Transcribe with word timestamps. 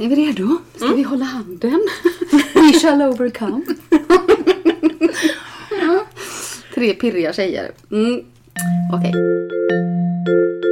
Är 0.00 0.08
vi 0.08 0.16
redo? 0.16 0.58
Ska 0.76 0.86
vi 0.86 1.02
hålla 1.02 1.24
handen? 1.24 1.80
We 2.54 2.72
shall 2.80 3.02
overcome. 3.02 3.62
Ja. 5.70 6.04
Tre 6.74 6.94
pirriga 6.94 7.32
tjejer. 7.32 7.70
Mm. 7.90 8.20
Okej. 8.92 9.12
Hej 9.12 10.67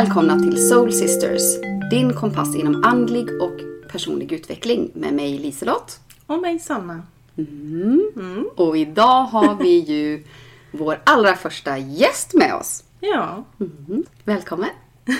välkomna 0.00 0.38
till 0.38 0.68
Soul 0.68 0.92
Sisters. 0.92 1.42
Din 1.90 2.14
kompass 2.14 2.56
inom 2.56 2.84
andlig 2.84 3.42
och 3.42 3.60
personlig 3.88 4.32
utveckling 4.32 4.90
med 4.94 5.14
mig 5.14 5.38
Liselott. 5.38 6.00
Och 6.26 6.38
mig 6.40 6.58
Sanna. 6.58 7.02
Mm. 7.38 8.48
Och 8.56 8.76
idag 8.76 9.22
har 9.24 9.54
vi 9.54 9.78
ju 9.78 10.24
vår 10.70 11.00
allra 11.04 11.36
första 11.36 11.78
gäst 11.78 12.34
med 12.34 12.54
oss. 12.54 12.84
Ja. 13.00 13.44
Mm. 13.60 14.04
Välkommen! 14.24 14.70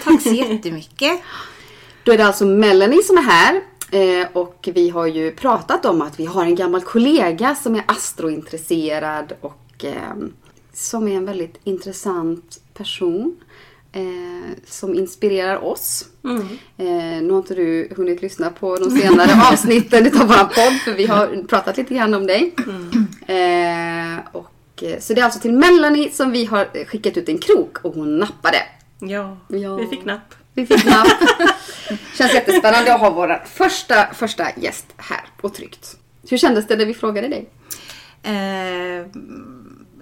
Tack 0.05 0.23
så 0.23 0.29
jättemycket. 0.33 1.21
Då 2.05 2.13
är 2.13 2.19
det 2.19 2.25
alltså 2.27 2.47
Melanie 2.47 3.03
som 3.03 3.17
är 3.17 3.23
här. 3.23 3.61
eh, 3.91 4.29
Och 4.33 4.69
vi 4.75 4.89
har 4.91 5.07
ju 5.07 5.31
pratat 5.33 5.85
om 5.85 6.03
att 6.03 6.21
vi 6.21 6.25
har 6.27 6.45
en 6.45 6.55
gammal 6.55 6.81
kollega 6.81 7.55
som 7.55 7.75
är 7.75 7.83
astrointresserad 7.87 9.33
och 9.41 9.85
eh, 9.85 10.15
som 10.73 11.09
är 11.09 11.17
en 11.17 11.27
väldigt 11.27 11.61
intressant 11.65 12.61
person. 12.75 13.37
Eh, 13.93 14.57
som 14.67 14.95
inspirerar 14.95 15.65
oss. 15.65 16.05
Eh, 16.77 17.23
nu 17.23 17.31
har 17.31 17.39
inte 17.39 17.55
du 17.55 17.93
hunnit 17.97 18.23
lyssna 18.23 18.51
på 18.51 18.77
de 18.77 18.91
senare 18.91 19.31
avsnitten 19.53 20.07
utav 20.07 20.29
vår 20.29 20.45
podd 20.45 20.81
för 20.85 20.93
vi 20.93 21.07
har 21.07 21.47
pratat 21.49 21.77
lite 21.77 21.95
grann 21.95 22.15
om 22.15 22.27
dig. 22.27 22.55
Eh, 23.27 24.19
och, 24.33 24.83
eh, 24.83 24.99
så 25.01 25.15
det 25.15 25.21
är 25.21 25.25
alltså 25.25 25.41
till 25.41 25.53
Melanie 25.53 26.11
som 26.11 26.31
vi 26.31 26.45
har 26.45 26.85
skickat 26.85 27.17
ut 27.17 27.29
en 27.29 27.39
krok 27.39 27.85
och 27.85 27.95
hon 27.95 28.19
nappade. 28.19 28.59
ja. 28.99 29.37
Ja. 29.49 29.77
Vi 29.77 29.87
fick 29.87 30.05
napp. 30.05 30.35
Vi 30.55 30.67
fick 30.67 30.85
napp. 30.85 31.09
Känns 32.19 32.35
jättespännande 32.35 32.95
att 32.95 33.01
ha 33.01 33.11
vår 33.11 33.43
första, 33.47 34.07
första 34.15 34.47
gäst 34.57 34.87
här 34.97 35.25
och 35.41 35.55
tryggt. 35.55 35.97
Hur 36.31 36.39
kändes 36.39 36.67
det 36.67 36.77
när 36.77 36.87
vi 36.87 36.95
frågade 36.95 37.29
dig? 37.29 37.49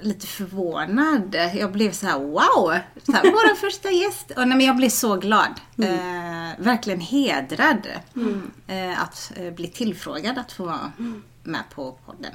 Lite 0.00 0.27
förvånad. 0.27 1.36
Jag 1.54 1.72
blev 1.72 1.92
så 1.92 2.06
här: 2.06 2.18
wow! 2.18 2.78
Så 3.06 3.12
här, 3.12 3.22
vår 3.22 3.54
första 3.54 3.91
gäst. 3.91 4.30
Och, 4.30 4.48
nej, 4.48 4.56
men 4.56 4.66
jag 4.66 4.77
blev 4.77 4.88
så 4.88 5.16
glad. 5.16 5.60
Eh, 5.82 6.64
verkligen 6.64 7.00
hedrad 7.00 7.86
eh, 8.66 9.02
att 9.02 9.32
eh, 9.36 9.52
bli 9.54 9.69
tillfrågad 9.69 10.38
att 10.38 10.52
få 10.52 10.64
vara 10.64 10.92
med 11.42 11.62
på 11.74 11.98
podden. 12.06 12.32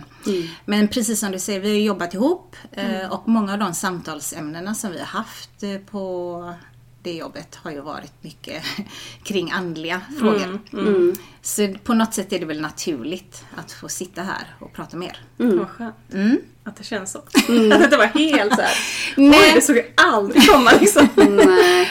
Men 0.65 0.87
precis 0.87 1.19
som 1.19 1.31
du 1.31 1.39
säger, 1.39 1.59
vi 1.59 1.69
har 1.69 1.77
jobbat 1.77 2.13
ihop 2.13 2.55
eh, 2.71 3.11
och 3.13 3.27
många 3.27 3.53
av 3.53 3.59
de 3.59 3.73
samtalsämnena 3.73 4.75
som 4.75 4.91
vi 4.91 4.99
har 4.99 5.05
haft 5.05 5.63
eh, 5.63 5.77
på 5.77 6.53
det 7.03 7.13
jobbet 7.13 7.55
har 7.55 7.71
ju 7.71 7.81
varit 7.81 8.13
mycket 8.23 8.63
kring 9.23 9.51
andliga 9.51 10.01
frågor. 10.19 10.59
Så 11.41 11.73
på 11.83 11.93
något 11.93 12.13
sätt 12.13 12.33
är 12.33 12.39
det 12.39 12.45
väl 12.45 12.61
naturligt 12.61 13.45
att 13.55 13.71
få 13.71 13.89
sitta 13.89 14.21
här 14.21 14.55
och 14.59 14.73
prata 14.73 14.97
med 14.97 15.07
er. 15.07 15.21
Vad 15.57 15.69
skönt. 15.69 15.95
Mm. 16.65 16.71
Att 16.71 16.75
det 16.77 16.83
känns 16.83 17.11
så. 17.11 17.17
Att 17.27 17.47
det 17.47 17.83
inte 17.83 17.97
var 17.97 18.05
helt 18.05 18.55
såhär. 18.55 18.73
Nej. 19.17 19.39
Oj, 19.47 19.51
det 19.55 19.61
såg 19.61 19.77
jag 19.77 19.85
aldrig 19.95 20.47
komma 20.47 20.71
liksom. 20.81 21.07
Nej. 21.45 21.89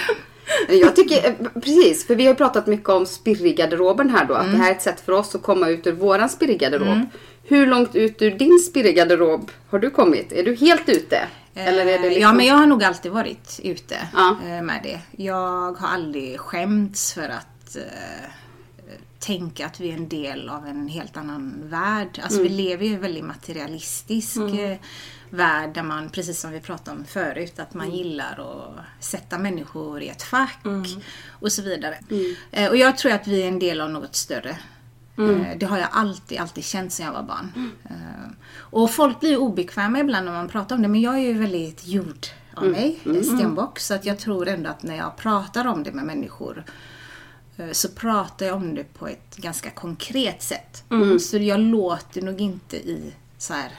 Jag 0.68 0.96
tycker, 0.96 1.26
eh, 1.26 1.60
precis, 1.60 2.06
för 2.06 2.14
vi 2.14 2.24
har 2.24 2.30
ju 2.32 2.36
pratat 2.36 2.66
mycket 2.66 2.88
om 2.88 3.06
spirrgarderoben 3.06 4.10
här 4.10 4.24
då. 4.24 4.34
Att 4.34 4.52
det 4.52 4.58
här 4.58 4.68
är 4.70 4.74
ett 4.74 4.82
sätt 4.82 5.00
för 5.06 5.12
oss 5.12 5.34
att 5.34 5.42
komma 5.42 5.68
ut 5.68 5.86
ur 5.86 5.92
våran 5.92 6.28
spirrgarderob. 6.28 6.98
Hur 7.44 7.66
långt 7.66 7.94
ut 7.96 8.22
ur 8.22 8.30
din 8.30 8.58
spirrgarderob 8.58 9.50
har 9.70 9.78
du 9.78 9.90
kommit? 9.90 10.32
Är 10.32 10.42
du 10.42 10.54
helt 10.54 10.88
ute? 10.88 11.18
Eller 11.54 11.80
är 11.80 11.84
det 11.86 11.94
Eh, 11.94 12.02
liksom... 12.02 12.22
Ja, 12.22 12.32
men 12.32 12.46
jag 12.46 12.54
har 12.54 12.66
nog 12.66 12.84
alltid 12.84 13.12
varit 13.12 13.60
ute 13.62 13.96
Ja. 14.14 14.36
eh, 14.46 14.62
med 14.62 14.80
det. 14.82 15.00
Jag 15.24 15.72
har 15.72 15.88
aldrig 15.88 16.40
skämts 16.40 17.12
för 17.14 17.28
att 17.28 17.76
tänka 19.22 19.66
att 19.66 19.80
vi 19.80 19.90
är 19.90 19.94
en 19.96 20.08
del 20.08 20.48
av 20.48 20.66
en 20.66 20.88
helt 20.88 21.16
annan 21.16 21.54
värld. 21.64 22.20
Alltså 22.22 22.40
Mm. 22.40 22.52
vi 22.52 22.62
lever 22.62 22.84
ju 22.84 22.90
i 22.90 22.94
en 22.94 23.00
väldigt 23.00 23.24
materialistisk 23.24 24.36
eh, 24.36 24.76
värld 25.30 25.74
där 25.74 25.82
man, 25.82 26.08
precis 26.10 26.40
som 26.40 26.50
vi 26.50 26.60
pratade 26.60 26.96
om 26.98 27.04
förut, 27.04 27.58
att 27.58 27.74
Mm. 27.74 27.86
man 27.88 27.96
gillar 27.96 28.40
att 28.40 29.04
sätta 29.04 29.38
människor 29.38 30.02
i 30.02 30.08
ett 30.08 30.22
fack 30.22 30.58
och 31.30 31.52
så 31.52 31.62
vidare. 31.62 31.98
Mm. 32.10 32.34
Eh, 32.50 32.68
och 32.70 32.76
jag 32.76 32.98
tror 32.98 33.12
att 33.12 33.26
vi 33.26 33.42
är 33.42 33.48
en 33.48 33.58
del 33.58 33.80
av 33.80 33.90
något 33.90 34.14
större. 34.16 34.58
Mm. 35.18 35.40
Eh, 35.40 35.58
Det 35.58 35.66
har 35.66 35.78
jag 35.78 35.88
alltid, 35.92 36.38
alltid 36.38 36.64
känt 36.64 36.92
sedan 36.92 37.06
jag 37.06 37.12
var 37.12 37.22
barn. 37.22 37.70
Och 38.58 38.90
folk 38.90 39.20
blir 39.20 39.36
obekväma 39.36 39.98
ibland 40.00 40.26
när 40.26 40.32
man 40.32 40.48
pratar 40.48 40.76
om 40.76 40.82
det, 40.82 40.88
men 40.88 41.00
jag 41.00 41.14
är 41.14 41.18
ju 41.22 41.32
väldigt 41.32 41.86
jord 41.86 42.26
av 42.54 42.62
Mm. 42.64 42.72
mig, 42.72 42.98
mm. 43.04 43.24
stenbock. 43.24 43.78
Så 43.78 43.94
att 43.94 44.04
jag 44.04 44.18
tror 44.18 44.48
ändå 44.48 44.70
att 44.70 44.82
när 44.82 44.96
jag 44.96 45.16
pratar 45.16 45.66
om 45.66 45.82
det 45.82 45.92
med 45.92 46.04
människor 46.04 46.64
så 47.72 47.88
pratar 47.88 48.46
jag 48.46 48.56
om 48.56 48.74
det 48.74 48.84
på 48.94 49.08
ett 49.08 49.36
ganska 49.36 49.70
konkret 49.70 50.42
sätt. 50.42 50.84
Mm. 50.90 51.18
Så 51.18 51.38
jag 51.38 51.60
låter 51.60 52.22
nog 52.22 52.40
inte 52.40 52.76
i 52.76 53.12
så 53.38 53.54
här 53.54 53.72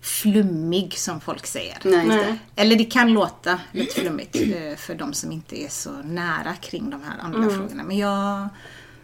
flummig 0.00 0.98
som 0.98 1.20
folk 1.20 1.46
säger. 1.46 1.78
Nej. 1.84 2.06
Nej. 2.06 2.38
Eller 2.56 2.76
det 2.76 2.84
kan 2.84 3.12
låta 3.12 3.60
lite 3.72 4.00
flummigt 4.00 4.36
eh, 4.36 4.76
för 4.76 4.94
de 4.94 5.12
som 5.12 5.32
inte 5.32 5.62
är 5.62 5.68
så 5.68 5.90
nära 6.02 6.54
kring 6.54 6.90
de 6.90 7.02
här 7.02 7.18
andra 7.20 7.38
Mm. 7.38 7.50
frågorna. 7.56 7.82
Men 7.82 7.98
jag 7.98 8.40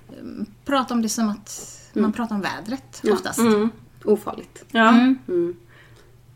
eh, 0.09 0.44
pratar 0.65 0.94
om 0.94 1.03
det 1.03 1.09
som 1.09 1.28
att 1.28 1.77
man 1.92 2.12
pratar 2.12 2.34
om 2.34 2.41
vädret 2.41 3.03
oftast. 3.12 3.38
Mm. 3.38 3.71
Ofarligt. 4.04 4.65
Ja. 4.71 4.88
Mm. 4.88 5.56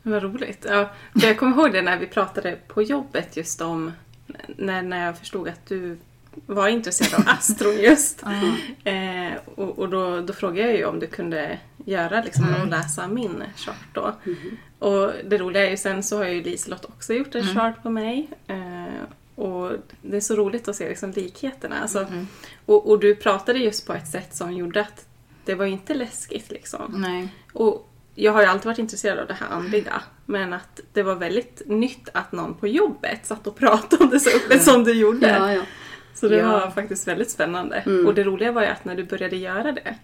Vad 0.03 0.23
roligt. 0.23 0.67
Ja, 0.69 0.91
för 1.21 1.27
jag 1.27 1.39
kommer 1.39 1.57
ihåg 1.57 1.73
det 1.73 1.83
när 1.83 1.99
vi 1.99 2.07
pratade 2.07 2.59
på 2.69 2.83
jobbet 2.83 3.37
just 3.37 3.61
om 3.61 3.93
när, 4.57 4.83
när 4.83 5.07
jag 5.07 5.19
förstod 5.19 5.49
att 5.49 5.67
du 5.67 5.99
var 6.47 6.69
intresserad 6.69 7.15
av 7.15 7.29
astro 7.29 7.73
just. 7.73 8.23
Eh, 8.85 9.33
och 9.55 9.79
och 9.79 9.89
då, 9.89 10.21
då 10.21 10.33
frågade 10.33 10.69
jag 10.69 10.77
ju 10.77 10.85
om 10.85 11.01
du 11.01 11.07
kunde 11.07 11.59
göra 11.85 12.23
liksom, 12.23 12.55
och 12.63 12.69
läsa 12.69 13.09
min 13.09 13.43
chart 13.57 13.89
då. 13.93 14.15
Och 14.79 15.13
det 15.25 15.39
roliga 15.39 15.67
är 15.67 15.71
ju 15.71 15.77
sen 15.77 16.03
så 16.03 16.19
har 16.19 16.25
ju 16.25 16.43
Liselott 16.43 16.85
också 16.85 17.15
gjort 17.15 17.35
en 17.35 17.55
chart 17.55 17.83
på 17.83 17.91
mig. 17.91 18.29
Eh, 18.47 19.05
och 19.35 19.73
det 20.03 20.17
är 20.17 20.21
så 20.21 20.37
roligt 20.37 20.69
att 20.69 20.77
se 20.77 20.89
liksom, 20.89 21.11
likheterna. 21.11 21.81
Alltså, 21.83 22.07
och, 22.67 22.91
och 22.91 23.01
du 23.01 23.17
pratade 23.17 23.59
just 23.59 23.87
på 23.87 23.93
ett 23.93 24.09
sätt 24.09 24.35
som 24.37 24.53
gjorde 24.53 24.81
att 24.81 25.07
det 25.45 25.55
var 25.55 25.65
ju 25.65 25.73
inte 25.73 25.95
läskigt 25.95 26.51
liksom. 26.51 26.93
Nej. 27.01 27.29
Och 27.53 27.91
jag 28.15 28.33
har 28.33 28.41
ju 28.41 28.47
alltid 28.47 28.67
varit 28.67 28.79
intresserad 28.79 29.19
av 29.19 29.27
det 29.27 29.35
här 29.35 29.49
andliga. 29.51 30.03
Men 30.27 30.53
att 30.53 30.81
det 30.93 31.03
var 31.03 31.15
väldigt 31.15 31.63
nytt 31.67 32.09
att 32.13 32.33
någon 32.33 32.55
på 32.55 32.67
jobbet 32.69 33.27
satt 33.27 33.47
och 33.47 33.57
pratade 33.57 34.05
om 34.05 34.11
det 34.11 34.21
så 34.21 34.31
öppet 34.37 34.63
som 34.63 34.85
du 34.85 34.93
gjorde. 34.93 35.29
Ja, 35.29 35.53
ja. 35.53 35.63
Så 36.15 36.29
det 36.29 36.37
Ja. 36.37 36.49
var 36.53 36.71
faktiskt 36.71 37.09
väldigt 37.09 37.31
spännande. 37.31 37.77
Mm. 37.77 38.07
Och 38.07 38.15
det 38.15 38.25
roliga 38.25 38.53
var 38.53 38.63
ju 38.63 38.69
att 38.69 38.85
när 38.85 38.95
du 38.97 39.05
började 39.05 39.37
göra 39.37 39.73
det. 39.73 39.95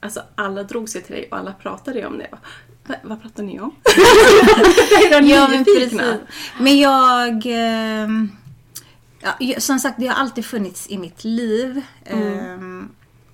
Alltså 0.00 0.22
alla 0.34 0.62
drog 0.62 0.88
sig 0.88 1.02
till 1.02 1.14
dig 1.14 1.28
och 1.30 1.38
alla 1.38 1.52
pratade 1.52 2.06
om 2.06 2.18
det. 2.18 2.26
Jag 2.30 2.38
bara, 2.38 2.40
"Va- 2.86 3.00
Vad 3.02 3.22
pratar 3.22 3.42
ni 3.42 3.60
om? 3.60 3.74
Ja, 5.28 5.48
men 5.48 5.64
precis. 5.64 6.00
Men 6.60 6.78
jag... 6.78 7.42
ehm, 7.46 8.30
Ja, 9.38 9.60
som 9.60 9.78
sagt, 9.78 9.96
det 10.00 10.06
har 10.06 10.14
alltid 10.14 10.44
funnits 10.44 10.90
i 10.90 10.98
mitt 10.98 11.24
liv. 11.24 11.82
Ehm, 12.04 12.88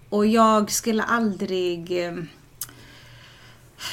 och 0.08 0.26
jag 0.26 0.70
skulle 0.70 1.02
aldrig... 1.02 1.92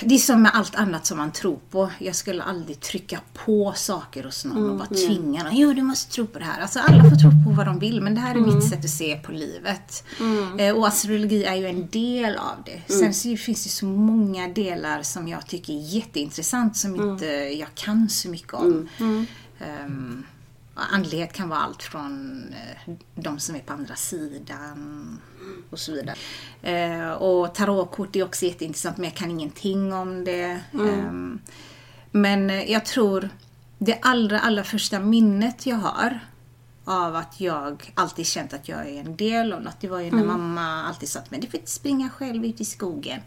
det 0.02 0.16
är 0.16 0.20
som 0.20 0.42
med 0.42 0.52
allt 0.54 0.76
annat 0.76 1.06
som 1.06 1.18
man 1.18 1.32
tror 1.32 1.60
på. 1.72 1.92
Jag 2.00 2.16
skulle 2.16 2.44
aldrig 2.44 2.80
trycka 2.80 3.20
på 3.34 3.74
saker 3.76 4.24
hos 4.24 4.46
någon 4.46 4.70
och 4.70 4.78
bara 4.78 4.88
tvinga 4.88 5.44
någon. 5.44 5.56
Jo, 5.56 5.74
du 5.74 5.82
måste 5.82 6.12
tro 6.12 6.28
på 6.28 6.40
det 6.40 6.46
här. 6.46 6.62
Alltså 6.62 6.80
alla 6.80 7.04
får 7.04 7.16
tro 7.16 7.30
på 7.46 7.52
vad 7.58 7.66
de 7.66 7.80
vill, 7.80 8.02
men 8.02 8.16
det 8.16 8.22
här 8.22 8.36
är 8.36 8.40
mitt 8.40 8.70
sätt 8.70 8.80
att 8.86 8.90
se 8.90 9.16
på 9.16 9.32
livet. 9.32 10.04
Eh, 10.60 10.76
och 10.78 10.88
astrologi 10.88 11.44
är 11.44 11.56
ju 11.56 11.68
en 11.68 11.88
del 11.88 12.36
av 12.36 12.56
det. 12.66 12.94
Sen 12.94 13.14
så 13.14 13.38
finns 13.38 13.64
det 13.64 13.70
så 13.70 13.86
många 13.86 14.48
delar 14.48 15.04
som 15.04 15.28
jag 15.28 15.48
tycker 15.48 15.74
är 15.74 15.96
jätteintressant 15.96 16.78
som 16.78 16.96
inte 16.96 17.26
jag 17.60 17.76
kan 17.76 18.10
så 18.10 18.30
mycket 18.30 18.54
om. 18.54 18.90
Ehm, 19.60 20.24
och 20.76 20.94
andlighet 20.94 21.34
kan 21.34 21.50
vara 21.50 21.60
allt 21.60 21.84
från 21.84 22.44
eh, 22.54 22.94
de 23.16 23.40
som 23.40 23.56
är 23.56 23.60
på 23.60 23.74
andra 23.74 23.96
sidan 23.96 25.20
och 25.70 25.80
så 25.80 25.92
vidare. 25.92 26.16
Eh, 26.62 27.12
och 27.12 27.56
tarotkort 27.56 28.16
är 28.16 28.24
också 28.24 28.46
jätteintressant 28.46 28.98
men 28.98 29.04
jag 29.04 29.16
kan 29.16 29.32
ingenting 29.32 29.94
om 29.94 30.24
det. 30.26 30.62
Ehm, 30.74 31.40
men 32.12 32.50
eh, 32.50 32.72
jag 32.72 32.86
tror 32.86 33.30
det 33.78 34.00
allra, 34.02 34.40
allra 34.40 34.64
första 34.64 35.00
minnet 35.00 35.66
jag 35.66 35.76
har 35.76 36.20
av 36.86 37.16
att 37.16 37.40
jag 37.40 37.92
alltid 37.96 38.26
känt 38.26 38.54
att 38.54 38.68
jag 38.68 38.90
är 38.90 39.00
en 39.00 39.16
del 39.16 39.54
av 39.54 39.62
något. 39.62 39.80
Det 39.80 39.88
var 39.88 40.00
ju 40.00 40.12
när 40.12 40.24
mamma 40.24 40.84
alltid 40.84 41.10
sa 41.10 41.22
till 41.22 41.32
mig, 41.32 41.40
du 41.40 41.48
får 41.48 41.60
inte 41.60 41.72
springa 41.72 42.10
själv 42.10 42.46
ut 42.46 42.62
i 42.62 42.66
skogen. 42.66 43.22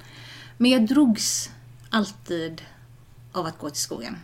Men 0.56 0.70
jag 0.70 0.86
drogs 0.86 1.50
alltid 1.90 2.62
av 3.32 3.46
att 3.46 3.58
gå 3.58 3.70
till 3.70 3.80
skogen. 3.80 4.16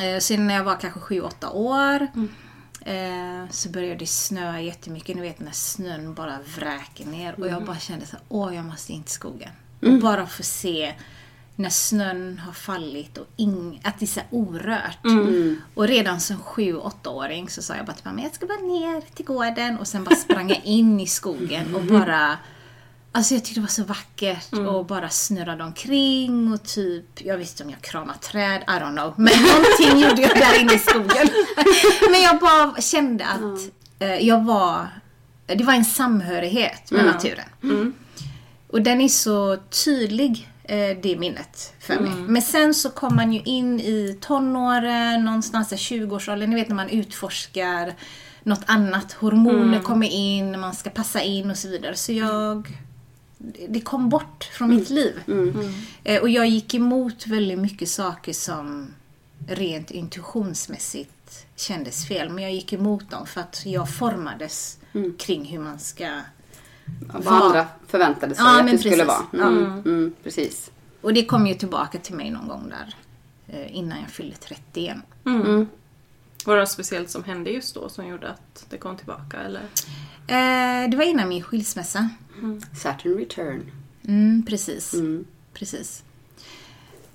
Eh, 0.00 0.18
Sen 0.18 0.46
när 0.46 0.54
jag 0.54 0.64
var 0.64 0.76
kanske 0.80 1.00
7-8 1.00 1.52
år 1.52 2.08
Eh, 2.80 3.50
så 3.50 3.68
började 3.68 3.94
det 3.96 4.06
snöa 4.06 4.60
jättemycket. 4.60 5.16
Ni 5.16 5.22
vet 5.22 5.40
när 5.40 5.52
snön 5.52 6.14
bara 6.14 6.38
vräker 6.56 7.06
ner. 7.06 7.40
Och 7.40 7.46
jag 7.48 7.64
bara 7.64 7.78
kände 7.78 8.06
så 8.06 8.12
här, 8.12 8.24
åh 8.28 8.54
jag 8.54 8.64
måste 8.64 8.92
in 8.92 9.02
till 9.02 9.12
skogen. 9.12 9.50
Och 9.82 10.00
bara 10.00 10.26
få 10.26 10.42
se 10.42 10.94
när 11.56 11.70
snön 11.70 12.38
har 12.38 12.52
fallit 12.52 13.18
och 13.18 13.26
ing, 13.36 13.80
att 13.84 13.98
det 13.98 14.04
är 14.04 14.06
så 14.06 14.20
orört. 14.30 14.98
Och 15.74 15.88
redan 15.88 16.20
som 16.20 16.38
sju, 16.38 16.76
åttaåring 16.76 17.48
så 17.48 17.62
sa 17.62 17.76
jag 17.76 17.86
bara 17.86 17.94
mamma, 18.04 18.22
jag 18.22 18.34
ska 18.34 18.46
bara 18.46 18.58
ner 18.58 19.00
till 19.14 19.24
gården. 19.24 19.78
Och 19.78 19.86
sen 19.88 20.04
bara 20.04 20.14
sprang 20.16 20.48
jag 20.48 20.64
in 20.64 21.00
i 21.00 21.06
skogen 21.06 21.74
och 21.74 21.82
bara 21.84 22.38
Alltså 23.18 23.34
jag 23.34 23.44
tyckte 23.44 23.60
det 23.60 23.64
var 23.64 23.68
så 23.68 23.84
vackert 23.84 24.52
och 24.52 24.86
bara 24.86 25.08
snurrade 25.08 25.64
omkring 25.64 26.52
och 26.52 26.62
typ, 26.62 27.04
jag 27.24 27.36
visste 27.36 27.64
om 27.64 27.70
jag 27.70 27.80
kramade 27.80 28.18
träd, 28.18 28.62
I 28.62 28.70
don't 28.70 28.92
know. 28.92 29.14
Men 29.16 29.32
någonting 29.42 30.08
gjorde 30.08 30.22
jag 30.22 30.36
där 30.36 30.60
inne 30.60 30.74
i 30.74 30.78
skogen. 30.78 31.28
Men 32.10 32.22
jag 32.22 32.38
bara 32.38 32.80
kände 32.80 33.26
att 33.26 33.60
eh, 33.98 34.14
jag 34.14 34.44
var, 34.44 34.88
det 35.46 35.64
var 35.64 35.72
en 35.72 35.84
samhörighet 35.84 36.90
med 36.90 37.04
naturen. 37.04 37.44
Och 38.68 38.82
den 38.82 39.00
är 39.00 39.08
så 39.08 39.56
tydlig, 39.56 40.48
eh, 40.64 40.98
det 41.02 41.18
minnet 41.18 41.74
för 41.80 42.00
mig. 42.00 42.12
Men 42.12 42.42
sen 42.42 42.74
så 42.74 42.90
kom 42.90 43.16
man 43.16 43.32
ju 43.32 43.40
in 43.40 43.80
i 43.80 44.18
tonåren, 44.20 45.24
någonstans 45.24 45.72
i 45.72 45.76
20-årsåldern, 45.76 46.50
ni 46.50 46.56
vet 46.56 46.68
när 46.68 46.76
man 46.76 46.88
utforskar 46.88 47.94
något 48.42 48.64
annat. 48.66 49.12
Hormoner 49.12 49.80
kommer 49.80 50.06
in, 50.06 50.60
man 50.60 50.74
ska 50.74 50.90
passa 50.90 51.20
in 51.20 51.50
och 51.50 51.56
så 51.56 51.68
vidare. 51.68 51.96
Så 51.96 52.12
jag 52.12 52.68
det 53.68 53.80
kom 53.80 54.08
bort 54.08 54.44
från 54.44 54.70
mitt 54.76 54.90
liv. 54.90 55.20
Eh, 56.04 56.20
och 56.22 56.28
jag 56.28 56.48
gick 56.48 56.74
emot 56.74 57.26
väldigt 57.26 57.58
mycket 57.58 57.88
saker 57.88 58.32
som 58.32 58.86
rent 59.48 59.90
intuitionsmässigt 59.90 61.46
kändes 61.56 62.08
fel. 62.08 62.30
Men 62.30 62.44
jag 62.44 62.52
gick 62.52 62.72
emot 62.72 63.10
dem 63.10 63.26
för 63.26 63.40
att 63.40 63.62
jag 63.66 63.90
formades 63.94 64.78
kring 65.18 65.44
hur 65.44 65.58
man 65.58 65.78
ska... 65.78 66.20
Vad 67.12 67.24
Vad- 67.24 67.42
andra 67.42 67.66
förväntade 67.86 68.34
sig 68.34 68.44
Ja, 68.44 68.60
att 68.60 68.70
det 68.70 68.78
skulle 68.78 68.96
precis. 69.04 69.08
vara. 69.32 69.48
Mm. 69.48 69.64
Mm, 69.72 70.14
precis. 70.22 70.70
Och 71.00 71.14
det 71.14 71.24
kom 71.24 71.46
ju 71.46 71.54
tillbaka 71.54 71.98
till 71.98 72.14
mig 72.14 72.30
någon 72.30 72.48
gång 72.48 72.68
där. 72.70 72.94
eh, 73.48 73.76
Innan 73.76 74.00
jag 74.00 74.10
fyllde 74.10 74.36
30 74.36 74.80
igen. 74.80 75.02
Var 76.44 76.54
det 76.54 76.60
något 76.62 76.70
speciellt 76.70 77.10
som 77.10 77.24
hände 77.24 77.50
just 77.50 77.74
då 77.74 77.88
som 77.88 78.06
gjorde 78.06 78.28
att 78.30 78.66
det 78.70 78.76
kom 78.78 78.96
tillbaka? 78.96 79.36
Eller? 79.36 79.60
Eh, 80.26 80.90
det 80.90 80.96
var 80.96 81.04
innan 81.04 81.28
min 81.28 81.42
skilsmässa. 81.42 82.08
Saturn 82.76 83.18
return. 83.18 83.70
Mm, 84.08 84.44
precis. 84.48 84.94
Precis. 85.52 86.02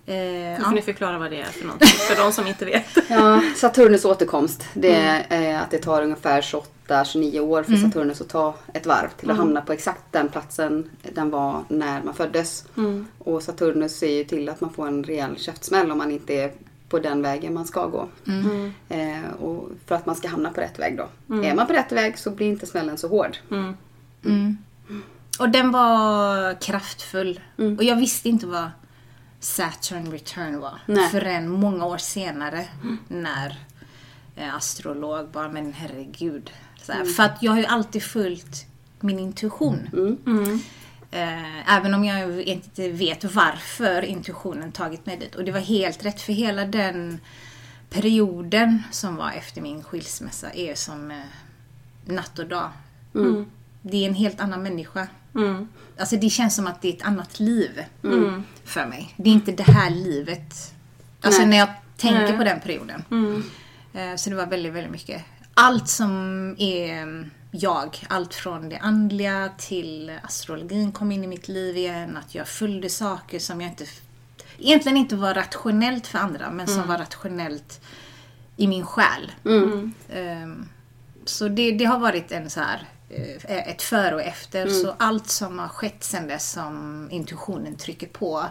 Eh, 0.05 0.15
Nu 0.15 0.57
ja. 0.59 0.65
får 0.65 0.75
ni 0.75 0.81
förklara 0.81 1.19
vad 1.19 1.31
det 1.31 1.41
är 1.41 1.45
för 1.45 1.65
någonting, 1.65 1.87
för 1.87 2.15
de 2.15 2.31
som 2.31 2.47
inte 2.47 2.65
vet. 2.65 2.85
Ja, 3.09 3.41
Saturnus 3.55 4.05
återkomst. 4.05 4.63
Det 4.73 4.95
är 5.29 5.59
att 5.61 5.71
det 5.71 5.77
tar 5.77 6.01
ungefär 6.03 6.41
28-29 6.87 7.39
år 7.39 7.63
för 7.63 7.71
Saturnus 7.75 8.21
att 8.21 8.29
ta 8.29 8.55
ett 8.73 8.85
varv 8.85 9.09
till 9.17 9.31
att 9.31 9.37
hamna 9.37 9.61
på 9.61 9.73
exakt 9.73 10.01
den 10.11 10.29
platsen 10.29 10.89
den 11.13 11.29
var 11.29 11.63
när 11.67 12.03
man 12.03 12.13
föddes. 12.13 12.65
Och 13.17 13.43
Saturnus 13.43 13.97
ser 13.97 14.11
ju 14.17 14.23
till 14.23 14.49
att 14.49 14.61
man 14.61 14.73
får 14.73 14.87
en 14.87 15.03
rejäl 15.03 15.37
käftsmäll 15.37 15.91
om 15.91 15.97
man 15.97 16.11
inte 16.11 16.33
är 16.33 16.51
på 16.89 16.99
den 16.99 17.21
vägen 17.21 17.53
man 17.53 17.65
ska 17.65 17.87
gå. 17.87 18.09
Eh, 18.89 19.33
och 19.39 19.69
för 19.85 19.95
att 19.95 20.05
man 20.05 20.15
ska 20.15 20.27
hamna 20.27 20.49
på 20.49 20.61
rätt 20.61 20.79
väg 20.79 20.97
då. 20.97 21.35
Är 21.43 21.55
man 21.55 21.67
på 21.67 21.73
rätt 21.73 21.91
väg 21.91 22.17
så 22.19 22.31
blir 22.31 22.47
inte 22.47 22.65
smällen 22.65 22.97
så 22.97 23.07
hård. 23.07 23.37
Mm. 23.51 24.57
Och 25.39 25.49
den 25.49 25.71
var 25.71 26.61
kraftfull. 26.61 27.39
Och 27.77 27.83
jag 27.83 27.95
visste 27.95 28.29
inte 28.29 28.45
vad 28.45 28.69
Saturn 29.39 30.11
Return 30.11 30.59
var. 30.59 30.79
Nej. 30.85 31.09
Förrän 31.09 31.49
många 31.49 31.85
år 31.85 31.97
senare 31.97 32.67
när 33.07 33.59
eh, 34.35 34.55
astrolog 34.55 35.29
bara, 35.31 35.49
men 35.49 35.73
herregud. 35.73 36.51
Så 36.81 36.91
här, 36.91 37.05
För 37.05 37.23
att 37.23 37.43
jag 37.43 37.51
har 37.51 37.59
ju 37.59 37.65
alltid 37.65 38.03
följt 38.03 38.65
min 38.99 39.19
intuition. 39.19 39.89
Eh, 41.11 41.75
även 41.77 41.93
om 41.93 42.05
jag 42.05 42.41
inte 42.41 42.89
vet 42.89 43.23
varför 43.23 44.01
intuitionen 44.01 44.71
tagit 44.71 45.05
mig 45.05 45.17
dit. 45.17 45.35
Och 45.35 45.43
det 45.43 45.51
var 45.51 45.59
helt 45.59 46.05
rätt 46.05 46.21
för 46.21 46.33
hela 46.33 46.65
den 46.65 47.19
perioden 47.89 48.83
som 48.91 49.15
var 49.15 49.31
efter 49.31 49.61
min 49.61 49.83
skilsmässa 49.83 50.51
är 50.53 50.75
som 50.75 51.11
eh, 51.11 51.17
natt 52.05 52.39
och 52.39 52.47
dag. 52.47 52.69
Det 53.81 53.97
är 53.97 54.07
en 54.09 54.15
helt 54.15 54.39
annan 54.41 54.63
människa. 54.63 55.07
Mm. 55.35 55.67
Alltså 55.99 56.15
det 56.17 56.29
känns 56.29 56.55
som 56.55 56.67
att 56.67 56.81
det 56.81 56.87
är 56.89 56.93
ett 56.93 57.05
annat 57.05 57.39
liv 57.39 57.83
för 58.63 58.85
mig. 58.85 59.13
Det 59.17 59.29
är 59.29 59.33
inte 59.33 59.51
det 59.51 59.63
här 59.63 59.89
livet. 59.89 60.73
Alltså 61.21 61.41
Nej. 61.41 61.49
när 61.49 61.57
jag 61.57 61.69
tänker 61.97 62.21
Nej. 62.23 62.37
på 62.37 62.43
den 62.43 62.59
perioden. 62.59 63.03
Mm. 63.11 63.43
Eh, 63.93 64.15
Så 64.15 64.29
det 64.29 64.35
var 64.35 64.45
väldigt, 64.45 64.73
väldigt 64.73 64.91
mycket. 64.91 65.23
Allt 65.53 65.87
som 65.89 66.11
är 66.59 66.93
mm, 66.93 67.29
jag, 67.51 68.05
allt 68.09 68.33
från 68.33 68.69
det 68.69 68.77
andliga 68.77 69.49
till 69.57 70.11
astrologin 70.23 70.91
kom 70.91 71.11
in 71.11 71.23
i 71.23 71.27
mitt 71.27 71.47
liv 71.47 71.77
igen. 71.77 72.17
Att 72.17 72.35
jag 72.35 72.47
följde 72.47 72.89
saker 72.89 73.39
som 73.39 73.61
jag 73.61 73.69
inte 73.69 73.85
egentligen 74.57 74.97
inte 74.97 75.15
var 75.15 75.33
rationellt 75.33 76.07
för 76.07 76.19
andra 76.19 76.51
men 76.51 76.67
som 76.67 76.87
var 76.87 76.97
rationellt 76.97 77.81
i 78.57 78.67
min 78.67 78.85
själ. 78.85 79.31
Ehm, 80.09 80.69
Så 81.25 81.47
det, 81.47 81.71
det 81.71 81.85
har 81.85 81.99
varit 81.99 82.31
en 82.31 82.49
så 82.49 82.59
här 82.59 82.87
ett 83.47 83.81
före 83.81 84.15
och 84.15 84.21
efter. 84.21 84.67
Så 84.67 84.95
allt 84.97 85.29
som 85.29 85.59
har 85.59 85.67
skett 85.67 86.03
sen 86.03 86.27
dess 86.27 86.51
som 86.51 87.07
intuitionen 87.11 87.75
trycker 87.75 88.07
på 88.07 88.45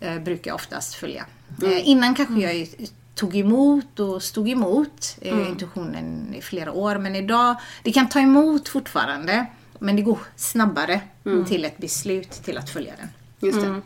eh, 0.00 0.18
brukar 0.18 0.50
jag 0.50 0.54
oftast 0.54 0.94
följa. 0.94 1.26
Eh, 1.62 1.88
innan 1.88 2.14
kanske 2.14 2.34
jag 2.34 2.68
tog 3.14 3.36
emot 3.36 4.00
och 4.00 4.22
stod 4.22 4.48
emot 4.48 5.16
eh, 5.20 5.48
intuitionen 5.48 6.34
i 6.34 6.40
flera 6.42 6.72
år. 6.72 6.98
Men 6.98 7.16
idag, 7.16 7.56
det 7.82 7.92
kan 7.92 8.08
ta 8.08 8.20
emot 8.20 8.68
fortfarande. 8.68 9.46
Men 9.78 9.96
det 9.96 10.02
går 10.02 10.18
snabbare 10.36 11.00
till 11.48 11.64
ett 11.64 11.78
beslut 11.78 12.30
till 12.30 12.58
att 12.58 12.70
följa 12.70 12.92
den. 12.98 13.08
Just 13.48 13.60
det. 13.60 13.80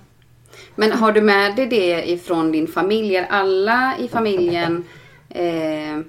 Men 0.75 0.93
har 0.93 1.13
du 1.13 1.21
med 1.21 1.57
dig 1.57 1.67
det 1.67 2.11
ifrån 2.11 2.53
din 2.53 2.69
familj? 2.69 3.17
Är 3.17 3.27
alla 3.27 3.95
i 3.99 4.09
familjen 4.09 4.85
eh, 5.29 6.01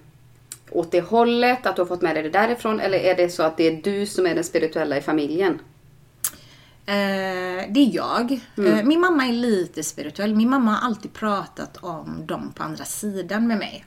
åt 0.75 0.92
det 0.92 1.01
hållet? 1.01 1.66
Att 1.66 1.75
du 1.75 1.81
har 1.81 1.88
fått 1.88 2.01
med 2.01 2.16
dig 2.16 2.24
det 2.24 2.30
därifrån? 2.30 2.80
Eller 2.80 2.98
är 2.98 3.16
det 3.16 3.30
så 3.30 3.44
att 3.44 3.57
det 3.57 3.63
är 3.63 3.81
du 3.81 4.06
som 4.06 4.25
är 4.27 4.36
den 4.36 4.44
spirituella 4.44 4.98
i 4.98 5.01
familjen? 5.01 5.60
Eh, 6.86 7.66
det 7.69 7.80
är 7.80 7.95
jag. 7.95 8.31
Eh, 8.57 8.83
min 8.83 9.00
mamma 9.00 9.25
är 9.25 9.33
lite 9.33 9.83
spirituell. 9.83 10.36
Min 10.36 10.50
mamma 10.50 10.72
har 10.72 10.88
alltid 10.88 11.13
pratat 11.13 11.77
om 11.77 12.25
dem 12.25 12.51
på 12.56 12.63
andra 12.63 12.86
sidan 12.86 13.48
med 13.48 13.57
mig. 13.57 13.86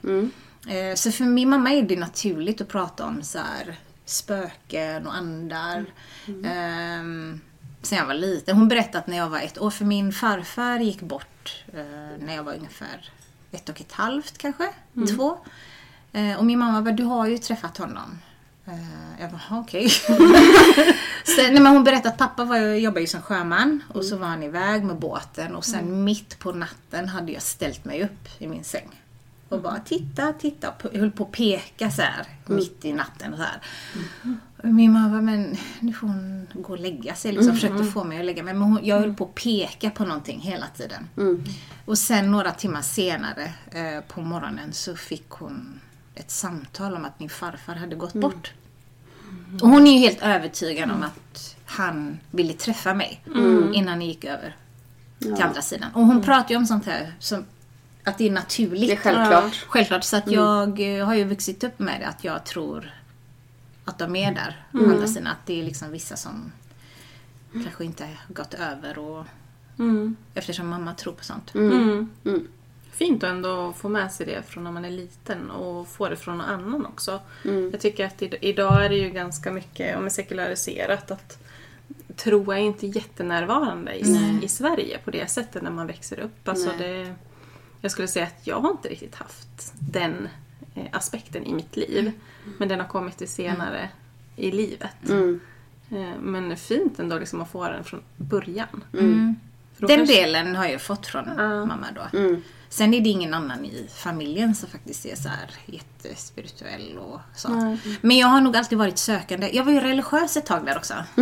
Eh, 0.67 0.95
så 0.95 1.11
för 1.11 1.23
min 1.23 1.49
mamma 1.49 1.71
är 1.71 1.81
det 1.81 1.99
naturligt 1.99 2.61
att 2.61 2.67
prata 2.67 3.05
om 3.05 3.21
så 3.23 3.37
här, 3.37 3.75
spöken 4.05 5.07
och 5.07 5.15
andar. 5.15 5.85
Ehm, 6.45 7.41
sen 7.81 7.97
jag 7.97 8.05
var 8.05 8.13
liten. 8.13 8.57
Hon 8.57 8.67
berättade 8.67 8.97
att 8.97 9.07
när 9.07 9.17
jag 9.17 9.29
var 9.29 9.39
ett 9.39 9.61
år, 9.61 9.69
för 9.69 9.85
min 9.85 10.11
farfar 10.11 10.79
gick 10.79 11.01
bort 11.01 11.63
eh, 11.73 12.25
när 12.25 12.35
jag 12.35 12.43
var 12.43 12.53
ungefär 12.53 13.11
ett 13.51 13.69
och 13.69 13.81
ett 13.81 13.91
halvt 13.91 14.37
kanske, 14.37 14.69
två. 15.15 15.37
Eh, 16.13 16.37
och 16.37 16.45
min 16.45 16.59
mamma 16.59 16.81
bara, 16.81 16.93
du 16.93 17.03
har 17.03 17.27
ju 17.27 17.37
träffat 17.37 17.77
honom. 17.77 18.19
Eh, 18.65 19.21
jag 19.21 19.31
bara, 19.31 19.41
"Ha, 19.49 19.59
okej. 19.59 19.89
Men 21.53 21.65
hon 21.67 21.83
berättade 21.83 22.09
att 22.09 22.17
pappa 22.17 22.43
var, 22.45 22.57
jobbade 22.57 23.01
ju 23.01 23.07
som 23.07 23.21
sjöman 23.21 23.83
och 23.93 24.05
så 24.05 24.17
var 24.17 24.27
han 24.27 24.43
iväg 24.43 24.83
med 24.83 24.95
båten 24.95 25.55
och 25.55 25.65
sen 25.65 26.03
mitt 26.03 26.39
på 26.39 26.51
natten 26.51 27.07
hade 27.09 27.31
jag 27.31 27.41
ställt 27.41 27.85
mig 27.85 28.03
upp 28.03 28.27
i 28.37 28.47
min 28.47 28.63
säng. 28.63 28.89
Och 29.49 29.61
bara 29.61 29.79
titta, 29.79 30.33
titta. 30.33 30.69
och 30.69 30.93
höll 30.93 31.11
på 31.11 31.23
att 31.23 31.31
peka 31.31 31.91
så 31.91 32.01
här 32.01 32.25
mitt 32.45 32.85
i 32.85 32.93
natten. 32.93 33.31
Och 33.33 33.37
så 33.39 33.43
här. 33.45 33.61
Och 34.57 34.65
min 34.69 34.93
mamma 34.93 35.09
bara, 35.09 35.21
men 35.21 35.57
nu 35.79 35.93
får 35.93 36.07
hon 36.07 36.47
gå 36.53 36.73
och 36.73 36.79
lägga 36.79 37.15
sig. 37.15 37.31
Liksom, 37.31 37.53
Försökte 37.53 37.83
få 37.83 38.03
mig 38.03 38.19
att 38.19 38.25
lägga 38.25 38.43
mig. 38.43 38.53
Men 38.53 38.63
hon, 38.63 38.79
jag 38.83 38.99
höll 38.99 39.13
på 39.13 39.23
att 39.23 39.35
peka 39.35 39.89
på 39.89 40.05
någonting 40.05 40.39
hela 40.41 40.65
tiden. 40.67 41.09
Och 41.85 41.97
sen 41.97 42.31
några 42.31 42.51
timmar 42.51 42.81
senare 42.81 43.53
eh, 43.71 44.03
på 44.07 44.21
morgonen 44.21 44.73
så 44.73 44.95
fick 44.95 45.29
hon 45.29 45.79
ett 46.19 46.31
samtal 46.31 46.95
om 46.95 47.05
att 47.05 47.19
min 47.19 47.29
farfar 47.29 47.75
hade 47.75 47.95
gått 47.95 48.13
bort. 48.13 48.51
Och 49.61 49.69
hon 49.69 49.87
är 49.87 49.91
ju 49.91 49.99
helt 49.99 50.21
övertygad 50.21 50.91
om 50.91 51.03
att 51.03 51.55
han 51.65 52.19
ville 52.31 52.53
träffa 52.53 52.93
mig 52.93 53.23
innan 53.73 53.87
han 53.87 54.01
gick 54.01 54.25
över 54.25 54.55
till 55.19 55.41
andra 55.43 55.61
sidan. 55.61 55.91
Och 55.93 56.05
hon 56.05 56.21
pratar 56.21 56.49
ju 56.49 56.57
om 56.57 56.65
sånt 56.65 56.85
här 56.85 57.13
som 57.19 57.45
att 58.03 58.17
det 58.17 58.25
är 58.27 58.31
naturligt. 58.31 58.87
Det 58.89 58.93
är 58.93 58.97
självklart. 58.97 59.43
Ja, 59.43 59.67
självklart. 59.67 60.03
Så 60.03 60.17
att 60.17 60.31
jag 60.31 60.97
eh, 60.99 61.05
har 61.05 61.15
ju 61.15 61.23
vuxit 61.23 61.63
upp 61.63 61.79
med 61.79 62.01
det 62.01 62.07
att 62.07 62.23
jag 62.23 62.45
tror 62.45 62.91
att 63.85 63.97
de 63.97 64.15
är 64.15 64.33
där 64.33 64.65
på 64.71 64.77
andra 64.77 65.07
sidan. 65.07 65.27
Att 65.27 65.45
det 65.45 65.59
är 65.59 65.63
liksom 65.63 65.91
vissa 65.91 66.15
som 66.15 66.51
kanske 67.53 67.83
inte 67.85 68.03
har 68.03 68.33
gått 68.33 68.53
över 68.53 68.97
och 68.99 69.25
Mm. 69.79 70.15
eftersom 70.33 70.67
mamma 70.67 70.93
tror 70.93 71.13
på 71.13 71.23
sånt. 71.23 71.55
Mm. 71.55 72.09
Mm. 72.25 72.47
Fint 72.99 73.23
att 73.23 73.29
ändå 73.29 73.73
få 73.73 73.89
med 73.89 74.11
sig 74.11 74.25
det 74.25 74.43
från 74.47 74.63
när 74.63 74.71
man 74.71 74.85
är 74.85 74.89
liten 74.91 75.49
och 75.51 75.87
få 75.87 76.09
det 76.09 76.15
från 76.15 76.37
någon 76.37 76.47
annan 76.47 76.85
också. 76.85 77.19
Mm. 77.45 77.69
Jag 77.71 77.79
tycker 77.81 78.05
att 78.05 78.21
id- 78.21 78.37
idag 78.41 78.85
är 78.85 78.89
det 78.89 78.95
ju 78.95 79.09
ganska 79.09 79.51
mycket 79.51 79.97
om 79.97 80.09
sekulariserat 80.09 81.11
att 81.11 81.37
tro 82.15 82.51
är 82.51 82.57
inte 82.57 82.87
jättenärvarande 82.87 83.93
i, 83.95 84.39
i 84.43 84.47
Sverige 84.47 84.97
på 85.05 85.11
det 85.11 85.27
sättet 85.31 85.61
när 85.63 85.71
man 85.71 85.87
växer 85.87 86.19
upp. 86.19 86.47
Alltså 86.47 86.69
det, 86.77 87.15
jag 87.81 87.91
skulle 87.91 88.07
säga 88.07 88.25
att 88.25 88.47
jag 88.47 88.59
har 88.59 88.71
inte 88.71 88.89
riktigt 88.89 89.15
haft 89.15 89.73
den 89.79 90.29
eh, 90.75 90.83
aspekten 90.91 91.43
i 91.45 91.53
mitt 91.53 91.75
liv. 91.77 92.11
Men 92.57 92.67
den 92.67 92.79
har 92.79 92.87
kommit 92.87 93.17
till 93.17 93.27
senare 93.29 93.89
i 94.35 94.51
livet. 94.51 95.09
Mm. 95.09 95.39
Eh, 95.91 96.19
Men 96.21 96.57
fint 96.57 96.99
ändå 96.99 97.19
liksom 97.19 97.41
att 97.41 97.49
få 97.51 97.63
den 97.63 97.83
från 97.83 98.01
början. 98.17 98.83
Mm. 98.93 99.35
Då 99.77 99.87
Den 99.87 99.97
kanske- 99.97 100.15
delen 100.15 100.55
har 100.55 100.65
jag 100.65 100.81
fått 100.81 101.07
från 101.07 101.23
Ja. 101.37 101.65
mamma 101.65 101.87
då. 101.95 102.17
Mm. 102.17 102.41
Sen 102.69 102.93
är 102.93 103.01
det 103.01 103.09
ingen 103.09 103.33
annan 103.33 103.65
i 103.65 103.87
familjen 103.95 104.55
som 104.55 104.69
faktiskt 104.69 105.05
är 105.05 105.15
så 105.15 105.29
här 105.29 105.51
jättespirituell 105.65 106.97
och 106.97 107.19
så. 107.35 107.49
Nej. 107.49 107.77
Men 108.01 108.17
jag 108.17 108.27
har 108.27 108.41
nog 108.41 108.57
alltid 108.57 108.77
varit 108.77 108.97
sökande. 108.97 109.49
Jag 109.53 109.63
var 109.63 109.71
ju 109.71 109.79
religiös 109.79 110.37
ett 110.37 110.45
tag 110.45 110.65
där 110.65 110.77
också. 110.77 110.93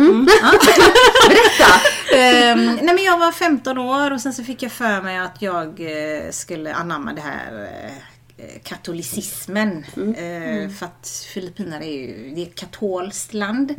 Berätta! 1.28 1.70
Ehm, 2.16 2.66
nej 2.66 2.94
men 2.94 3.04
jag 3.04 3.18
var 3.18 3.32
15 3.32 3.78
år 3.78 4.10
och 4.10 4.20
sen 4.20 4.32
så 4.34 4.44
fick 4.44 4.62
jag 4.62 4.72
för 4.72 5.02
mig 5.02 5.18
att 5.18 5.42
jag 5.42 5.80
eh, 5.80 6.30
skulle 6.30 6.74
anamma 6.74 7.12
det 7.12 7.20
här 7.20 7.70
eh, 8.36 8.60
katolicismen. 8.62 9.84
Eh, 9.96 10.70
för 10.70 10.86
att 10.86 11.26
Filippinerna 11.34 11.84
är 11.84 11.92
ju 11.92 12.32
det 12.34 12.40
är 12.42 12.46
ett 12.46 12.54
katolskt 12.54 13.34
land. 13.34 13.74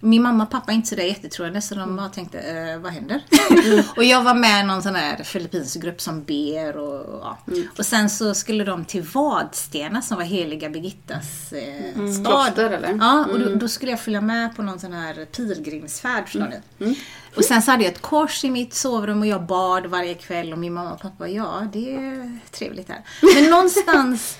Min 0.00 0.22
mamma 0.22 0.44
och 0.44 0.50
pappa 0.50 0.72
är 0.72 0.76
inte 0.76 0.88
sådär 0.88 1.02
jättetroende 1.02 1.60
så 1.60 1.74
de 1.74 1.96
bara 1.96 2.08
tänkte, 2.08 2.38
eh, 2.38 2.78
vad 2.78 2.92
händer? 2.92 3.22
och 3.96 4.04
jag 4.04 4.22
var 4.22 4.34
med 4.34 4.64
i 4.64 4.66
någon 4.66 4.82
sån 4.82 4.94
här 4.94 5.22
filippinsk 5.24 5.80
grupp 5.80 6.00
som 6.00 6.24
ber 6.24 6.76
och 6.76 7.20
ja. 7.22 7.38
Och 7.78 7.86
sen 7.86 8.10
så 8.10 8.34
skulle 8.34 8.64
de 8.64 8.84
till 8.84 9.02
Vadstena 9.02 10.02
som 10.02 10.16
var 10.16 10.24
heliga 10.24 10.70
Birgittas 10.70 11.52
eh, 11.52 12.12
stad. 12.12 12.26
Kloster, 12.26 12.70
eller? 12.70 12.98
Ja, 13.00 13.26
och 13.32 13.38
då, 13.38 13.54
då 13.54 13.68
skulle 13.68 13.90
jag 13.90 14.00
följa 14.00 14.20
med 14.20 14.56
på 14.56 14.62
någon 14.62 14.78
sån 14.78 14.92
här 14.92 15.24
pilgrimsfärd 15.24 16.24
förstår 16.24 16.52
ni. 16.78 16.98
Och 17.36 17.44
sen 17.44 17.62
så 17.62 17.70
hade 17.70 17.84
jag 17.84 17.92
ett 17.92 18.02
kors 18.02 18.44
i 18.44 18.50
mitt 18.50 18.74
sovrum 18.74 19.20
och 19.20 19.26
jag 19.26 19.46
bad 19.46 19.86
varje 19.86 20.14
kväll 20.14 20.52
och 20.52 20.58
min 20.58 20.72
mamma 20.72 20.92
och 20.92 21.00
pappa, 21.00 21.28
ja 21.28 21.68
det 21.72 21.94
är 21.94 22.38
trevligt 22.50 22.88
här. 22.88 23.00
Men 23.34 23.50
någonstans, 23.50 24.38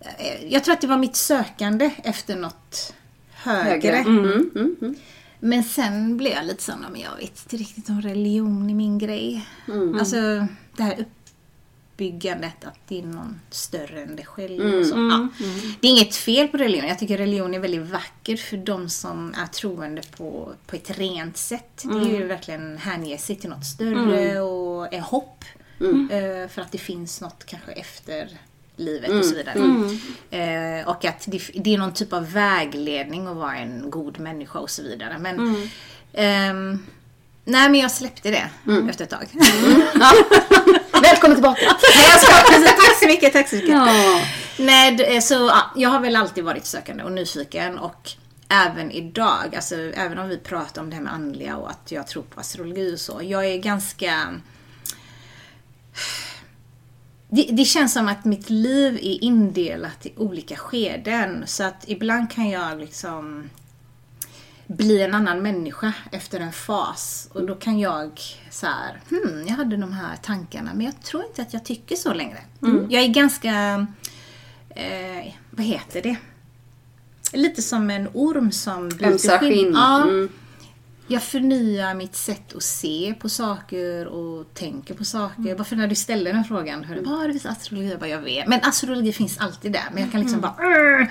eh, 0.00 0.52
jag 0.52 0.64
tror 0.64 0.74
att 0.74 0.80
det 0.80 0.86
var 0.86 0.98
mitt 0.98 1.16
sökande 1.16 1.90
efter 2.04 2.36
något 2.36 2.94
högre. 3.42 3.96
Mm. 3.96 4.50
Mm. 4.54 4.76
Mm. 4.80 4.94
Men 5.40 5.64
sen 5.64 6.16
blev 6.16 6.32
jag 6.32 6.46
lite 6.46 6.62
sån, 6.62 6.84
men 6.92 7.00
jag 7.00 7.16
vet 7.16 7.42
inte 7.42 7.56
riktigt 7.56 7.88
om 7.88 8.02
religion 8.02 8.70
är 8.70 8.74
min 8.74 8.98
grej. 8.98 9.48
Alltså 9.98 10.16
det 10.76 10.82
här 10.82 10.96
uppbyggandet 10.98 12.64
att 12.64 12.78
det 12.88 12.98
är 12.98 13.02
någon 13.02 13.40
större 13.50 14.02
än 14.02 14.16
dig 14.16 14.24
själv 14.26 14.74
och 14.74 14.86
så. 14.86 14.96
Ja. 14.96 15.28
Det 15.80 15.88
är 15.88 15.90
inget 15.92 16.16
fel 16.16 16.48
på 16.48 16.56
religion. 16.56 16.88
Jag 16.88 16.98
tycker 16.98 17.18
religion 17.18 17.54
är 17.54 17.58
väldigt 17.58 17.90
vacker 17.90 18.36
för 18.36 18.56
de 18.56 18.88
som 18.88 19.34
är 19.36 19.46
troende 19.46 20.02
på, 20.16 20.52
på 20.66 20.76
ett 20.76 20.98
rent 20.98 21.36
sätt. 21.36 21.82
Det 21.84 22.10
är 22.10 22.20
ju 22.20 22.26
verkligen 22.26 22.78
hänge 22.78 23.18
sig 23.18 23.36
till 23.36 23.50
något 23.50 23.66
större 23.66 24.40
och 24.40 24.94
är 24.94 25.00
hopp. 25.00 25.44
Eh, 25.80 26.48
För 26.48 26.62
att 26.62 26.72
det 26.72 26.78
finns 26.78 27.20
något 27.20 27.44
kanske 27.46 27.72
efter 27.72 28.28
livet 28.80 29.10
och 29.10 29.24
så 29.24 29.34
vidare. 29.34 29.58
Eh, 30.80 30.88
och 30.88 31.04
att 31.04 31.24
det, 31.26 31.40
det 31.54 31.74
är 31.74 31.78
någon 31.78 31.94
typ 31.94 32.12
av 32.12 32.32
vägledning 32.32 33.26
att 33.26 33.36
vara 33.36 33.56
en 33.56 33.90
god 33.90 34.18
människa 34.20 34.58
och 34.58 34.70
så 34.70 34.82
vidare. 34.82 35.16
Men, 35.18 35.68
ehm, 36.12 36.86
nej 37.44 37.68
men 37.70 37.80
jag 37.80 37.90
släppte 37.90 38.30
det 38.30 38.50
efter 38.90 39.04
ett 39.04 39.10
tag. 39.10 39.26
Välkommen 41.02 41.36
tillbaka! 41.36 41.60
Nej, 41.96 42.06
jag 42.10 42.20
ska, 42.20 42.32
tack 42.82 42.98
så 43.00 43.06
mycket, 43.06 43.32
tack 43.32 43.48
så 43.48 43.54
mycket. 43.56 43.70
Ja. 43.70 44.20
Nej, 44.58 44.92
det- 44.96 45.22
så 45.22 45.34
ja, 45.34 45.70
jag 45.76 45.88
har 45.90 46.00
väl 46.00 46.16
alltid 46.16 46.44
varit 46.44 46.66
sökande 46.66 47.04
och 47.04 47.12
nyfiken 47.12 47.78
och 47.78 48.10
även 48.48 48.90
idag, 48.90 49.54
alltså 49.56 49.74
även 49.76 50.18
om 50.18 50.28
vi 50.28 50.38
pratar 50.38 50.82
om 50.82 50.90
det 50.90 50.96
här 50.96 51.02
med 51.02 51.12
andliga 51.14 51.56
och 51.56 51.70
att 51.70 51.92
jag 51.92 52.06
tror 52.06 52.22
på 52.22 52.40
astrologi 52.40 52.94
och 52.94 53.00
så. 53.00 53.20
Jag 53.22 53.46
är 53.46 53.56
ganska... 53.58 54.26
Det, 57.32 57.42
det 57.42 57.64
känns 57.64 57.92
som 57.92 58.08
att 58.08 58.24
mitt 58.24 58.50
liv 58.50 58.94
är 58.94 59.24
indelat 59.24 60.06
i 60.06 60.12
olika 60.16 60.56
skeden. 60.56 61.42
Så 61.46 61.64
att 61.64 61.84
ibland 61.86 62.30
kan 62.30 62.48
jag 62.50 62.78
liksom 62.78 63.50
bli 64.66 65.02
en 65.02 65.14
annan 65.14 65.42
människa 65.42 65.92
efter 66.12 66.40
en 66.40 66.52
fas. 66.52 67.28
Och 67.32 67.46
då 67.46 67.54
kan 67.54 67.78
jag 67.78 68.20
så 68.50 68.66
här, 68.66 69.00
hmm, 69.10 69.44
jag 69.46 69.54
hade 69.54 69.76
de 69.76 69.92
här 69.92 70.16
tankarna 70.22 70.70
men 70.74 70.86
jag 70.86 71.02
tror 71.02 71.24
inte 71.24 71.42
att 71.42 71.52
jag 71.52 71.64
tycker 71.64 71.96
så 71.96 72.12
längre. 72.14 72.38
Jag 72.90 73.02
är 73.02 73.08
ganska, 73.08 73.86
eh, 74.70 75.34
vad 75.50 75.66
heter 75.66 76.02
det? 76.02 76.16
Lite 77.32 77.62
som 77.62 77.90
en 77.90 78.08
orm 78.14 78.52
som 78.52 78.88
byter 78.88 79.38
skinn. 79.38 79.72
Ja, 79.74 80.02
Mm. 80.02 80.28
Jag 81.10 81.22
förnyar 81.22 81.94
mitt 81.94 82.16
sätt 82.16 82.54
att 82.56 82.62
se 82.62 83.14
på 83.20 83.28
saker 83.28 84.06
och 84.06 84.54
tänker 84.54 84.94
på 84.94 85.04
saker. 85.04 85.54
Varför 85.54 85.76
när 85.76 85.86
du 85.88 85.94
ställer 85.94 86.32
den 86.32 86.44
frågan, 86.44 86.84
hör 86.84 86.94
du, 86.94 87.00
vad 87.02 87.24
är 87.24 87.28
det 87.28 87.38
för 87.38 87.48
astrologi? 87.48 87.90
Jag 87.90 87.98
bara, 88.00 88.08
jag 88.08 88.20
vet. 88.20 88.46
Men 88.48 88.60
astrologi 88.62 89.12
finns 89.12 89.38
alltid 89.38 89.72
där. 89.72 89.82
Men 89.92 90.02
jag 90.02 90.12
kan 90.12 90.20
liksom 90.20 90.40
bara, 90.40 90.54
"Arr, 90.58 91.10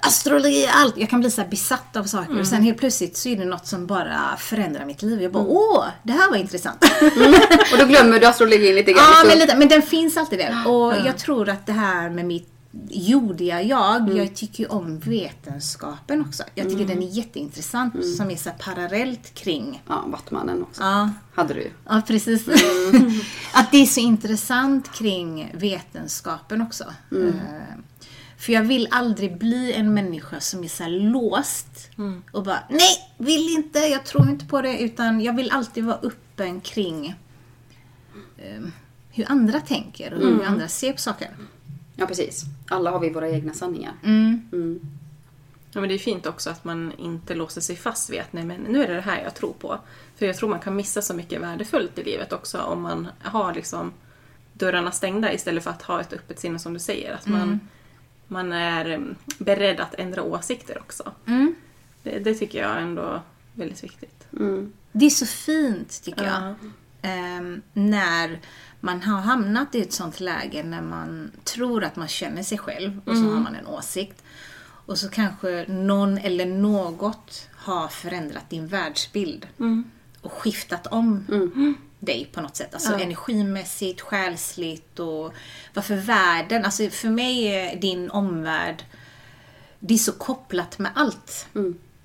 astrologi 0.00 0.64
är 0.64 0.70
allt. 0.74 0.96
Jag 0.98 1.10
kan 1.10 1.20
bli 1.20 1.30
så 1.30 1.42
besatt 1.50 1.96
av 1.96 2.04
saker 2.04 2.40
och 2.40 2.46
sen 2.46 2.62
helt 2.62 2.78
plötsligt 2.78 3.16
så 3.16 3.28
är 3.28 3.36
det 3.36 3.44
något 3.44 3.66
som 3.66 3.86
bara 3.86 4.36
förändrar 4.38 4.84
mitt 4.84 5.02
liv. 5.02 5.22
Jag 5.22 5.32
bara, 5.32 5.44
åh, 5.44 5.84
det 6.02 6.12
här 6.12 6.30
var 6.30 6.36
intressant. 6.36 6.84
Och 7.72 7.78
då 7.78 7.84
glömmer 7.86 8.20
du 8.20 8.26
astrologin 8.26 8.74
lite 8.74 8.92
grann. 8.92 9.02
Ja, 9.08 9.24
men, 9.28 9.38
lite, 9.38 9.56
men 9.56 9.68
den 9.68 9.82
finns 9.82 10.16
alltid 10.16 10.38
där. 10.38 10.68
Och 10.68 10.94
jag 11.06 11.18
tror 11.18 11.48
att 11.48 11.66
det 11.66 11.72
här 11.72 12.10
med 12.10 12.24
mitt 12.24 12.48
jordiga 12.90 13.62
jag, 13.62 14.16
jag 14.16 14.34
tycker 14.36 14.62
ju 14.64 14.68
om 14.68 14.98
vetenskapen 14.98 16.20
också. 16.20 16.42
Jag 16.54 16.70
tycker 16.70 16.86
den 16.86 17.02
är 17.02 17.06
jätteintressant 17.06 18.06
som 18.16 18.30
är 18.30 18.36
så 18.36 18.50
parallellt 18.58 19.34
kring 19.34 19.82
Ja, 19.88 20.04
Vattmannen 20.06 20.62
också. 20.62 20.82
Ja, 20.82 21.10
Hade 21.34 21.54
du 21.54 21.70
ja 21.88 22.02
precis. 22.06 22.48
att 23.52 23.70
det 23.72 23.78
är 23.78 23.86
så 23.86 24.00
intressant 24.00 24.92
kring 24.92 25.50
vetenskapen 25.54 26.62
också. 26.62 26.84
Eh, 27.12 27.34
För 28.38 28.52
jag 28.52 28.62
vill 28.62 28.88
aldrig 28.90 29.38
bli 29.38 29.72
en 29.72 29.94
människa 29.94 30.40
som 30.40 30.64
är 30.64 30.68
så 30.68 30.86
låst 30.88 31.90
och 32.32 32.42
bara 32.42 32.58
nej, 32.70 33.14
vill 33.18 33.48
inte, 33.48 33.78
jag 33.78 34.04
tror 34.06 34.28
inte 34.28 34.44
på 34.46 34.62
det. 34.62 34.78
Utan 34.78 35.20
jag 35.20 35.32
vill 35.36 35.50
alltid 35.50 35.84
vara 35.84 35.98
öppen 36.02 36.60
kring 36.60 37.06
eh, 38.38 38.60
hur 39.10 39.30
andra 39.32 39.60
tänker 39.60 40.14
och 40.14 40.20
hur 40.20 40.44
andra 40.44 40.68
ser 40.68 40.92
på 40.92 40.98
saker. 40.98 41.30
Ja, 41.98 42.06
precis. 42.06 42.44
Alla 42.68 42.90
har 42.90 43.00
vi 43.00 43.10
våra 43.10 43.28
egna 43.28 43.52
sanningar. 43.52 43.92
Mm. 44.04 44.48
Mm. 44.52 44.80
Ja, 45.72 45.80
men 45.80 45.88
det 45.88 45.94
är 45.94 45.98
fint 45.98 46.26
också 46.26 46.50
att 46.50 46.64
man 46.64 46.92
inte 46.98 47.34
låser 47.34 47.60
sig 47.60 47.76
fast 47.76 48.10
vid 48.10 48.20
att 48.20 48.32
nej, 48.32 48.44
men 48.44 48.60
nu 48.60 48.82
är 48.82 48.88
det 48.88 48.94
det 48.94 49.00
här 49.00 49.22
jag 49.22 49.34
tror 49.34 49.52
på. 49.52 49.78
För 50.16 50.26
jag 50.26 50.36
tror 50.36 50.48
man 50.48 50.60
kan 50.60 50.76
missa 50.76 51.02
så 51.02 51.14
mycket 51.14 51.40
värdefullt 51.40 51.98
i 51.98 52.04
livet 52.04 52.32
också 52.32 52.58
om 52.58 52.82
man 52.82 53.08
har 53.22 53.54
liksom 53.54 53.92
dörrarna 54.52 54.90
stängda 54.90 55.32
istället 55.32 55.64
för 55.64 55.70
att 55.70 55.82
ha 55.82 56.00
ett 56.00 56.12
öppet 56.12 56.40
sinne 56.40 56.58
som 56.58 56.74
du 56.74 56.80
säger. 56.80 57.14
Att 57.14 57.26
man, 57.26 57.60
man 58.26 58.52
är 58.52 58.84
mm, 58.84 59.14
beredd 59.38 59.80
att 59.80 59.94
ändra 59.94 60.22
åsikter 60.22 60.78
också. 60.78 61.12
Mm. 61.26 61.54
Det, 62.02 62.18
det 62.18 62.34
tycker 62.34 62.62
jag 62.62 62.70
är 62.70 62.80
ändå 62.80 63.20
väldigt 63.54 63.84
viktigt. 63.84 64.26
Mm. 64.32 64.72
Det 64.92 65.06
är 65.06 65.10
så 65.10 65.26
fint 65.26 66.02
tycker 66.02 66.24
jag. 66.24 66.42
Ja. 66.42 66.54
Ehm, 67.02 67.62
när 67.72 68.40
man 68.80 69.02
har 69.02 69.20
hamnat 69.20 69.74
i 69.74 69.80
ett 69.82 69.92
sånt 69.92 70.20
läge 70.20 70.62
när 70.62 70.82
man 70.82 71.30
tror 71.44 71.84
att 71.84 71.96
man 71.96 72.08
känner 72.08 72.42
sig 72.42 72.58
själv 72.58 73.00
och 73.04 73.16
så 73.16 73.22
har 73.22 73.40
man 73.40 73.54
en 73.54 73.66
åsikt. 73.66 74.22
Och 74.86 74.98
så 74.98 75.08
kanske 75.08 75.64
någon 75.68 76.18
eller 76.18 76.46
något 76.46 77.48
har 77.52 77.88
förändrat 77.88 78.50
din 78.50 78.66
världsbild 78.66 79.46
och 80.20 80.32
skiftat 80.32 80.86
om 80.86 81.24
dig 81.98 82.30
på 82.32 82.40
något 82.40 82.56
sätt. 82.56 82.74
Alltså 82.74 82.92
Ja. 82.92 82.98
energimässigt, 83.00 84.00
själsligt 84.00 84.98
och 84.98 85.34
varför 85.74 85.96
världen, 85.96 86.64
alltså 86.64 86.88
för 86.90 87.08
mig 87.08 87.44
är 87.44 87.76
din 87.76 88.10
omvärld 88.10 88.84
det 89.80 89.94
är 89.94 89.98
så 89.98 90.12
kopplat 90.12 90.78
med 90.78 90.90
allt. 90.94 91.46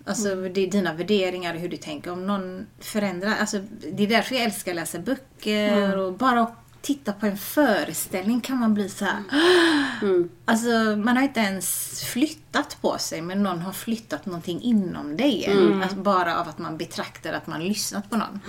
Alltså 0.05 0.35
det 0.35 0.61
är 0.61 0.71
dina 0.71 0.93
värderingar 0.93 1.53
och 1.53 1.59
hur 1.59 1.69
du 1.69 1.77
tänker. 1.77 2.11
Om 2.11 2.27
någon 2.27 2.65
förändrar, 2.79 3.35
alltså 3.39 3.59
det 3.93 4.03
är 4.03 4.07
därför 4.07 4.35
jag 4.35 4.43
älskar 4.43 4.71
att 4.71 4.75
läsa 4.75 4.99
böcker 4.99 5.97
och 5.97 6.13
bara 6.13 6.55
titta 6.83 7.13
på 7.13 7.25
en 7.25 7.37
föreställning 7.37 8.41
kan 8.41 8.57
man 8.57 8.73
bli 8.73 8.89
så 8.89 9.05
här. 9.05 9.23
Alltså 10.45 10.67
man 10.97 11.17
har 11.17 11.23
inte 11.23 11.39
ens 11.39 12.01
flyttat 12.03 12.77
på 12.81 12.97
sig 12.97 13.21
men 13.21 13.43
någon 13.43 13.59
har 13.59 13.71
flyttat 13.73 14.25
någonting 14.25 14.61
inom 14.61 15.17
dig. 15.17 15.47
Alltså, 15.83 15.97
bara 15.97 16.39
av 16.39 16.47
att 16.49 16.57
man 16.59 16.77
betraktar 16.77 17.33
att 17.33 17.47
man 17.47 17.63
lyssnat 17.67 18.09
på 18.09 18.17
någon. 18.17 18.39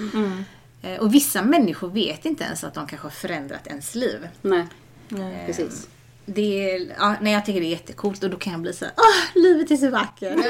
Eh, 0.83 0.99
Och 1.01 1.15
vissa 1.15 1.43
människor 1.43 1.91
vet 1.91 2.25
inte 2.25 2.45
ens 2.45 2.65
att 2.65 2.75
de 2.75 2.87
kanske 2.87 3.07
har 3.07 3.11
förändrat 3.13 3.67
ens 3.67 3.95
liv. 3.95 4.29
Nej, 4.43 4.67
Nej. 5.09 5.43
precis. 5.47 5.89
Det 6.27 6.71
är, 6.75 6.95
ja, 6.99 7.17
nej, 7.21 7.33
jag 7.33 7.47
tycker 7.47 7.61
det 7.61 7.67
är 7.67 7.71
jättecoolt 7.71 8.23
och 8.25 8.31
då 8.31 8.37
kan 8.37 8.53
jag 8.53 8.63
bli 8.63 8.73
så 8.73 8.85
här, 8.85 8.95
åh, 8.97 9.43
livet 9.43 9.71
är 9.71 9.77
så 9.77 9.91
vackert. 9.91 10.37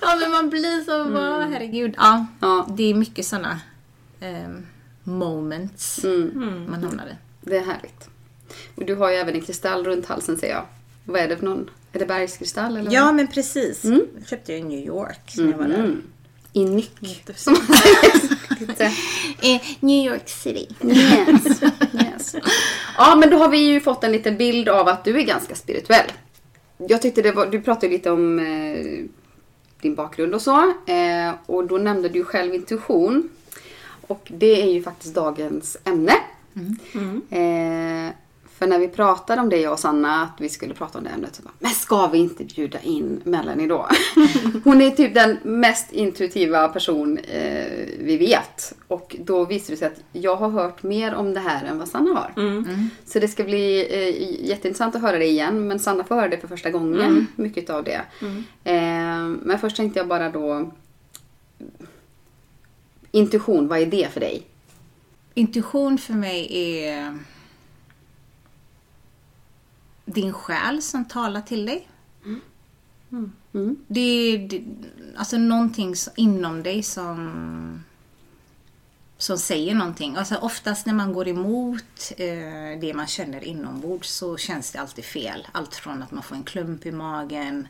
ja, 0.00 0.16
men 0.20 0.30
man 0.30 0.50
blir 0.50 0.84
så, 0.84 1.00
mm. 1.02 1.52
herregud. 1.52 1.94
Ja, 1.96 2.26
Ja. 2.40 2.66
det 2.76 2.82
är 2.90 2.94
mycket 2.94 3.26
sådana 3.26 3.60
ehm, 4.20 4.66
moments 5.04 6.04
Mm. 6.04 6.66
man 6.70 6.84
hamnar 6.84 7.06
i. 7.06 7.14
Det 7.40 7.56
är 7.56 7.64
härligt. 7.64 8.08
Och 8.74 8.84
du 8.84 8.94
har 8.94 9.10
ju 9.10 9.16
även 9.16 9.34
en 9.34 9.40
kristall 9.40 9.84
runt 9.84 10.06
halsen 10.06 10.36
ser 10.38 10.50
jag. 10.50 10.64
Vad 11.04 11.20
är 11.20 11.28
det 11.28 11.36
för 11.36 11.44
någon? 11.44 11.70
Är 11.92 11.98
det 11.98 12.06
bergskristall 12.06 12.76
eller? 12.76 12.92
Ja, 12.92 13.12
men 13.12 13.26
precis. 13.26 13.84
Mm. 13.84 14.02
Jag 14.18 14.28
köpte 14.28 14.52
jag 14.52 14.60
i 14.60 14.64
New 14.64 14.86
York 14.86 15.34
när 15.36 15.50
jag 15.50 15.58
var 15.58 15.68
där. 15.68 15.78
Mm. 15.78 16.02
I 16.52 16.64
nyck. 16.64 16.92
Eh, 19.42 19.60
New 19.80 20.06
York 20.12 20.28
City. 20.28 20.68
yes. 20.82 21.62
yes. 21.94 22.34
Ja, 22.98 23.16
men 23.16 23.30
då 23.30 23.36
har 23.36 23.48
vi 23.48 23.58
ju 23.58 23.80
fått 23.80 24.04
en 24.04 24.12
liten 24.12 24.36
bild 24.36 24.68
av 24.68 24.88
att 24.88 25.04
du 25.04 25.18
är 25.18 25.22
ganska 25.22 25.54
spirituell. 25.54 26.12
Jag 26.76 27.02
tyckte 27.02 27.22
det 27.22 27.32
var, 27.32 27.46
du 27.46 27.60
pratade 27.62 27.88
lite 27.92 28.10
om 28.10 28.38
eh, 28.38 29.04
din 29.80 29.94
bakgrund 29.94 30.34
och 30.34 30.42
så. 30.42 30.60
Eh, 30.86 31.32
och 31.46 31.66
då 31.66 31.78
nämnde 31.78 32.08
du 32.08 32.24
själv 32.24 32.54
intuition. 32.54 33.28
Och 34.06 34.32
det 34.34 34.62
är 34.62 34.72
ju 34.72 34.82
faktiskt 34.82 35.14
dagens 35.14 35.76
ämne. 35.84 36.12
Eh, 37.30 38.12
för 38.58 38.66
när 38.66 38.78
vi 38.78 38.88
pratade 38.88 39.40
om 39.40 39.48
det 39.48 39.60
jag 39.60 39.72
och 39.72 39.78
Sanna, 39.78 40.22
att 40.22 40.40
vi 40.40 40.48
skulle 40.48 40.74
prata 40.74 40.98
om 40.98 41.04
det 41.04 41.10
ämnet, 41.10 41.34
så 41.34 41.42
bara, 41.42 41.52
men 41.58 41.70
ska 41.70 42.06
vi 42.06 42.18
inte 42.18 42.44
bjuda 42.44 42.80
in 42.80 43.20
Melanie 43.24 43.66
då? 43.66 43.88
Hon 44.64 44.82
är 44.82 44.90
typ 44.90 45.14
den 45.14 45.38
mest 45.42 45.92
intuitiva 45.92 46.68
person 46.68 47.18
eh, 47.18 47.86
vi 47.98 48.16
vet. 48.16 48.74
Och 48.88 49.16
då 49.20 49.44
visade 49.44 49.72
det 49.72 49.76
sig 49.76 49.86
att 49.86 50.00
jag 50.12 50.36
har 50.36 50.48
hört 50.50 50.82
mer 50.82 51.14
om 51.14 51.34
det 51.34 51.40
här 51.40 51.64
än 51.64 51.78
vad 51.78 51.88
Sanna 51.88 52.10
har. 52.10 52.32
Så 53.04 53.18
det 53.18 53.28
ska 53.28 53.44
bli 53.44 53.86
eh, 53.90 54.48
jätteintressant 54.48 54.96
att 54.96 55.02
höra 55.02 55.18
det 55.18 55.26
igen, 55.26 55.68
men 55.68 55.78
Sanna 55.78 56.04
får 56.04 56.14
höra 56.14 56.28
det 56.28 56.38
för 56.38 56.48
första 56.48 56.70
gången, 56.70 57.26
mycket 57.36 57.70
av 57.70 57.84
det. 57.84 58.00
Eh, 58.64 59.28
men 59.42 59.58
först 59.60 59.76
tänkte 59.76 60.00
jag 60.00 60.08
bara 60.08 60.30
då, 60.30 60.70
intuition, 63.14 63.68
vad 63.68 63.78
är 63.78 63.86
det 63.86 64.12
för 64.12 64.20
dig? 64.20 64.46
Intuition 65.34 65.98
för 65.98 66.14
mig 66.14 66.48
är 66.58 67.18
din 70.04 70.32
själ 70.32 70.82
som 70.82 71.04
talar 71.04 71.40
till 71.40 71.66
dig. 71.66 71.88
Mm. 73.52 73.76
Det 73.86 74.00
är 74.00 74.62
alltså 75.16 75.38
någonting 75.38 75.94
inom 76.16 76.62
dig 76.62 76.82
som 76.82 77.84
som 79.18 79.38
säger 79.38 79.74
någonting. 79.74 80.16
Alltså 80.16 80.36
oftast 80.36 80.86
när 80.86 80.94
man 80.94 81.12
går 81.12 81.28
emot 81.28 82.12
eh, 82.16 82.80
det 82.80 82.94
man 82.94 83.06
känner 83.06 83.44
inombords 83.44 84.08
så 84.08 84.36
känns 84.36 84.70
det 84.70 84.80
alltid 84.80 85.04
fel. 85.04 85.46
Allt 85.52 85.74
från 85.74 86.02
att 86.02 86.10
man 86.10 86.22
får 86.22 86.36
en 86.36 86.44
klump 86.44 86.86
i 86.86 86.92
magen 86.92 87.68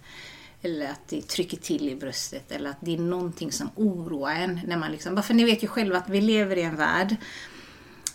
eller 0.65 0.91
att 0.91 1.09
det 1.09 1.29
trycker 1.29 1.57
till 1.57 1.89
i 1.89 1.95
bröstet 1.95 2.53
eller 2.53 2.71
att 2.71 2.77
det 2.81 2.95
är 2.95 2.99
någonting 2.99 3.53
som 3.53 3.71
oroar 3.75 4.35
en. 4.35 4.61
När 4.67 4.77
man 4.77 4.93
liksom, 4.93 5.23
för 5.23 5.35
ni 5.35 5.45
vet 5.45 5.63
ju 5.63 5.67
själva 5.67 5.99
att 5.99 6.09
vi 6.09 6.21
lever 6.21 6.57
i 6.57 6.63
en 6.63 6.77
värld 6.77 7.17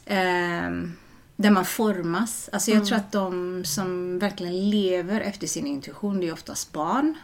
ehm, 0.05 0.93
där 1.35 1.49
man 1.49 1.65
formas. 1.65 2.49
Alltså 2.51 2.71
jag 2.71 2.85
tror 2.85 2.97
att 2.97 3.11
de 3.11 3.63
som 3.65 4.19
verkligen 4.19 4.69
lever 4.69 5.21
efter 5.21 5.47
sin 5.47 5.67
intuition, 5.67 6.19
det 6.19 6.27
är 6.27 6.33
oftast 6.33 6.71
barn. 6.71 7.17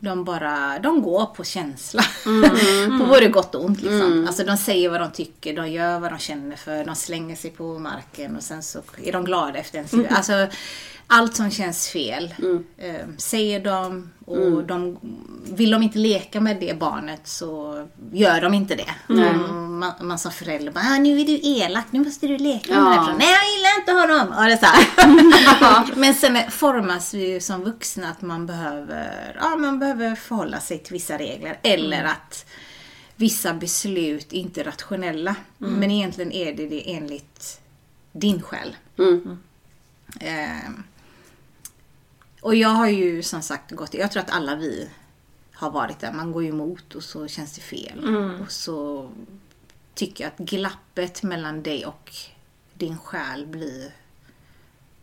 De 0.00 0.24
bara, 0.24 0.78
de 0.78 1.02
går 1.02 1.26
på 1.26 1.44
känsla. 1.44 2.02
på 2.98 3.06
både 3.06 3.28
gott 3.28 3.54
och 3.54 3.64
ont 3.64 3.82
liksom. 3.82 4.24
Alltså 4.28 4.44
de 4.44 4.56
säger 4.56 4.90
vad 4.90 5.00
de 5.00 5.10
tycker, 5.10 5.56
de 5.56 5.70
gör 5.70 6.00
vad 6.00 6.12
de 6.12 6.18
känner 6.18 6.56
för, 6.56 6.84
de 6.84 6.94
slänger 6.94 7.36
sig 7.36 7.50
på 7.50 7.78
marken 7.78 8.36
och 8.36 8.42
sen 8.42 8.62
så 8.62 8.82
är 9.02 9.12
de 9.12 9.24
glada 9.24 9.58
efter 9.58 9.78
en. 9.78 10.06
Alltså 10.10 10.46
allt 11.10 11.36
som 11.36 11.50
känns 11.50 11.88
fel 11.88 12.34
eh, 12.76 13.06
säger 13.18 13.60
de 13.64 14.10
och 14.26 14.64
de, 14.64 14.98
vill 15.44 15.70
de 15.70 15.82
inte 15.82 15.98
leka 15.98 16.40
med 16.40 16.60
det 16.60 16.78
barnet 16.78 17.20
så 17.28 17.86
gör 18.12 18.40
de 18.40 18.54
inte 18.54 18.74
det. 18.74 19.14
Mm. 19.14 19.78
Man, 19.78 19.92
man 20.00 20.18
som 20.18 20.32
förälder 20.32 20.72
bara, 20.72 20.84
ah, 20.84 20.98
nu 20.98 21.20
är 21.20 21.24
du 21.24 21.40
elak, 21.42 21.84
nu 21.90 22.00
måste 22.04 22.26
du 22.26 22.38
leka 22.38 22.72
med 22.74 22.78
Ja. 22.78 22.84
den 22.84 22.92
här 22.92 22.98
personen. 22.98 23.18
Nej, 23.18 23.28
jag 23.32 23.56
gillar 23.56 23.78
inte 23.80 24.14
honom. 24.14 24.34
Ja, 24.36 24.50
det 24.50 24.58
så 24.58 24.66
här. 24.66 25.96
Men 25.96 26.14
sen 26.14 26.50
formas 26.50 27.14
vi 27.14 27.32
ju 27.32 27.40
som 27.40 27.64
vuxna 27.64 28.10
att 28.10 28.22
man 28.22 28.46
behöver, 28.46 29.36
ja, 29.40 29.56
man 29.56 29.78
behöver 29.78 30.14
förhålla 30.14 30.60
sig 30.60 30.78
till 30.78 30.92
vissa 30.92 31.18
regler. 31.18 31.58
Eller 31.62 32.04
att 32.04 32.46
vissa 33.16 33.54
beslut 33.54 34.32
inte 34.32 34.60
är 34.60 34.64
rationella. 34.64 35.34
Men 35.58 35.90
egentligen 35.90 36.32
är 36.32 36.52
det 36.54 36.68
det 36.68 36.92
enligt 36.94 37.60
din 38.12 38.42
själ. 38.42 38.76
Mm. 38.98 39.38
Och 42.40 42.54
jag 42.54 42.68
har 42.68 42.88
ju 42.88 43.22
som 43.22 43.42
sagt 43.42 43.70
gått, 43.70 43.94
jag 43.94 44.12
tror 44.12 44.22
att 44.22 44.30
alla 44.30 44.56
vi 44.56 44.88
har 45.52 45.70
varit 45.70 46.00
där. 46.00 46.12
Man 46.12 46.32
går 46.32 46.42
ju 46.42 46.48
emot 46.48 46.94
och 46.94 47.02
så 47.02 47.28
känns 47.28 47.54
det 47.54 47.60
fel. 47.60 47.98
Och 48.42 48.52
så 48.52 49.10
tycker 49.94 50.24
jag 50.24 50.32
att 50.32 50.38
glappet 50.38 51.22
mellan 51.22 51.62
dig 51.62 51.86
och 51.86 52.12
din 52.74 52.98
själ 52.98 53.46
blir 53.46 53.92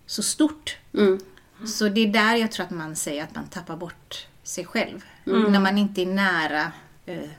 så 0.06 0.24
stort. 0.24 0.78
Mm. 0.94 1.20
Så 1.66 1.90
det 1.90 2.02
är 2.02 2.08
där 2.08 2.36
jag 2.36 2.52
tror 2.52 2.66
att 2.66 2.72
man 2.72 2.96
säger 2.96 3.24
att 3.24 3.36
man 3.36 3.48
tappar 3.48 3.78
bort 3.78 4.28
sig 4.44 4.66
själv. 4.66 5.06
När 5.24 5.60
man 5.60 5.78
inte 5.78 6.02
är 6.02 6.06
nära 6.06 6.72
eh, 7.06 7.30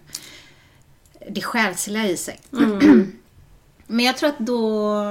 det 1.30 1.40
själsliga 1.40 2.09
i 2.09 2.16
sig. 2.16 2.40
Men 3.87 4.04
jag 4.04 4.16
tror 4.16 4.28
att 4.28 4.38
då... 4.38 5.02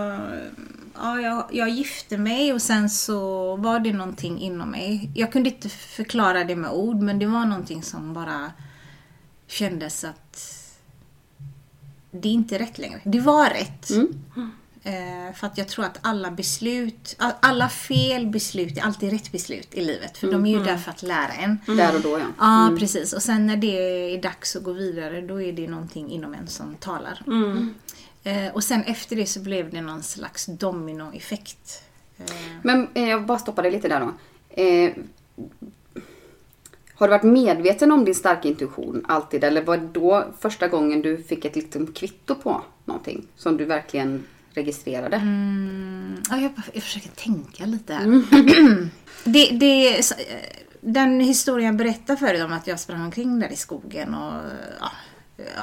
Ja, 0.98 1.20
jag, 1.22 1.46
jag 1.52 1.70
gifte 1.70 2.18
mig 2.18 2.54
och 2.54 2.62
sen 2.62 2.90
så 2.90 3.56
var 3.56 3.80
det 3.80 3.94
någonting 3.94 4.40
inom 4.40 4.70
mig. 4.72 5.10
Jag 5.16 5.32
kunde 5.32 5.50
inte 5.50 5.70
förklara 5.70 6.44
det 6.44 6.56
med 6.56 6.72
ord 6.72 7.02
men 7.02 7.20
det 7.20 7.26
var 7.26 7.46
någonting 7.46 7.84
som 7.84 8.14
bara 8.14 8.52
kändes 9.48 10.04
att 10.04 10.52
det 12.12 12.28
är 12.30 12.34
inte 12.34 12.60
rätt 12.60 12.78
längre. 12.78 13.00
Det 13.04 13.20
var 13.20 13.50
rätt. 13.50 13.90
Eh, 14.84 15.34
för 15.36 15.48
att 15.48 15.58
jag 15.58 15.68
tror 15.68 15.86
att 15.86 16.00
alla 16.02 16.32
beslut, 16.32 17.16
all- 17.20 17.32
alla 17.40 17.70
fel 17.70 18.28
beslut 18.28 18.78
är 18.78 18.82
alltid 18.82 19.12
rätt 19.12 19.32
beslut 19.32 19.74
i 19.74 19.86
livet. 19.86 20.18
För 20.18 20.32
de 20.32 20.46
är 20.46 20.50
ju 20.50 20.64
där 20.64 20.78
för 20.78 20.92
att 20.92 21.04
lära 21.04 21.32
en. 21.34 21.58
Där 21.66 21.96
och 21.96 22.02
då 22.02 22.20
ja. 22.20 22.26
Ja, 22.40 22.76
precis. 22.80 23.14
Och 23.14 23.22
sen 23.24 23.46
när 23.48 23.58
det 23.58 23.68
är 24.16 24.22
dags 24.22 24.56
att 24.56 24.64
gå 24.64 24.72
vidare, 24.74 25.22
då 25.22 25.42
är 25.42 25.54
det 25.54 25.68
någonting 25.68 26.12
inom 26.12 26.34
en 26.34 26.48
som 26.48 26.76
talar. 26.76 27.22
Eh, 28.26 28.54
och 28.54 28.64
sen 28.64 28.84
efter 28.84 29.16
det 29.16 29.26
så 29.26 29.40
blev 29.40 29.70
det 29.70 29.82
någon 29.82 30.04
slags 30.04 30.46
dominoeffekt. 30.46 31.84
Eh, 32.18 32.26
Men 32.64 32.88
eh, 32.94 33.10
jag 33.10 33.26
bara 33.26 33.40
stoppar 33.40 33.64
dig 33.64 33.72
lite 33.72 33.88
där 33.88 34.00
då. 34.00 34.14
Har 36.98 37.08
du 37.08 37.12
varit 37.12 37.24
medveten 37.24 37.92
om 37.92 38.06
din 38.06 38.16
starka 38.16 38.48
intuition 38.48 39.06
alltid? 39.08 39.44
Eller 39.44 39.62
var 39.62 39.78
det 39.78 39.88
då 39.88 40.26
första 40.40 40.68
gången 40.68 41.02
du 41.02 41.18
fick 41.24 41.46
ett 41.46 41.56
liksom 41.56 41.88
kvitto 41.88 42.36
på 42.36 42.62
någonting? 42.86 43.28
Som 43.36 43.58
du 43.58 43.66
verkligen 43.66 44.24
registrerade? 44.54 45.16
Mm, 45.16 46.22
ja, 46.30 46.38
jag, 46.38 46.52
jag 46.74 46.84
försöker 46.84 47.10
tänka 47.10 47.66
lite 47.66 47.94
här. 47.94 48.06
det, 49.24 49.50
det, 49.50 49.98
eh, 49.98 50.06
den 50.82 51.20
historien 51.20 51.68
jag 51.68 51.76
berättade 51.76 52.20
förut 52.20 52.44
om 52.44 52.54
att 52.54 52.68
jag 52.68 52.80
sprang 52.80 53.02
omkring 53.02 53.40
där 53.40 53.52
i 53.52 53.56
skogen 53.56 54.14
och 54.14 54.42
ja, 54.80 54.92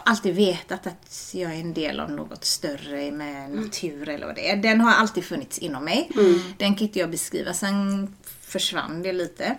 alltid 0.04 0.34
vetat 0.34 0.86
att 0.86 1.30
jag 1.34 1.52
är 1.54 1.60
en 1.60 1.74
del 1.74 2.00
av 2.00 2.10
något 2.10 2.44
större 2.44 3.10
med 3.12 3.50
natur 3.50 4.08
eller 4.08 4.26
vad 4.26 4.34
det 4.34 4.50
är. 4.50 4.56
Den 4.56 4.80
har 4.80 4.92
alltid 4.92 5.24
funnits 5.24 5.58
inom 5.58 5.84
mig. 5.84 6.10
Den 6.58 6.74
kan 6.74 6.86
inte 6.86 6.98
jag 6.98 7.10
beskriva. 7.10 7.54
Sen 7.54 8.14
försvann 8.40 9.02
det 9.02 9.12
lite. 9.12 9.56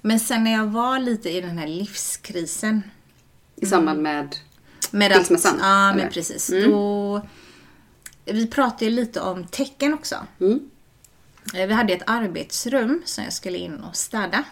Men 0.00 0.20
sen 0.20 0.44
när 0.44 0.52
jag 0.52 0.66
var 0.66 0.98
lite 0.98 1.30
i 1.30 1.40
den 1.40 1.58
här 1.58 1.66
livskrisen 1.66 2.82
I 3.56 3.66
samband 3.66 4.02
med... 4.02 4.36
med 4.90 5.12
Skilsmässan, 5.12 5.56
Ja, 5.60 5.94
men 5.96 6.10
precis. 6.10 6.46
Då, 6.64 7.26
vi 8.24 8.46
pratade 8.46 8.84
ju 8.84 8.90
lite 8.90 9.20
om 9.20 9.44
tecken 9.46 9.94
också. 9.94 10.16
Mm. 10.40 10.70
Eh, 11.54 11.66
Vi 11.66 11.72
hade 11.72 11.92
ett 11.92 12.02
arbetsrum 12.06 13.02
som 13.04 13.24
jag 13.24 13.32
skulle 13.32 13.58
in 13.58 13.74
och 13.80 13.96
städa. 13.96 14.44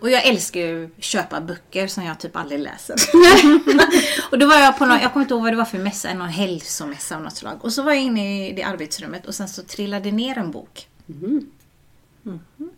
Och 0.00 0.10
jag 0.10 0.26
älskar 0.26 0.60
ju 0.60 0.84
att 0.98 1.04
köpa 1.04 1.40
böcker 1.40 1.86
som 1.86 2.04
jag 2.04 2.18
typ 2.20 2.36
aldrig 2.36 2.60
läser. 2.60 2.96
och 4.30 4.38
då 4.38 4.46
var 4.46 4.54
jag 4.56 4.78
på 4.78 4.86
någon, 4.86 4.98
jag 5.00 5.12
kommer 5.12 5.24
inte 5.24 5.34
ihåg 5.34 5.42
vad 5.42 5.52
det 5.52 5.56
var 5.56 5.64
för 5.64 5.78
mässa, 5.78 6.14
någon 6.14 6.28
hälsomässa 6.28 7.16
av 7.16 7.22
något 7.22 7.36
slag. 7.36 7.58
Och 7.64 7.72
så 7.72 7.82
var 7.82 7.92
jag 7.92 8.02
inne 8.02 8.48
i 8.48 8.52
det 8.52 8.62
arbetsrummet 8.62 9.26
och 9.26 9.34
sen 9.34 9.48
så 9.48 9.62
trillade 9.62 10.12
ner 10.12 10.38
en 10.38 10.50
bok. 10.50 10.88
Mhm. 11.06 11.50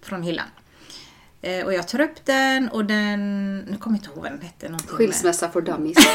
Från 0.03 0.23
hyllan. 0.23 0.47
Eh, 1.43 1.65
Och 1.67 1.75
jag 1.75 1.89
tar 1.89 2.01
upp 2.01 2.25
den 2.25 2.69
och 2.69 2.85
den, 2.85 3.59
nu 3.59 3.77
kommer 3.77 3.97
jag 3.97 4.01
inte 4.05 4.11
ihåg 4.15 4.23
vad 4.23 4.33
den 4.33 4.41
hette. 4.41 4.67
någonting 4.69 4.89
med- 4.91 4.97
Skilsmässa 4.99 5.51
for 5.51 5.61
dummies. 5.61 5.97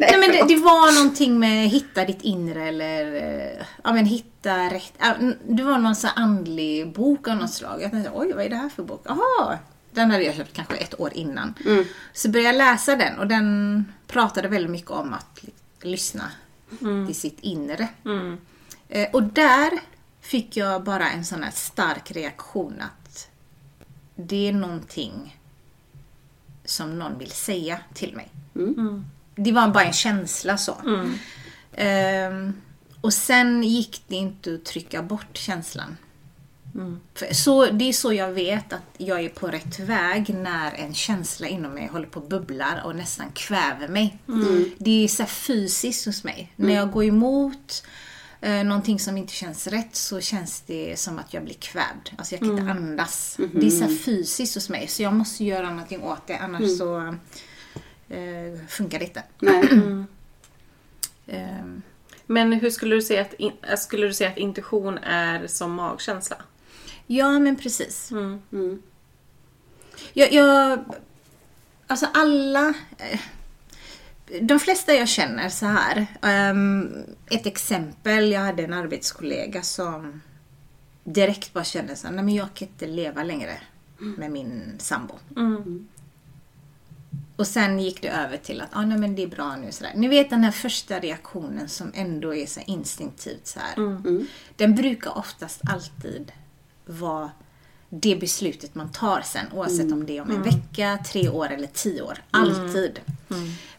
Nej 0.00 0.20
men 0.20 0.30
det, 0.30 0.54
det 0.54 0.60
var 0.60 0.94
någonting 1.02 1.38
med 1.38 1.68
hitta 1.68 2.04
ditt 2.04 2.22
inre 2.22 2.68
eller 2.68 3.14
eh, 3.14 3.66
ja 3.84 3.92
men 3.92 4.06
hitta 4.06 4.56
rätt. 4.70 4.92
Det 5.48 5.62
var 5.62 5.78
någon 5.78 5.96
sån 5.96 6.10
andlig 6.16 6.92
bok 6.92 7.28
av 7.28 7.36
något 7.36 7.52
slag. 7.52 7.82
Jag 7.82 7.90
tänkte 7.90 8.10
oj 8.14 8.32
vad 8.32 8.44
är 8.44 8.48
det 8.48 8.56
här 8.56 8.68
för 8.68 8.82
bok? 8.82 9.02
Jaha! 9.04 9.58
Den 9.92 10.10
hade 10.10 10.22
jag 10.24 10.34
köpt 10.34 10.52
kanske 10.52 10.76
ett 10.76 11.00
år 11.00 11.10
innan. 11.14 11.54
Så 12.12 12.28
började 12.30 12.48
jag 12.48 12.56
läsa 12.72 12.96
den 12.96 13.18
och 13.18 13.26
den 13.26 13.84
pratade 14.06 14.48
väldigt 14.48 14.70
mycket 14.70 14.90
om 14.90 15.14
att 15.14 15.44
lyssna 15.82 16.24
till 17.06 17.14
sitt 17.14 17.40
inre. 17.40 17.88
Eh, 18.88 19.08
och 19.12 19.22
där 19.22 19.70
fick 20.20 20.56
jag 20.56 20.84
bara 20.84 21.10
en 21.10 21.24
sån 21.24 21.42
här 21.42 21.50
stark 21.50 22.10
reaktion 22.10 22.74
att 22.80 23.28
det 24.16 24.48
är 24.48 24.52
någonting 24.52 25.40
som 26.64 26.98
någon 26.98 27.18
vill 27.18 27.30
säga 27.30 27.78
till 27.94 28.16
mig. 28.16 28.28
Det 29.44 29.52
var 29.52 29.68
bara 29.68 29.84
en 29.84 29.92
känsla 29.92 30.56
så. 30.58 30.76
Ehm, 31.76 32.52
och 33.00 33.12
sen 33.14 33.62
gick 33.62 34.02
det 34.08 34.16
inte 34.16 34.54
att 34.54 34.64
trycka 34.64 35.02
bort 35.02 35.36
känslan. 35.36 35.96
För 37.14 37.34
så, 37.34 37.66
det 37.66 37.88
är 37.88 37.92
så 37.92 38.12
jag 38.12 38.28
vet 38.32 38.72
att 38.72 38.82
jag 38.98 39.20
är 39.24 39.28
på 39.28 39.46
rätt 39.46 39.78
väg 39.78 40.34
när 40.34 40.72
en 40.74 40.94
känsla 40.94 41.46
inom 41.48 41.72
mig 41.72 41.86
håller 41.86 42.06
på 42.06 42.20
att 42.20 42.28
bubblar 42.28 42.82
och 42.84 42.96
nästan 42.96 43.26
kväver 43.34 43.88
mig. 43.88 44.18
Det 44.78 45.04
är 45.04 45.08
så 45.08 45.22
här 45.22 45.30
fysiskt 45.30 46.06
hos 46.06 46.24
mig. 46.24 46.52
När 46.56 46.74
jag 46.74 46.90
går 46.92 47.04
emot 47.04 47.82
eh, 48.40 48.64
någonting 48.64 49.00
som 49.00 49.16
inte 49.16 49.32
känns 49.32 49.66
rätt 49.66 49.96
så 49.96 50.20
känns 50.20 50.60
det 50.66 50.98
som 50.98 51.18
att 51.18 51.34
jag 51.34 51.44
blir 51.44 51.54
kvävd. 51.54 52.10
Alltså 52.16 52.34
jag 52.34 52.40
kan 52.40 52.50
inte 52.58 52.70
andas. 52.72 53.36
Mhm. 53.38 53.50
Det 53.54 53.66
är 53.66 53.70
så 53.70 53.84
här 53.84 53.96
fysiskt 53.96 54.54
hos 54.54 54.68
mig 54.68 54.88
så 54.88 55.02
jag 55.02 55.12
måste 55.14 55.44
göra 55.44 55.70
någonting 55.70 56.02
åt 56.02 56.26
det 56.26 56.36
annars 56.38 56.60
Mm. 56.62 56.76
så 56.76 57.14
eh, 58.10 58.66
funkar 58.68 58.98
det 58.98 59.04
inte. 59.04 59.22
Nej. 59.38 59.68
Eh, 61.26 61.64
Men 62.26 62.52
hur 62.52 62.70
skulle 62.70 62.94
du 62.94 63.02
säga 63.02 63.20
att, 63.22 63.34
in, 63.34 63.52
äh, 63.62 63.76
skulle 63.76 64.06
du 64.06 64.14
säga 64.14 64.30
att 64.30 64.38
intuition 64.38 64.98
är 64.98 65.46
som 65.46 65.72
magkänsla? 65.72 66.36
ja 67.06 67.38
men 67.38 67.56
precis. 67.56 68.10
Mm. 68.10 68.40
Mm. 68.52 68.82
Jag, 70.12 70.32
jag, 70.32 70.84
alltså 71.86 72.06
alla, 72.14 72.74
eh, 72.98 73.20
de 74.40 74.60
flesta 74.60 74.94
jag 74.94 75.08
känner 75.08 75.48
så 75.48 75.66
här. 75.66 76.06
ehm, 76.22 76.92
ett 77.30 77.46
exempel, 77.46 78.30
jag 78.32 78.40
hade 78.40 78.64
en 78.64 78.72
arbetskollega 78.72 79.62
som 79.62 80.20
direkt 81.04 81.52
bara 81.52 81.64
kände 81.64 81.96
så 81.96 82.06
här, 82.06 82.14
nej 82.14 82.24
men 82.24 82.34
jag 82.34 82.54
kan 82.54 82.68
inte 82.68 82.86
leva 82.86 83.22
längre 83.22 83.58
med 83.98 84.30
min 84.30 84.74
sambo. 84.78 85.14
Mm. 85.36 85.88
Och 87.40 87.46
sen 87.46 87.78
gick 87.78 88.02
det 88.02 88.08
över 88.08 88.36
till 88.36 88.60
att, 88.60 88.68
ah, 88.72 88.82
nej 88.82 88.98
men 88.98 89.14
det 89.14 89.22
är 89.22 89.26
bra 89.26 89.56
nu 89.56 89.72
sådär. 89.72 89.92
Ni 89.94 90.08
vet 90.08 90.30
den 90.30 90.44
här 90.44 90.50
första 90.50 90.98
reaktionen 90.98 91.68
som 91.68 91.92
ändå 91.94 92.34
är 92.34 92.46
så 92.46 92.60
instinktivt 92.66 93.46
så 93.46 93.60
här. 93.60 93.76
Mm. 93.76 94.26
Den 94.56 94.74
brukar 94.74 95.18
oftast 95.18 95.60
alltid 95.72 96.32
vara 96.86 97.30
det 97.88 98.16
beslutet 98.16 98.74
man 98.74 98.92
tar 98.92 99.20
sen. 99.20 99.46
Oavsett 99.54 99.92
om 99.92 100.06
det 100.06 100.16
är 100.16 100.22
om 100.22 100.30
en 100.30 100.42
vecka, 100.42 100.98
tre 101.06 101.28
år 101.28 101.52
eller 101.52 101.66
tio 101.66 102.02
år. 102.02 102.18
Alltid. 102.30 103.00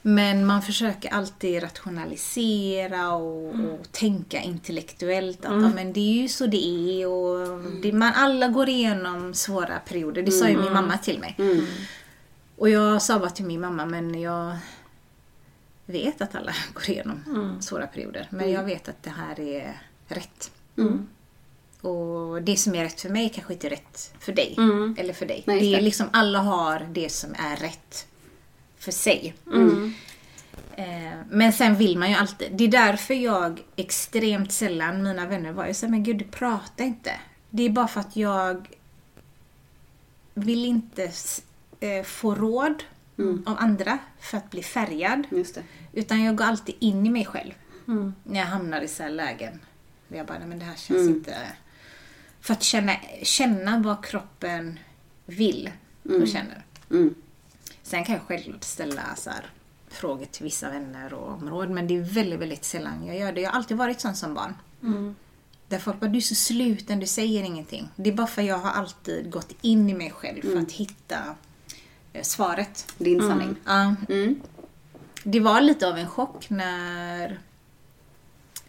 Men 0.01 0.45
man 0.45 0.61
försöker 0.61 1.09
alltid 1.09 1.63
rationalisera 1.63 3.13
och, 3.13 3.47
och 3.49 3.91
tänka 3.91 4.41
intellektuellt. 4.41 5.45
Att 5.45 5.61
ja, 5.61 5.69
men 5.75 5.93
det 5.93 5.99
är 5.99 6.21
ju 6.21 6.27
så 6.27 6.45
det 6.45 6.65
är. 6.65 7.07
Och 7.07 7.61
det, 7.81 7.91
man, 7.91 8.13
alla 8.15 8.47
går 8.47 8.69
igenom 8.69 9.33
svåra 9.33 9.79
perioder. 9.79 10.21
Det 10.21 10.31
sa 10.31 10.49
ju 10.49 10.57
min 10.57 10.73
mamma 10.73 10.97
till 10.97 11.19
mig. 11.19 11.35
Mm. 12.61 12.63
Och 12.63 12.69
jag 12.69 13.01
sa 13.01 13.19
bara 13.19 13.29
till 13.29 13.45
min 13.45 13.61
mamma, 13.61 13.85
men 13.85 14.21
jag 14.21 14.57
vet 15.85 16.21
att 16.21 16.35
alla 16.35 16.53
går 16.73 16.89
igenom 16.89 17.57
svåra 17.61 17.87
perioder. 17.87 18.27
Men 18.29 18.51
jag 18.51 18.63
vet 18.63 18.89
att 18.89 19.03
det 19.03 19.09
här 19.09 19.39
är 19.39 19.81
rätt. 20.07 20.51
Mm. 20.77 21.07
Och 21.81 22.41
det 22.41 22.57
som 22.57 22.75
är 22.75 22.83
rätt 22.83 23.01
för 23.01 23.09
mig 23.09 23.29
kanske 23.29 23.53
inte 23.53 23.67
är 23.67 23.69
rätt 23.69 24.13
för 24.19 24.33
dig. 24.33 24.55
Mm. 24.57 24.95
Eller 24.99 25.13
för 25.13 25.25
dig. 25.25 25.43
Nej, 25.45 25.59
det 25.59 25.65
är 25.65 25.77
det. 25.77 25.81
liksom, 25.81 26.09
alla 26.13 26.39
har 26.39 26.87
det 26.91 27.09
som 27.09 27.35
är 27.37 27.55
rätt 27.55 28.07
för 28.77 28.91
sig. 28.91 29.33
Mm. 29.47 29.93
Eh, 30.75 31.17
men 31.29 31.53
sen 31.53 31.75
vill 31.75 31.97
man 31.97 32.09
ju 32.09 32.15
alltid. 32.15 32.47
Det 32.51 32.63
är 32.63 32.67
därför 32.67 33.13
jag 33.13 33.61
extremt 33.75 34.51
sällan, 34.51 35.03
mina 35.03 35.27
vänner 35.27 35.51
var 35.51 35.67
ju 35.67 35.73
så 35.73 35.85
här, 35.85 35.91
men 35.91 36.03
gud 36.03 36.17
du 36.17 36.25
pratar 36.25 36.85
inte. 36.85 37.11
Det 37.49 37.63
är 37.63 37.69
bara 37.69 37.87
för 37.87 37.99
att 37.99 38.15
jag 38.15 38.67
vill 40.33 40.65
inte 40.65 41.11
eh, 41.81 42.03
få 42.03 42.35
råd 42.35 42.83
Mm. 43.17 43.43
av 43.45 43.57
andra 43.59 43.97
för 44.19 44.37
att 44.37 44.49
bli 44.49 44.63
färgad. 44.63 45.27
Utan 45.93 46.23
jag 46.23 46.35
går 46.35 46.45
alltid 46.45 46.75
in 46.79 47.05
i 47.05 47.09
mig 47.09 47.25
själv. 47.25 47.51
Mm. 47.87 48.13
När 48.23 48.39
jag 48.39 48.47
hamnar 48.47 48.81
i 48.81 48.87
så 48.87 49.03
här 49.03 49.09
lägen. 49.09 49.59
Där 50.07 50.17
jag 50.17 50.25
bara, 50.27 50.39
nej 50.39 50.47
men 50.47 50.59
det 50.59 50.65
här 50.65 50.75
känns 50.75 50.99
Mm. 50.99 51.13
inte... 51.13 51.35
För 52.41 52.53
att 52.53 52.63
känna, 52.63 52.93
känna 53.23 53.79
vad 53.79 54.05
kroppen 54.05 54.79
vill 55.25 55.71
och 56.03 56.27
känner. 56.27 56.65
Mm. 56.91 57.15
Sen 57.83 58.03
kan 58.05 58.15
jag 58.15 58.23
självklart 58.23 58.63
ställa 58.63 59.15
så 59.15 59.29
här, 59.29 59.45
frågor 59.89 60.25
till 60.25 60.43
vissa 60.43 60.69
vänner 60.71 61.13
och 61.13 61.31
områden. 61.33 61.73
Men 61.73 61.87
det 61.87 61.97
är 61.97 62.01
väldigt, 62.01 62.39
väldigt 62.39 62.63
sällan 62.63 63.05
jag 63.07 63.17
gör 63.17 63.31
det. 63.31 63.41
Jag 63.41 63.49
har 63.49 63.57
alltid 63.57 63.77
varit 63.77 64.01
sån 64.01 64.15
som 64.15 64.33
barn. 64.33 64.55
Mm. 64.83 65.15
Där 65.67 65.79
folk 65.79 65.99
bara, 65.99 66.07
du 66.09 66.17
är 66.17 66.21
så 66.21 66.35
sluten, 66.35 66.99
du 66.99 67.07
säger 67.07 67.43
ingenting. 67.43 67.89
Det 67.95 68.09
är 68.09 68.13
bara 68.13 68.27
för 68.27 68.41
jag 68.41 68.57
har 68.57 68.71
alltid 68.71 69.31
gått 69.31 69.55
in 69.61 69.89
i 69.89 69.93
mig 69.93 70.11
själv 70.11 70.41
för 70.41 70.57
att 70.57 70.71
hitta 70.71 71.35
svaret. 72.21 72.93
Din 72.97 73.19
sanning. 73.21 73.55
Ja, 73.65 73.95
Mm. 74.09 74.41
det 75.23 75.39
var 75.39 75.61
lite 75.61 75.87
av 75.87 75.97
en 75.97 76.07
chock 76.09 76.49
när 76.49 77.39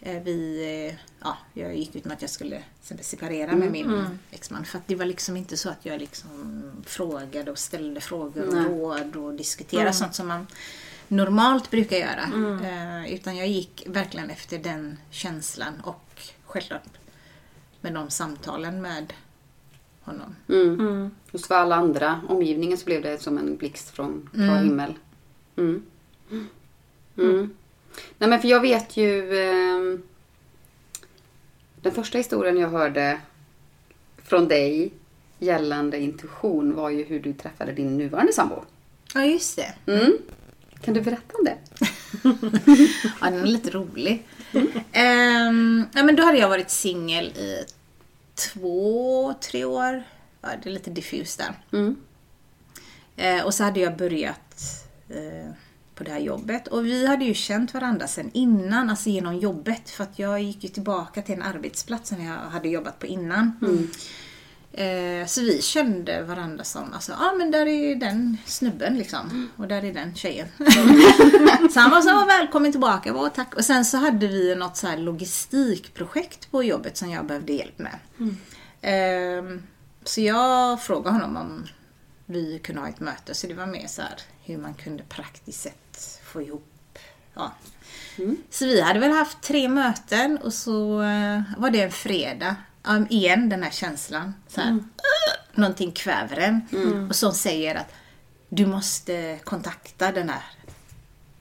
eh, 0.01 0.23
vi, 0.23 0.65
eh, 0.89 0.95
ja, 1.21 1.37
jag 1.55 1.77
gick 1.77 1.97
ut 1.97 2.05
med 2.05 2.13
att 2.15 2.23
jag 2.23 2.31
skulle 2.31 2.63
separera 3.01 3.53
med 3.53 3.73
min 3.73 4.19
exman. 4.31 4.65
För 4.65 4.79
att 4.79 4.87
det 4.87 4.95
var 4.95 5.05
liksom 5.05 5.37
inte 5.37 5.57
så 5.57 5.69
att 5.69 5.87
jag 5.87 6.01
liksom 6.01 6.63
frågade 6.87 7.51
och 7.51 7.59
ställde 7.59 8.01
frågor 8.01 8.49
och 8.49 8.55
Nej. 8.55 8.65
råd 8.65 9.17
och 9.17 9.35
diskuterade 9.35 9.93
sånt 9.93 10.15
som 10.15 10.29
man 10.29 10.47
normalt 11.09 11.71
brukar 11.71 11.97
göra. 11.97 12.23
Eh, 13.05 13.13
utan 13.15 13.37
jag 13.37 13.49
gick 13.49 13.83
verkligen 13.87 14.31
efter 14.31 14.59
den 14.59 14.99
känslan 15.11 15.81
och 15.81 16.21
självklart 16.47 16.83
med 17.81 17.95
de 17.95 18.11
samtalen 18.11 18.83
med 18.83 19.13
honom. 20.05 20.37
Mm. 20.49 20.81
Mm. 20.81 21.11
Just 21.31 21.47
för 21.47 21.55
alla 21.55 21.77
andra 21.77 22.21
omgivningen 22.29 22.79
så 22.79 22.85
blev 22.85 23.03
det 23.03 23.19
som 23.19 23.39
en 23.39 23.57
blixt 23.57 23.91
från 23.91 24.31
klar 24.35 24.63
himmel. 24.63 24.95
Mm. 25.57 25.83
Mm. 27.19 27.51
Nej 28.19 28.31
men 28.31 28.41
för 28.41 28.49
jag 28.49 28.61
vet 28.61 28.97
ju... 28.97 29.39
ehm, 29.39 30.03
den 31.81 31.93
första 31.93 32.19
historien 32.19 32.57
jag 32.57 32.69
hörde 32.69 33.21
från 34.25 34.49
dig 34.49 34.93
gällande 35.39 36.01
intuition 36.01 36.75
var 36.75 36.91
ju 36.91 37.05
hur 37.05 37.21
du 37.21 37.33
träffade 37.33 37.73
din 37.73 37.97
nuvarande 37.97 38.33
sambo. 38.33 38.65
Ja, 39.15 39.25
just 39.25 39.57
det. 39.57 39.93
Mm. 39.93 40.13
Kan 40.81 40.95
du 40.95 41.01
berätta 41.01 41.39
om 41.39 41.45
det? 41.45 41.57
Ja, 43.21 43.31
den 43.31 43.41
är 43.41 43.47
lite 43.47 43.71
rolig. 43.71 44.27
Ehm, 44.93 45.85
ja, 45.95 46.03
men 46.03 46.17
då 46.17 46.23
hade 46.23 46.39
jag 46.39 46.49
varit 46.49 46.71
singel 46.71 47.27
i 47.27 47.65
två, 48.35 49.35
tre 49.41 49.65
år. 49.65 50.03
Ja, 50.41 50.49
det 50.63 50.69
är 50.69 50.73
lite 50.73 50.91
diffust 50.91 51.39
där. 51.39 51.79
Mm. 51.79 51.97
Eh, 53.17 53.45
och 53.45 53.55
så 53.55 53.65
hade 53.65 53.81
jag 53.81 53.97
börjat 53.97 54.57
eh, 55.09 55.53
på 55.95 56.05
det 56.05 56.11
här 56.11 56.21
jobbet. 56.21 56.69
Och 56.69 56.87
vi 56.87 57.07
hade 57.07 57.25
ju 57.25 57.35
känt 57.35 57.75
varandra 57.75 58.07
sen 58.07 58.31
innan, 58.35 58.91
alltså 58.91 59.09
genom 59.09 59.39
jobbet. 59.39 59.91
För 59.91 60.05
att 60.05 60.19
jag 60.19 60.43
gick 60.43 60.65
ju 60.65 60.71
tillbaka 60.71 61.23
till 61.23 61.35
en 61.35 61.43
arbetsplats 61.43 62.09
som 62.09 62.25
jag 62.25 62.35
hade 62.35 62.69
jobbat 62.69 62.99
på 62.99 63.07
innan. 63.07 63.53
Eh, 64.75 65.27
så 65.27 65.41
vi 65.41 65.63
kände 65.63 66.23
varandra 66.23 66.65
som, 66.65 66.93
alltså, 66.93 67.13
ja 67.13 67.19
ah, 67.31 67.35
men 67.35 67.51
där 67.51 67.67
är 67.67 67.95
den 67.97 68.37
snubben 68.47 68.99
liksom. 68.99 69.51
Och 69.57 69.69
där 69.69 69.85
är 69.85 69.93
den 69.93 70.15
tjejen. 70.15 70.49
så 71.73 71.81
han 71.81 71.91
var 71.91 72.01
så, 72.01 72.11
"Ah, 72.11 72.25
välkommen 72.25 72.73
tillbaka, 72.73 73.13
var 73.13 73.29
tack. 73.29 73.55
Och 73.55 73.65
sen 73.65 73.85
så 73.85 73.97
hade 73.97 74.27
vi 74.27 74.55
något 74.55 74.77
så 74.77 74.97
logistikprojekt 74.97 76.51
på 76.51 76.63
jobbet 76.63 76.97
som 76.97 77.11
jag 77.11 77.27
behövde 77.27 77.53
hjälp 77.53 77.79
med. 77.79 77.99
Eh, 78.81 79.45
så 80.05 80.21
jag 80.21 80.83
frågade 80.83 81.17
honom 81.17 81.37
om 81.37 81.67
vi 82.27 82.59
kunde 82.59 82.81
ha 82.81 82.89
ett 82.89 83.01
möte. 83.01 83.35
Så 83.35 83.47
det 83.47 83.55
var 83.55 83.67
mer 83.67 83.87
så 83.87 84.03
här 84.03 84.15
hur 84.45 84.59
man 84.59 84.75
kunde 84.75 85.03
praktiskt 85.03 85.61
sett 85.61 86.21
få 86.25 86.43
ihop 86.43 86.69
Ja. 87.35 87.53
Så 88.51 88.65
vi 88.67 88.81
hade 88.81 89.01
väl 89.01 89.11
haft 89.11 89.41
tre 89.43 89.69
möten 89.69 90.39
och 90.39 90.53
så 90.53 91.03
eh, 91.03 91.41
var 91.59 91.71
det 91.71 91.83
en 91.83 91.91
fredag. 91.93 92.57
Um, 92.89 93.07
igen 93.11 93.49
den 93.49 93.63
här 93.63 93.71
känslan. 93.71 94.35
Så 94.49 94.61
här, 94.61 94.71
"Ugh", 94.73 94.81
någonting 95.55 95.93
kväver 95.93 96.37
en. 96.37 97.09
Och 97.09 97.17
som 97.17 97.33
säger 97.33 97.75
att 97.75 97.93
du 98.49 98.67
måste 98.67 99.39
kontakta 99.45 100.13
den 100.13 100.29
här 100.29 100.43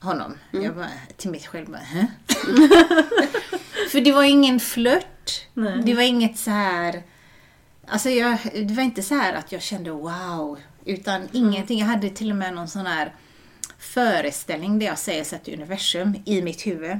honom. 0.00 0.38
Jag 0.50 0.74
bara, 0.76 0.88
till 1.16 1.30
mig 1.30 1.40
själv 1.40 1.66
bara, 1.70 1.78
Hä? 1.78 2.06
För 3.90 4.00
det 4.00 4.12
var 4.12 4.22
ingen 4.22 4.60
flört. 4.60 5.46
Nej. 5.54 5.82
Det 5.84 5.94
var 5.94 6.02
inget 6.02 6.38
så 6.38 6.50
här... 6.50 7.02
Alltså 7.86 8.10
jag, 8.10 8.38
det 8.54 8.74
var 8.74 8.82
inte 8.82 9.02
så 9.02 9.14
här 9.14 9.32
att 9.34 9.52
jag 9.52 9.62
kände 9.62 9.90
wow. 9.90 10.58
Utan 10.84 11.28
ingenting. 11.32 11.78
Jag 11.78 11.86
hade 11.86 12.10
till 12.10 12.30
och 12.30 12.36
med 12.36 12.54
någon 12.54 12.68
sån 12.68 12.86
här 12.86 13.14
föreställning 13.78 14.78
där 14.78 14.86
jag 14.86 14.98
säger 14.98 15.24
så 15.24 15.36
till 15.38 15.54
universum 15.54 16.16
i 16.24 16.42
mitt 16.42 16.66
huvud. 16.66 16.98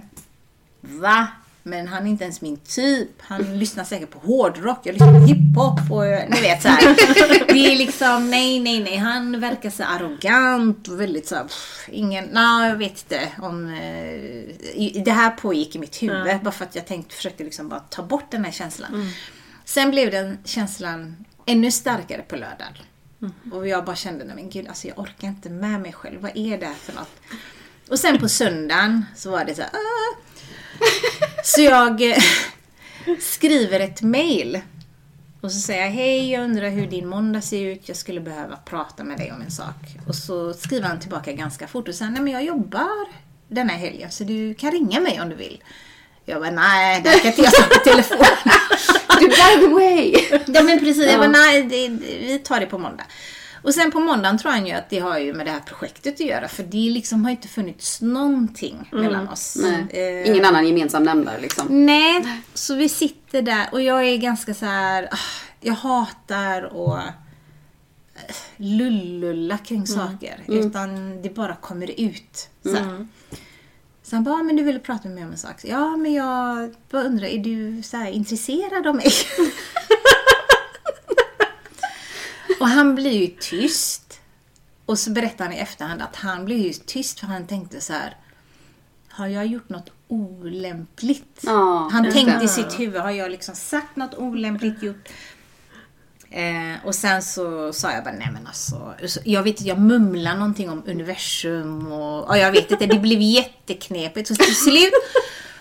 Va? 0.80 1.26
Men 1.62 1.88
han 1.88 2.06
är 2.06 2.10
inte 2.10 2.24
ens 2.24 2.40
min 2.40 2.56
typ. 2.56 3.08
Han 3.18 3.58
lyssnar 3.58 3.84
säkert 3.84 4.10
på 4.10 4.18
hårdrock, 4.18 4.78
jag 4.84 4.92
lyssnar 4.92 5.12
på 5.20 5.26
hiphop 5.26 5.90
och 5.90 6.02
ni 6.34 6.40
vet 6.40 6.62
så 6.62 6.68
här. 6.68 6.94
Det 7.54 7.72
är 7.72 7.76
liksom, 7.76 8.30
nej, 8.30 8.60
nej, 8.60 8.80
nej. 8.82 8.96
Han 8.96 9.40
verkar 9.40 9.70
så 9.70 9.82
arrogant 9.84 10.88
och 10.88 11.00
väldigt 11.00 11.26
så 11.28 11.34
här, 11.34 11.42
pff, 11.44 11.88
ingen, 11.92 12.24
nej 12.32 12.68
jag 12.68 12.76
vet 12.76 12.90
inte 13.12 13.28
om... 13.38 13.66
Eh, 13.74 15.02
det 15.04 15.10
här 15.12 15.30
pågick 15.30 15.76
i 15.76 15.78
mitt 15.78 16.02
huvud 16.02 16.40
bara 16.42 16.52
för 16.52 16.64
att 16.64 16.74
jag 16.74 16.86
tänkte, 16.86 17.14
försökte 17.14 17.44
liksom 17.44 17.68
bara 17.68 17.80
ta 17.80 18.02
bort 18.02 18.30
den 18.30 18.44
här 18.44 18.52
känslan. 18.52 19.10
Sen 19.64 19.90
blev 19.90 20.10
den 20.10 20.38
känslan 20.44 21.24
ännu 21.46 21.70
starkare 21.70 22.22
på 22.22 22.36
lördagen. 22.36 22.74
Och 23.52 23.68
jag 23.68 23.84
bara 23.84 23.96
kände, 23.96 24.24
nej 24.24 24.34
men 24.34 24.50
gud, 24.50 24.68
alltså 24.68 24.88
jag 24.88 24.98
orkar 24.98 25.28
inte 25.28 25.50
med 25.50 25.80
mig 25.80 25.92
själv. 25.92 26.20
Vad 26.20 26.30
är 26.36 26.58
det 26.58 26.66
här 26.66 26.74
för 26.74 26.92
något? 26.92 27.10
Och 27.90 27.98
sen 27.98 28.18
på 28.18 28.28
söndagen 28.28 29.04
så 29.16 29.30
var 29.30 29.44
det 29.44 29.54
så 29.54 29.62
här, 29.62 29.70
"Ah." 29.70 30.16
Så 31.44 31.60
jag 31.60 32.10
eh, 32.10 32.22
skriver 33.20 33.80
ett 33.80 34.02
mail. 34.02 34.60
Och 35.40 35.52
så 35.52 35.58
säger 35.60 35.82
jag, 35.82 35.90
hej 35.90 36.30
jag 36.30 36.44
undrar 36.44 36.70
hur 36.70 36.86
din 36.86 37.08
måndag 37.08 37.40
ser 37.40 37.60
ut. 37.66 37.88
Jag 37.88 37.96
skulle 37.96 38.20
behöva 38.20 38.56
prata 38.56 39.04
med 39.04 39.18
dig 39.18 39.32
om 39.32 39.42
en 39.42 39.50
sak. 39.50 39.74
Och 40.08 40.14
så 40.14 40.54
skriver 40.54 40.88
han 40.88 41.00
tillbaka 41.00 41.32
ganska 41.32 41.66
fort 41.68 41.88
och 41.88 41.94
säger, 41.94 42.10
nej 42.10 42.22
men 42.22 42.32
jag 42.32 42.44
jobbar 42.44 43.06
den 43.48 43.68
här 43.68 43.78
helgen 43.78 44.10
så 44.10 44.24
du 44.24 44.54
kan 44.54 44.70
ringa 44.70 45.00
mig 45.00 45.20
om 45.20 45.28
du 45.28 45.34
vill. 45.36 45.62
Jag 46.24 46.40
bara, 46.40 46.50
nej, 46.50 47.00
det 47.04 47.10
kan 47.18 47.26
inte 47.26 47.42
jag 47.42 47.52
säga 47.52 47.66
på 47.68 47.78
telefon. 47.84 48.18
Du, 49.20 49.28
by 49.28 49.66
the 49.66 49.74
way! 49.74 50.14
ja 50.46 50.62
men 50.62 50.78
precis, 50.78 51.04
jag 51.04 51.12
Ja. 51.14 51.18
bara, 51.18 51.28
nej, 51.28 51.62
det, 51.62 51.88
vi 52.26 52.38
tar 52.44 52.60
det 52.60 52.66
på 52.66 52.78
måndag. 52.78 53.04
Och 53.62 53.74
sen 53.74 53.90
på 53.90 54.00
måndagen 54.00 54.38
tror 54.38 54.52
han 54.52 54.66
ju 54.66 54.72
att 54.72 54.90
det 54.90 54.98
har 54.98 55.18
ju 55.18 55.34
med 55.34 55.46
det 55.46 55.50
här 55.52 55.60
projektet 55.60 56.14
att 56.14 56.20
göra. 56.20 56.48
För 56.48 56.62
det 56.62 56.90
liksom 56.90 57.24
har 57.24 57.30
inte 57.30 57.48
funnits 57.48 58.00
någonting 58.00 58.88
mellan 58.92 59.28
oss. 59.28 59.56
Eh, 59.90 60.28
Ingen 60.30 60.44
annan 60.44 60.66
gemensam 60.68 61.02
nämnare 61.02 61.40
liksom. 61.40 61.86
Nej, 61.86 62.42
så 62.54 62.74
vi 62.74 62.88
sitter 62.88 63.42
där 63.42 63.68
och 63.72 63.82
jag 63.82 64.04
är 64.04 64.16
ganska 64.16 64.54
så 64.54 64.66
här. 64.66 65.08
ah, 65.10 65.16
jag 65.60 65.74
hatar 65.74 66.62
att 66.62 67.04
eh, 68.14 68.34
lullulla 68.56 69.58
kring 69.58 69.86
saker. 69.86 70.42
Utan 70.48 71.22
det 71.22 71.34
bara 71.34 71.54
kommer 71.54 72.00
ut. 72.00 72.48
Så, 72.62 72.74
här. 72.74 73.06
så 74.02 74.16
han 74.16 74.24
bara, 74.24 74.34
"Ah, 74.34 74.42
men 74.42 74.56
du 74.56 74.62
ville 74.62 74.78
prata 74.78 75.08
med 75.08 75.14
mig 75.14 75.24
om 75.24 75.30
en 75.32 75.38
sak. 75.38 75.56
Ja, 75.64 75.96
men 75.96 76.12
jag 76.12 76.74
bara 76.90 77.02
undrar, 77.02 77.26
är 77.26 77.38
du 77.38 77.82
så 77.82 77.96
här 77.96 78.10
intresserad 78.10 78.86
av 78.86 78.94
mig? 78.96 79.06
och 82.62 82.68
han 82.68 82.94
blir 82.94 83.12
ju 83.20 83.26
tyst. 83.40 84.20
Och 84.86 84.98
så 84.98 85.10
berättar 85.10 85.44
han 85.44 85.54
i 85.54 85.58
efterhand 85.58 86.02
att 86.02 86.16
han 86.16 86.44
blev 86.44 86.58
ju 86.58 86.72
tyst 86.72 87.20
för 87.20 87.26
han 87.26 87.46
tänkte 87.46 87.80
så 87.80 87.92
här. 87.92 88.16
Har 89.08 89.26
jag 89.26 89.46
gjort 89.46 89.68
något 89.68 89.90
olämpligt? 90.08 91.40
Ja, 91.42 91.88
han 91.92 92.12
tänkte 92.12 92.38
det. 92.38 92.44
i 92.44 92.48
sitt 92.48 92.80
huvud, 92.80 93.00
har 93.00 93.10
jag 93.10 93.30
liksom 93.30 93.54
sagt 93.54 93.96
något 93.96 94.14
olämpligt 94.14 94.82
gjort? 94.82 95.08
Eh, 96.30 96.86
och 96.86 96.94
sen 96.94 97.22
så 97.22 97.72
sa 97.72 97.92
jag 97.92 98.04
bara, 98.04 98.14
nej 98.14 98.28
men 98.32 98.46
alltså. 98.46 98.94
så- 99.06 99.20
Jag 99.24 99.42
vet 99.42 99.60
jag 99.60 99.78
mumlade 99.80 100.38
någonting 100.38 100.70
om 100.70 100.82
universum 100.86 101.92
och, 101.92 102.28
och 102.28 102.38
jag 102.38 102.52
vet 102.52 102.70
inte, 102.70 102.86
det 102.86 102.98
blev 102.98 103.20
jätteknepigt. 103.20 104.28
Så 104.28 104.34
till 104.34 104.56
slut 104.56 104.92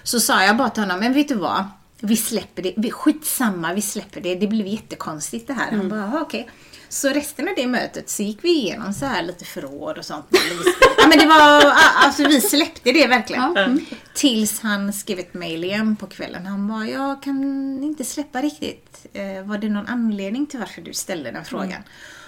så 0.03 0.19
sa 0.19 0.43
jag 0.43 0.57
bara 0.57 0.69
till 0.69 0.83
honom, 0.83 0.99
men 0.99 1.13
vet 1.13 1.27
du 1.27 1.35
vad? 1.35 1.65
Vi 1.99 2.17
släpper 2.17 2.73
det, 2.77 2.91
skitsamma, 2.91 3.73
vi 3.73 3.81
släpper 3.81 4.21
det. 4.21 4.35
Det 4.35 4.47
blev 4.47 4.67
jättekonstigt 4.67 5.47
det 5.47 5.53
här. 5.53 5.71
Han 5.71 5.89
bara, 5.89 5.99
"Jaha, 5.99 6.21
okej. 6.21 6.49
Så 6.91 7.09
resten 7.09 7.47
av 7.47 7.53
det 7.55 7.67
mötet 7.67 8.09
så 8.09 8.23
gick 8.23 8.43
vi 8.43 8.49
igenom 8.49 8.93
så 8.93 9.05
här 9.05 9.23
lite 9.23 9.45
förråd 9.45 9.97
och 9.97 10.05
sånt. 10.05 10.25
Ja 10.97 11.07
men 11.07 11.17
det 11.17 11.25
var, 11.25 11.73
alltså 11.95 12.27
vi 12.27 12.41
släppte 12.41 12.91
det 12.91 13.07
verkligen. 13.07 13.41
Ja, 13.41 13.63
mm. 13.63 13.85
Tills 14.13 14.59
han 14.59 14.93
skrev 14.93 15.19
ett 15.19 15.33
mail 15.33 15.63
igen 15.63 15.95
på 15.95 16.07
kvällen. 16.07 16.45
Han 16.45 16.67
bara, 16.67 16.87
jag 16.87 17.23
kan 17.23 17.43
inte 17.83 18.03
släppa 18.03 18.41
riktigt. 18.41 19.05
Eh, 19.13 19.43
var 19.43 19.57
det 19.57 19.69
någon 19.69 19.87
anledning 19.87 20.45
till 20.45 20.59
varför 20.59 20.81
du 20.81 20.93
ställde 20.93 21.31
den 21.31 21.45
frågan? 21.45 21.81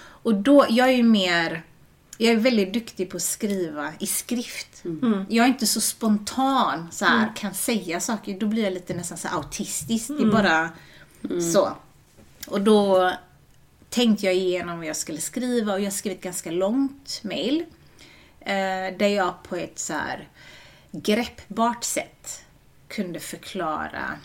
Och 0.06 0.34
då, 0.34 0.66
jag 0.68 0.88
är 0.88 0.96
ju 0.96 1.02
mer, 1.02 1.62
jag 2.18 2.32
är 2.32 2.36
väldigt 2.36 2.72
duktig 2.72 3.10
på 3.10 3.16
att 3.16 3.22
skriva 3.22 3.92
i 3.98 4.06
skrift. 4.06 4.82
Jag 5.28 5.44
är 5.44 5.48
inte 5.48 5.66
så 5.66 5.80
spontan, 5.80 6.88
så 6.92 7.04
här, 7.04 7.32
kan 7.36 7.54
säga 7.54 8.00
saker. 8.00 8.38
Då 8.40 8.46
blir 8.46 8.64
jag 8.64 8.72
lite 8.72 8.94
nästan 8.94 9.18
så 9.18 9.28
autistisk. 9.28 10.08
Det 10.08 10.22
är 10.22 10.32
bara 10.32 10.70
så. 11.52 11.76
Och 12.46 12.60
då 12.60 13.10
tänkte 13.94 14.26
jag 14.26 14.34
igenom 14.34 14.78
vad 14.78 14.86
jag 14.86 14.96
skulle 14.96 15.20
skriva 15.20 15.72
och 15.72 15.80
jag 15.80 15.92
skrev 15.92 16.12
ett 16.12 16.20
ganska 16.22 16.50
långt 16.50 17.20
mail. 17.24 17.64
Eh, 18.40 18.96
där 18.98 19.08
jag 19.08 19.42
på 19.42 19.56
ett 19.56 19.78
så 19.78 19.94
greppbart 20.92 21.84
sätt 21.84 22.44
kunde 22.88 23.20
förklara 23.20 24.18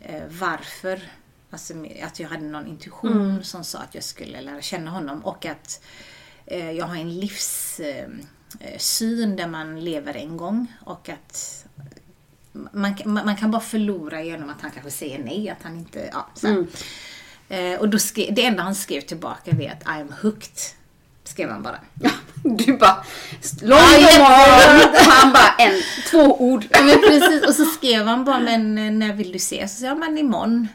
eh, 0.00 0.22
varför. 0.28 1.00
Alltså 1.50 1.74
att 2.02 2.20
jag 2.20 2.28
hade 2.28 2.42
någon 2.44 2.66
intuition 2.66 3.44
som 3.44 3.64
sa 3.64 3.78
att 3.78 3.94
jag 3.94 4.04
skulle 4.04 4.40
lära 4.40 4.62
känna 4.62 4.90
honom 4.90 5.24
och 5.24 5.46
att 5.46 5.80
eh, 6.46 6.70
jag 6.70 6.86
har 6.86 6.96
en 6.96 7.20
livssyn 7.20 8.26
syn 8.78 9.36
där 9.36 9.46
man 9.48 9.80
lever 9.84 10.16
en 10.16 10.36
gång 10.36 10.72
och 10.84 11.08
att 11.08 11.64
man, 12.52 12.94
kan- 12.96 13.12
man 13.12 13.26
man 13.26 13.36
kan 13.36 13.50
bara 13.50 13.62
förlora 13.62 14.22
genom 14.22 14.50
att 14.50 14.60
han 14.60 14.70
kanske 14.70 14.90
säger 14.90 15.24
nej, 15.24 15.48
att 15.50 15.62
han 15.62 15.76
inte... 15.78 16.10
Ja, 16.12 16.28
så 16.34 16.46
här. 16.46 16.66
Eh, 17.48 17.80
och 17.80 17.88
då 17.88 17.98
skrev, 17.98 18.34
det 18.34 18.44
enda 18.44 18.62
han 18.62 18.74
skrev 18.74 19.00
tillbaka 19.00 19.50
var 19.54 19.66
att 19.66 19.84
I'm 19.84 20.12
hooked. 20.22 20.58
Skrev 21.24 21.50
han 21.50 21.62
bara. 21.62 21.78
Du 22.46 22.76
bara, 22.76 23.04
lång 23.62 23.78
roman. 23.78 24.94
Han 24.94 25.32
bara, 25.32 25.54
en, 25.58 25.80
två 26.10 26.40
ord. 26.40 26.64
Ja, 26.70 26.96
precis. 27.08 27.48
Och 27.48 27.54
så 27.54 27.64
skrev 27.64 28.06
han 28.06 28.24
bara, 28.24 28.40
men 28.40 28.78
eh, 28.78 28.92
när 28.92 29.12
vill 29.12 29.32
du 29.32 29.36
ses? 29.36 29.74
Så 29.74 29.80
sa 29.80 29.86
jag, 29.86 29.98
men 29.98 30.18
imorgon. 30.18 30.68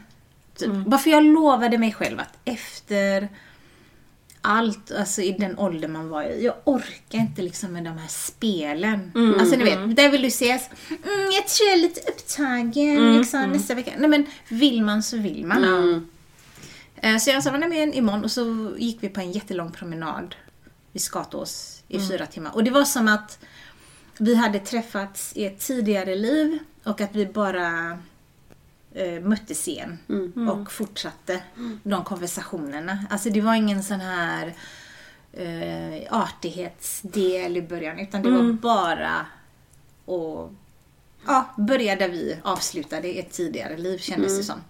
Typ. 0.58 0.70
Bara 0.70 0.98
för 0.98 1.10
jag 1.10 1.24
lovade 1.24 1.78
mig 1.78 1.92
själv 1.92 2.20
att 2.20 2.38
efter 2.44 3.28
allt, 4.40 4.92
alltså 4.92 5.22
i 5.22 5.32
den 5.32 5.58
ålder 5.58 5.88
man 5.88 6.08
var 6.08 6.22
i. 6.22 6.44
Jag 6.44 6.54
orkar 6.64 7.18
inte 7.18 7.42
liksom 7.42 7.72
med 7.72 7.84
de 7.84 7.98
här 7.98 8.08
spelen. 8.08 9.12
alltså 9.40 9.56
ni 9.56 9.64
vet, 9.64 9.96
där 9.96 10.10
vill 10.10 10.22
du 10.22 10.28
ses. 10.28 10.68
Mm, 10.88 11.30
jag 11.32 11.46
tror 11.46 11.68
jag 11.68 11.78
är 11.78 11.82
lite 11.82 12.00
upptagen 12.00 13.18
liksom, 13.18 13.50
nästa 13.50 13.74
vecka. 13.74 13.90
Nej 13.98 14.08
men 14.08 14.26
vill 14.48 14.82
man 14.82 15.02
så 15.02 15.16
vill 15.16 15.46
man. 15.46 16.09
Eh, 17.02 17.16
Så 17.16 17.30
jag 17.30 17.42
sa, 17.42 17.50
nej 17.56 17.68
men 17.68 17.94
imorgon. 17.94 18.24
Och 18.24 18.30
så 18.30 18.74
gick 18.78 18.98
vi 19.02 19.08
på 19.08 19.20
en 19.20 19.32
jättelång 19.32 19.72
promenad 19.72 20.34
vid 20.92 21.02
Skatås 21.02 21.82
i 21.88 21.98
fyra 22.08 22.26
timmar. 22.26 22.54
Och 22.54 22.64
det 22.64 22.70
var 22.70 22.84
som 22.84 23.08
att 23.08 23.38
vi 24.18 24.34
hade 24.34 24.58
träffats 24.58 25.32
i 25.36 25.44
ett 25.46 25.58
tidigare 25.58 26.14
liv 26.14 26.58
och 26.84 27.00
att 27.00 27.14
vi 27.14 27.26
bara 27.26 27.98
eh, 28.94 29.20
möttes 29.22 29.68
igen 29.68 29.98
och 30.50 30.72
fortsatte 30.72 31.42
de 31.82 32.04
konversationerna. 32.04 33.04
Alltså 33.10 33.30
det 33.30 33.40
var 33.40 33.54
ingen 33.54 33.82
sån 33.82 34.00
här 34.00 34.54
eh, 35.32 36.12
artighetsdel 36.22 37.56
i 37.56 37.62
början 37.62 37.98
utan 37.98 38.22
det 38.22 38.30
var 38.30 38.52
bara 38.52 39.26
att 40.06 40.50
ja, 41.26 41.44
börja 41.56 41.96
där 41.96 42.08
vi 42.08 42.36
avslutade 42.42 43.08
ett 43.08 43.32
tidigare 43.32 43.76
liv 43.76 43.98
kändes 43.98 44.38
det 44.38 44.44
som. 44.44 44.60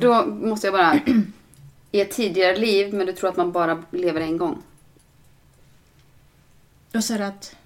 Då 0.00 0.26
måste 0.26 0.66
jag 0.66 0.74
bara, 0.74 1.00
i 1.92 2.00
ett 2.00 2.10
tidigare 2.10 2.56
liv, 2.56 2.94
men 2.94 3.06
du 3.06 3.12
tror 3.12 3.30
att 3.30 3.36
man 3.36 3.52
bara 3.52 3.84
lever 3.90 4.20
en 4.20 4.38
gång? 4.38 4.62
Då 6.92 7.02
sa 7.02 7.14
du 7.18 7.24
att 7.24 7.56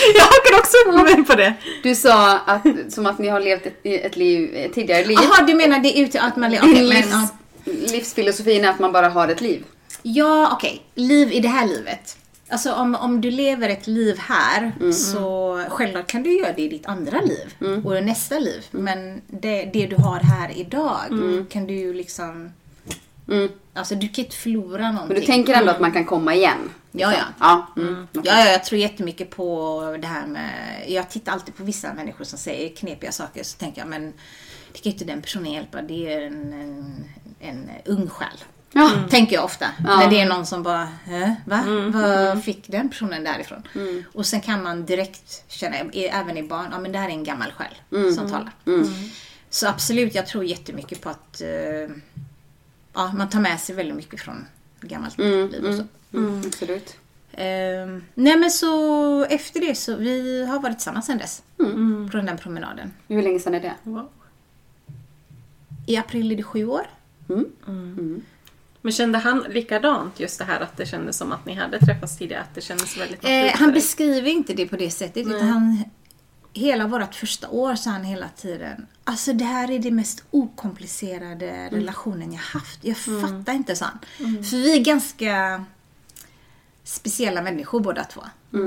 Jag 0.14 0.22
hakar 0.22 0.58
också 0.58 1.04
mig 1.04 1.24
på 1.24 1.34
det. 1.34 1.54
Du 1.82 1.94
sa 1.94 2.38
att, 2.38 2.66
som 2.88 3.06
att 3.06 3.18
ni 3.18 3.28
har 3.28 3.40
levt 3.40 3.66
ett, 3.66 3.80
ett, 3.82 4.16
liv, 4.16 4.54
ett 4.54 4.74
tidigare 4.74 5.04
liv. 5.04 5.18
Jaha, 5.22 5.46
du 5.46 5.54
menar 5.54 5.78
det 5.78 5.98
ut 5.98 6.14
att 6.14 6.36
man... 6.36 6.54
Okay, 6.54 6.72
men, 6.72 6.88
livs, 6.88 7.10
ja. 7.10 7.28
livsfilosofin 7.64 8.64
är 8.64 8.68
att 8.68 8.78
man 8.78 8.92
bara 8.92 9.08
har 9.08 9.28
ett 9.28 9.40
liv. 9.40 9.64
Ja, 10.02 10.50
okej. 10.52 10.82
Liv 10.94 11.32
i 11.32 11.40
det 11.40 11.48
här 11.48 11.66
livet. 11.66 12.16
Alltså 12.48 12.72
om, 12.72 12.94
om 12.94 13.20
du 13.20 13.30
lever 13.30 13.68
ett 13.68 13.86
liv 13.86 14.18
här 14.18 14.92
så 14.92 15.60
självklart 15.68 16.06
kan 16.06 16.22
du 16.22 16.38
göra 16.38 16.52
det 16.52 16.62
i 16.62 16.68
ditt 16.68 16.86
andra 16.86 17.20
liv 17.20 17.54
och 17.84 17.98
i 17.98 18.00
nästa 18.00 18.38
liv. 18.38 18.66
Men 18.70 19.20
det, 19.26 19.70
det 19.72 19.86
du 19.86 19.96
har 19.96 20.20
här 20.20 20.56
idag 20.56 21.00
kan 21.50 21.66
du 21.66 21.74
ju 21.74 21.94
liksom... 21.94 22.52
Mm. 23.30 23.48
Alltså 23.74 23.94
du 23.94 24.08
kan 24.08 24.24
inte 24.24 24.36
förlora 24.36 24.92
någonting. 24.92 25.08
Men 25.08 25.20
du 25.20 25.26
tänker 25.26 25.54
ändå 25.54 25.70
att 25.70 25.80
man 25.80 25.92
kan 25.92 26.04
komma 26.04 26.34
igen? 26.34 26.70
Ja, 26.92 27.12
ja. 27.12 27.24
Ja, 27.40 27.82
mm. 27.82 28.06
Ja, 28.12 28.22
ja, 28.24 28.50
jag 28.50 28.64
tror 28.64 28.80
jättemycket 28.80 29.30
på 29.30 29.80
det 30.00 30.06
här 30.06 30.26
med... 30.26 30.50
Jag 30.88 31.10
tittar 31.10 31.32
alltid 31.32 31.56
på 31.56 31.64
vissa 31.64 31.94
människor 31.94 32.24
som 32.24 32.38
säger 32.38 32.76
knepiga 32.76 33.12
saker 33.12 33.44
så 33.44 33.58
tänker 33.58 33.80
jag 33.80 33.88
men 33.88 34.12
det 34.72 34.78
kan 34.78 34.82
ju 34.82 34.90
inte 34.90 35.04
den 35.04 35.22
personen 35.22 35.52
hjälpa. 35.52 35.82
Det 35.82 36.12
är 36.12 36.26
en, 36.26 36.52
en, 36.52 37.04
en 37.40 37.70
ung 37.84 38.08
själ. 38.08 38.44
Ja. 38.72 38.90
Tänker 39.10 39.36
jag 39.36 39.44
ofta. 39.44 39.66
Ja. 39.86 39.96
När 39.96 40.10
det 40.10 40.20
är 40.20 40.26
någon 40.26 40.46
som 40.46 40.62
bara, 40.62 40.82
äh, 40.82 41.32
va? 41.44 41.64
Vad 41.92 42.44
fick 42.44 42.68
den 42.68 42.88
personen 42.88 43.24
därifrån? 43.24 43.62
Och 44.12 44.26
sen 44.26 44.40
kan 44.40 44.62
man 44.62 44.86
direkt 44.86 45.44
känna, 45.48 45.76
även 45.92 46.36
i 46.36 46.42
barn, 46.42 46.68
ja 46.72 46.78
men 46.78 46.92
det 46.92 46.98
här 46.98 47.08
är 47.08 47.12
en 47.12 47.24
gammal 47.24 47.52
själ 47.52 48.14
som 48.14 48.30
talar. 48.30 48.52
Så 49.50 49.68
absolut, 49.68 50.14
jag 50.14 50.26
tror 50.26 50.44
jättemycket 50.44 51.00
på 51.00 51.08
att 51.08 51.40
eh, 51.40 51.94
ja, 52.94 53.12
man 53.12 53.28
tar 53.28 53.40
med 53.40 53.60
sig 53.60 53.74
väldigt 53.74 53.96
mycket 53.96 54.20
från 54.20 54.46
gammalt 54.80 55.18
liv 55.18 55.64
och 55.64 55.74
så. 55.74 55.84
Mm, 56.18 56.42
absolut. 56.46 56.96
Ehm, 57.32 58.04
nej 58.14 58.36
men 58.36 58.50
så 58.50 59.24
efter 59.24 59.60
det 59.60 59.74
så, 59.74 59.96
vi 59.96 60.46
har 60.46 60.60
varit 60.60 60.78
tillsammans 60.78 61.06
sedan 61.06 61.18
dess. 61.18 61.42
På 62.10 62.16
den 62.16 62.26
där 62.26 62.36
promenaden. 62.36 62.92
Hur 63.08 63.22
länge 63.22 63.40
sedan 63.40 63.54
är 63.54 63.60
det? 63.60 63.74
Wow. 63.82 64.08
I 65.86 65.96
april 65.96 66.32
är 66.32 66.36
det 66.36 66.42
sju 66.42 66.66
år. 66.66 66.86
Men 68.82 68.92
kände 68.92 69.18
han 69.18 69.44
likadant 69.48 70.20
just 70.20 70.38
det 70.38 70.44
här 70.44 70.60
att 70.60 70.76
det 70.76 70.86
kändes 70.86 71.16
som 71.16 71.32
att 71.32 71.46
ni 71.46 71.54
hade 71.54 71.78
träffats 71.78 72.18
tidigare? 72.18 72.42
Att 72.42 72.54
det 72.54 72.60
kändes 72.60 72.96
väldigt 72.96 73.24
Eh, 73.24 73.52
han 73.54 73.72
beskriver 73.72 74.30
inte 74.30 74.54
det 74.54 74.66
på 74.66 74.76
det 74.76 74.90
sättet. 74.90 75.26
Utan 75.26 75.48
han, 75.48 75.84
hela 76.52 76.86
vårt 76.86 77.14
första 77.14 77.48
år 77.48 77.74
sa 77.74 77.90
han 77.90 78.04
hela 78.04 78.28
tiden. 78.28 78.86
Alltså 79.04 79.32
det 79.32 79.44
här 79.44 79.70
är 79.70 79.78
det 79.78 79.90
mest 79.90 80.24
okomplicerade 80.30 81.68
relationen 81.72 82.32
jag 82.32 82.40
haft. 82.40 82.84
Jag 82.84 82.96
fattar 82.96 83.52
inte, 83.52 83.76
sa 83.76 83.84
han. 83.84 83.98
För 84.44 84.56
vi 84.56 84.76
är 84.76 84.84
ganska 84.84 85.64
speciella 86.84 87.42
människor 87.42 87.80
båda 87.80 88.04
två. 88.04 88.20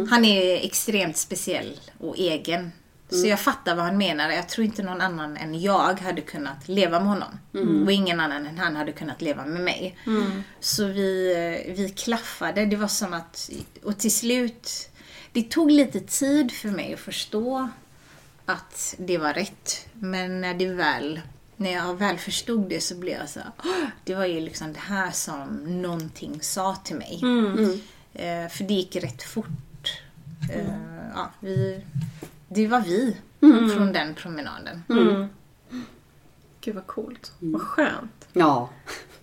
Han 0.09 0.25
är 0.25 0.65
extremt 0.65 1.17
speciell 1.17 1.79
och 1.99 2.17
egen. 2.17 2.71
Så 3.09 3.27
jag 3.27 3.39
fattar 3.39 3.75
vad 3.75 3.85
han 3.85 3.97
menar. 3.97 4.29
Jag 4.29 4.49
tror 4.49 4.65
inte 4.65 4.83
någon 4.83 5.01
annan 5.01 5.37
än 5.37 5.61
jag 5.61 5.99
hade 5.99 6.21
kunnat 6.21 6.67
leva 6.67 6.99
med 6.99 7.09
honom. 7.09 7.39
Och 7.85 7.91
ingen 7.91 8.19
annan 8.19 8.45
än 8.45 8.57
han 8.57 8.75
hade 8.75 8.91
kunnat 8.91 9.21
leva 9.21 9.45
med 9.45 9.61
mig. 9.61 9.97
Så 10.59 10.85
vi, 10.85 11.33
eh, 11.67 11.73
vi 11.75 11.89
klaffade. 11.89 12.65
Det 12.65 12.75
var 12.75 12.87
som 12.87 13.13
att, 13.13 13.49
och 13.83 13.97
till 13.97 14.15
slut, 14.15 14.89
det 15.33 15.43
tog 15.43 15.71
lite 15.71 15.99
tid 15.99 16.51
för 16.51 16.69
mig 16.69 16.93
att 16.93 16.99
förstå 16.99 17.69
att 18.45 18.95
det 18.97 19.17
var 19.17 19.33
rätt. 19.33 19.85
Men 19.93 20.41
när 20.41 20.53
det 20.53 20.67
väl, 20.67 21.21
när 21.57 21.71
jag 21.73 21.93
väl 21.95 22.17
förstod 22.17 22.69
det 22.69 22.81
så 22.81 22.95
blev 22.95 23.19
jag 23.19 23.29
så 23.29 23.39
här, 23.39 23.51
"Åh, 23.65 23.87
det 24.03 24.15
var 24.15 24.25
ju 24.25 24.39
liksom 24.39 24.73
det 24.73 24.79
här 24.79 25.11
som 25.11 25.47
någonting 25.81 26.41
sa 26.41 26.75
till 26.75 26.95
mig. 26.95 27.19
Eh, 28.13 28.49
för 28.49 28.63
det 28.63 28.73
gick 28.73 28.95
rätt 28.95 29.23
fort. 29.23 30.01
Eh, 30.53 30.65
ja, 31.15 31.31
vi, 31.39 31.81
det 32.47 32.67
var 32.67 32.79
vi 32.81 33.17
från 33.75 33.93
den 33.93 34.15
promenaden. 34.15 34.83
Gud 36.61 36.75
vad 36.75 36.87
coolt. 36.87 37.31
Vad 37.39 37.61
skönt. 37.61 38.27
Ja. 38.33 38.69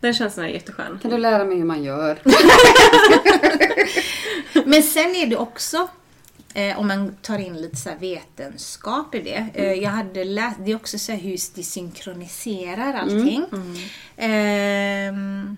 Den 0.00 0.14
känslan 0.14 0.46
är 0.46 0.50
jätteskön. 0.50 0.98
Kan 1.02 1.10
du 1.10 1.18
lära 1.18 1.44
mig 1.44 1.56
hur 1.56 1.64
man 1.64 1.82
gör? 1.84 2.18
Men 4.66 4.82
sen 4.82 5.14
är 5.14 5.26
det 5.26 5.36
också, 5.36 5.88
eh, 6.54 6.78
om 6.78 6.88
man 6.88 7.14
tar 7.22 7.38
in 7.38 7.56
lite 7.56 7.76
så 7.76 7.90
vetenskap 8.00 9.14
i 9.14 9.20
det. 9.20 9.46
Eh, 9.54 9.72
jag 9.72 9.90
hade 9.90 10.24
läst, 10.24 10.56
det 10.64 10.70
är 10.70 10.76
också 10.76 10.98
så 10.98 11.12
hur 11.12 11.38
det 11.54 11.62
synkroniserar 11.62 12.94
allting. 12.94 13.44
Ehm, 14.16 15.56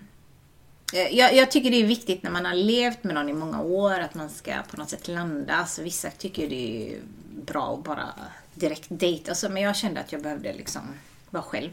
eh, 0.93 1.17
jag, 1.17 1.35
jag 1.35 1.51
tycker 1.51 1.71
det 1.71 1.81
är 1.81 1.85
viktigt 1.85 2.23
när 2.23 2.31
man 2.31 2.45
har 2.45 2.53
levt 2.53 3.03
med 3.03 3.15
någon 3.15 3.29
i 3.29 3.33
många 3.33 3.61
år 3.61 3.99
att 3.99 4.15
man 4.15 4.29
ska 4.29 4.51
på 4.71 4.77
något 4.77 4.89
sätt 4.89 5.07
landa. 5.07 5.53
Alltså, 5.53 5.83
vissa 5.83 6.09
tycker 6.09 6.49
det 6.49 6.93
är 6.93 6.99
bra 7.45 7.73
att 7.73 7.83
bara 7.83 8.13
direkt 8.53 8.87
dejta. 8.89 9.31
Alltså, 9.31 9.49
men 9.49 9.63
jag 9.63 9.75
kände 9.75 9.99
att 9.99 10.11
jag 10.11 10.21
behövde 10.21 10.53
liksom 10.53 10.81
vara 11.29 11.43
själv. 11.43 11.69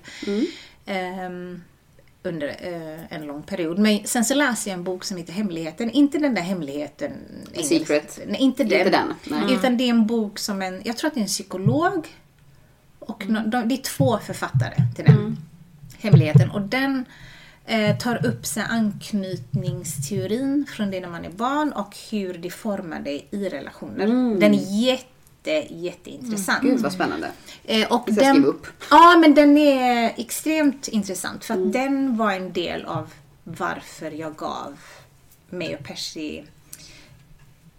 Ehm, 0.87 1.63
under 2.23 2.49
eh, 2.49 3.01
en 3.17 3.23
lång 3.27 3.43
period. 3.43 3.79
Men 3.79 4.07
sen 4.07 4.25
så 4.25 4.35
läser 4.35 4.71
jag 4.71 4.79
en 4.79 4.85
bok 4.85 5.05
som 5.05 5.17
heter 5.17 5.33
Hemligheten. 5.33 5.91
Inte 5.91 6.19
den 6.19 6.35
där 6.35 6.43
hemligheten. 6.43 7.13
Secret. 7.65 8.21
Nej, 8.27 8.41
inte 8.41 8.65
den. 8.65 8.79
Inte 8.79 8.91
den, 8.91 9.15
nej. 9.47 9.55
Utan 9.55 9.77
det 9.77 9.85
är 9.85 9.89
en 9.91 10.07
bok 10.07 10.39
som 10.39 10.63
en, 10.63 10.81
jag 10.85 10.97
tror 10.97 11.09
att 11.09 11.15
det 11.15 11.21
är 11.21 11.23
en 11.23 11.27
psykolog. 11.29 12.09
Och 12.99 13.29
nå- 13.29 13.43
de, 13.47 13.69
det 13.69 13.75
är 13.75 13.83
två 13.83 14.19
författare 14.19 14.75
till 14.97 15.05
den. 15.05 15.37
Hemligheten. 15.99 16.51
Och 16.51 16.61
den 16.61 17.05
eh, 17.67 17.99
tar 17.99 18.27
upp 18.27 18.47
här 18.57 18.67
anknytningsteorin 18.71 20.67
från 20.69 20.91
det 20.91 21.01
när 21.01 21.09
man 21.09 21.25
är 21.25 21.31
barn 21.31 21.73
och 21.73 21.97
hur 22.11 22.35
det 22.35 22.51
formar 22.51 23.01
dig 23.01 23.27
i 23.31 23.49
relationer. 23.49 24.07
Den 24.41 24.55
är 24.55 24.83
jätte, 24.87 25.05
jätteintressant. 25.71 26.63
Gud 26.63 26.81
vad 26.81 26.93
spännande. 26.93 27.31
Eh, 27.65 27.93
och 27.93 28.05
jag 28.07 28.17
skriva 28.17 28.47
upp. 28.47 28.67
Ja, 28.91 29.17
men 29.21 29.35
den 29.35 29.57
är 29.57 30.15
extremt 30.17 30.89
intressant 30.89 31.45
för 31.45 31.55
att 31.55 31.73
den 31.73 32.17
var 32.17 32.33
en 32.33 32.53
del 32.53 32.85
av 32.85 33.13
varför 33.45 34.11
jag 34.11 34.37
gav 34.37 34.79
mig 35.51 35.77
och 35.77 35.85
Percy 35.85 36.43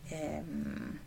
ehm, 0.10 0.98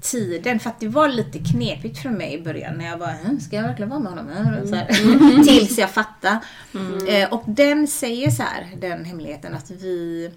tiden. 0.00 0.60
För 0.60 0.70
att 0.70 0.80
det 0.80 0.88
var 0.88 1.08
lite 1.08 1.38
knepigt 1.38 1.98
för 2.02 2.10
mig 2.10 2.34
i 2.34 2.42
början 2.42 2.74
när 2.74 2.86
jag 2.86 2.98
bara, 2.98 3.10
"Hm, 3.12 3.40
ska 3.40 3.56
jag 3.56 3.62
verkligen 3.62 3.90
vara 3.90 4.00
med 4.00 4.12
honom? 4.12 4.28
Mm. 4.28 4.68
Så 4.68 4.74
här, 4.74 5.44
Tills 5.44 5.78
jag 5.78 5.90
fattade. 5.90 6.40
Eh, 7.08 7.32
och 7.32 7.42
den 7.46 7.86
säger 7.86 8.30
så 8.30 8.42
här, 8.42 8.68
den 8.80 9.04
hemligheten, 9.04 9.54
att 9.54 9.70
vi 9.70 10.30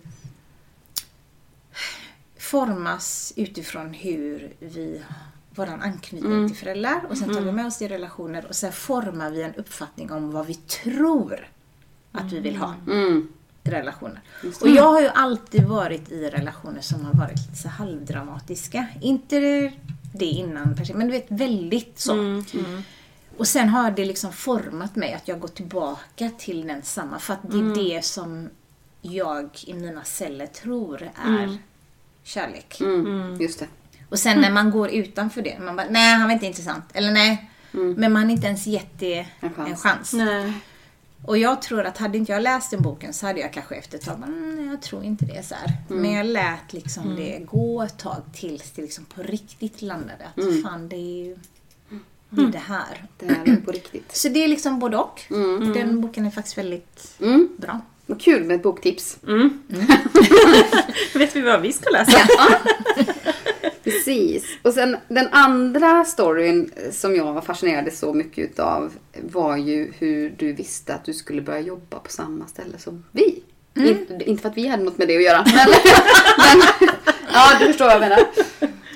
formas 2.38 3.34
utifrån 3.36 3.94
hur 3.94 4.54
vi 4.60 5.02
våran 5.56 5.82
anknytning 5.82 6.48
till 6.48 6.58
föräldrar 6.58 7.06
och 7.10 7.18
sen 7.18 7.34
tar 7.34 7.42
vi 7.42 7.52
med 7.52 7.66
oss 7.66 7.78
det 7.78 7.86
i 7.86 7.88
relationer 7.88 8.46
och 8.50 8.56
sen 8.56 8.72
formar 8.72 9.30
vi 9.32 9.42
en 9.44 9.56
uppfattning 9.56 10.12
om 10.12 10.32
vad 10.32 10.46
vi 10.46 10.54
tror 10.54 11.48
att 12.12 12.32
vi 12.32 12.40
vill 12.40 12.56
ha 12.56 12.74
Mm. 12.88 13.28
i 13.64 13.70
relationer. 13.70 14.22
Och 14.62 14.70
jag 14.70 14.84
har 14.92 15.02
ju 15.02 15.08
alltid 15.08 15.64
varit 15.64 16.12
i 16.12 16.30
relationer 16.30 16.82
som 16.82 17.06
har 17.06 17.14
varit 17.14 17.38
lite 17.38 17.56
så 17.56 17.68
halvdramatiska. 17.70 18.88
Inte 19.02 19.40
det 20.14 20.26
innan, 20.26 20.86
se, 20.86 20.94
men 20.94 21.08
du 21.08 21.14
vet 21.14 21.26
väldigt 21.32 22.00
så. 22.00 22.42
Och 23.38 23.48
sen 23.48 23.70
har 23.70 23.92
det 23.92 24.06
liksom 24.06 24.32
format 24.34 24.96
mig 24.96 25.14
att 25.14 25.28
jag 25.28 25.40
går 25.40 25.48
tillbaka 25.48 26.30
till 26.38 26.68
den 26.68 26.82
samma. 26.82 27.20
För 27.20 27.34
att 27.34 27.52
det 27.52 27.58
är 27.58 27.76
det 27.96 28.06
som 28.06 28.50
jag 29.02 29.50
i 29.68 29.74
mina 29.74 30.04
celler 30.04 30.48
tror 30.48 31.10
är 31.26 31.58
kärlek. 32.24 32.82
Mm. 32.82 33.42
Just 33.42 33.60
det. 33.60 33.68
Och 34.14 34.20
sen 34.20 34.42
när 34.42 34.52
man 34.52 34.72
går 34.72 34.90
utanför 34.90 35.42
det, 35.42 35.60
man 35.60 35.76
bara, 35.76 35.88
nej 35.90 36.14
han 36.16 36.24
var 36.28 36.34
inte 36.34 36.46
intressant. 36.46 36.84
Eller 36.94 37.12
nej. 37.12 37.50
Men 37.72 38.14
man 38.14 38.24
har 38.24 38.32
inte 38.32 38.48
ens 38.48 38.68
gett 38.68 39.00
det 39.00 39.26
En 39.40 39.54
chans. 39.54 39.70
en 39.70 39.78
chans. 39.78 40.14
Nej. 40.14 40.54
Och 41.26 41.38
jag 41.38 41.62
tror 41.62 41.84
att 41.86 41.98
hade 41.98 42.18
inte 42.18 42.32
jag 42.32 42.42
läst 42.42 42.72
den 42.72 42.82
boken 42.82 43.14
så 43.14 43.26
hade 43.28 43.40
jag 43.40 43.54
kanske 43.54 43.76
efter 43.76 43.98
ett 43.98 44.06
tag 44.06 44.20
bara, 44.20 44.26
mm, 44.28 44.56
nej, 44.56 44.66
jag 44.68 44.82
tror 44.82 45.04
inte 45.04 45.26
det 45.26 45.38
är 45.38 45.42
så 45.42 45.56
här. 45.56 45.74
Men 45.88 46.12
jag 46.14 46.26
lät 46.26 46.74
liksom 46.74 47.16
det 47.16 47.40
gå 47.52 47.82
ett 47.84 47.98
tag 47.98 48.22
tills 48.34 48.72
det 48.72 48.82
liksom 48.82 49.06
på 49.06 49.24
riktigt 49.24 49.82
landade. 49.82 50.26
Att 50.36 50.62
fan 50.64 50.90
det 50.90 50.96
är 50.96 51.26
ju 51.26 51.38
det, 52.30 52.42
är 52.42 52.48
det 52.48 52.58
här. 52.58 53.06
Det 53.20 53.26
här 53.26 53.50
är 53.50 53.56
på 53.56 53.72
riktigt. 53.72 54.16
Så 54.16 54.30
det 54.30 54.44
är 54.44 54.48
liksom 54.48 54.80
både 54.80 54.98
och. 54.98 55.22
Den 55.74 56.02
boken 56.02 56.26
är 56.26 56.32
faktiskt 56.32 56.58
väldigt 56.58 57.16
Mm. 57.22 57.50
bra. 57.58 57.82
Vad 58.06 58.22
kul 58.22 58.44
med 58.44 58.56
ett 58.56 58.64
boktips. 58.64 59.18
Vet 61.16 61.36
vi 61.36 61.42
vad 61.42 61.62
vi 61.62 61.74
ska 61.74 61.90
läsa? 61.90 62.18
Precis. 63.84 64.46
Och 64.62 64.74
sen 64.74 64.98
den 65.08 65.28
andra 65.32 66.06
storyn 66.06 66.72
som 66.92 67.16
jag 67.16 67.46
fascinerades 67.46 68.00
så 68.00 68.14
mycket 68.14 68.52
utav 68.52 68.94
var 69.22 69.58
ju 69.58 69.94
hur 69.98 70.30
du 70.38 70.54
visste 70.54 70.94
att 70.94 71.06
du 71.06 71.14
skulle 71.14 71.42
börja 71.42 71.60
jobba 71.60 72.00
på 72.00 72.12
samma 72.12 72.48
ställe 72.48 72.78
som 72.78 73.06
vi. 73.12 73.44
Inte, 73.76 74.20
inte 74.26 74.42
för 74.42 74.50
att 74.50 74.58
vi 74.58 74.68
hade 74.68 74.84
något 74.84 74.98
med 74.98 75.08
det 75.08 75.16
att 75.18 75.24
göra. 75.24 75.46
Men, 75.46 75.56
men 76.38 76.90
ja, 77.34 77.58
du 77.60 77.66
förstår 77.66 77.86
vad 77.86 77.94
jag 77.94 78.02
menar. 78.02 78.20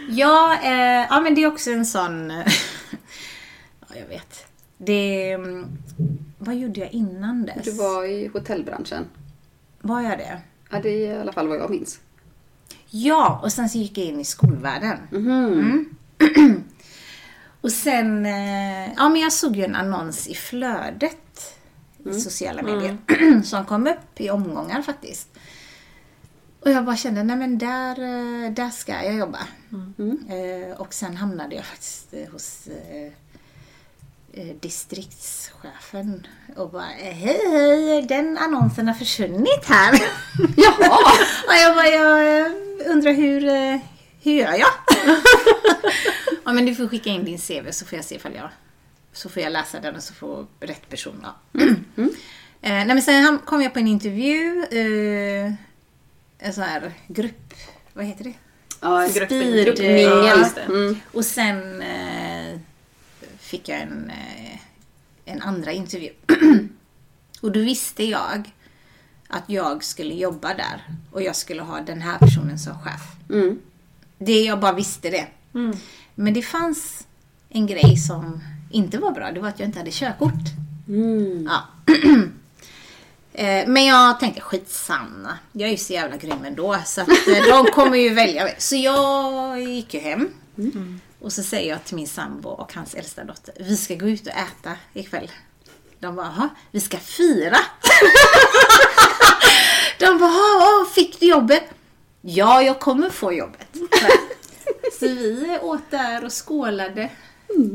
Ja, 0.09 0.57
eh, 0.63 1.07
ja 1.09 1.21
men 1.21 1.35
det 1.35 1.43
är 1.43 1.47
också 1.47 1.71
en 1.71 1.85
sån... 1.85 2.29
ja, 3.79 3.95
jag 3.95 4.07
vet. 4.07 4.46
Det... 4.77 5.31
mm, 5.31 5.65
Vad 6.37 6.55
gjorde 6.55 6.79
jag 6.79 6.91
innan 6.91 7.45
dess? 7.45 7.63
Du 7.65 7.71
var 7.71 8.03
i 8.05 8.27
hotellbranschen. 8.27 9.05
Var 9.81 10.01
jag 10.01 10.17
det? 10.17 10.41
Ja, 10.71 10.79
det 10.83 10.89
är 10.89 11.17
i 11.17 11.21
alla 11.21 11.33
fall 11.33 11.47
vad 11.47 11.57
jag 11.57 11.69
minns. 11.69 11.99
Ja, 12.89 13.39
och 13.43 13.51
sen 13.51 13.69
så 13.69 13.77
gick 13.77 13.97
jag 13.97 14.05
in 14.05 14.19
i 14.19 14.25
skolvärlden. 14.25 14.97
Mm. 15.11 15.89
och 17.61 17.71
sen, 17.71 18.25
eh, 18.25 18.93
ja 18.97 19.09
men 19.09 19.21
jag 19.21 19.33
såg 19.33 19.55
ju 19.55 19.63
en 19.63 19.75
annons 19.75 20.27
i 20.27 20.33
flödet 20.33 21.55
i 22.05 22.13
sociala 22.19 22.61
medier 22.61 22.97
som 23.43 23.65
kom 23.65 23.87
upp 23.87 24.21
i 24.21 24.29
omgångar 24.29 24.81
faktiskt. 24.81 25.27
Och 26.59 26.71
jag 26.71 26.85
bara 26.85 26.95
kände, 26.95 27.23
nej 27.23 27.35
men 27.35 27.57
där, 27.57 27.91
eh, 27.99 28.51
där 28.51 28.69
ska 28.69 28.91
jag 29.03 29.15
jobba. 29.15 29.39
Eh, 30.29 30.79
och 30.81 30.93
sen 30.93 31.17
hamnade 31.17 31.55
jag 31.55 31.65
faktiskt 31.65 32.13
hos 32.31 32.67
distriktschefen 34.61 36.27
och 36.55 36.69
bara, 36.69 36.91
eh, 36.97 37.13
hej 37.15 37.39
hej, 37.51 38.01
den 38.01 38.37
annonsen 38.37 38.87
har 38.87 38.95
försvunnit 38.95 39.65
här. 39.65 39.93
Jaha! 40.57 40.99
Och 41.47 41.53
jag 41.63 41.75
bara, 41.75 41.87
jag 41.87 42.39
eh, 42.45 42.51
undrar 42.91 43.13
hur, 43.13 43.47
eh, 43.47 43.79
hur 44.23 44.31
gör 44.33 44.51
jag? 44.53 44.69
ja 46.45 46.53
men 46.53 46.65
du 46.65 46.75
får 46.75 46.87
skicka 46.87 47.09
in 47.09 47.25
din 47.25 47.37
CV 47.37 47.71
så 47.71 47.85
får 47.85 47.95
jag 47.95 48.05
se 48.05 48.15
ifall 48.15 48.35
jag, 48.35 48.49
så 49.13 49.29
får 49.29 49.43
jag 49.43 49.51
läsa 49.51 49.79
den 49.79 49.95
och 49.95 50.03
så 50.03 50.13
får 50.13 50.45
rätt 50.59 50.89
person 50.89 51.25
ja. 51.53 51.61
Eh, 52.61 52.71
nej 52.71 52.87
men 52.87 53.01
sen 53.01 53.39
kom 53.45 53.61
jag 53.61 53.73
på 53.73 53.79
en 53.79 53.87
intervju, 53.87 54.63
eh, 54.71 55.53
en 56.39 56.53
sån 56.53 56.63
här 56.63 56.91
grupp, 57.07 57.53
vad 57.93 58.05
heter 58.05 58.23
det? 58.23 58.33
Ja, 58.81 59.07
Grupp- 59.13 59.25
Speed, 59.25 59.65
gruppmingel. 59.65 60.45
ja. 60.55 60.61
Mm. 60.65 60.99
Och 61.13 61.25
sen 61.25 61.81
eh, 61.81 62.16
fick 63.47 63.69
jag 63.69 63.81
en, 63.81 64.09
eh, 64.09 64.59
en 65.25 65.41
andra 65.41 65.71
intervju. 65.71 66.09
och 67.41 67.51
då 67.51 67.59
visste 67.59 68.03
jag 68.03 68.51
att 69.27 69.43
jag 69.47 69.83
skulle 69.83 70.13
jobba 70.13 70.53
där 70.53 70.83
och 71.11 71.21
jag 71.21 71.35
skulle 71.35 71.61
ha 71.61 71.81
den 71.81 72.01
här 72.01 72.17
personen 72.17 72.59
som 72.59 72.73
chef. 72.79 73.01
Mm. 73.29 73.59
Det, 74.17 74.43
jag 74.43 74.59
bara 74.59 74.73
visste 74.73 75.09
det. 75.09 75.27
Men 76.15 76.33
det 76.33 76.41
fanns 76.41 77.07
en 77.49 77.67
grej 77.67 77.97
som 77.97 78.43
inte 78.71 78.97
var 78.97 79.11
bra. 79.11 79.31
Det 79.31 79.39
var 79.39 79.49
att 79.49 79.59
jag 79.59 79.67
inte 79.69 79.79
hade 79.79 79.91
körkort. 79.91 80.43
Mm. 80.87 81.49
Ja. 81.49 81.63
Eh, 83.39 83.67
Men 83.67 83.85
jag 83.85 84.19
tänkte 84.19 84.41
skitsamma. 84.41 85.37
Jag 85.51 85.67
är 85.67 85.71
ju 85.71 85.77
så 85.77 85.93
jävla 85.93 86.17
grym 86.17 86.45
ändå. 86.45 86.77
Så 86.85 87.01
att 87.01 87.07
eh, 87.09 87.43
de 87.49 87.65
kommer 87.65 87.97
ju 87.97 88.09
välja 88.13 88.43
mig. 88.43 88.55
Så 88.57 88.75
jag 88.75 89.61
gick 89.63 89.93
ju 89.93 89.99
hem. 89.99 90.29
Och 91.19 91.33
så 91.33 91.43
säger 91.43 91.69
jag 91.69 91.83
till 91.83 91.95
min 91.95 92.07
sambo 92.07 92.49
och 92.49 92.73
hans 92.73 92.93
äldsta 92.93 93.23
dotter. 93.23 93.53
Vi 93.59 93.77
ska 93.77 93.95
gå 93.95 94.09
ut 94.09 94.27
och 94.27 94.33
äta 94.33 94.75
ikväll. 94.93 95.31
De 95.99 96.15
bara, 96.15 96.25
"Jaha, 96.25 96.49
vi 96.71 96.81
ska 96.81 96.97
fira. 96.97 97.57
De 99.99 100.19
bara, 100.19 100.29
"Jaha, 100.31 100.85
fick 100.95 101.19
du 101.19 101.25
jobbet? 101.25 101.63
Ja, 102.21 102.61
jag 102.61 102.79
kommer 102.79 103.09
få 103.09 103.33
jobbet. 103.33 103.67
Så 104.99 105.05
vi 105.07 105.59
åt 105.61 105.91
där 105.91 106.25
och 106.25 106.31
skålade. 106.45 107.09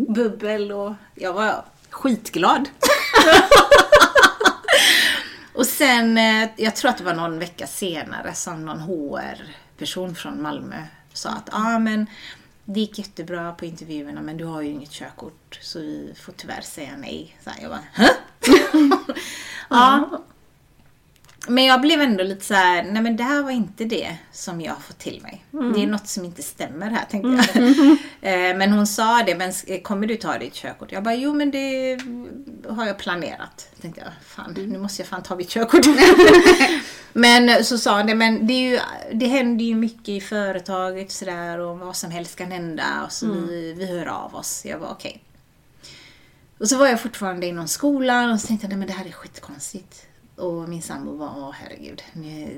Bubbel 0.09 0.73
och 0.73 0.93
jag 1.15 1.33
var 1.33 1.65
skitglad. 1.91 2.69
Och 5.55 5.67
sen, 5.67 6.19
eh, 6.19 6.49
jag 6.57 6.77
tror 6.77 6.91
att 6.91 6.99
det 6.99 7.05
var 7.05 7.15
någon 7.15 7.39
vecka 7.39 7.67
senare 7.67 8.35
som 8.35 8.65
någon 8.65 8.81
HR-person 8.81 10.15
från 10.15 10.43
Malmö 10.43 10.77
sa 11.13 11.29
att 11.31 11.49
ah, 11.53 11.79
men 11.79 12.07
det 12.65 12.81
gick 12.81 12.99
jättebra 12.99 13.53
på 13.53 13.65
intervjuerna 13.65 14.23
men 14.23 14.37
du 14.37 14.45
har 14.45 14.63
ju 14.63 14.71
inget 14.71 14.91
körkort 14.91 15.59
så 15.63 15.79
vi 15.79 16.15
får 16.17 16.33
tyvärr 16.33 16.61
säga 16.61 16.97
nej. 16.97 17.37
Så 17.45 17.51
här, 17.51 17.63
jag 17.63 17.71
bara, 17.71 17.85
Hä? 17.93 18.11
ja. 19.71 20.23
Men 21.49 21.65
jag 21.65 21.81
blev 21.81 22.01
ändå 22.01 22.25
lite 22.25 22.45
så 22.45 22.55
här, 22.55 22.83
nej 22.83 23.03
men 23.03 23.17
det 23.17 23.23
här 23.23 23.43
var 23.43 23.51
inte 23.51 23.85
det 23.85 24.17
som 24.33 24.61
jag 24.61 24.83
fått 24.83 24.99
till 24.99 25.23
mig. 25.23 25.45
Det 25.75 25.83
är 25.83 25.87
något 25.87 26.09
som 26.09 26.25
inte 26.25 26.43
stämmer 26.43 26.91
här 26.91 27.05
tänkte 27.11 27.59
jag. 27.59 27.99
Eh, 28.25 28.57
men 28.57 28.73
hon 28.73 28.87
sa 28.87 29.23
det, 29.23 29.35
men 29.35 29.53
kommer 29.83 30.07
du 30.07 30.17
ta 30.17 30.39
ditt 30.39 30.55
körkort? 30.55 30.93
Jag 30.93 31.03
bara, 31.03 31.15
jo 31.15 31.35
men 31.35 31.51
det 31.51 31.99
har 32.69 32.87
jag 32.87 32.99
planerat. 32.99 33.69
Tänkte 33.81 34.01
jag, 34.01 34.11
fan 34.27 34.55
nu 34.57 34.79
måste 34.79 35.03
jag 35.03 35.09
fan 35.09 35.23
ta 35.23 35.37
mitt 35.37 35.49
körkort. 35.49 35.87
men 37.13 37.65
så 37.65 37.79
sa 37.79 37.97
hon 37.97 38.07
det, 38.07 38.15
men 38.15 38.47
det, 38.47 38.53
är 38.53 38.71
ju, 38.71 38.79
det 39.13 39.27
händer 39.27 39.65
ju 39.65 39.75
mycket 39.75 40.09
i 40.09 40.21
företaget 40.21 41.11
sådär 41.11 41.59
och 41.59 41.79
vad 41.79 41.97
som 41.97 42.11
helst 42.11 42.37
kan 42.37 42.51
hända 42.51 43.03
och 43.05 43.13
så 43.13 43.27
vi, 43.27 43.73
vi 43.73 43.87
hör 43.87 44.07
av 44.07 44.35
oss. 44.35 44.65
Jag 44.65 44.79
var 44.79 44.89
okej. 44.89 45.23
Och 46.59 46.69
så 46.69 46.77
var 46.77 46.87
jag 46.87 47.01
fortfarande 47.01 47.47
inom 47.47 47.69
skolan 47.69 48.31
och 48.31 48.41
så 48.41 48.47
tänkte 48.47 48.65
jag, 48.65 48.69
nej 48.69 48.79
men 48.79 48.89
det 48.89 48.95
här 48.95 49.07
är 49.07 49.13
skitkonstigt. 49.13 50.07
Och 50.43 50.69
min 50.69 50.83
sambo 50.83 51.17
var, 51.17 51.27
åh 51.37 51.53
herregud, 51.61 52.03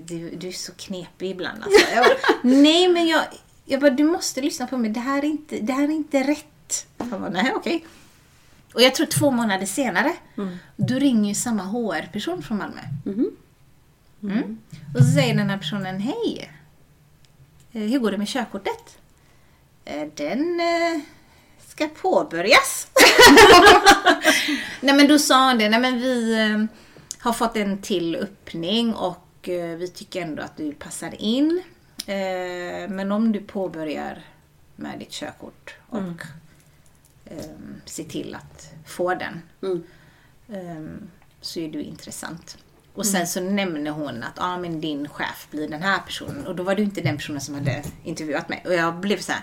du, 0.04 0.30
du 0.36 0.48
är 0.48 0.52
så 0.52 0.72
knepig 0.72 1.30
ibland 1.30 1.62
alltså. 1.62 1.94
Jag 1.94 2.04
bara, 2.04 2.16
nej 2.42 2.88
men 2.88 3.06
jag, 3.06 3.24
jag 3.64 3.80
bara, 3.80 3.90
du 3.90 4.04
måste 4.04 4.40
lyssna 4.40 4.66
på 4.66 4.76
mig, 4.76 4.90
det 4.90 5.00
här 5.00 5.18
är 5.18 5.24
inte, 5.26 5.56
det 5.60 5.72
här 5.72 5.84
är 5.84 5.88
inte 5.92 6.22
rätt. 6.22 6.86
Han 6.98 7.10
bara, 7.10 7.28
nej 7.30 7.52
okej. 7.56 7.84
Och 8.74 8.82
jag 8.82 8.94
tror 8.94 9.06
två 9.06 9.30
månader 9.30 9.66
senare, 9.66 10.12
då 10.76 10.94
ringer 10.94 11.28
ju 11.28 11.34
samma 11.34 11.62
HR-person 11.62 12.42
från 12.42 12.58
Malmö. 12.58 12.80
Mm. 14.22 14.58
Och 14.94 15.00
så 15.04 15.10
säger 15.14 15.34
den 15.34 15.50
här 15.50 15.58
personen, 15.58 16.00
hej! 16.00 16.50
Eh, 17.72 17.82
Hur 17.82 17.98
går 17.98 18.10
det 18.10 18.18
med 18.18 18.28
körkortet? 18.28 18.98
"Eh, 19.84 20.08
Den 20.14 20.60
eh, 20.60 21.00
ska 21.68 21.88
påbörjas. 21.88 22.88
nej 24.80 24.94
men 24.94 25.08
då 25.08 25.18
sa 25.18 25.34
han 25.34 25.58
det, 25.58 25.68
nej 25.68 25.80
men 25.80 25.98
vi 26.00 26.34
har 27.24 27.32
fått 27.32 27.56
en 27.56 27.78
till 27.78 28.16
öppning 28.16 28.94
och 28.94 29.48
eh, 29.48 29.76
vi 29.76 29.88
tycker 29.88 30.22
ändå 30.22 30.42
att 30.42 30.56
du 30.56 30.72
passar 30.72 31.22
in. 31.22 31.62
Eh, 32.06 32.88
Men 32.88 33.12
om 33.12 33.32
du 33.32 33.40
påbörjar 33.40 34.22
med 34.76 34.98
ditt 34.98 35.10
körkort 35.10 35.74
och 35.88 35.98
eh, 37.24 37.36
ser 37.84 38.04
till 38.04 38.34
att 38.34 38.70
få 38.86 39.14
den 39.14 39.42
Mm. 39.62 39.82
eh, 40.48 41.06
så 41.40 41.60
är 41.60 41.68
du 41.68 41.82
intressant. 41.82 42.58
Och 42.94 43.06
sen 43.06 43.26
så 43.26 43.40
nämner 43.40 43.90
hon 43.90 44.22
att 44.22 44.32
ah, 44.36 44.58
men 44.58 44.80
din 44.80 45.08
chef 45.08 45.48
blir 45.50 45.68
den 45.68 45.82
här 45.82 45.98
personen. 46.06 46.46
Och 46.46 46.56
då 46.56 46.62
var 46.62 46.76
ju 46.76 46.84
inte 46.84 47.00
den 47.00 47.16
personen 47.16 47.40
som 47.40 47.54
hade 47.54 47.82
intervjuat 48.04 48.48
mig. 48.48 48.62
Och 48.66 48.74
jag 48.74 48.94
blev 48.94 49.18
så 49.18 49.32
här 49.32 49.42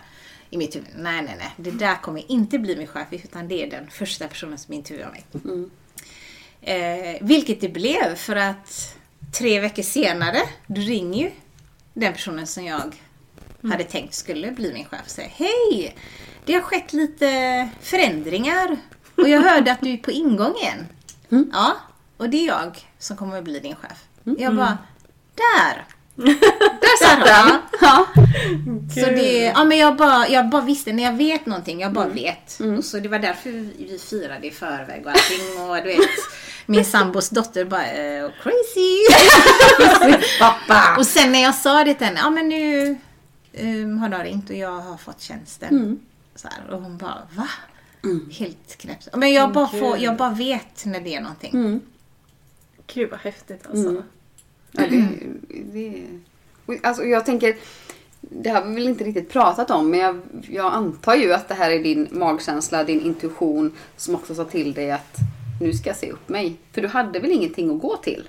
i 0.50 0.58
mitt 0.58 0.76
huvud, 0.76 0.88
nej 0.96 1.22
nej 1.22 1.36
nej, 1.40 1.54
det 1.58 1.72
där 1.72 1.96
kommer 2.02 2.32
inte 2.32 2.60
bli 2.60 2.76
min 2.78 2.88
chef 2.88 3.08
utan 3.12 3.48
det 3.48 3.64
är 3.64 3.70
den 3.72 3.90
första 3.90 4.28
personen 4.28 4.58
som 4.58 4.74
intervjuar 4.74 5.10
mig. 5.12 5.26
Eh, 6.62 7.18
vilket 7.22 7.62
det 7.62 7.70
blev 7.70 8.16
för 8.16 8.36
att 8.36 8.96
tre 9.32 9.60
veckor 9.60 9.84
senare, 9.84 10.42
då 10.68 10.82
ringer 10.82 11.24
ju 11.24 11.32
den 11.94 12.14
personen 12.14 12.48
som 12.48 12.66
jag 12.66 12.96
hade 13.64 13.84
tänkt 13.84 14.14
skulle 14.14 14.52
bli 14.52 14.74
min 14.74 14.86
chef 14.86 15.02
och 15.04 15.12
säger 15.12 15.30
Hej! 15.30 15.96
Det 16.46 16.54
har 16.54 16.62
skett 16.62 16.94
lite 16.94 17.70
förändringar 17.82 18.78
och 19.16 19.30
jag 19.30 19.42
hörde 19.42 19.72
att 19.72 19.82
du 19.82 19.90
är 19.90 19.98
på 19.98 20.12
ingång 20.12 20.56
igen. 20.56 20.88
Ja, 21.54 21.76
och 22.18 22.30
det 22.30 22.38
är 22.38 22.48
jag 22.48 22.88
som 23.00 23.18
kommer 23.18 23.38
att 23.38 23.44
bli 23.44 23.60
din 23.60 23.76
chef. 23.76 24.06
Jag 24.24 24.56
bara, 24.56 24.78
där! 25.36 25.86
Där 26.82 27.06
satt 27.06 27.26
den! 27.26 27.58
Ja. 27.82 28.08
Så 28.94 29.06
det, 29.10 29.44
ja, 29.44 29.64
men 29.64 29.78
jag, 29.78 29.96
bara, 29.96 30.28
jag 30.28 30.50
bara 30.50 30.62
visste, 30.62 30.94
när 30.94 31.04
jag 31.04 31.14
vet 31.14 31.46
någonting, 31.46 31.82
jag 31.82 31.94
bara 31.94 32.08
vet. 32.08 32.60
Och 32.78 32.86
så 32.86 33.00
det 33.00 33.10
var 33.10 33.20
därför 33.20 33.50
vi, 33.50 34.00
firade 34.10 34.48
i 34.48 34.52
förväg 34.52 35.06
och 35.06 35.12
allting. 35.12 35.62
Och 35.70 35.76
du 35.76 35.84
vet, 35.84 36.10
min 36.66 36.86
sambos 36.86 37.30
dotter 37.30 37.66
bara, 37.66 37.86
eh, 37.88 38.30
crazy! 38.44 38.98
Pappa! 40.40 40.96
och 40.98 41.06
sen 41.06 41.32
när 41.32 41.42
jag 41.42 41.56
sa 41.56 41.84
det 41.84 41.94
till 41.94 42.08
henne, 42.08 42.20
ja 42.20 42.30
men 42.30 42.50
nu 42.50 42.98
um, 43.60 43.98
har 43.98 44.10
de 44.10 44.24
ringt 44.24 44.50
och 44.50 44.56
jag 44.56 44.80
har 44.80 44.98
fått 44.98 45.22
tjänsten. 45.22 46.00
Så 46.36 46.48
här, 46.48 46.74
och 46.74 46.82
hon 46.82 46.98
bara, 46.98 47.22
va? 47.36 47.48
Helt 48.32 48.78
knäppt. 48.78 49.08
Men 49.14 49.34
jag 49.34 49.52
bara, 49.52 49.68
får, 49.68 49.98
jag 49.98 50.18
bara 50.18 50.30
vet 50.30 50.86
när 50.86 51.02
det 51.02 51.16
är 51.16 51.22
någonting. 51.22 51.52
Gud 52.94 53.10
vad 53.10 53.20
häftigt 53.20 53.68
alltså. 53.70 54.04
Ja, 54.72 54.84
det, 54.90 55.08
det, 55.74 56.04
alltså 56.84 57.04
jag 57.04 57.26
tänker, 57.26 57.56
det 58.22 58.50
har 58.50 58.66
vi 58.66 58.76
väl 58.76 58.88
inte 58.88 59.04
riktigt 59.04 59.30
pratat 59.30 59.72
om, 59.72 59.90
men 59.90 60.00
jag, 60.00 60.22
jag 60.50 60.74
antar 60.74 61.16
ju 61.16 61.34
att 61.34 61.48
det 61.48 61.54
här 61.54 61.72
är 61.72 61.84
din 61.84 62.08
magkänsla, 62.12 62.84
din 62.84 63.02
intuition 63.02 63.72
som 63.98 64.16
också 64.16 64.36
sa 64.36 64.46
till 64.46 64.74
dig 64.74 64.92
att 64.92 65.18
nu 65.62 65.74
ska 65.74 65.90
jag 65.90 65.98
se 65.98 66.12
upp 66.12 66.30
mig. 66.30 66.56
För 66.72 66.82
du 66.82 66.88
hade 66.88 67.20
väl 67.20 67.32
ingenting 67.32 67.76
att 67.76 67.82
gå 67.82 67.98
till? 67.98 68.28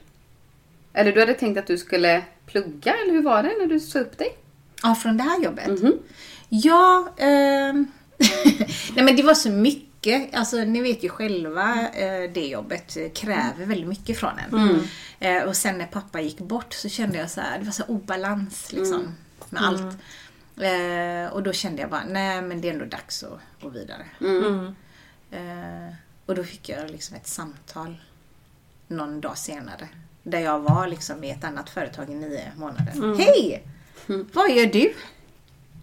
Eller 0.93 1.13
du 1.13 1.21
hade 1.21 1.35
tänkt 1.35 1.59
att 1.59 1.67
du 1.67 1.79
skulle 1.79 2.23
plugga, 2.47 2.95
eller 2.95 3.13
hur 3.13 3.23
var 3.23 3.43
det 3.43 3.53
när 3.59 3.67
du 3.67 3.81
sa 3.81 3.99
upp 3.99 4.19
dig? 4.19 4.29
Ja, 4.83 4.95
från 4.95 5.17
det 5.17 5.23
här 5.23 5.43
jobbet? 5.43 5.69
Ja, 6.49 7.09
ehm, 7.17 7.87
nej 8.95 9.05
men 9.05 9.17
det 9.17 9.23
var 9.23 9.35
så 9.35 9.51
mycket. 9.51 9.92
Alltså 10.33 10.57
ni 10.57 10.81
vet 10.81 11.03
ju 11.05 11.09
själva, 11.09 11.89
eh, 11.89 12.31
det 12.33 12.47
jobbet 12.47 12.97
kräver 13.15 13.67
väldigt 13.67 13.89
mycket 13.89 14.19
från 14.19 14.39
en. 14.39 14.81
Eh, 15.21 15.43
och 15.43 15.57
sen 15.57 15.79
när 15.79 15.87
pappa 15.87 16.21
gick 16.21 16.39
bort 16.39 16.73
så 16.73 16.89
kände 16.89 17.19
jag 17.19 17.31
så 17.31 17.41
här, 17.41 17.59
det 17.59 17.65
var 17.65 17.73
så 17.73 17.85
obalans 17.85 18.73
liksom 18.73 19.15
med 19.51 19.63
allt. 19.67 19.97
Eh, 20.61 21.33
och 21.33 21.43
då 21.43 21.53
kände 21.53 21.81
jag 21.83 21.91
bara, 21.91 22.05
nej 22.09 22.43
men 22.43 22.61
det 22.61 22.69
är 22.69 22.73
ändå 22.73 22.85
dags 22.85 23.23
att 23.23 23.41
gå 23.63 23.69
vidare. 23.69 24.05
Eh, 25.31 25.95
och 26.27 26.35
då 26.35 26.45
fick 26.45 26.69
jag 26.69 26.91
liksom 26.91 27.17
ett 27.17 27.27
samtal 27.27 27.97
någon 28.89 29.21
dag 29.21 29.39
senare. 29.39 29.89
Där 30.23 30.39
jag 30.41 30.59
var 30.59 30.87
liksom 30.87 31.25
i 31.25 31.31
ett 31.31 31.45
annat 31.45 31.71
företag 31.71 32.11
i 32.11 32.15
nio 32.15 32.53
månader. 32.57 32.93
Hej! 33.19 33.63
Vad 34.33 34.51
gör 34.51 34.67
du? 34.67 34.95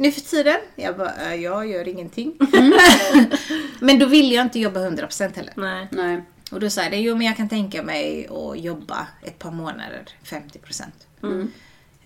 Nu 0.01 0.11
för 0.11 0.21
tiden? 0.21 0.55
Jag 0.75 0.97
bara, 0.97 1.15
"Eh, 1.15 1.35
jag 1.35 1.67
gör 1.67 1.87
ingenting. 1.87 2.33
men 3.79 3.99
då 3.99 4.05
ville 4.05 4.35
jag 4.35 4.45
inte 4.45 4.59
jobba 4.59 4.79
100% 4.79 5.35
heller. 5.35 5.53
Nej. 5.55 5.87
Nej. 5.91 6.23
Och 6.51 6.59
då 6.59 6.69
sa 6.69 6.81
jag 6.83 6.91
det, 6.91 6.97
jo 6.97 7.15
men 7.15 7.27
jag 7.27 7.37
kan 7.37 7.49
tänka 7.49 7.83
mig 7.83 8.27
att 8.27 8.59
jobba 8.59 9.07
ett 9.23 9.39
par 9.39 9.51
månader 9.51 10.01
50%. 10.23 10.83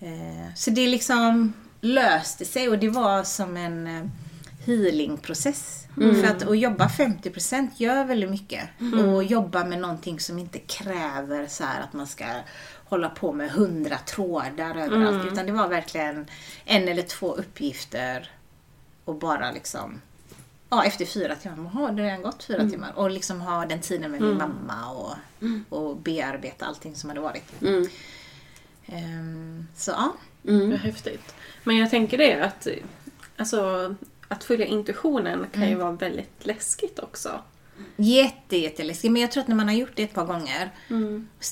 Eh, 0.00 0.54
Så 0.56 0.70
det 0.70 0.86
liksom 0.86 1.52
löste 1.80 2.44
sig 2.44 2.68
och 2.68 2.78
det 2.78 2.88
var 2.88 3.22
som 3.24 3.56
en 3.56 3.86
eh, 3.86 4.02
healingprocess. 4.66 5.80
För 5.94 6.24
att, 6.24 6.42
att 6.48 6.58
jobba 6.58 6.88
50% 6.88 7.68
gör 7.76 8.04
väldigt 8.04 8.30
mycket. 8.30 8.62
Och 9.06 9.24
jobba 9.24 9.64
med 9.64 9.78
någonting 9.78 10.20
som 10.20 10.38
inte 10.38 10.58
kräver 10.58 11.46
så 11.46 11.64
här 11.64 11.80
att 11.82 11.92
man 11.92 12.06
ska 12.06 12.24
hålla 12.94 13.10
på 13.10 13.32
med 13.32 13.50
hundra 13.50 13.98
trådar 13.98 14.76
överallt. 14.76 15.32
Utan 15.32 15.46
det 15.46 15.52
var 15.52 15.68
verkligen 15.68 16.26
en 16.64 16.88
eller 16.88 17.02
två 17.02 17.34
uppgifter 17.34 18.30
och 19.04 19.14
bara 19.14 19.52
liksom 19.52 20.00
Ja, 20.68 20.84
efter 20.84 21.04
fyra 21.04 21.36
timmar. 21.36 21.70
Jaha, 21.74 21.90
det 21.90 22.02
har 22.02 22.08
redan 22.08 22.22
gått 22.22 22.44
fyra 22.44 22.68
timmar. 22.70 22.92
Och 22.96 23.10
liksom 23.10 23.40
ha 23.40 23.66
den 23.66 23.80
tiden 23.80 24.10
med 24.10 24.20
min 24.20 24.36
mamma 24.38 24.90
och, 24.90 25.14
och 25.68 25.96
bearbeta 25.96 26.66
allting 26.66 26.96
som 26.96 27.10
hade 27.10 27.20
varit. 27.20 27.62
Mm. 27.62 27.88
Ehm, 28.86 29.66
så 29.76 29.90
ja. 29.90 30.14
Vad 30.42 30.78
häftigt. 30.80 31.34
Men 31.64 31.76
jag 31.76 31.90
tänker 31.90 32.18
det 32.18 32.44
att 32.44 32.68
alltså, 33.36 33.94
att 34.28 34.44
följa 34.44 34.66
intuitionen 34.66 35.46
kan 35.52 35.68
ju 35.68 35.74
vara 35.74 35.92
väldigt 35.92 36.46
läskigt 36.46 36.98
också. 36.98 37.40
Jätte, 37.96 38.56
jätteläskigt. 38.56 39.12
Men 39.12 39.22
jag 39.22 39.30
tror 39.32 39.40
att 39.42 39.48
när 39.48 39.56
man 39.56 39.68
har 39.68 39.74
gjort 39.74 39.92
det 39.96 40.02
ett 40.02 40.14
par 40.14 40.24
gånger. 40.24 40.70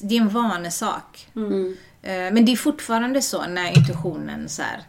Det 0.03 0.17
är 0.17 0.21
en 0.21 0.29
vanesak. 0.29 1.29
Mm. 1.37 1.77
Eh, 2.03 2.13
Men 2.13 2.45
det 2.45 2.53
är 2.53 2.57
fortfarande 2.57 3.23
så 3.23 3.47
när 3.47 3.79
intuitionen 3.79 4.49
så 4.49 4.63
här, 4.63 4.83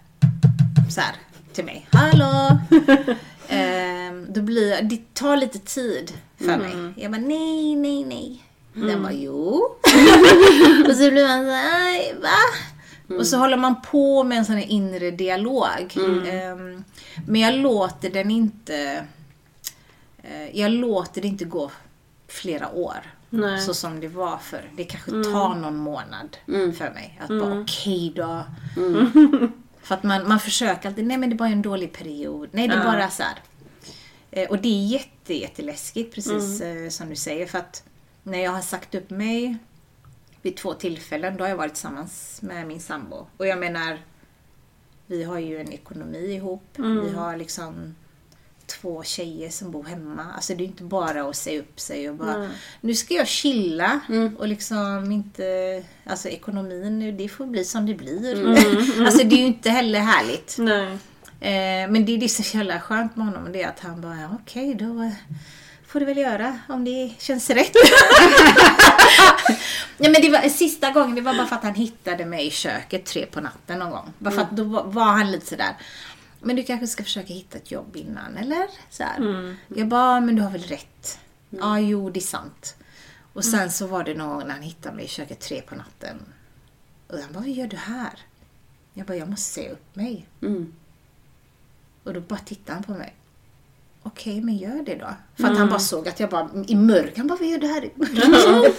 så 0.90 1.02
här 1.02 1.16
till 1.54 1.66
mig. 1.66 1.88
Hallå! 1.92 2.58
Ehm, 3.48 4.26
då 4.34 4.42
blir 4.42 4.82
det 4.82 5.14
tar 5.14 5.38
lite 5.38 5.60
tid 5.60 6.12
för 6.38 6.58
mig. 6.58 6.94
Jag 6.96 7.12
bara 7.12 7.22
nej, 7.22 7.76
nej, 7.76 8.06
nej. 8.06 8.44
Den 8.74 9.04
bara 9.04 9.14
jo. 9.14 9.34
och 10.88 10.96
så 10.96 11.12
blir 11.12 11.28
man 11.28 11.46
så 11.46 11.52
här, 11.52 11.88
"Aj, 11.90 12.16
va? 12.22 13.16
Och 13.18 13.28
så 13.28 13.38
håller 13.38 13.58
man 13.58 13.82
på 13.82 14.24
med 14.24 14.38
en 14.38 14.46
sån 14.46 14.56
här 14.56 14.66
inre 14.72 15.12
dialog. 15.12 15.94
Ehm, 16.28 16.84
men 17.28 17.42
jag 17.42 17.54
låter 17.56 18.10
den 18.10 18.32
inte 18.32 19.04
jag 20.52 20.72
låter 20.72 21.22
det 21.22 21.28
inte 21.28 21.46
gå 21.46 21.72
flera 22.28 22.72
år. 22.72 23.14
Nej. 23.30 23.62
Så 23.62 23.74
som 23.74 24.00
det 24.00 24.08
var 24.08 24.38
för 24.38 24.72
Det 24.76 24.84
kanske 24.84 25.12
tar 25.12 25.56
någon 25.56 25.76
månad 25.76 26.38
för 26.48 26.94
mig. 26.94 27.20
Att 27.22 27.28
bara 27.28 27.62
okej 27.62 28.14
då. 28.16 28.44
För 29.82 29.96
att 29.96 30.04
man, 30.04 30.28
man 30.28 30.40
försöker 30.40 30.90
alltid, 30.90 31.06
nej 31.08 31.18
men 31.18 31.30
det 31.30 31.36
är 31.36 31.38
bara 31.38 31.50
en 31.50 31.62
dålig 31.62 31.94
period. 31.94 32.50
Nej 32.52 32.68
det 32.68 32.74
är 32.74 32.84
bara 32.84 33.10
så 33.10 33.24
här. 33.24 33.38
Eh, 34.32 34.50
Och 34.50 34.58
det 34.58 34.68
är 34.68 34.88
jätte, 34.88 35.34
jätteläskigt 35.34 36.16
precis 36.16 36.62
eh, 36.62 36.90
som 36.90 37.10
du 37.10 37.16
säger. 37.16 37.46
För 37.48 37.58
att 37.58 37.84
när 38.24 38.40
jag 38.44 38.52
har 38.52 38.62
sagt 38.62 38.96
upp 38.96 39.10
mig 39.10 39.58
vid 40.42 40.58
två 40.58 40.74
tillfällen, 40.74 41.38
då 41.38 41.44
har 41.44 41.50
jag 41.50 41.58
varit 41.58 41.74
tillsammans 41.74 42.40
med 42.42 42.68
min 42.68 42.80
sambo. 42.80 43.28
Och 43.38 43.48
jag 43.48 43.60
menar, 43.60 44.00
vi 45.08 45.18
vi 45.18 45.24
har 45.24 45.40
ju 45.40 45.60
en 45.60 45.72
ekonomi 45.74 46.34
ihop. 46.36 46.78
Mm. 46.78 47.06
Vi 47.06 47.12
har 47.12 47.38
liksom 47.38 47.96
två 48.82 49.04
tjejer 49.04 49.50
som 49.50 49.72
bor 49.72 49.84
hemma. 49.84 50.26
Alltså 50.36 50.56
det 50.56 50.64
är 50.64 50.66
inte 50.66 50.84
bara 50.84 51.30
att 51.30 51.36
säga 51.36 51.60
upp 51.60 51.80
sig 51.80 52.10
och 52.10 52.16
bara 52.16 52.38
Nej. 52.38 52.50
nu 52.82 52.94
ska 52.96 53.14
jag 53.14 53.28
chilla 53.28 54.00
Mm. 54.10 54.36
och 54.38 54.48
liksom 54.48 55.12
inte, 55.12 55.44
alltså 56.06 56.30
ekonomin 56.30 57.00
nu 57.00 57.12
det 57.12 57.28
får 57.30 57.46
bli 57.46 57.66
som 57.66 57.86
det 57.86 57.94
blir. 57.94 58.34
Mm. 58.34 58.56
alltså 59.06 59.24
det 59.24 59.36
är 59.36 59.40
ju 59.40 59.46
inte 59.46 59.70
heller 59.70 60.00
härligt. 60.00 60.56
Nej. 60.60 60.98
Eh, 61.40 61.90
men 61.92 62.06
det 62.06 62.12
är 62.14 62.18
det 62.18 62.30
som 62.30 62.42
är 62.42 62.46
så 62.46 62.58
jävla 62.58 62.80
skönt 62.80 63.16
med 63.16 63.26
honom, 63.26 63.52
det 63.52 63.64
är 63.64 63.68
att 63.70 63.80
han 63.80 64.02
bara, 64.02 64.18
ja, 64.22 64.30
okej 64.44 64.76
då 64.76 64.86
eh, 65.04 65.12
får 65.88 66.00
du 66.00 66.06
väl 66.06 66.18
göra 66.18 66.60
om 66.70 66.86
det 66.86 67.12
känns 67.20 67.50
rätt. 67.50 67.76
Nej 69.98 70.12
men 70.12 70.22
det 70.22 70.30
var 70.30 70.50
sista 70.50 70.92
gången, 70.92 71.16
det 71.16 71.22
var 71.22 71.34
bara 71.34 71.48
för 71.48 71.56
att 71.56 71.64
han 71.64 71.74
hittade 71.76 72.26
mig 72.26 72.48
i 72.48 72.52
köket 72.52 73.06
tre 73.06 73.26
på 73.26 73.42
natten 73.42 73.80
någon 73.80 73.92
gång. 73.92 74.14
Bara 74.18 74.34
för 74.34 74.42
att 74.42 74.52
då 74.52 74.64
var, 74.64 74.84
var 74.84 75.04
han 75.06 75.32
lite 75.32 75.46
sådär, 75.46 75.76
men 76.44 76.56
du 76.56 76.64
kanske 76.64 76.88
ska 76.88 77.04
försöka 77.04 77.34
hitta 77.34 77.58
ett 77.58 77.72
jobb 77.72 77.96
innan 77.96 78.38
eller? 78.38 78.68
Så. 78.90 79.04
Mm. 79.04 79.56
Jag 79.68 79.88
bara, 79.88 80.20
men 80.22 80.36
du 80.36 80.42
har 80.42 80.50
väl 80.50 80.62
rätt? 80.62 81.20
Ja, 81.50 81.80
jo 81.80 82.10
det 82.10 82.20
är 82.20 82.22
sant. 82.22 82.76
Och 83.34 83.46
sen 83.46 83.72
så 83.72 83.88
var 83.88 84.04
det 84.04 84.14
någon 84.14 84.30
gång 84.30 84.48
när 84.48 84.54
han 84.54 84.62
hittade 84.62 84.96
mig 84.96 85.06
i 85.06 85.08
köket 85.08 85.40
tre 85.40 85.62
på 85.62 85.76
natten. 85.76 86.18
Och 87.08 87.18
han 87.18 87.34
bara, 87.34 87.40
vad 87.40 87.50
gör 87.50 87.68
du 87.68 87.78
här? 87.78 88.20
Jag 88.94 89.08
bara, 89.08 89.18
jag 89.18 89.30
måste 89.30 89.54
säga 89.54 89.72
upp 89.72 89.96
mig. 89.96 90.28
Mm. 90.42 90.74
Och 92.04 92.14
då 92.14 92.20
bara 92.20 92.40
tittade 92.40 92.74
han 92.74 92.84
på 92.84 92.92
mig. 92.92 93.16
Okej, 94.04 94.42
men 94.42 94.58
gör 94.58 94.84
det 94.86 94.96
då. 94.96 95.14
För 95.36 95.52
att 95.52 95.58
han 95.58 95.70
bara 95.70 95.80
såg 95.80 96.08
att 96.08 96.20
jag 96.20 96.30
bara 96.30 96.50
i 96.68 96.76
mörk. 96.76 97.18
Han 97.18 97.28
bara, 97.28 97.40
vad 97.40 97.48
gör 97.48 97.58
du 97.58 97.68
här? 97.68 97.90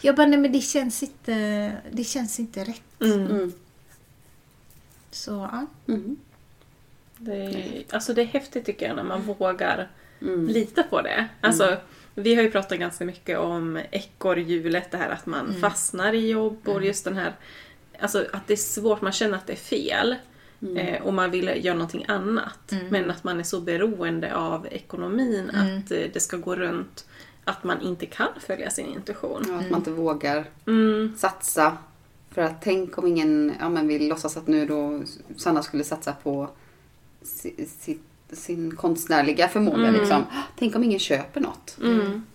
jag 0.00 0.16
bara, 0.16 0.26
nej 0.26 0.38
men 0.38 0.52
det 0.52 0.60
känns 0.60 1.02
inte, 1.02 1.76
det 1.92 2.04
känns 2.04 2.40
inte 2.40 2.64
rätt. 2.64 3.00
Mm. 3.00 3.26
Mm. 3.26 3.52
Så 5.10 5.30
ja. 5.52 5.66
Mm. 7.20 7.52
Det, 7.52 7.58
är, 7.58 7.84
alltså 7.90 8.14
det 8.14 8.22
är 8.22 8.26
häftigt 8.26 8.66
tycker 8.66 8.86
jag 8.86 8.96
när 8.96 9.02
man 9.04 9.22
vågar 9.22 9.88
Mm. 10.22 10.46
lita 10.46 10.82
på 10.82 11.02
det. 11.02 11.28
Alltså, 11.40 11.76
Vi 12.14 12.34
har 12.34 12.42
ju 12.42 12.50
pratat 12.50 12.78
ganska 12.78 13.04
mycket 13.04 13.38
om 13.38 13.80
ekorrhjulet, 13.90 14.90
det 14.90 14.96
här 14.96 15.10
att 15.10 15.26
man 15.26 15.46
Mm. 15.48 15.60
fastnar 15.60 16.12
i 16.12 16.28
jobb 16.30 16.68
och 16.68 16.84
just 16.84 17.04
den 17.04 17.16
här 17.16 17.32
Alltså 18.02 18.24
att 18.32 18.46
det 18.46 18.52
är 18.52 18.56
svårt, 18.56 19.00
man 19.00 19.12
känner 19.12 19.36
att 19.38 19.46
det 19.46 19.52
är 19.52 19.56
fel. 19.56 20.16
Mm. 20.62 20.76
Eh, 20.76 21.02
och 21.02 21.14
man 21.14 21.30
vill 21.30 21.64
göra 21.64 21.74
någonting 21.74 22.04
annat. 22.08 22.72
Men 22.90 23.10
att 23.10 23.24
man 23.24 23.40
är 23.40 23.44
så 23.44 23.60
beroende 23.60 24.34
av 24.36 24.66
ekonomin 24.70 25.50
Mm. 25.54 25.78
att 25.78 25.90
eh, 25.90 25.98
det 26.12 26.20
ska 26.20 26.36
gå 26.36 26.56
runt. 26.56 27.06
Att 27.44 27.64
man 27.64 27.80
inte 27.80 28.06
kan 28.06 28.28
följa 28.40 28.70
sin 28.70 28.86
intuition. 28.86 29.44
Ja, 29.48 29.54
att 29.58 29.70
man 29.70 29.80
inte 29.80 29.90
vågar 29.90 30.44
Mm. 30.66 31.14
satsa. 31.18 31.76
För 32.30 32.42
att 32.42 32.62
tänk 32.62 32.98
om 32.98 33.06
ingen 33.06 33.54
ja, 33.60 33.68
men 33.68 33.88
vill 33.88 34.08
låtsas 34.08 34.36
att 34.36 34.46
nu 34.46 34.66
då 34.66 35.02
Sanna 35.36 35.62
skulle 35.62 35.84
satsa 35.84 36.12
på 36.12 36.48
si, 37.22 37.66
si, 37.78 37.98
sin 38.32 38.76
konstnärliga 38.76 39.48
förmåga. 39.48 39.90
Liksom. 39.90 40.24
Tänk 40.58 40.76
om 40.76 40.84
ingen 40.84 40.98
köper 40.98 41.40
något. 41.40 41.76
Mm. 41.82 42.26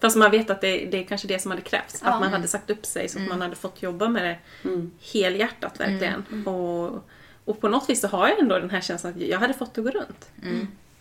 Fast 0.00 0.16
man 0.16 0.30
vet 0.30 0.50
att 0.50 0.60
det, 0.60 0.86
det 0.86 0.98
är 0.98 1.04
kanske 1.04 1.28
det 1.28 1.38
som 1.38 1.50
hade 1.50 1.62
krävts. 1.62 2.00
Ja. 2.04 2.10
Att 2.10 2.20
man 2.20 2.32
hade 2.32 2.48
sagt 2.48 2.70
upp 2.70 2.86
sig 2.86 3.08
så 3.08 3.18
att 3.22 3.28
man 3.28 3.40
hade 3.40 3.56
fått 3.56 3.82
jobba 3.82 4.08
med 4.08 4.22
det 4.24 4.68
Mm. 4.68 4.90
helhjärtat 5.12 5.80
verkligen. 5.80 6.46
Och, 6.46 7.04
och 7.44 7.60
på 7.60 7.68
något 7.68 7.90
vis 7.90 8.00
så 8.00 8.08
har 8.08 8.28
jag 8.28 8.38
ändå 8.38 8.58
den 8.58 8.70
här 8.70 8.80
känslan 8.80 9.12
att 9.12 9.20
jag 9.20 9.38
hade 9.38 9.54
fått 9.54 9.74
det 9.74 9.80
att 9.80 9.84
gå 9.92 9.98
runt. 9.98 10.30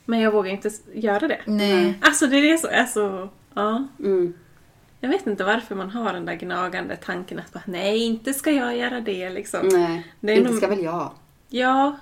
Men 0.06 0.20
jag 0.20 0.32
vågar 0.32 0.52
inte 0.52 0.70
göra 0.94 1.28
det. 1.28 1.42
Nej. 1.46 2.00
Alltså 2.02 2.28
det 2.28 2.38
är 2.38 2.52
det 2.52 2.58
som 2.58 2.70
är 2.70 2.86
så... 2.86 3.30
Ja. 3.54 3.88
Mm. 4.00 4.34
Jag 5.00 5.10
vet 5.10 5.28
inte 5.28 5.44
varför 5.44 5.76
man 5.76 5.90
har 5.90 6.14
den 6.14 6.26
där 6.26 6.34
gnagande 6.36 6.96
tanken 6.96 7.40
att 7.40 7.54
bara, 7.54 7.64
nej, 7.66 8.04
inte 8.04 8.34
ska 8.34 8.52
jag 8.52 8.78
göra 8.78 9.02
det 9.02 9.30
liksom. 9.30 9.68
Nej, 9.68 10.08
Det 10.20 10.36
inte 10.36 10.50
nog- 10.50 10.58
ska 10.58 10.68
väl 10.68 10.84
jag. 10.84 11.12
Ja, 11.50 11.98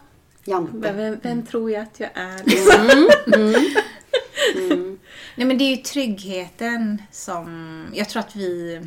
Jante. 0.45 0.77
vem, 0.77 0.95
vem, 0.95 1.19
vem 1.23 1.45
tror 1.45 1.71
jag 1.71 1.83
att 1.83 1.99
jag 1.99 2.09
är? 2.13 2.43
Liksom. 2.43 3.09
Nej 5.35 5.47
men 5.47 5.57
det 5.57 5.63
är 5.63 5.75
ju 5.75 5.77
tryggheten 5.77 7.01
som, 7.11 7.85
jag 7.93 8.09
tror 8.09 8.19
att 8.19 8.35
vi, 8.35 8.81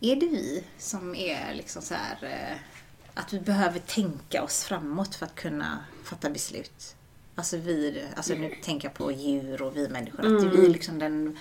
är 0.00 0.16
det 0.16 0.26
vi 0.26 0.64
som 0.78 1.14
är 1.14 1.54
liksom 1.54 1.82
så 1.82 1.94
här 1.94 2.18
eh, 2.22 2.56
att 3.14 3.32
vi 3.32 3.40
behöver 3.40 3.78
tänka 3.78 4.42
oss 4.42 4.64
framåt 4.64 5.14
för 5.14 5.26
att 5.26 5.34
kunna 5.34 5.78
fatta 6.04 6.30
beslut. 6.30 6.96
Alltså 7.34 7.56
vi, 7.56 8.04
alltså 8.16 8.34
nu 8.34 8.54
tänker 8.62 8.88
jag 8.88 8.94
på 8.94 9.12
djur 9.12 9.62
och 9.62 9.76
vi 9.76 9.88
människor, 9.88 10.20
att 10.20 10.54
vi 10.54 10.64
är 10.64 10.70
liksom 10.70 10.98
den 10.98 11.38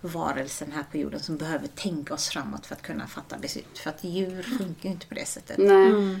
varelsen 0.00 0.72
här 0.72 0.84
på 0.90 0.98
jorden 0.98 1.20
som 1.20 1.36
behöver 1.36 1.66
tänka 1.66 2.14
oss 2.14 2.28
framåt 2.28 2.66
för 2.66 2.74
att 2.74 2.82
kunna 2.82 3.06
fatta 3.06 3.38
beslut. 3.38 3.78
För 3.78 3.90
att 3.90 4.04
djur 4.04 4.42
funkar 4.42 4.88
ju 4.88 4.90
inte 4.90 5.06
på 5.06 5.14
det 5.14 5.26
sättet. 5.26 5.58
Nej. 5.58 6.20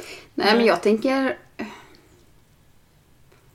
Mm. 0.00 0.06
Nej, 0.34 0.56
men 0.56 0.64
jag 0.66 0.82
tänker... 0.82 1.38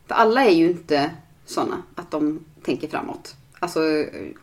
För 0.07 0.15
alla 0.15 0.45
är 0.45 0.51
ju 0.51 0.69
inte 0.71 1.11
såna 1.45 1.83
att 1.95 2.11
de 2.11 2.45
tänker 2.63 2.87
framåt. 2.87 3.35
Alltså 3.59 3.79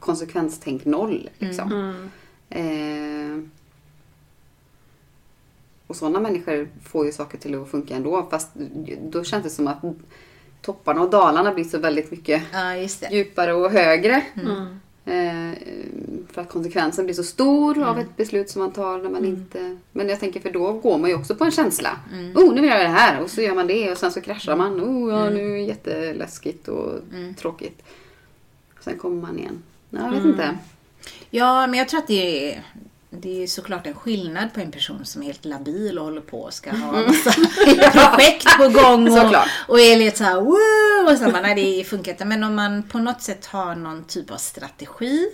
konsekvenstänk 0.00 0.84
noll 0.84 1.30
liksom. 1.38 1.72
Mm. 1.72 2.10
Eh, 2.50 3.48
och 5.86 5.96
sådana 5.96 6.20
människor 6.20 6.68
får 6.84 7.06
ju 7.06 7.12
saker 7.12 7.38
till 7.38 7.62
att 7.62 7.70
funka 7.70 7.94
ändå. 7.96 8.26
Fast 8.30 8.50
då 9.02 9.24
känns 9.24 9.44
det 9.44 9.50
som 9.50 9.68
att 9.68 9.78
topparna 10.62 11.00
och 11.02 11.10
dalarna 11.10 11.54
blir 11.54 11.64
så 11.64 11.78
väldigt 11.78 12.10
mycket 12.10 12.42
Ja, 12.52 12.76
just 12.76 13.00
det. 13.00 13.08
djupare 13.12 13.54
och 13.54 13.70
högre. 13.70 14.24
Mm. 14.34 14.80
Eh, 15.04 15.52
för 16.32 16.42
att 16.42 16.48
konsekvensen 16.48 17.04
blir 17.04 17.14
så 17.14 17.22
stor 17.22 17.82
av 17.82 17.98
ett 17.98 18.16
beslut 18.16 18.50
som 18.50 18.62
man 18.62 18.72
tar 18.72 18.98
när 18.98 19.10
man 19.10 19.24
inte... 19.24 19.76
Men 19.92 20.08
jag 20.08 20.20
tänker 20.20 20.40
för 20.40 20.50
då 20.50 20.72
går 20.72 20.98
man 20.98 21.10
ju 21.10 21.16
också 21.16 21.34
på 21.34 21.44
en 21.44 21.50
känsla. 21.50 21.90
Oh, 22.34 22.54
nu 22.54 22.60
vill 22.60 22.70
jag 22.70 22.78
göra 22.78 22.88
det 22.88 22.98
här. 22.98 23.22
Och 23.22 23.30
så 23.30 23.42
gör 23.42 23.54
man 23.54 23.66
det 23.66 23.92
och 23.92 23.98
sen 23.98 24.12
så 24.12 24.20
kraschar 24.20 24.56
man. 24.56 24.80
Oh, 24.80 25.10
ja, 25.10 25.30
nu 25.30 25.50
är 25.50 25.52
det 25.52 25.60
jätteläskigt 25.60 26.68
och 26.68 26.90
tråkigt. 27.36 27.82
Och 28.78 28.84
sen 28.84 28.98
kommer 28.98 29.22
man 29.22 29.38
igen. 29.38 29.62
Jag 29.90 30.10
vet 30.10 30.24
inte. 30.24 30.58
Ja, 31.30 31.66
men 31.66 31.78
jag 31.78 31.88
tror 31.88 32.00
att 32.00 32.06
det 32.06 32.52
är, 32.52 32.62
det 33.14 33.42
är 33.42 33.46
såklart 33.46 33.86
en 33.86 33.94
skillnad 33.94 34.54
på 34.54 34.60
en 34.60 34.70
person 34.72 35.04
som 35.04 35.22
är 35.22 35.26
helt 35.26 35.44
labil 35.44 35.98
och 35.98 36.04
håller 36.04 36.20
på 36.20 36.40
och 36.40 36.54
ska 36.54 36.70
ha 36.70 36.92
massa 36.92 37.32
projekt 38.16 38.46
på 38.58 38.68
gång 38.68 39.08
och, 39.08 39.16
Såklart. 39.18 39.48
och 39.68 39.80
är 39.80 39.96
lite 39.96 40.18
såhär 40.18 40.40
wow 40.40 41.12
och 41.12 41.18
så 41.18 41.24
bara, 41.30 41.42
nej 41.42 41.54
det 41.78 41.84
funkar 41.84 42.12
inte. 42.12 42.24
Men 42.24 42.44
om 42.44 42.54
man 42.54 42.82
på 42.82 42.98
något 42.98 43.22
sätt 43.22 43.46
har 43.46 43.74
någon 43.74 44.04
typ 44.04 44.30
av 44.30 44.36
strategi 44.36 45.28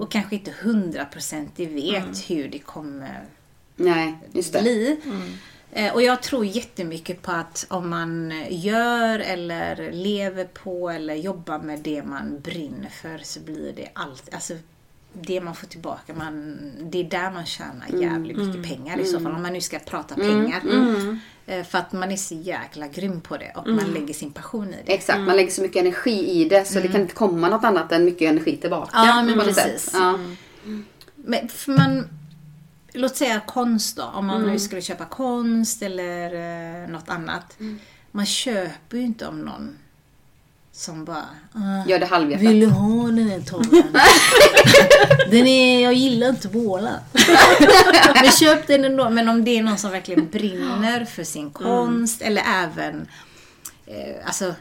och 0.00 0.10
kanske 0.12 0.34
inte 0.34 0.52
hundraprocentigt 0.62 1.72
vet 1.72 2.30
hur 2.30 2.48
det 2.48 2.58
kommer 2.58 3.24
Nej, 3.76 4.18
just 4.32 4.52
det. 4.52 4.62
bli. 4.62 5.00
Eh, 5.72 5.92
Och 5.94 6.02
jag 6.02 6.22
tror 6.22 6.46
jättemycket 6.46 7.22
på 7.22 7.32
att 7.32 7.66
om 7.68 7.90
man 7.90 8.32
gör 8.50 9.18
eller 9.18 9.92
lever 9.92 10.44
på 10.44 10.90
eller 10.90 11.14
jobbar 11.14 11.58
med 11.58 11.78
det 11.80 12.02
man 12.02 12.40
brinner 12.40 12.88
för 13.02 13.18
så 13.24 13.40
blir 13.40 13.72
det 13.76 13.88
allt, 13.92 14.34
alltså 14.34 14.54
det 15.12 15.40
man 15.40 15.54
får 15.54 15.66
tillbaka, 15.66 16.14
man, 16.14 16.58
det 16.80 16.98
är 17.00 17.04
där 17.04 17.30
man 17.30 17.46
tjänar 17.46 18.02
jävligt 18.02 18.36
mycket 18.36 18.62
pengar 18.62 18.98
i 18.98 19.04
så 19.04 19.20
fall. 19.20 19.32
Om 19.32 19.42
man 19.42 19.52
nu 19.52 19.60
ska 19.60 19.78
prata 19.78 20.14
pengar. 20.14 20.62
Eh, 21.46 21.64
För 21.64 21.78
att 21.78 21.92
man 21.92 22.12
är 22.12 22.16
så 22.16 22.34
jäkla 22.34 22.88
grym 22.88 23.20
på 23.20 23.36
det 23.36 23.52
och 23.56 23.68
man 23.68 23.90
lägger 23.94 24.14
sin 24.14 24.32
passion 24.32 24.74
i 24.74 24.76
det. 24.86 24.92
Exakt, 24.92 25.20
man 25.20 25.36
lägger 25.36 25.50
så 25.50 25.62
mycket 25.62 25.80
energi 25.80 26.30
i 26.30 26.44
det 26.44 26.64
så 26.64 26.80
det 26.80 26.88
kan 26.88 27.00
inte 27.00 27.14
komma 27.14 27.48
något 27.48 27.64
annat 27.64 27.92
än 27.92 28.04
mycket 28.04 28.30
energi 28.30 28.56
tillbaka. 28.56 28.90
Ja, 28.92 29.22
men 29.22 29.38
precis. 29.38 29.90
Ja. 29.92 30.18
Men 31.16 31.48
för 31.48 31.72
man, 31.72 32.08
låt 32.92 33.16
säga 33.16 33.40
konst 33.46 33.96
då. 33.96 34.02
Om 34.02 34.26
man 34.26 34.42
nu 34.42 34.58
skulle 34.58 34.82
köpa 34.82 35.04
konst 35.04 35.82
eller 35.82 36.34
eh, 36.82 36.88
något 36.88 37.08
annat. 37.08 37.56
Man 38.10 38.26
köper 38.26 38.96
ju 38.96 39.02
inte 39.02 39.26
om 39.26 39.40
någon 39.40 39.78
som 40.82 41.04
bara 41.04 41.24
ah, 41.52 41.88
Gör 41.88 41.98
det 41.98 42.06
halvhjärtat. 42.06 42.46
Vill 42.46 42.60
du 42.60 42.66
ha 42.66 43.06
den 43.06 43.28
här 43.28 43.40
tavlan? 43.40 43.82
den 45.30 45.46
är, 45.46 45.82
jag 45.82 45.94
gillar 45.94 46.28
inte 46.28 46.48
båla. 46.48 47.00
Men 48.14 48.32
köp 48.32 48.66
den 48.66 48.84
ändå. 48.84 49.10
Men 49.10 49.28
om 49.28 49.44
det 49.44 49.58
är 49.58 49.62
någon 49.62 49.78
som 49.78 49.90
verkligen 49.90 50.28
brinner 50.28 51.04
för 51.04 51.24
sin 51.24 51.50
konst 51.50 52.22
eller 52.22 52.42
även 52.46 53.08
eh, 53.86 54.26
alltså 54.26 54.54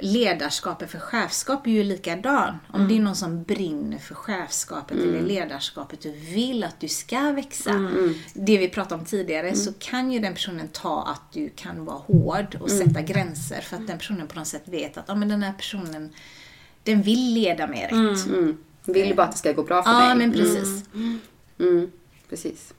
ledarskapet 0.00 0.90
för 0.90 0.98
chefskap 0.98 1.66
är 1.66 1.70
ju 1.70 1.84
likadan. 1.84 2.58
Om 2.72 2.88
det 2.88 2.96
är 2.96 3.00
någon 3.00 3.16
som 3.16 3.42
brinner 3.42 3.98
för 3.98 4.14
chefskapet 4.14 4.98
eller 4.98 5.22
ledarskapet 5.22 6.04
och 6.04 6.14
vill 6.14 6.64
att 6.64 6.80
du 6.80 6.88
ska 6.88 7.32
växa. 7.32 7.90
Det 8.34 8.58
vi 8.58 8.68
pratade 8.68 9.00
om 9.00 9.06
tidigare 9.06 9.54
så 9.54 9.72
kan 9.78 10.12
ju 10.12 10.18
den 10.18 10.34
personen 10.34 10.68
ta 10.68 11.02
att 11.02 11.32
du 11.32 11.50
kan 11.56 11.84
vara 11.84 11.96
hård 11.96 12.56
och 12.60 12.70
sätta 12.70 13.02
gränser 13.02 13.60
för 13.60 13.76
att 13.76 13.86
den 13.86 13.98
personen 13.98 14.26
på 14.26 14.38
något 14.38 14.48
sätt 14.48 14.62
vet 14.68 14.96
att 14.98 15.04
ja, 15.08 15.14
men 15.14 15.28
den 15.28 15.42
här 15.42 15.52
personen 15.52 16.10
den 16.82 17.02
vill 17.02 17.34
leda 17.34 17.66
mig 17.66 17.82
rätt. 17.84 18.26
Mm. 18.26 18.56
Vill 18.84 19.16
bara 19.16 19.26
att 19.26 19.32
det 19.32 19.38
ska 19.38 19.52
gå 19.52 19.62
bra 19.62 19.82
för 19.82 19.90
Ja, 19.90 20.14
mig. 20.14 20.16
men 20.16 20.32
precis. 20.32 20.84
Mm, 21.58 21.90
precis. 22.28 22.74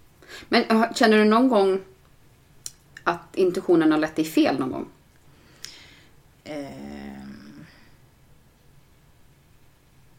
Men 0.50 0.64
känner 0.96 1.18
du 1.18 1.24
någon 1.24 1.50
gång 1.50 1.82
att 3.04 3.36
intuitionen 3.36 3.92
har 3.92 4.00
lett 4.00 4.16
dig 4.16 4.26
fel 4.26 4.60
någon 4.60 4.72
gång? 4.72 4.86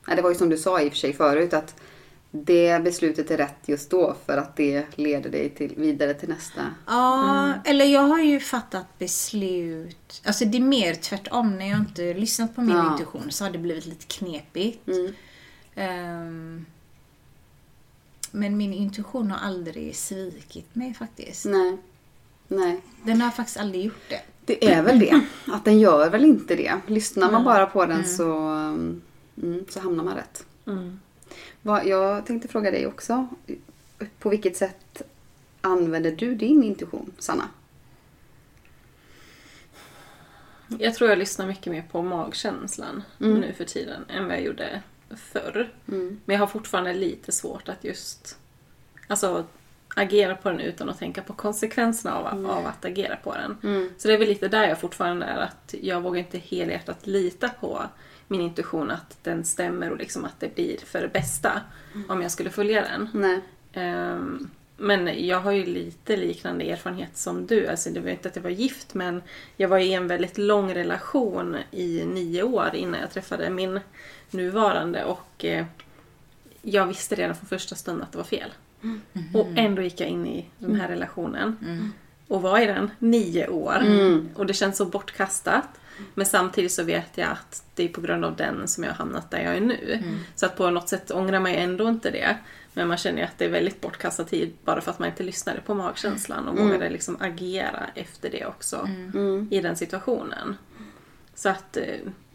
Ja, 0.07 0.15
det 0.15 0.23
var 0.23 0.31
ju 0.31 0.37
som 0.37 0.49
du 0.49 0.59
sa 0.59 0.81
i 0.81 0.89
och 0.89 0.93
för 0.93 0.99
sig 0.99 1.13
förut 1.13 1.53
att 1.55 1.75
det 2.31 2.85
beslutet 2.85 3.31
är 3.31 3.37
rätt 3.37 3.57
just 3.67 3.91
då 3.91 4.17
för 4.27 4.37
att 4.37 4.57
det 4.57 4.87
leder 4.99 5.31
dig 5.31 5.51
till, 5.51 5.75
vidare 5.77 6.15
till 6.15 6.29
nästa. 6.29 6.61
Ja, 6.87 7.53
eller 7.65 7.85
jag 7.85 8.01
har 8.03 8.19
ju 8.21 8.41
fattat 8.41 8.99
beslut. 8.99 10.23
Alltså 10.25 10.45
det 10.45 10.59
är 10.59 10.63
mer 10.63 10.95
tvärtom. 10.95 11.59
När 11.59 11.69
jag 11.71 11.79
inte 11.79 12.15
lyssnat 12.15 12.55
på 12.55 12.61
min 12.61 12.77
Ja. 12.77 12.93
intuition 12.93 13.31
så 13.31 13.45
har 13.45 13.51
det 13.51 13.59
blivit 13.59 13.87
lite 13.87 14.07
knepigt. 14.07 14.89
Mm. 14.89 15.13
Ehm, 15.75 16.67
men 18.31 18.57
min 18.57 18.73
intuition 18.73 19.31
har 19.31 19.39
aldrig 19.49 19.97
svikit 19.97 20.75
mig 20.75 20.95
faktiskt. 20.95 21.45
Nej. 21.45 21.77
Nej. 22.49 22.81
Den 23.05 23.21
har 23.21 23.31
faktiskt 23.31 23.59
aldrig 23.59 23.85
gjort 23.85 24.09
det. 24.09 24.23
Det 24.45 24.73
är 24.73 24.83
väl 24.83 24.99
det. 24.99 25.21
Att 25.47 25.65
den 25.65 25.79
gör 25.81 26.11
väl 26.11 26.25
inte 26.25 26.57
det. 26.57 26.81
Lyssnar 26.87 27.31
man 27.31 27.45
bara 27.45 27.67
på 27.67 27.87
den 27.87 28.07
så, 28.07 28.39
mm, 29.43 29.65
så 29.69 29.81
hamnar 29.81 30.05
man 30.05 30.15
rätt. 30.17 30.47
Mm. 30.67 31.01
Vad, 31.63 31.87
jag 31.87 32.27
tänkte 32.27 32.49
fråga 32.49 32.71
dig 32.71 32.87
också. 32.87 33.29
På 34.19 34.29
vilket 34.29 34.57
sätt 34.57 35.03
använder 35.61 36.11
du 36.11 36.35
din 36.35 36.63
intuition, 36.63 37.13
Sanna? 37.19 37.49
Jag 40.79 40.95
tror 40.95 41.11
jag 41.11 41.19
lyssnar 41.19 41.47
mycket 41.47 41.73
mer 41.73 41.85
på 41.93 42.03
magkänslan 42.03 43.03
Mm. 43.21 43.41
nu 43.41 43.53
för 43.53 43.65
tiden 43.65 44.05
än 44.09 44.27
vad 44.27 44.37
jag 44.37 44.43
gjorde 44.43 44.83
förr. 45.33 45.73
Mm. 45.89 46.21
Men 46.25 46.35
jag 46.35 46.41
har 46.41 46.47
fortfarande 46.47 46.95
lite 46.95 47.33
svårt 47.33 47.69
att 47.69 47.85
just 47.85 48.39
alltså, 49.07 49.45
agera 49.95 50.37
på 50.37 50.51
den 50.51 50.61
utan 50.61 50.89
att 50.89 50.99
tänka 50.99 51.23
på 51.23 51.33
konsekvenserna 51.33 52.15
av, 52.15 52.51
av 52.51 52.67
att 52.67 52.85
agera 52.85 53.17
på 53.17 53.35
den. 53.35 53.57
Mm. 53.63 53.91
Så 53.99 54.09
det 54.09 54.15
är 54.15 54.19
väl 54.19 54.29
lite 54.29 54.49
där 54.49 54.69
jag 54.69 54.81
fortfarande 54.81 55.27
är 55.27 55.39
att 55.39 55.75
jag 55.81 56.01
vågar 56.01 56.19
inte 56.19 56.39
helhjärtat 56.39 57.07
lita 57.07 57.49
på 57.49 57.83
min 58.29 58.41
intuition 58.41 58.91
att 58.91 59.19
den 59.23 59.45
stämmer 59.45 59.91
och 59.91 59.99
liksom 59.99 60.25
att 60.25 60.41
det 60.41 60.55
blir 60.55 60.77
för 60.77 61.01
det 61.01 61.09
bästa 61.09 61.61
om 62.09 62.23
jag 62.23 62.31
skulle 62.31 62.51
följa 62.51 62.83
den. 62.83 63.09
Ehm, 63.73 64.51
men 64.77 65.27
jag 65.27 65.41
har 65.41 65.53
ju 65.53 65.67
lite 65.67 66.17
liknande 66.17 66.65
erfarenhet 66.65 67.17
som 67.17 67.47
du. 67.47 67.67
Alltså 67.67 67.91
det 67.91 68.01
var 68.01 68.11
inte 68.11 68.29
att 68.29 68.37
jag 68.37 68.43
var 68.43 68.51
gift 68.51 68.95
men 68.95 69.23
jag 69.57 69.69
var 69.69 69.79
i 69.79 69.93
en 69.93 70.07
väldigt 70.07 70.39
lång 70.39 70.75
relation 70.75 71.57
i 71.71 72.05
nio 72.05 72.43
år 72.43 72.71
innan 72.75 73.01
jag 73.01 73.11
träffade 73.11 73.51
min 73.51 73.81
nuvarande 74.31 75.05
och 75.05 75.45
eh, 75.45 75.67
jag 76.63 76.87
visste 76.87 77.15
redan 77.15 77.37
från 77.37 77.49
första 77.49 77.75
stund 77.75 78.03
att 78.03 78.13
det 78.13 78.19
var 78.19 78.25
fel. 78.25 78.51
Och 79.35 79.47
ändå 79.57 79.83
gick 79.83 80.01
jag 80.01 80.09
in 80.09 80.27
i 80.27 80.47
den 80.59 80.75
här 80.75 80.89
relationen. 80.89 81.57
Och 82.29 82.43
var 82.43 82.59
i 82.61 82.67
den 82.67 82.91
nio 82.99 83.49
år. 83.49 83.79
Och 84.35 84.47
det 84.47 84.55
känns 84.55 84.77
så 84.77 84.85
bortkastat. 84.85 85.69
Men 86.15 86.27
samtidigt 86.27 86.73
så 86.73 86.83
vet 86.85 87.19
jag 87.19 87.29
att 87.29 87.65
det 87.75 87.85
är 87.85 87.89
på 87.89 88.01
grund 88.01 88.25
av 88.25 88.37
den 88.37 88.69
som 88.69 88.85
jag 88.85 88.91
har 88.91 88.97
hamnat 88.97 89.31
där 89.31 89.39
jag 89.41 89.57
är 89.57 89.61
nu. 89.61 90.03
Så 90.35 90.47
att 90.47 90.57
på 90.57 90.71
något 90.71 90.89
sätt 90.89 91.11
ångrar 91.11 91.41
man 91.41 91.51
ju 91.53 91.57
ändå 91.57 91.89
inte 91.89 92.11
det. 92.11 92.37
Men 92.75 92.89
man 92.89 92.97
känner 92.97 93.19
ju 93.19 93.25
att 93.25 93.39
det 93.39 93.45
är 93.45 93.49
väldigt 93.49 93.81
bortkastad 93.81 94.25
tid 94.25 94.53
bara 94.65 94.81
för 94.81 94.91
att 94.91 94.99
man 94.99 95.09
inte 95.09 95.23
lyssnade 95.23 95.61
på 95.61 95.75
magkänslan 95.75 96.49
och 96.49 96.59
vågade 96.59 96.91
liksom 96.91 97.17
agera 97.21 97.87
efter 97.95 98.31
det 98.31 98.47
också 98.47 98.89
i 99.51 99.61
den 99.61 99.77
situationen. 99.77 100.57
Så 101.35 101.49
att, 101.49 101.77
eh, 101.77 101.85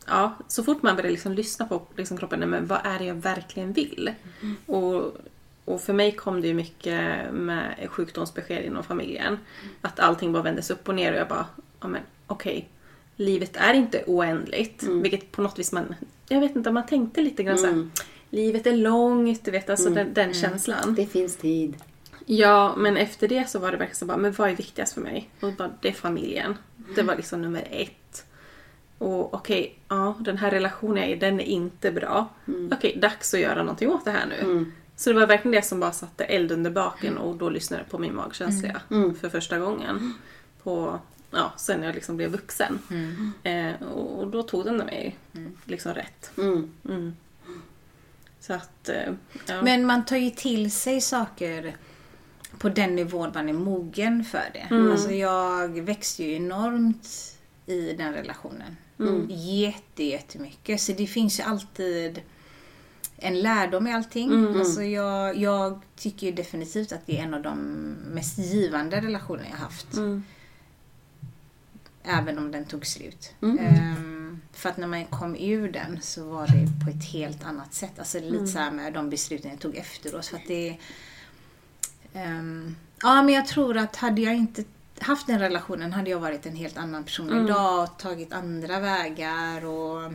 ja, 0.07 0.35
så 0.47 0.63
fort 0.63 0.83
man 0.83 0.95
börjar 0.95 1.11
liksom 1.11 1.33
lyssna 1.33 1.65
på 1.65 1.81
liksom 1.97 2.17
kroppen, 2.17 2.39
nej, 2.39 2.47
men 2.49 2.65
vad 2.65 2.79
är 2.83 2.99
det 2.99 3.05
jag 3.05 3.15
verkligen 3.15 3.73
vill? 3.73 4.11
Och, 4.65 5.17
och 5.65 5.81
för 5.81 5.93
mig 5.93 6.11
kom 6.11 6.41
det 6.41 6.47
ju 6.47 6.53
mycket 6.53 7.33
med 7.33 7.87
sjukdomsbesked 7.89 8.65
inom 8.65 8.83
familjen. 8.83 9.37
Att 9.81 9.99
allting 9.99 10.33
bara 10.33 10.43
vändes 10.43 10.69
upp 10.71 10.89
och 10.89 10.95
ner 10.95 11.13
och 11.13 11.19
jag 11.19 11.27
bara, 11.27 11.45
ja 11.81 11.87
men 11.87 12.01
okej, 12.27 12.69
livet 13.15 13.55
är 13.55 13.73
inte 13.73 14.03
oändligt. 14.07 14.83
Vilket 14.83 15.31
på 15.31 15.41
något 15.41 15.59
vis 15.59 15.71
man, 15.71 15.95
jag 16.29 16.39
vet 16.39 16.55
inte, 16.55 16.71
man 16.71 16.85
tänkte 16.85 17.21
lite 17.21 17.43
grann 17.43 17.57
såhär, 17.57 17.89
livet 18.29 18.67
är 18.67 18.75
långt, 18.75 19.45
du 19.45 19.51
vet, 19.51 19.69
alltså 19.69 19.89
den, 19.89 20.13
den 20.13 20.33
känslan. 20.33 20.95
Det 20.95 21.05
finns 21.05 21.35
tid. 21.37 21.75
Ja, 22.25 22.75
men 22.77 22.97
efter 22.97 23.27
det 23.27 23.49
så 23.49 23.59
var 23.59 23.71
det 23.71 23.77
verkligen 23.77 23.95
så 23.95 24.05
bara, 24.05 24.17
men 24.17 24.31
vad 24.31 24.49
är 24.49 24.55
viktigast 24.55 24.93
för 24.93 25.01
mig? 25.01 25.29
Och 25.39 25.53
bara, 25.53 25.71
det 25.81 25.87
är 25.87 25.93
familjen. 25.93 26.55
Det 26.95 27.01
var 27.01 27.15
liksom 27.15 27.41
nummer 27.41 27.67
ett. 27.71 28.25
Och 28.97 29.33
okej, 29.33 29.79
ja, 29.87 30.15
den 30.19 30.37
här 30.37 30.51
relationen 30.51 30.97
jag 30.97 31.05
är 31.05 31.15
i, 31.15 31.19
den 31.19 31.39
är 31.39 31.43
inte 31.45 31.91
bra. 31.91 32.29
Okej, 32.71 32.97
dags 33.01 33.33
att 33.33 33.39
göra 33.39 33.63
någonting 33.63 33.89
åt 33.89 34.05
det 34.05 34.11
här 34.11 34.25
nu. 34.25 34.65
Så 34.95 35.09
det 35.09 35.19
var 35.19 35.27
verkligen 35.27 35.55
det 35.55 35.61
som 35.61 35.79
bara 35.79 35.91
satte 35.91 36.23
eld 36.23 36.51
under 36.51 36.71
baken 36.71 37.17
och 37.17 37.35
då 37.35 37.49
lyssnade 37.49 37.83
jag 37.83 37.91
på 37.91 37.97
min 37.97 38.15
magkänsla 38.15 38.81
för 39.19 39.29
första 39.29 39.59
gången. 39.59 40.13
På, 40.63 40.99
ja, 41.31 41.53
sen 41.57 41.83
jag 41.83 41.95
liksom 41.95 42.17
blev 42.17 42.31
vuxen. 42.31 42.79
Eh, 43.43 43.81
och, 43.81 44.19
och 44.19 44.27
då 44.27 44.43
tog 44.43 44.65
den 44.65 44.77
mig 44.77 45.17
liksom 45.65 45.93
rätt. 45.93 46.31
Mm. 46.37 46.71
Mm. 46.89 47.15
Så 48.39 48.53
att, 48.53 48.89
eh, 48.89 49.13
ja. 49.47 49.61
Men 49.61 49.85
man 49.85 50.05
tar 50.05 50.17
ju 50.17 50.29
till 50.29 50.71
sig 50.71 51.01
saker 51.01 51.75
på 52.57 52.69
den 52.69 52.95
nivån 52.95 53.31
man 53.33 53.49
är 53.49 53.53
mogen 53.53 54.23
för 54.23 54.49
det. 54.53 54.67
Mm. 54.75 54.91
Alltså 54.91 55.11
jag 55.11 55.81
växte 55.81 56.23
ju 56.23 56.35
enormt 56.35 57.07
i 57.65 57.93
den 57.93 58.13
relationen. 58.13 58.77
Mm. 58.99 59.27
Jätte, 59.29 60.03
jättemycket. 60.03 60.81
Så 60.81 60.91
det 60.91 61.07
finns 61.07 61.39
ju 61.39 61.43
alltid 61.43 62.21
en 63.17 63.39
lärdom 63.41 63.87
i 63.87 63.93
allting. 63.93 64.31
Mm. 64.31 64.59
Alltså 64.59 64.83
jag, 64.83 65.37
jag 65.37 65.81
tycker 65.95 66.31
definitivt 66.31 66.91
att 66.91 67.05
det 67.05 67.19
är 67.19 67.23
en 67.23 67.33
av 67.33 67.41
de 67.41 67.57
mest 68.13 68.37
givande 68.37 69.01
relationer 69.01 69.47
jag 69.51 69.57
haft. 69.57 69.93
Mm. 69.93 70.23
Även 72.03 72.37
om 72.37 72.51
den 72.51 72.65
tog 72.65 72.85
slut. 72.85 73.33
Mm. 73.41 73.57
Ehm, 73.59 74.41
för 74.53 74.69
att 74.69 74.77
när 74.77 74.87
man 74.87 75.05
kom 75.05 75.35
ur 75.35 75.71
den 75.71 76.01
så 76.01 76.29
var 76.29 76.47
det 76.47 76.85
på 76.85 76.89
ett 76.91 77.05
helt 77.05 77.43
annat 77.45 77.73
sätt. 77.73 77.99
Alltså 77.99 78.19
lite 78.19 78.47
så 78.47 78.59
här 78.59 78.71
med 78.71 78.93
de 78.93 79.09
besluten 79.09 79.51
jag 79.51 79.59
tog 79.59 79.75
efteråt. 79.75 80.25
För 80.25 80.35
att 80.37 80.47
det, 80.47 80.77
ehm, 82.13 82.75
ja 83.01 83.21
men 83.21 83.33
jag 83.33 83.47
tror 83.47 83.77
att 83.77 83.95
hade 83.95 84.21
jag 84.21 84.35
inte 84.35 84.63
haft 84.99 85.27
den 85.27 85.39
relationen 85.39 85.93
hade 85.93 86.09
jag 86.09 86.19
varit 86.19 86.45
en 86.45 86.55
helt 86.55 86.77
annan 86.77 87.03
person 87.03 87.29
Mm. 87.29 87.45
idag 87.45 87.83
och 87.83 87.99
tagit 87.99 88.33
andra 88.33 88.79
vägar. 88.79 89.65
och 89.65 90.11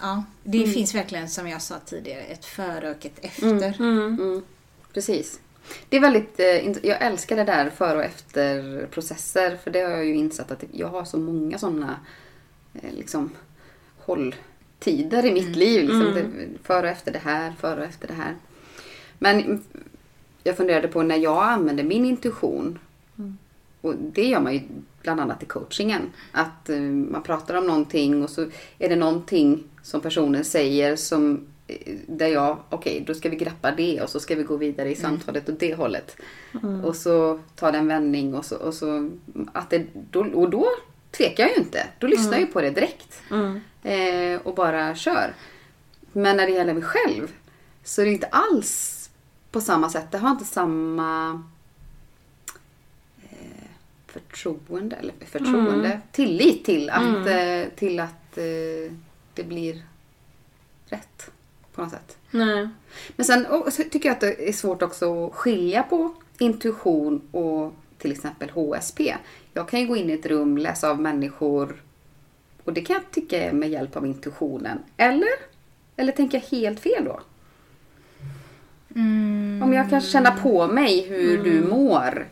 Ja, 0.00 0.24
det 0.42 0.66
finns 0.66 0.94
verkligen 0.94 1.28
som 1.28 1.48
jag 1.48 1.62
sa 1.62 1.74
tidigare 1.78 2.20
ett 2.20 2.44
före 2.44 2.90
och 2.90 3.06
ett 3.06 3.24
efter. 3.24 3.80
Mm. 3.80 4.18
Mm. 4.20 4.42
Precis. 4.92 5.40
Det 5.88 5.96
är 5.96 6.00
väldigt, 6.00 6.40
eh, 6.40 6.88
jag 6.88 7.02
älskar 7.02 7.36
det 7.36 7.44
där 7.44 7.70
före 7.70 7.98
och 7.98 8.04
efter 8.04 8.86
processer 8.86 9.56
för 9.56 9.70
det 9.70 9.80
har 9.80 9.90
jag 9.90 10.04
ju 10.04 10.14
insett 10.14 10.50
att 10.50 10.64
jag 10.72 10.88
har 10.88 11.04
så 11.04 11.18
många 11.18 11.58
sådana 11.58 12.00
eh, 12.74 12.92
liksom 12.92 13.30
hålltider 13.98 15.26
i 15.26 15.32
mitt 15.32 15.56
liv. 15.56 15.82
Liksom. 15.82 16.14
Det, 16.14 16.48
före 16.62 16.86
och 16.86 16.92
efter 16.92 17.12
det 17.12 17.18
här, 17.18 17.54
före 17.60 17.80
och 17.80 17.86
efter 17.86 18.08
det 18.08 18.14
här. 18.14 18.36
Men 19.18 19.40
mm, 19.40 19.62
jag 20.42 20.56
funderade 20.56 20.88
på 20.88 21.02
när 21.02 21.16
jag 21.16 21.44
använder 21.44 21.84
min 21.84 22.04
intuition 22.04 22.78
och 23.80 23.94
det 23.96 24.24
gör 24.24 24.40
man 24.40 24.54
ju 24.54 24.60
bland 25.04 25.20
annat 25.20 25.42
i 25.42 25.46
coachingen. 25.46 26.12
Att 26.32 26.68
eh, 26.68 26.80
man 26.80 27.22
pratar 27.22 27.54
om 27.54 27.66
någonting 27.66 28.22
och 28.22 28.30
så 28.30 28.46
är 28.78 28.88
det 28.88 28.96
någonting 28.96 29.64
som 29.82 30.00
personen 30.00 30.44
säger 30.44 30.96
som 30.96 31.46
eh, 31.66 31.96
där 32.06 32.26
jag, 32.26 32.58
okej 32.70 33.04
då 33.06 33.14
ska 33.14 33.28
vi 33.28 33.36
greppa 33.36 33.70
det 33.70 34.00
och 34.00 34.10
så 34.10 34.20
ska 34.20 34.34
vi 34.34 34.42
gå 34.42 34.56
vidare 34.56 34.90
i 34.90 34.96
samtalet 34.96 35.48
åt 35.48 35.60
det 35.60 35.74
hållet. 35.74 36.16
Och 36.84 36.96
så 36.96 37.40
tar 37.56 37.72
det 37.72 37.78
en 37.78 37.88
vändning 37.88 38.34
och 38.34 38.44
så, 38.44 38.56
och 38.56 38.74
så 38.74 39.10
att 39.52 39.70
det, 39.70 39.86
då, 40.10 40.20
och 40.20 40.50
då 40.50 40.66
tvekar 41.10 41.44
jag 41.44 41.56
ju 41.56 41.62
inte. 41.62 41.86
Då 41.98 42.06
lyssnar 42.06 42.32
jag 42.32 42.40
ju 42.40 42.46
på 42.46 42.60
det 42.60 42.70
direkt. 42.70 43.22
Mm. 43.30 43.60
Eh, 43.82 44.40
och 44.40 44.54
bara 44.54 44.94
kör. 44.94 45.34
Men 46.12 46.36
när 46.36 46.46
det 46.46 46.52
gäller 46.52 46.74
mig 46.74 46.82
själv 46.82 47.32
så 47.84 48.00
är 48.00 48.06
det 48.06 48.12
inte 48.12 48.26
alls 48.26 49.10
på 49.50 49.60
samma 49.60 49.90
sätt. 49.90 50.10
Det 50.10 50.18
har 50.18 50.30
inte 50.30 50.44
samma 50.44 51.42
förtroende, 54.14 54.96
eller 54.96 55.14
förtroende, 55.26 56.00
tillit 56.12 56.64
till 56.64 56.90
att, 56.90 57.26
eh, 57.26 57.70
till 57.76 58.00
att 58.00 58.38
eh, 58.38 58.92
det 59.34 59.44
blir 59.44 59.82
rätt 60.86 61.30
på 61.74 61.82
något 61.82 61.90
sätt. 61.90 62.16
Nej. 62.30 62.68
Men 63.16 63.26
sen 63.26 63.46
tycker 63.90 64.08
jag 64.08 64.14
att 64.14 64.20
det 64.20 64.48
är 64.48 64.52
svårt 64.52 64.82
också 64.82 65.26
att 65.26 65.34
skilja 65.34 65.82
på 65.82 66.14
intuition 66.38 67.20
och 67.30 67.74
till 67.98 68.12
exempel 68.12 68.50
HSP. 68.50 69.14
Jag 69.52 69.68
kan 69.68 69.80
ju 69.80 69.86
gå 69.86 69.96
in 69.96 70.10
i 70.10 70.12
ett 70.12 70.26
rum, 70.26 70.58
läsa 70.58 70.90
av 70.90 71.00
människor 71.00 71.82
och 72.64 72.72
det 72.72 72.80
kan 72.80 72.94
jag 72.94 73.10
tycka 73.10 73.42
är 73.42 73.52
med 73.52 73.70
hjälp 73.70 73.96
av 73.96 74.06
intuitionen. 74.06 74.78
Eller? 74.96 75.28
Eller 75.96 76.12
tänker 76.12 76.38
jag 76.38 76.58
helt 76.58 76.80
fel 76.80 77.04
då? 77.04 77.20
Om 79.64 79.72
jag 79.72 79.90
kan 79.90 80.00
känna 80.00 80.30
på 80.30 80.66
mig 80.66 81.06
hur 81.08 81.44
du 81.44 81.68
mår. 81.68 82.28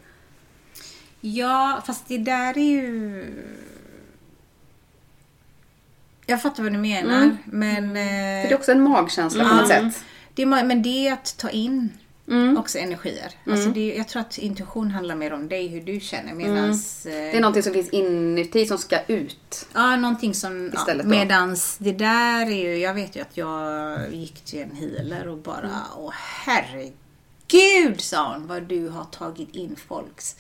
Ja, 1.25 1.83
fast 1.87 2.09
det 2.09 2.18
där 2.18 2.59
är 2.59 2.70
ju... 2.70 3.25
Jag 6.27 6.43
fattar 6.43 6.62
vad 6.62 6.73
du 6.73 6.79
menar. 6.79 7.23
Mm. 7.23 7.37
Men, 7.45 7.85
eh, 7.85 7.93
det 7.93 8.51
är 8.51 8.55
också 8.55 8.73
en 8.73 8.83
magkänsla 8.83 9.49
på 9.49 9.55
något 9.55 9.68
sätt. 9.68 10.05
det 10.35 10.43
är, 10.43 10.47
men 10.47 10.83
det 10.83 11.09
är 11.09 11.12
att 11.12 11.37
ta 11.39 11.51
in 11.51 11.91
också 12.59 12.79
energier. 12.79 13.31
Alltså 13.47 13.68
det, 13.68 13.95
jag 13.95 14.09
tror 14.09 14.20
att 14.20 14.39
intuition 14.39 14.91
handlar 14.91 15.14
mer 15.14 15.33
om 15.33 15.49
dig, 15.49 15.68
hur 15.68 15.81
du 15.81 16.01
känner. 16.01 16.35
Medans, 16.35 17.03
Det 17.03 17.31
är 17.31 17.35
eh, 17.35 17.41
någonting 17.41 17.62
som 17.62 17.73
finns 17.73 17.91
inuti 17.91 18.66
som 18.66 18.79
ska 18.79 18.99
ut. 19.07 19.68
Ja, 19.73 19.97
någonting 19.97 20.35
som... 20.35 20.73
Ja, 20.87 20.95
då. 20.95 21.09
medans 21.09 21.77
det 21.79 21.93
där 21.93 22.47
är 22.47 22.68
ju... 22.68 22.79
Jag 22.79 22.95
vet 22.95 23.16
ju 23.16 23.20
att 23.20 23.37
jag 23.37 23.99
gick 24.14 24.41
till 24.41 24.62
en 24.62 24.77
healer 24.77 25.29
och 25.29 25.39
bara... 25.39 25.59
Mm. 25.59 25.81
Åh 25.97 26.12
herregud, 26.14 28.01
sa 28.01 28.33
hon, 28.33 28.47
vad 28.47 28.62
du 28.62 28.89
har 28.89 29.05
tagit 29.05 29.55
in 29.55 29.77
folks 29.89 30.37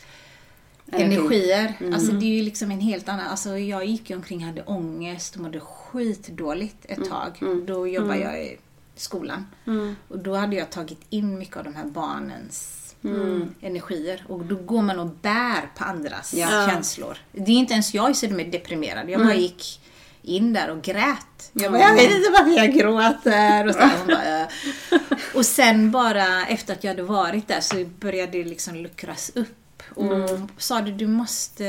Energi. 0.92 1.16
energier. 1.16 1.74
Mm. 1.80 1.94
Alltså 1.94 2.12
det 2.12 2.24
är 2.24 2.36
ju 2.36 2.42
liksom 2.42 2.70
en 2.70 2.80
helt 2.80 3.08
annan... 3.08 3.26
Alltså 3.26 3.58
jag 3.58 3.84
gick 3.84 4.10
ju 4.10 4.16
omkring 4.16 4.38
och 4.38 4.44
hade 4.46 4.62
ångest 4.62 5.34
och 5.36 5.40
mådde 5.42 5.60
skitdåligt 5.60 6.84
ett 6.88 6.96
Mm. 6.98 7.08
tag. 7.08 7.38
Då 7.66 7.88
jobbade 7.88 8.18
jag 8.20 8.44
i 8.44 8.56
skolan. 8.96 9.46
Och 10.08 10.18
då 10.18 10.34
hade 10.34 10.56
jag 10.56 10.70
tagit 10.70 11.00
in 11.10 11.38
mycket 11.38 11.56
av 11.56 11.64
de 11.64 11.74
här 11.74 11.84
barnens 11.86 12.78
energier. 13.60 14.24
Och 14.28 14.44
då 14.44 14.56
går 14.56 14.82
man 14.82 14.98
och 14.98 15.06
bär 15.06 15.70
på 15.78 15.84
andras 15.84 16.34
Ja. 16.34 16.68
känslor. 16.70 17.18
Det 17.32 17.50
är 17.52 17.56
inte 17.56 17.72
ens 17.72 17.94
jag 17.94 18.16
som 18.16 18.40
är 18.40 18.44
deprimerad. 18.44 19.10
Jag 19.10 19.20
bara 19.20 19.34
gick 19.34 19.80
in 20.22 20.52
där 20.52 20.70
och 20.70 20.82
grät. 20.82 21.50
Jag 21.52 21.72
bara, 21.72 21.82
jag 21.82 21.94
vet 21.94 22.10
inte 22.10 22.30
varför 22.30 22.50
jag 22.56 22.72
gråter. 22.74 23.66
Och, 23.68 23.74
så, 23.74 24.06
bara, 24.06 24.48
och 25.38 25.46
sen 25.46 25.90
bara 25.90 26.46
efter 26.46 26.72
att 26.72 26.84
jag 26.84 26.90
hade 26.90 27.02
varit 27.02 27.48
där 27.48 27.60
så 27.60 27.84
började 27.84 28.32
det 28.32 28.44
liksom 28.44 28.74
luckras 28.76 29.32
upp. 29.34 29.48
Och 29.94 30.40
sa 30.56 30.80
du, 30.80 30.92
du 30.92 31.06
måste 31.06 31.66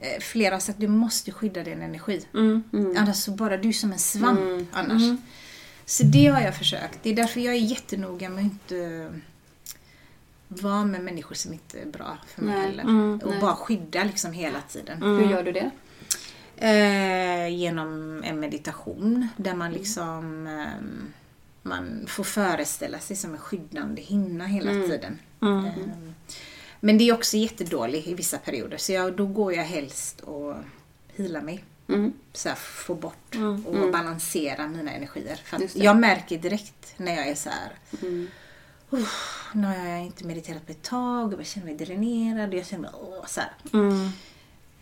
eh, 0.00 0.20
Flera 0.20 0.60
sagt 0.60 0.80
du 0.80 0.88
måste 0.88 1.32
skydda 1.32 1.62
din 1.62 1.82
energi. 1.82 2.26
Annars 2.96 3.16
så 3.16 3.30
bara 3.30 3.56
du 3.56 3.68
är 3.68 3.72
som 3.72 3.92
en 3.92 3.98
svamp 3.98 4.68
annars. 4.72 5.02
Så 5.86 6.02
det 6.02 6.26
har 6.26 6.40
jag 6.40 6.56
försökt. 6.56 6.98
Det 7.02 7.10
är 7.10 7.16
därför 7.16 7.40
jag 7.40 7.54
är 7.54 7.58
jättenoga 7.58 8.28
med 8.28 8.46
att 8.46 8.52
inte 8.52 9.12
vara 10.48 10.84
med 10.84 11.00
människor 11.00 11.34
som 11.34 11.52
inte 11.52 11.80
är 11.80 11.86
bra 11.86 12.18
för 12.26 12.42
mig 12.42 12.54
Nej. 12.54 12.66
heller. 12.66 12.84
och 13.24 13.30
nej. 13.30 13.40
bara 13.40 13.56
skydda 13.56 14.04
liksom 14.04 14.32
hela 14.32 14.60
tiden. 14.60 15.02
Hur 15.02 15.30
gör 15.30 15.42
du 15.42 15.52
det? 15.52 15.70
Eh, 16.56 17.48
genom 17.48 18.22
en 18.24 18.40
meditation 18.40 19.28
där 19.36 19.54
man 19.54 19.72
liksom 19.72 20.46
ehm, 20.46 21.12
man 21.62 22.04
får 22.08 22.24
föreställa 22.24 22.98
sig 22.98 23.16
som 23.16 23.32
en 23.32 23.38
skyddande 23.38 24.02
hinna 24.02 24.46
hela 24.46 24.70
tiden. 24.70 25.18
Ehm, 25.42 26.14
men 26.80 26.98
det 26.98 27.08
är 27.08 27.14
också 27.14 27.36
jättedåligt 27.36 28.08
i 28.08 28.14
vissa 28.14 28.38
perioder 28.38 28.76
så 28.76 28.92
jag, 28.92 29.16
då 29.16 29.26
går 29.26 29.52
jag 29.54 29.64
helst 29.64 30.20
och 30.20 30.54
healar 31.16 31.40
mig. 31.42 31.64
Mm. 31.88 32.12
Så 32.32 32.48
här, 32.48 32.56
få 32.56 32.94
bort 32.94 33.34
och 33.66 33.92
balansera 33.92 34.66
mina 34.68 34.92
energier. 34.92 35.36
För 35.44 35.60
jag 35.74 35.96
märker 35.98 36.38
direkt 36.38 36.94
när 36.96 37.16
jag 37.16 37.28
är 37.28 37.34
så 37.34 37.50
här. 37.50 37.72
Mm. 38.02 38.28
"Uff, 38.90 39.48
nu 39.54 39.66
har 39.66 39.74
jag 39.74 40.00
inte 40.04 40.24
mediterat 40.24 40.66
på 40.66 40.72
ett 40.72 40.82
tag 40.82 41.32
och 41.32 41.38
jag 41.40 41.46
känner 41.46 41.66
mig 41.66 41.74
dränerad. 41.76 42.48
Och 42.48 42.58
jag 42.58 42.66
känner 42.66 42.82
mig 42.82 42.90
åh, 43.00 43.26
så. 43.26 43.40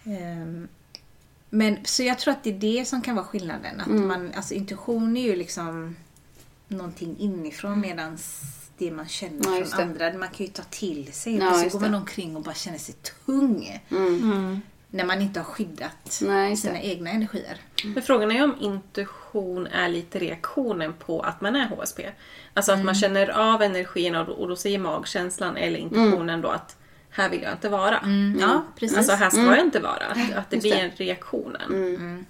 Ehm, 0.05 0.69
men 1.51 1.79
så 1.85 2.03
jag 2.03 2.19
tror 2.19 2.33
att 2.35 2.45
det 2.45 2.51
är 2.51 2.59
det 2.79 2.85
som 2.85 3.03
kan 3.03 3.17
vara 3.17 3.27
skillnaden. 3.27 3.81
Att 3.81 3.87
Mm. 3.87 4.09
man, 4.09 4.33
alltså 4.35 4.55
intuition 4.55 5.17
är 5.17 5.23
ju 5.23 5.37
liksom 5.37 5.97
någonting 6.69 7.17
inifrån 7.19 7.81
medan 7.81 8.19
det 8.79 8.91
man 8.91 9.09
känner 9.09 9.59
Ja, 9.59 9.65
från 9.65 9.95
det. 9.99 10.07
andra, 10.07 10.19
man 10.19 10.29
kan 10.29 10.47
ju 10.47 10.53
ta 10.53 10.63
till 10.63 11.13
sig. 11.13 11.37
Ja, 11.37 11.51
och 11.51 11.57
så 11.57 11.69
går 11.69 11.81
man 11.81 11.91
det. 11.91 11.97
omkring 11.97 12.37
och 12.37 12.43
bara 12.43 12.55
känner 12.55 12.79
sig 12.79 12.95
tung. 13.27 13.83
Mm. 13.91 14.61
När 14.91 15.05
man 15.05 15.23
inte 15.23 15.41
har 15.41 15.45
skyddat 15.45 16.21
Nej, 16.23 16.57
sina 16.57 16.73
det. 16.75 16.87
egna 16.87 17.11
energier. 17.11 17.61
Men 17.85 18.03
frågan 18.03 18.31
är 18.31 18.45
om 18.45 18.55
intuition 18.61 19.67
är 19.67 19.89
lite 19.89 20.19
reaktionen 20.19 20.93
på 20.93 21.21
att 21.21 21.41
man 21.41 21.57
är 21.57 21.67
HSP. 21.69 22.01
Alltså 22.55 22.73
att 22.73 22.85
man 22.85 22.95
känner 22.95 23.29
av 23.29 23.63
energin 23.63 24.15
och 24.17 24.27
då, 24.27 24.33
och 24.33 24.49
då 24.49 24.57
säger 24.57 24.79
magkänslan 24.79 25.57
eller 25.57 25.79
intuitionen 25.79 26.41
då 26.41 26.49
att 26.49 26.77
här 27.11 27.29
vill 27.29 27.43
jag 27.43 27.53
inte 27.53 27.69
vara. 27.69 28.01
Ja, 28.41 28.65
precis. 28.77 28.99
Alltså 28.99 29.13
här 29.13 29.31
ska 29.31 29.41
jag 29.43 29.61
inte 29.61 29.81
vara. 29.81 30.07
Att, 30.07 30.35
att 30.35 30.51
det 30.51 30.57
Just 30.57 30.63
blir 30.63 30.75
det. 30.75 30.81
en 30.81 30.91
reaktionen 30.91 32.27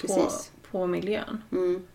på, 0.00 0.06
Precis. 0.06 0.50
på 0.70 0.86
miljön. 0.86 1.42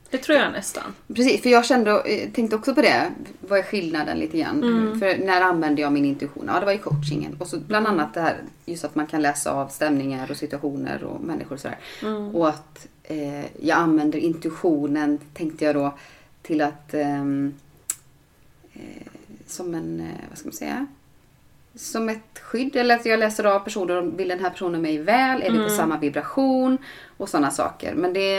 Mm. 0.10 0.12
Det 0.12 0.18
tror 0.18 0.38
jag 0.38 0.52
nästan. 0.52 0.84
Precis, 1.08 1.42
för 1.42 1.50
jag 1.50 1.66
kände, 1.66 1.92
eh, 1.92 2.30
tänkte 2.32 2.56
också 2.56 2.76
på 2.76 2.82
det. 2.82 3.12
Vad 3.40 3.60
är 3.60 3.64
skillnaden 3.64 4.20
lite 4.20 4.38
grann? 4.38 4.62
För 5.00 5.26
när 5.26 5.42
använde 5.42 5.82
jag 5.82 5.94
min 5.94 6.06
intuition? 6.06 6.50
Ja, 6.54 6.60
det 6.60 6.66
var 6.66 6.74
i 6.74 6.78
coachingen. 6.78 7.36
Och 7.40 7.48
så 7.48 7.60
bland 7.60 7.88
annat 7.88 8.14
det 8.14 8.22
här 8.22 8.38
just 8.66 8.86
att 8.86 8.96
man 8.96 9.08
kan 9.08 9.22
läsa 9.22 9.52
av 9.52 9.68
stämningar 9.68 10.32
och 10.32 10.38
situationer 10.38 11.04
och 11.04 11.22
människor 11.22 11.54
och 11.56 11.60
sådär. 11.60 11.78
Och 12.34 12.50
att 12.50 12.88
eh, 13.04 13.66
jag 13.66 13.78
använder 13.78 14.20
intuitionen, 14.20 15.20
tänkte 15.34 15.66
jag 15.66 15.76
då, 15.76 15.98
till 16.42 16.62
att 16.62 16.94
ehm, 16.94 17.54
eh, 18.74 19.08
som 19.48 19.76
en, 19.76 20.00
eh, 20.00 20.30
vad 20.30 20.38
ska 20.38 20.48
man 20.48 20.54
säga? 20.54 20.88
Som 21.78 22.10
ett 22.10 22.40
skydd. 22.42 22.76
Eller 22.76 22.96
att 22.96 23.06
jag 23.06 23.20
läser 23.20 23.44
av 23.44 23.60
personer. 23.60 24.02
Vill 24.02 24.28
den 24.28 24.40
här 24.40 24.50
personen 24.50 24.82
mig 24.82 24.98
väl? 24.98 25.42
Är 25.42 25.52
vi 25.52 25.64
på 25.64 25.70
samma 25.70 25.98
vibration? 25.98 26.78
Och 27.18 27.30
sådana 27.30 27.52
saker. 27.52 27.96
Men 27.96 28.14
det, 28.14 28.36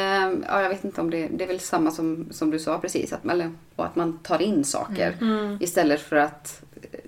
ja, 0.48 0.62
jag 0.62 0.68
vet 0.68 0.84
inte 0.84 1.00
om 1.00 1.10
det, 1.10 1.28
det 1.28 1.44
är 1.44 1.48
väl 1.48 1.60
samma 1.60 1.90
som, 1.90 2.28
som 2.30 2.50
du 2.50 2.58
sa 2.58 2.78
precis. 2.78 3.12
Att, 3.12 3.24
eller, 3.24 3.52
och 3.76 3.84
att 3.84 3.96
man 3.96 4.18
tar 4.18 4.42
in 4.42 4.64
saker. 4.64 5.16
Istället 5.60 6.00
för 6.00 6.16
att 6.16 6.62
eh, 6.92 7.00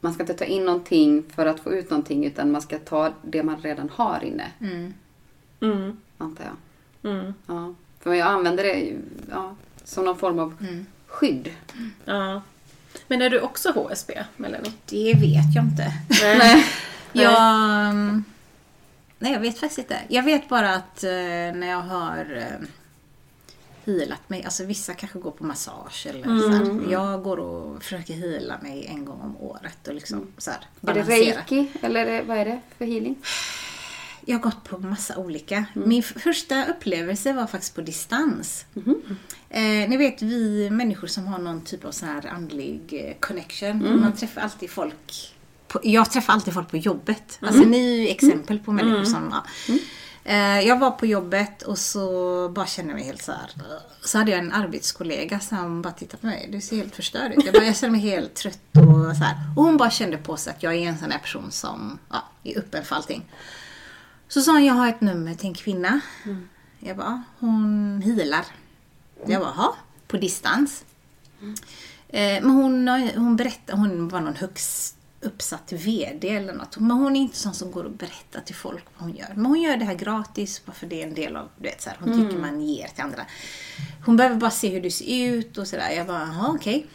man 0.00 0.14
ska 0.14 0.22
inte 0.22 0.34
ta 0.34 0.44
in 0.44 0.64
någonting 0.64 1.22
för 1.34 1.46
att 1.46 1.60
få 1.60 1.72
ut 1.72 1.90
någonting. 1.90 2.26
Utan 2.26 2.52
man 2.52 2.62
ska 2.62 2.78
ta 2.78 3.12
det 3.22 3.42
man 3.42 3.56
redan 3.56 3.90
har 3.94 4.24
inne. 4.24 4.52
Mm. 4.60 4.94
Mm. 5.60 5.96
Antar 6.18 6.44
jag. 6.44 7.12
Mm. 7.12 7.34
Ja. 7.46 7.74
För 8.00 8.14
jag 8.14 8.28
använder 8.28 8.64
det 8.64 8.92
ja, 9.30 9.56
som 9.84 10.04
någon 10.04 10.18
form 10.18 10.38
av 10.38 10.56
skydd. 11.06 11.50
Ja. 12.04 12.42
Men 13.08 13.22
är 13.22 13.30
du 13.30 13.40
också 13.40 13.70
HSB, 13.72 14.24
Melanie? 14.36 14.72
Det 14.86 15.14
vet 15.14 15.54
jag 15.54 15.64
inte. 15.64 15.92
Nej. 16.22 16.64
Jag, 17.12 17.40
mm, 17.90 18.24
nej, 19.18 19.32
jag 19.32 19.40
vet 19.40 19.58
faktiskt 19.58 19.78
inte. 19.78 19.98
Jag 20.08 20.22
vet 20.22 20.48
bara 20.48 20.74
att 20.74 21.04
eh, 21.04 21.10
när 21.10 21.66
jag 21.66 21.80
har 21.82 22.36
eh, 22.36 22.66
healat 23.84 24.28
mig, 24.28 24.44
alltså 24.44 24.64
vissa 24.64 24.94
kanske 24.94 25.18
går 25.18 25.30
på 25.30 25.44
massage 25.44 26.06
eller 26.10 26.22
så 26.22 26.28
Mm. 26.46 26.52
här. 26.84 26.92
Jag 26.92 27.22
går 27.22 27.36
och 27.36 27.82
försöker 27.82 28.14
heala 28.14 28.58
mig 28.62 28.86
en 28.86 29.04
gång 29.04 29.20
om 29.20 29.36
året 29.40 29.88
och 29.88 29.94
liksom 29.94 30.26
så 30.38 30.50
här, 30.50 30.60
Mm. 30.82 30.96
Är 30.96 31.04
det 31.04 31.10
reiki 31.10 31.66
eller 31.82 32.22
vad 32.22 32.36
är 32.36 32.44
det 32.44 32.60
för 32.78 32.84
healing? 32.84 33.16
Jag 34.28 34.36
har 34.36 34.42
gått 34.42 34.64
på 34.64 34.78
massa 34.78 35.16
olika. 35.16 35.64
Mm. 35.76 35.88
Min 35.88 36.02
första 36.02 36.64
upplevelse 36.66 37.32
var 37.32 37.46
faktiskt 37.46 37.74
på 37.74 37.80
distans. 37.80 38.64
Mhm. 38.74 39.18
Eh, 39.50 39.62
ni 39.62 39.96
vet 39.96 40.22
vi 40.22 40.70
människor 40.70 41.06
som 41.06 41.26
har 41.26 41.38
någon 41.38 41.60
typ 41.60 41.84
av 41.84 41.90
sån 41.92 42.08
här 42.08 42.26
andlig 42.26 42.80
eh, 43.08 43.14
connection. 43.20 43.70
Mm. 43.70 44.00
Man 44.00 44.12
träffar 44.12 44.40
alltid 44.40 44.70
folk 44.70 45.34
på, 45.68 45.80
Jag 45.82 46.10
träffar 46.10 46.32
alltid 46.32 46.54
folk 46.54 46.70
på 46.70 46.76
jobbet. 46.76 47.38
Alltså 47.40 47.58
Mm. 47.58 47.70
ni 47.70 47.94
är 47.94 48.00
ju 48.02 48.08
exempel 48.08 48.58
på 48.58 48.72
människor 48.72 49.04
som... 49.04 49.34
Ja. 49.68 49.74
Eh, 50.24 50.60
jag 50.60 50.78
var 50.78 50.90
på 50.90 51.06
jobbet 51.06 51.62
och 51.62 51.78
så 51.78 52.48
bara 52.48 52.66
kände 52.66 52.90
jag 52.90 52.96
mig 52.96 53.04
helt 53.06 53.22
så 53.22 53.32
här. 53.32 53.50
Så 54.04 54.18
hade 54.18 54.30
jag 54.30 54.40
en 54.40 54.52
arbetskollega 54.52 55.40
som 55.40 55.82
bara 55.82 55.92
tittade 55.92 56.20
på 56.20 56.26
mig. 56.26 56.48
Du 56.52 56.60
ser 56.60 56.76
helt 56.76 56.96
förstörd 56.96 57.32
ut. 57.32 57.44
Jag, 57.44 57.54
bara, 57.54 57.64
jag 57.64 57.76
känner 57.76 57.92
mig 57.92 58.00
helt 58.00 58.34
trött 58.34 58.60
och 58.72 59.16
så 59.16 59.24
här. 59.24 59.34
Och 59.56 59.64
hon 59.64 59.76
bara 59.76 59.90
kände 59.90 60.16
på 60.16 60.36
sig 60.36 60.50
att 60.52 60.62
jag 60.62 60.74
är 60.74 60.78
en 60.88 60.98
sån 60.98 61.08
där 61.08 61.18
person 61.18 61.50
som 61.50 61.98
ja, 62.10 62.22
är 62.44 62.58
öppen 62.58 62.84
för 62.84 62.96
allting. 62.96 63.24
Så 64.28 64.40
sa 64.40 64.52
hon, 64.52 64.64
jag 64.64 64.74
har 64.74 64.88
ett 64.88 65.00
nummer 65.00 65.34
till 65.34 65.46
en 65.48 65.54
kvinna. 65.54 66.00
Jag 66.80 66.96
bara, 66.96 67.06
"Ja, 67.06 67.22
hon 67.38 68.02
healar. 68.04 68.44
Jag 69.26 69.40
bara, 69.40 69.52
"Jaha, 69.56 69.72
på 70.08 70.16
distans. 70.16 70.84
Eh, 72.08 72.42
men 72.42 72.50
hon, 72.50 72.88
hon 73.16 73.36
berättade, 73.36 73.78
hon 73.78 74.08
var 74.08 74.20
någon 74.20 74.36
högst 74.36 74.96
uppsatt 75.20 75.72
VD 75.72 76.28
eller 76.28 76.52
något. 76.52 76.78
Men 76.78 76.90
hon 76.90 77.16
är 77.16 77.20
inte 77.20 77.36
sån 77.36 77.54
som 77.54 77.70
går 77.70 77.84
och 77.84 77.90
berättar 77.90 78.40
till 78.40 78.54
folk 78.54 78.84
vad 78.96 79.08
hon 79.08 79.16
gör. 79.16 79.32
Men 79.34 79.46
hon 79.46 79.60
gör 79.62 79.76
det 79.76 79.84
här 79.84 79.94
gratis, 79.94 80.62
bara 80.66 80.72
för 80.72 80.86
det 80.86 81.02
är 81.02 81.06
en 81.06 81.14
del 81.14 81.36
av, 81.36 81.48
du 81.58 81.62
vet 81.68 81.82
så 81.82 81.90
här, 81.90 81.98
hon 82.00 82.12
tycker 82.28 82.40
man 82.40 82.60
ger 82.62 82.88
till 82.88 83.02
andra. 83.04 83.26
Hon 84.06 84.16
behöver 84.16 84.36
bara 84.36 84.50
se 84.50 84.68
hur 84.68 84.80
du 84.80 84.90
ser 84.90 85.30
ut 85.32 85.58
och 85.58 85.66
sådär. 85.68 85.90
Jag 85.90 86.06
bara, 86.06 86.20
jaha 86.20 86.52
okej. 86.54 86.86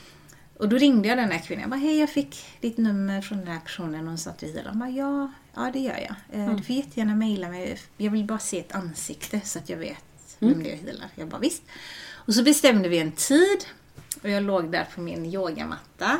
Och 0.57 0.69
då 0.69 0.77
ringde 0.77 1.07
jag 1.07 1.17
den 1.17 1.31
här 1.31 1.39
kvinnan. 1.39 1.61
Jag 1.61 1.69
bara, 1.69 1.79
hej 1.79 1.99
jag 1.99 2.09
fick 2.09 2.45
ditt 2.61 2.77
nummer 2.77 3.21
från 3.21 3.37
den 3.37 3.47
här 3.47 3.59
personen. 3.59 4.07
Hon 4.07 4.17
sa 4.17 4.29
att 4.29 4.39
du 4.39 4.45
healar. 4.47 4.69
Hon 4.69 4.79
bara, 4.79 4.89
ja, 4.89 5.31
ja 5.55 5.69
det 5.73 5.79
gör 5.79 6.07
jag. 6.29 6.39
Eh, 6.41 6.55
Du 6.55 6.63
får 6.63 6.75
jättegärna 6.75 7.15
mejla 7.15 7.49
mig. 7.49 7.79
Jag 7.97 8.11
vill 8.11 8.25
bara 8.25 8.39
se 8.39 8.59
ett 8.59 8.75
ansikte 8.75 9.41
så 9.43 9.59
att 9.59 9.69
jag 9.69 9.77
vet 9.77 10.03
vem 10.39 10.63
det 10.63 10.69
är 10.69 10.75
jag 10.75 10.77
healar. 10.83 11.07
Jag 11.15 11.27
bara, 11.27 11.39
visst. 11.39 11.63
Och 12.09 12.33
så 12.33 12.43
bestämde 12.43 12.89
vi 12.89 12.97
en 12.99 13.11
tid. 13.11 13.65
Och 14.23 14.29
jag 14.29 14.43
låg 14.43 14.71
där 14.71 14.87
på 14.95 15.01
min 15.01 15.25
yogamatta. 15.25 16.19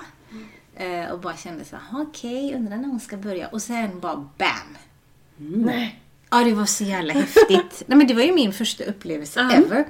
eh, 0.76 1.06
Och 1.12 1.20
bara 1.20 1.38
kände 1.38 1.66
så 1.66 1.76
här, 1.76 2.02
okej, 2.02 2.54
undrar 2.56 2.78
när 2.78 2.88
hon 2.88 3.00
ska 3.00 3.18
börja. 3.18 3.48
Och 3.48 3.62
sen 3.62 4.00
bara 4.00 4.30
BAM! 4.38 4.78
Nej. 5.38 6.02
Ja, 6.30 6.44
det 6.44 6.54
var 6.54 6.66
så 6.66 6.84
jävla 6.84 7.14
häftigt. 7.14 7.84
Nej, 7.88 7.98
men 7.98 8.08
det 8.08 8.14
var 8.14 8.22
ju 8.24 8.34
min 8.34 8.54
första 8.54 8.84
upplevelse 8.84 9.40
ever. 9.40 9.86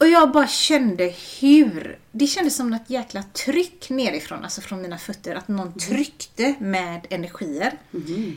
Och 0.00 0.08
jag 0.08 0.32
bara 0.32 0.46
kände 0.46 1.14
hur... 1.40 1.98
Det 2.12 2.26
kändes 2.26 2.56
som 2.56 2.70
något 2.70 2.90
jäkla 2.90 3.22
tryck 3.22 3.90
nerifrån, 3.90 4.44
alltså 4.44 4.60
från 4.60 4.82
mina 4.82 4.98
fötter. 4.98 5.34
Att 5.34 5.48
någon 5.48 5.72
tryckte 5.72 6.54
med 6.58 7.06
energier. 7.10 7.78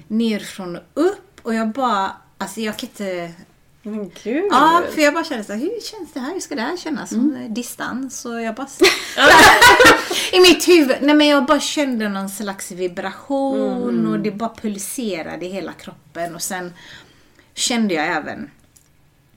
Nerifrån 0.07 0.76
och 0.76 0.84
upp. 0.93 1.39
Och 1.41 1.53
jag 1.55 1.70
bara... 1.70 2.11
Alltså 2.38 2.61
jag 2.61 2.78
kan 2.78 2.89
inte... 2.89 3.32
Men 3.82 4.11
gud. 4.24 4.45
Ja, 4.51 4.84
för 4.93 5.01
jag 5.01 5.14
bara 5.14 5.24
kände 5.24 5.43
så 5.43 5.53
här, 5.53 5.59
hur 5.59 5.82
känns 5.82 6.14
det 6.14 6.20
här? 6.20 6.34
Hur 6.34 6.39
ska 6.39 6.55
det 6.55 6.61
här 6.61 6.78
kännas? 6.78 7.11
Mm. 7.11 7.53
Distans 7.53 8.26
och 8.26 8.41
jag 8.41 8.55
bara... 8.55 8.68
I 10.34 10.39
mitt 10.39 10.68
huvud, 10.68 10.97
nej 11.01 11.16
men 11.16 11.28
jag 11.28 11.45
bara 11.45 11.59
kände 11.59 12.09
någon 12.09 12.30
slags 12.30 12.72
vibration 12.72 14.07
och 14.07 14.20
det 14.20 14.32
bara 14.32 14.53
pulserade 14.55 15.45
i 15.45 15.49
hela 15.49 15.74
kroppen 15.74 16.36
och 16.36 16.41
sen 16.41 16.74
kände 17.53 17.93
jag 17.93 18.07
även 18.07 18.51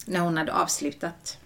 när 0.07 0.21
hon 0.21 0.37
hade 0.37 0.53
avslutat 0.53 1.39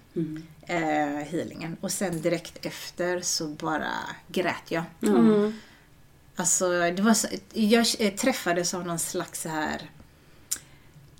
eh, 0.71 1.25
healingen 1.31 1.77
och 1.81 1.93
sen 1.93 2.23
direkt 2.23 2.66
efter 2.66 3.21
så 3.21 3.49
bara 3.49 3.91
grät 4.29 4.64
jag. 4.68 4.85
Mm. 5.03 5.55
Alltså, 6.37 6.68
det 6.68 7.03
var 7.03 7.14
så, 7.14 7.29
jag 7.53 7.87
träffades 8.16 8.75
av 8.75 8.87
någon 8.87 8.99
slags 8.99 9.43
så 9.43 9.49
här 9.49 9.91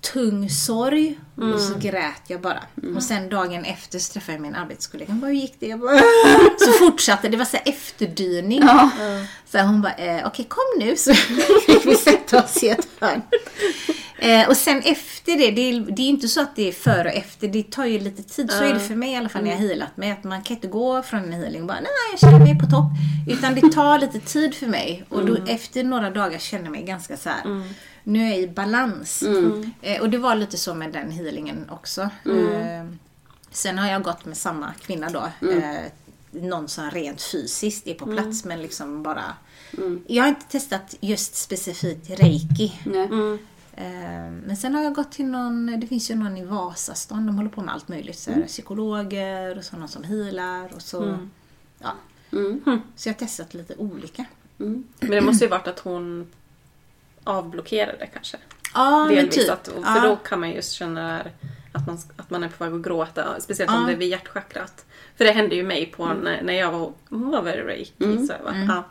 tung 0.01 0.49
sorg 0.49 1.19
och 1.35 1.61
så 1.61 1.77
grät 1.79 2.21
jag 2.27 2.41
bara. 2.41 2.63
Och 2.95 3.03
sen 3.03 3.29
dagen 3.29 3.65
efter 3.65 3.99
så 3.99 4.13
träffade 4.13 4.33
jag 4.33 4.41
min 4.41 4.55
arbetskollega. 4.55 5.11
Hon 5.11 5.19
bara, 5.19 5.27
hur 5.27 5.33
gick 5.33 5.59
det? 5.59 5.67
Jag 5.67 5.79
bara, 5.79 5.99
så 6.59 6.71
fortsatte 6.71 7.29
det. 7.29 7.37
var 7.37 7.45
så 7.45 7.57
här 7.57 7.69
efterdyning. 7.69 8.61
Ja. 8.63 8.89
Så 9.51 9.59
hon 9.59 9.81
bara, 9.81 9.93
eh, 9.93 10.27
okej 10.27 10.45
kom 10.49 10.79
nu 10.79 10.95
så 10.97 11.13
fick 11.65 11.85
vi 11.85 11.95
sätta 11.95 12.43
oss 12.43 12.63
i 12.63 12.69
ett 12.69 12.87
hörn. 12.99 13.21
Eh, 14.21 14.49
och 14.49 14.57
sen 14.57 14.77
efter 14.85 15.37
det, 15.37 15.51
det 15.51 15.61
är, 15.61 15.79
det 15.91 16.01
är 16.01 16.07
inte 16.09 16.27
så 16.27 16.41
att 16.41 16.55
det 16.55 16.67
är 16.67 16.71
före 16.71 17.09
och 17.09 17.15
efter. 17.15 17.47
Det 17.47 17.63
tar 17.71 17.85
ju 17.85 17.99
lite 17.99 18.23
tid. 18.23 18.51
Så 18.51 18.63
är 18.63 18.73
det 18.73 18.79
för 18.79 18.95
mig 18.95 19.11
i 19.11 19.15
alla 19.15 19.29
fall 19.29 19.43
när 19.43 19.51
jag 19.51 19.57
har 19.57 19.67
healat 19.67 19.97
mig. 19.97 20.11
Att 20.11 20.23
man 20.23 20.41
kan 20.41 20.55
inte 20.55 20.67
gå 20.67 21.01
från 21.03 21.23
en 21.23 21.33
healing 21.33 21.61
och 21.61 21.67
bara, 21.67 21.79
nej 21.79 21.89
jag 22.11 22.19
känner 22.19 22.39
mig 22.39 22.59
på 22.59 22.65
topp. 22.65 22.91
Utan 23.27 23.55
det 23.55 23.61
tar 23.73 23.99
lite 23.99 24.19
tid 24.19 24.55
för 24.55 24.67
mig. 24.67 25.05
Och 25.09 25.25
då, 25.25 25.37
efter 25.47 25.83
några 25.83 26.09
dagar 26.09 26.39
känner 26.39 26.63
jag 26.63 26.71
mig 26.71 26.83
ganska 26.83 27.17
så 27.17 27.29
här. 27.29 27.41
Nu 28.03 28.23
är 28.25 28.29
jag 28.29 28.39
i 28.39 28.47
balans. 28.47 29.23
Eh, 29.81 30.01
och 30.01 30.09
det 30.09 30.17
var 30.17 30.35
lite 30.35 30.57
så 30.57 30.73
med 30.73 30.91
den 30.91 31.11
healingen 31.11 31.69
också. 31.69 32.01
Eh, 32.01 32.85
sen 33.51 33.77
har 33.77 33.89
jag 33.91 34.03
gått 34.03 34.25
med 34.25 34.37
samma 34.37 34.73
kvinna 34.81 35.09
då. 35.09 35.23
Eh, 35.51 35.81
någon 36.31 36.67
som 36.67 36.91
rent 36.91 37.21
fysiskt 37.21 37.87
är 37.87 37.93
på 37.93 38.05
plats 38.05 38.45
men 38.45 38.61
liksom 38.61 39.03
bara 39.03 39.23
Jag 40.07 40.23
har 40.23 40.29
inte 40.29 40.45
testat 40.45 40.95
just 40.99 41.35
specifikt 41.35 42.09
reiki. 42.09 42.73
Nej. 43.81 44.15
Eh, 44.27 44.31
Men 44.31 44.57
sen 44.57 44.75
har 44.75 44.83
jag 44.83 44.93
gått 44.95 45.11
till 45.11 45.25
någon, 45.25 45.79
det 45.79 45.87
finns 45.87 46.11
ju 46.11 46.15
någon 46.15 46.37
i 46.37 46.45
Vasastan, 46.45 47.25
de 47.25 47.35
håller 47.35 47.49
på 47.49 47.61
med 47.61 47.73
allt 47.73 47.87
möjligt. 47.87 48.19
Så 48.19 48.31
här, 48.31 48.41
Psykologer 48.41 49.57
och 49.57 49.63
sådana 49.63 49.87
som 49.87 50.03
healar 50.03 50.73
och 50.75 50.81
så. 50.81 51.17
Ja. 51.79 51.91
Mm. 52.31 52.81
Så 52.95 53.09
jag 53.09 53.13
har 53.13 53.19
testat 53.19 53.53
lite 53.53 53.75
olika. 53.75 54.25
Mm. 54.59 54.83
Men 54.99 55.11
det 55.11 55.21
måste 55.21 55.45
ju 55.45 55.49
varit 55.49 55.67
att 55.67 55.79
hon 55.79 56.27
avblockerade 57.23 58.07
kanske. 58.13 58.37
Ja, 58.73 59.05
men 59.05 59.15
Delvis. 59.15 59.35
typ. 59.35 59.49
Att, 59.49 59.67
för 59.67 59.81
ja. 59.83 60.01
då 60.07 60.15
kan 60.15 60.39
man 60.39 60.51
just 60.51 60.71
känna 60.71 61.21
att 61.71 61.87
man, 61.87 61.97
att 62.17 62.29
man 62.29 62.43
är 62.43 62.49
på 62.49 62.63
väg 62.63 62.73
att 62.73 62.81
gråta. 62.81 63.39
Speciellt 63.41 63.71
om 63.71 63.77
Ja. 63.81 63.87
det 63.87 63.93
är 63.93 63.97
vid 63.97 64.09
hjärtchakrat. 64.09 64.85
För 65.15 65.25
det 65.25 65.31
hände 65.31 65.55
ju 65.55 65.63
mig 65.63 65.85
på 65.85 66.07
när, 66.13 66.41
när 66.41 66.53
jag 66.53 66.71
var, 66.71 66.91
hon 67.09 67.29
var 67.31 67.41
väl 67.41 67.59
reiki. 67.59 68.27
Så, 68.27 68.33
va? 68.43 68.55
Ja. 68.67 68.83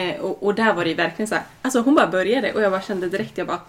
Eh, 0.00 0.20
och, 0.20 0.42
och 0.42 0.54
där 0.54 0.74
var 0.74 0.84
det 0.84 0.90
ju 0.90 0.96
verkligen 0.96 1.28
så 1.28 1.34
här, 1.34 1.44
alltså 1.62 1.80
hon 1.80 1.94
bara 1.94 2.06
började 2.06 2.52
och 2.52 2.62
jag 2.62 2.72
bara 2.72 2.82
kände 2.82 3.08
direkt, 3.08 3.38
jag 3.38 3.46
bara 3.46 3.60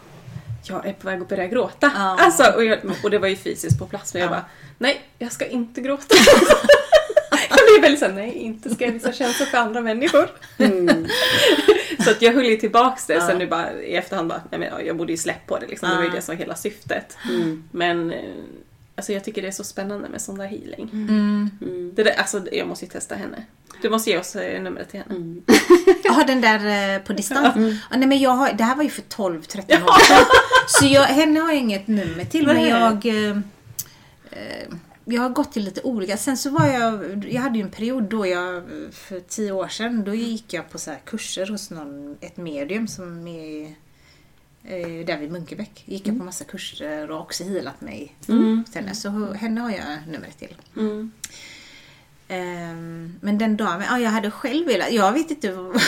jag 0.70 0.86
är 0.86 0.93
på 0.93 1.07
väg 1.07 1.22
att 1.22 1.30
börja 1.30 1.47
gråta. 1.47 1.91
Ja. 1.95 2.18
Alltså, 2.20 2.43
och, 2.55 2.65
jag, 2.65 2.80
och 3.03 3.09
det 3.11 3.20
var 3.20 3.28
ju 3.28 3.36
fysiskt 3.36 3.80
på 3.80 3.86
plats 3.86 4.13
men 4.13 4.22
jag 4.22 4.28
Ja. 4.32 4.36
bara, 4.36 4.45
nej 4.78 5.01
jag 5.20 5.32
ska 5.32 5.45
inte 5.45 5.82
gråta. 5.82 6.15
jag 7.49 7.59
blev 7.72 7.82
väldigt 7.82 7.99
såhär, 7.99 8.13
nej 8.13 8.32
inte 8.34 8.70
ska 8.70 8.86
jag 8.86 8.91
visa 8.91 9.11
känslor 9.13 9.45
för 9.47 9.57
andra 9.57 9.82
människor. 9.82 10.30
Så 12.03 12.11
att 12.11 12.22
jag 12.22 12.34
höll 12.34 12.45
ju 12.45 12.57
tillbaks 12.57 13.05
det. 13.05 13.22
Sen 13.22 13.38
nu 13.38 13.47
bara 13.47 13.74
i 13.74 13.95
efterhand 13.95 14.28
bara, 14.30 14.41
nej 14.51 14.59
men 14.59 14.70
ja, 14.70 14.82
jag 14.82 14.97
borde 14.97 15.11
ju 15.11 15.18
släppt 15.18 15.47
på 15.47 15.57
det 15.59 15.68
liksom. 15.68 15.89
Det 15.89 15.95
var 15.95 16.03
ju 16.03 16.09
Ja. 16.09 16.15
det 16.15 16.22
som 16.22 16.36
var 16.36 16.39
hela 16.39 16.55
syftet. 16.55 17.18
Men 17.72 18.11
eh, 18.11 18.20
alltså 18.95 19.13
jag 19.13 19.24
tycker 19.24 19.41
det 19.41 19.47
är 19.47 19.51
så 19.51 19.63
spännande 19.63 20.09
med 20.09 20.22
sån 20.22 20.38
där 20.38 20.45
healing. 20.47 20.89
Mm. 20.93 21.49
Det 21.95 22.03
där, 22.03 22.11
alltså 22.20 22.41
jag 22.51 22.68
måste 22.68 22.86
ju 22.86 22.91
testa 22.91 23.15
henne. 23.15 23.43
Du 23.82 23.89
måste 23.89 24.09
ge 24.09 24.18
oss 24.18 24.36
eh, 24.36 24.61
numret 24.61 24.89
till 24.91 24.99
henne. 24.99 25.41
Jag 26.03 26.11
har 26.11 26.24
den 26.24 26.41
där 26.41 26.95
eh, 26.95 27.01
på 27.01 27.13
distans. 27.13 27.53
Ja, 27.89 27.97
nej, 27.97 28.07
men 28.07 28.20
jag 28.20 28.30
har, 28.32 28.53
det 28.53 28.63
här 28.63 28.76
var 28.76 28.84
ju 28.84 28.89
för 28.89 29.01
12-13 29.01 29.30
år 29.84 29.99
sedan. 30.07 30.26
Så 30.68 30.86
jag, 30.86 31.03
henne 31.03 31.39
har 31.39 31.47
jag 31.47 31.57
inget 31.57 31.88
nummer 31.88 32.26
till. 32.26 32.45
Men 32.45 32.63
jag, 32.63 33.05
eh, 33.05 33.38
eh, 34.32 34.68
jag 35.05 35.22
har 35.22 35.30
gått 35.30 35.53
till 35.53 35.63
lite 35.63 35.82
olika. 35.82 36.18
Sen 36.18 36.38
så 36.38 36.49
var 36.49 36.68
jag, 36.68 37.26
jag 37.30 37.41
hade 37.41 37.57
ju 37.57 37.63
en 37.63 37.72
period 37.72 38.03
då 38.03 38.28
jag, 38.28 38.63
för 38.91 39.20
10 39.20 39.51
år 39.51 39.68
sedan, 39.68 40.03
då 40.03 40.13
gick 40.13 40.53
jag 40.53 40.70
på 40.70 40.78
så 40.78 40.91
här 40.91 40.99
kurser 41.05 41.47
hos 41.47 41.70
någon, 41.70 42.18
ett 42.22 42.38
medium 42.38 42.88
som 42.88 43.28
är 43.28 43.61
eh, 44.63 45.05
där 45.05 45.18
vid 45.18 45.32
Munkebäck. 45.32 45.84
Gick 45.86 46.07
jag 46.07 46.18
på 46.18 46.24
massa 46.24 46.43
kurser 46.43 47.11
och 47.11 47.22
också 47.22 47.43
healat 47.43 47.82
mig. 47.82 48.15
hos 48.65 48.76
Henne. 48.76 48.95
Så 48.95 49.34
henne 49.34 49.61
har 49.61 49.72
jag 49.72 50.07
numret 50.07 50.38
till. 50.39 50.55
Mm. 50.78 51.11
Ehm, 52.28 53.15
men 53.22 53.38
den 53.38 53.57
dagen, 53.57 53.84
ja, 53.89 53.99
jag 53.99 54.09
hade 54.09 54.32
själv 54.32 54.68
velat, 54.68 54.91
jag 54.91 55.11
vet 55.11 55.32
inte 55.32 55.51
vad 55.53 55.82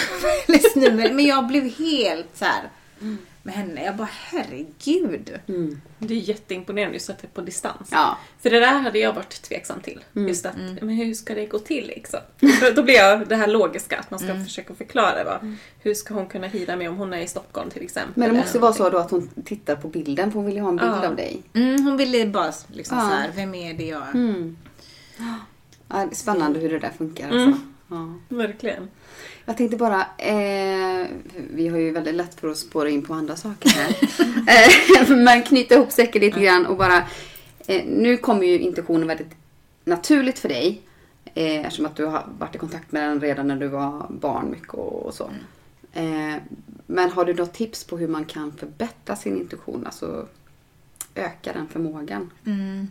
hennes 0.48 0.76
nummer 0.76 1.14
men 1.14 1.26
jag 1.26 1.48
blev 1.48 1.64
helt 1.64 2.38
så 2.38 2.46
här 2.46 2.70
med 3.50 3.58
henne. 3.58 3.84
Jag 3.84 3.96
bara 3.96 4.10
herregud. 4.12 5.40
Mm. 5.48 5.82
Det 6.00 6.14
är 6.14 6.18
jätteimponerande 6.18 6.94
just 6.94 7.10
att 7.10 7.20
det 7.20 7.28
är 7.28 7.30
på 7.30 7.42
distans. 7.42 7.90
Ja. 7.92 8.18
För 8.40 8.50
det 8.50 8.60
där 8.60 8.80
hade 8.80 9.00
jag 9.00 9.14
varit 9.14 9.42
tveksam 9.42 9.80
till. 9.82 10.04
Just 10.14 10.46
att, 10.46 10.56
men 10.82 10.90
hur 10.90 11.14
ska 11.14 11.36
det 11.36 11.46
gå 11.46 11.60
till 11.60 11.88
liksom? 11.88 12.20
För 12.60 12.76
då 12.76 12.84
blir 12.84 12.96
jag 12.96 13.28
det 13.28 13.36
här 13.36 13.48
logiska, 13.48 13.98
att 13.98 14.12
man 14.12 14.20
ska 14.20 14.44
försöka 14.44 14.74
förklara 14.74 15.24
vad, 15.24 15.56
hur 15.80 15.94
ska 15.94 16.14
hon 16.14 16.26
kunna 16.26 16.48
hira 16.48 16.76
mig 16.76 16.88
om 16.88 16.98
hon 16.98 17.14
är 17.14 17.22
i 17.22 17.28
Stockholm 17.28 17.70
till 17.70 17.84
exempel. 17.84 18.14
Men 18.16 18.34
det 18.34 18.40
måste 18.42 18.60
vara 18.60 18.74
så 18.74 18.90
då 18.90 18.98
att 18.98 19.12
hon 19.12 19.30
tittar 19.46 19.76
på 19.76 19.88
bilden 19.88 20.32
för 20.32 20.38
hon 20.40 20.46
vill 20.46 20.56
ju 20.56 20.62
ha 20.62 20.70
en 20.70 20.76
bild 20.78 20.92
Ja. 20.92 21.08
av 21.08 21.16
dig. 21.16 21.42
Mm, 21.54 21.84
hon 21.84 21.98
ville 21.98 22.26
bara 22.26 22.54
liksom 22.68 22.98
Ja. 22.98 23.04
så 23.04 23.10
här, 23.10 23.32
vem 23.36 23.56
är 23.56 23.74
det 23.74 23.86
jag... 23.88 24.08
Mm. 24.16 24.58
Är 25.90 26.10
spännande 26.16 26.60
hur 26.60 26.70
det 26.70 26.80
där 26.80 26.92
funkar 26.98 27.26
alltså. 27.30 27.62
Ja. 27.90 28.14
Verkligen. 28.30 28.90
Jag 29.50 29.58
tänkte 29.58 29.78
bara, 29.78 30.02
eh, 30.18 31.08
vi 31.34 31.68
har 31.68 31.78
ju 31.78 31.92
väldigt 31.92 32.16
lätt 32.16 32.40
för 32.40 32.48
att 32.48 32.58
spåra 32.58 32.90
in 32.90 33.06
på 33.06 33.14
andra 33.14 33.36
saker 33.36 33.70
här. 33.70 33.90
eh, 35.10 35.18
men 35.18 35.44
knyta 35.44 35.76
ihop 35.76 35.92
säcken 35.92 36.22
lite 36.22 36.40
grann 36.40 36.66
och 36.66 36.78
bara, 36.78 36.98
eh, 37.68 37.86
nu 37.86 38.18
kommer 38.18 38.46
ju 38.46 38.60
intuitionen 38.60 39.08
väldigt 39.08 39.32
naturligt 39.86 40.40
för 40.40 40.50
dig. 40.50 40.82
Eh, 41.34 41.66
eftersom 41.66 41.86
att 41.86 41.96
du 41.96 42.06
har 42.06 42.28
varit 42.40 42.56
i 42.56 42.58
kontakt 42.58 42.92
med 42.92 43.10
den 43.10 43.22
redan 43.22 43.48
när 43.48 43.56
du 43.56 43.68
var 43.68 44.08
barn 44.10 44.52
mycket 44.52 44.74
och, 44.74 45.06
och 45.06 45.14
så. 45.14 45.32
Eh, 45.94 46.36
men 46.86 47.12
har 47.12 47.26
du 47.26 47.34
något 47.34 47.54
tips 47.54 47.84
på 47.84 47.98
hur 47.98 48.08
man 48.08 48.26
kan 48.26 48.52
förbättra 48.52 49.16
sin 49.16 49.38
intuition? 49.38 49.86
Alltså 49.86 50.28
öka 51.16 51.54
den 51.54 51.68
förmågan? 51.68 52.32
Mm. 52.46 52.88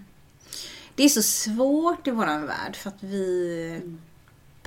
Det 0.94 1.04
är 1.04 1.08
så 1.08 1.22
svårt 1.22 2.06
i 2.06 2.10
våran 2.10 2.46
värld 2.46 2.76
för 2.76 2.88
att 2.88 3.02
vi 3.02 3.80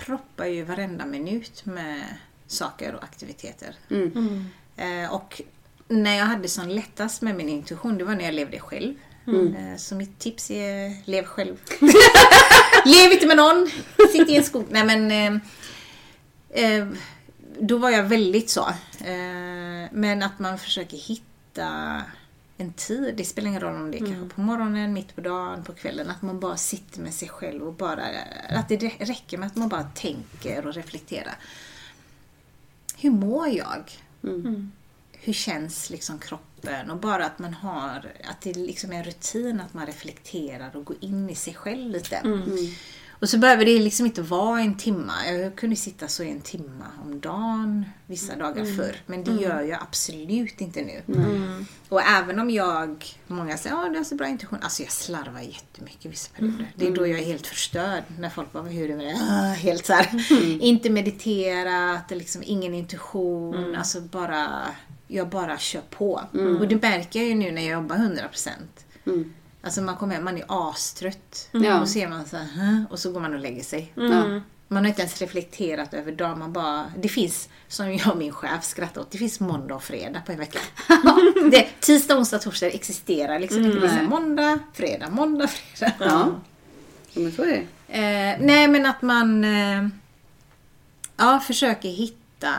proppar 0.06 0.46
ju 0.46 0.64
varenda 0.64 1.06
minut 1.06 1.66
med 1.66 2.04
saker 2.48 2.96
och 2.96 3.04
aktiviteter. 3.04 3.76
Mm. 3.90 4.46
Eh, 4.78 5.14
och 5.14 5.42
när 5.88 6.18
jag 6.18 6.26
hade 6.26 6.48
sån 6.48 6.76
lättast 6.76 7.22
med 7.22 7.36
min 7.36 7.50
intuition, 7.50 7.98
det 7.98 8.04
var 8.04 8.16
när 8.16 8.26
jag 8.26 8.34
levde 8.34 8.60
själv. 8.60 8.96
Eh, 9.28 9.78
så 9.78 9.96
mitt 9.96 10.20
tips 10.20 10.52
är, 10.52 11.08
lev 11.10 11.26
själv. 11.26 11.58
lev 12.86 13.12
inte 13.12 13.28
med 13.28 13.38
någon, 13.38 13.70
sitt 14.12 14.30
i 14.30 14.36
en 14.36 14.44
skog. 14.44 14.66
Nej 14.70 14.84
men, 14.86 15.12
eh, 15.12 15.42
eh, 16.66 16.88
då 17.60 17.78
var 17.78 17.90
jag 17.90 18.04
väldigt 18.04 18.50
så. 18.50 18.68
Eh, 19.00 19.90
men 19.92 20.24
att 20.24 20.40
man 20.40 20.58
försöker 20.58 20.98
hitta 20.98 22.02
en 22.62 22.74
tid, 22.74 23.16
det 23.18 23.26
spelar 23.26 23.50
ingen 23.50 23.62
roll 23.62 23.76
om 23.76 23.92
det 23.92 23.98
är 23.98 24.06
kanske 24.06 24.36
på 24.36 24.42
morgonen, 24.42 24.94
mitt 24.94 25.16
på 25.16 25.22
dagen, 25.22 25.64
på 25.64 25.74
kvällen. 25.74 26.10
Att 26.10 26.22
man 26.22 26.40
bara 26.40 26.58
sitter 26.58 27.02
med 27.02 27.14
sig 27.14 27.30
själv 27.30 27.68
och 27.68 27.74
bara, 27.74 28.04
att 28.50 28.70
det 28.70 28.78
räcker 29.00 29.38
med 29.38 29.48
att 29.48 29.56
man 29.56 29.70
bara 29.70 29.84
tänker 29.84 30.68
och 30.68 30.74
reflekterar. 30.74 31.36
Hur 32.98 33.12
mår 33.12 33.48
jag? 33.48 33.92
Mm. 34.24 34.72
hur 35.12 35.34
känns 35.34 35.90
liksom 35.90 36.20
kroppen 36.20 36.92
och 36.92 36.98
bara 36.98 37.26
att 37.26 37.40
man 37.40 37.54
har, 37.54 38.12
att 38.24 38.42
det 38.42 38.54
liksom 38.54 38.92
är 38.92 38.98
en 38.98 39.04
rutin 39.04 39.62
att 39.62 39.74
man 39.74 39.86
reflekterar 39.86 40.76
och 40.76 40.86
går 40.86 40.98
in 41.00 41.30
i 41.30 41.36
sig 41.36 41.54
själv 41.54 41.92
lite. 41.92 42.16
Mm. 42.16 42.58
Och 43.22 43.30
så 43.30 43.38
behöver 43.38 43.66
det 43.66 43.80
liksom 43.80 44.06
inte 44.06 44.22
vara 44.22 44.62
en 44.62 44.78
timma. 44.78 45.14
Jag 45.32 45.56
kunde 45.56 45.76
sitta 45.76 46.08
så 46.08 46.24
en 46.24 46.42
timma 46.42 46.86
om 47.04 47.20
dagen 47.20 47.86
vissa 48.08 48.36
dagar 48.36 48.66
förr. 48.66 48.96
Men 49.06 49.24
det 49.24 49.32
gör 49.32 49.62
jag 49.62 49.80
absolut 49.82 50.62
inte 50.62 50.82
nu. 50.82 51.02
Och 51.90 52.02
även 52.02 52.40
om 52.40 52.50
jag, 52.50 53.06
många 53.28 53.58
säger 53.58 53.86
att 53.86 53.92
du 53.94 53.98
har 53.98 54.04
så 54.04 54.16
bra 54.16 54.28
intuition. 54.28 54.60
Alltså 54.62 54.84
jag 54.84 54.92
slarvar 54.92 55.42
jättemycket 55.42 56.12
vissa 56.12 56.32
perioder. 56.36 56.72
Det 56.76 56.88
är 56.88 56.92
då 56.92 57.08
jag 57.08 57.20
är 57.20 57.26
helt 57.26 57.48
förstörd. 57.48 58.04
När 58.20 58.30
folk 58.30 58.52
bara, 58.52 58.64
hur 58.64 58.84
är 58.84 58.88
det 58.88 58.96
med 58.96 59.06
det? 59.06 59.20
Ah, 59.32 59.54
helt 59.54 59.86
så 59.86 59.94
här. 59.94 60.32
Inte 60.62 60.90
mediterat, 60.90 62.10
det 62.10 62.16
liksom 62.16 62.42
ingen 62.46 62.74
intuition. 62.74 63.76
Alltså 63.76 64.02
bara, 64.02 64.62
jag 65.08 65.30
bara 65.30 65.58
kör 65.58 65.82
på. 65.90 66.22
Och 66.60 66.68
det 66.68 66.82
märker 66.82 67.20
jag 67.20 67.30
ju 67.30 67.36
nu 67.36 67.52
när 67.52 67.62
jag 67.62 67.72
jobbar 67.72 67.96
100%. 67.96 68.50
Mm. 69.06 69.34
Alltså 69.62 69.82
man 69.82 69.96
kommer 69.98 70.16
hem, 70.16 70.24
man 70.24 70.38
är 70.38 70.46
astrött. 70.48 71.50
Ja. 71.52 71.82
Och 71.82 71.88
så 71.88 71.94
ser 71.94 72.08
man 72.10 72.26
så 72.26 72.38
här, 72.38 72.46
"Hä?" 72.46 72.86
och 72.90 73.00
så 73.00 73.12
går 73.12 73.20
man 73.20 73.34
och 73.34 73.40
lägger 73.40 73.64
sig. 73.64 73.94
Ja. 73.96 74.42
Man 74.68 74.84
har 74.84 74.88
inte 74.90 75.02
ens 75.02 75.22
reflekterat 75.22 75.94
över 75.94 76.12
dagen. 76.12 76.40
Man 76.40 76.54
bara, 76.54 76.86
det 76.98 77.10
finns, 77.10 77.50
som 77.68 77.94
jag 77.94 78.12
och 78.12 78.18
min 78.18 78.32
chef 78.32 78.64
skrattar 78.64 79.02
åt, 79.02 79.12
det 79.12 79.18
finns 79.18 79.40
måndag 79.40 79.76
och 79.76 79.84
fredag 79.84 80.22
på 80.26 80.32
en 80.32 80.38
vecka. 80.38 80.60
det, 81.52 81.68
tisdag, 81.80 82.18
onsdag, 82.18 82.40
torsdag 82.40 82.68
existerar 82.68 83.40
liksom 83.40 83.66
inte. 83.66 83.80
Det 83.80 83.90
så 83.90 83.96
här 83.96 84.04
måndag, 84.04 84.60
fredag, 84.74 85.10
måndag, 85.10 85.48
fredag. 85.48 85.96
Ja. 86.00 86.32
ja 87.12 87.22
men 87.22 87.32
så 87.32 87.44
är 87.44 87.48
det. 87.48 87.68
Eh, 87.98 88.38
nej, 88.46 88.68
men 88.68 88.86
att 88.86 89.02
man 89.02 89.44
eh, 89.44 89.88
ja, 91.18 91.40
försöker 91.40 91.90
hitta 91.90 92.54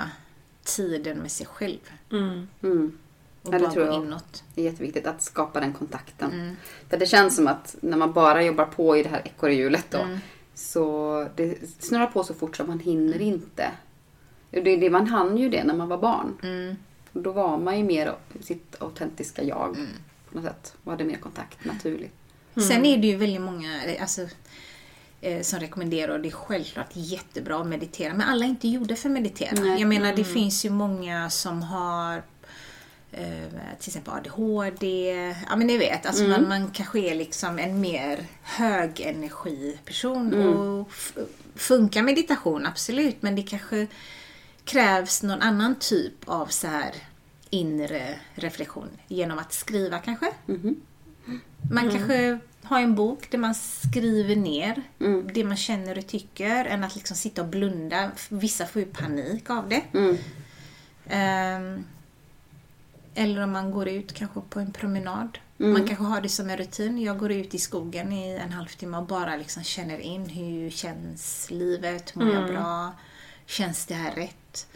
tiden 0.64 1.18
med 1.18 1.30
sig 1.30 1.46
själv. 1.46 1.78
Mm. 2.12 2.98
Mm. 3.45 3.49
Och 3.49 3.55
Ja, 3.55 3.59
det 3.59 3.64
bara 3.64 3.72
tror 3.72 3.86
jag. 3.86 3.95
inåt. 3.95 4.45
Det 4.55 4.61
är 4.61 4.64
jätteviktigt 4.64 5.07
att 5.07 5.22
skapa 5.22 5.61
den 5.61 5.72
kontakten. 5.72 6.32
Mm. 6.32 6.57
För 6.88 6.97
det 6.97 7.07
känns 7.07 7.36
som 7.36 7.49
att 7.49 7.76
när 7.80 7.97
man 7.97 8.12
bara 8.12 8.43
jobbar 8.43 8.64
på 8.64 8.97
i 8.97 9.03
det 9.03 9.09
här 9.09 9.22
ekorrhjulet 9.24 9.86
då. 9.90 9.99
Mm. 9.99 10.18
Så 10.55 11.26
det 11.36 11.59
snurrar 11.78 12.07
på 12.07 12.24
så 12.24 12.34
fort 12.34 12.57
så 12.57 12.64
man 12.64 12.78
hinner 12.78 13.20
inte. 13.20 13.70
Det, 14.51 14.76
det, 14.76 14.90
man 14.90 15.07
hann 15.07 15.38
ju 15.38 15.49
det 15.49 15.64
när 15.64 15.74
man 15.74 15.88
var 15.88 15.99
barn. 15.99 16.38
Mm. 16.43 16.76
Då 17.12 17.32
var 17.32 17.59
man 17.59 17.78
ju 17.78 17.84
mer 17.84 18.14
sitt 18.40 18.76
autentiska 18.82 19.43
jag. 19.43 19.76
Mm. 19.76 19.88
På 20.30 20.38
något 20.38 20.45
sätt. 20.45 20.74
Och 20.84 20.90
hade 20.90 21.05
mer 21.05 21.16
kontakt 21.16 21.64
naturligt. 21.64 22.14
Sen 22.55 22.84
är 22.84 22.99
det 22.99 23.07
ju 23.07 23.16
väldigt 23.16 23.40
många 23.40 23.80
alltså, 24.01 24.26
eh, 25.20 25.43
som 25.43 25.59
rekommenderar 25.59 26.14
och 26.14 26.20
det 26.20 26.28
är 26.28 26.32
självklart 26.32 26.90
jättebra 26.93 27.61
att 27.61 27.66
meditera. 27.66 28.14
Men 28.14 28.28
alla 28.28 28.45
är 28.45 28.49
inte 28.49 28.68
gjorda 28.68 28.97
för 28.97 29.09
att 29.09 29.12
meditera. 29.12 29.61
Nej. 29.61 29.80
Jag 29.80 29.88
menar 29.88 30.16
det 30.16 30.24
finns 30.24 30.64
ju 30.64 30.70
många 30.70 31.30
som 31.30 31.62
har 31.62 32.16
eh, 32.16 32.22
till 33.78 33.88
exempel 33.88 34.14
ADHD. 34.14 35.10
Ja 35.48 35.56
men 35.56 35.66
ni 35.66 35.78
vet, 35.78 36.06
alltså 36.06 36.24
man, 36.24 36.48
man 36.48 36.70
kanske 36.70 36.98
är 37.00 37.14
liksom 37.14 37.58
en 37.58 37.80
mer 37.80 38.26
högenergiperson. 38.42 40.34
Och 40.46 40.88
f- 40.90 41.12
funkar 41.54 42.02
meditation, 42.02 42.66
absolut. 42.66 43.22
Men 43.22 43.36
det 43.36 43.42
kanske 43.42 43.86
krävs 44.64 45.22
någon 45.22 45.40
annan 45.42 45.74
typ 45.74 46.14
av 46.24 46.46
så 46.46 46.66
här 46.66 46.92
inre 47.50 48.14
reflektion. 48.34 48.88
Genom 49.08 49.38
att 49.38 49.52
skriva 49.52 49.98
kanske. 49.98 50.26
Man 51.72 51.90
kanske 51.90 52.38
har 52.62 52.80
en 52.80 52.94
bok 52.94 53.30
där 53.30 53.38
man 53.38 53.54
skriver 53.54 54.36
ner 54.36 54.82
det 55.34 55.44
man 55.44 55.56
känner 55.56 55.98
och 55.98 56.06
tycker 56.06 56.64
än 56.64 56.84
att 56.84 56.94
liksom 56.94 57.16
sitta 57.16 57.42
och 57.42 57.48
blunda. 57.48 58.10
Vissa 58.28 58.66
får 58.66 58.82
ju 58.82 58.86
panik 58.88 59.50
av 59.50 59.68
det. 59.68 59.82
Mm. 59.94 61.84
Eller 63.14 63.42
om 63.42 63.50
man 63.52 63.70
går 63.70 63.88
ut 63.88 64.12
kanske 64.12 64.40
på 64.48 64.60
en 64.60 64.72
promenad. 64.72 65.38
Mm. 65.58 65.72
Man 65.72 65.86
kanske 65.86 66.04
har 66.04 66.20
det 66.20 66.28
som 66.28 66.50
en 66.50 66.56
rutin. 66.56 67.02
Jag 67.02 67.18
går 67.18 67.32
ut 67.32 67.54
i 67.54 67.58
skogen 67.58 68.12
i 68.12 68.30
en 68.30 68.52
halvtimme 68.52 68.96
och 68.96 69.06
bara 69.06 69.36
liksom 69.36 69.62
känner 69.62 69.98
in 69.98 70.26
hur 70.26 70.70
känns 70.70 71.50
livet? 71.50 72.14
Mår 72.14 72.28
jag 72.34 72.46
bra? 72.48 72.92
Känns 73.46 73.86
det 73.86 73.94
här 73.94 74.12
rätt? 74.14 74.66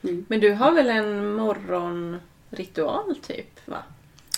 Men 0.00 0.40
du 0.40 0.52
har 0.54 0.72
väl 0.72 0.90
en 0.90 1.34
morgonritual 1.34 3.16
typ? 3.22 3.68
Va? 3.68 3.82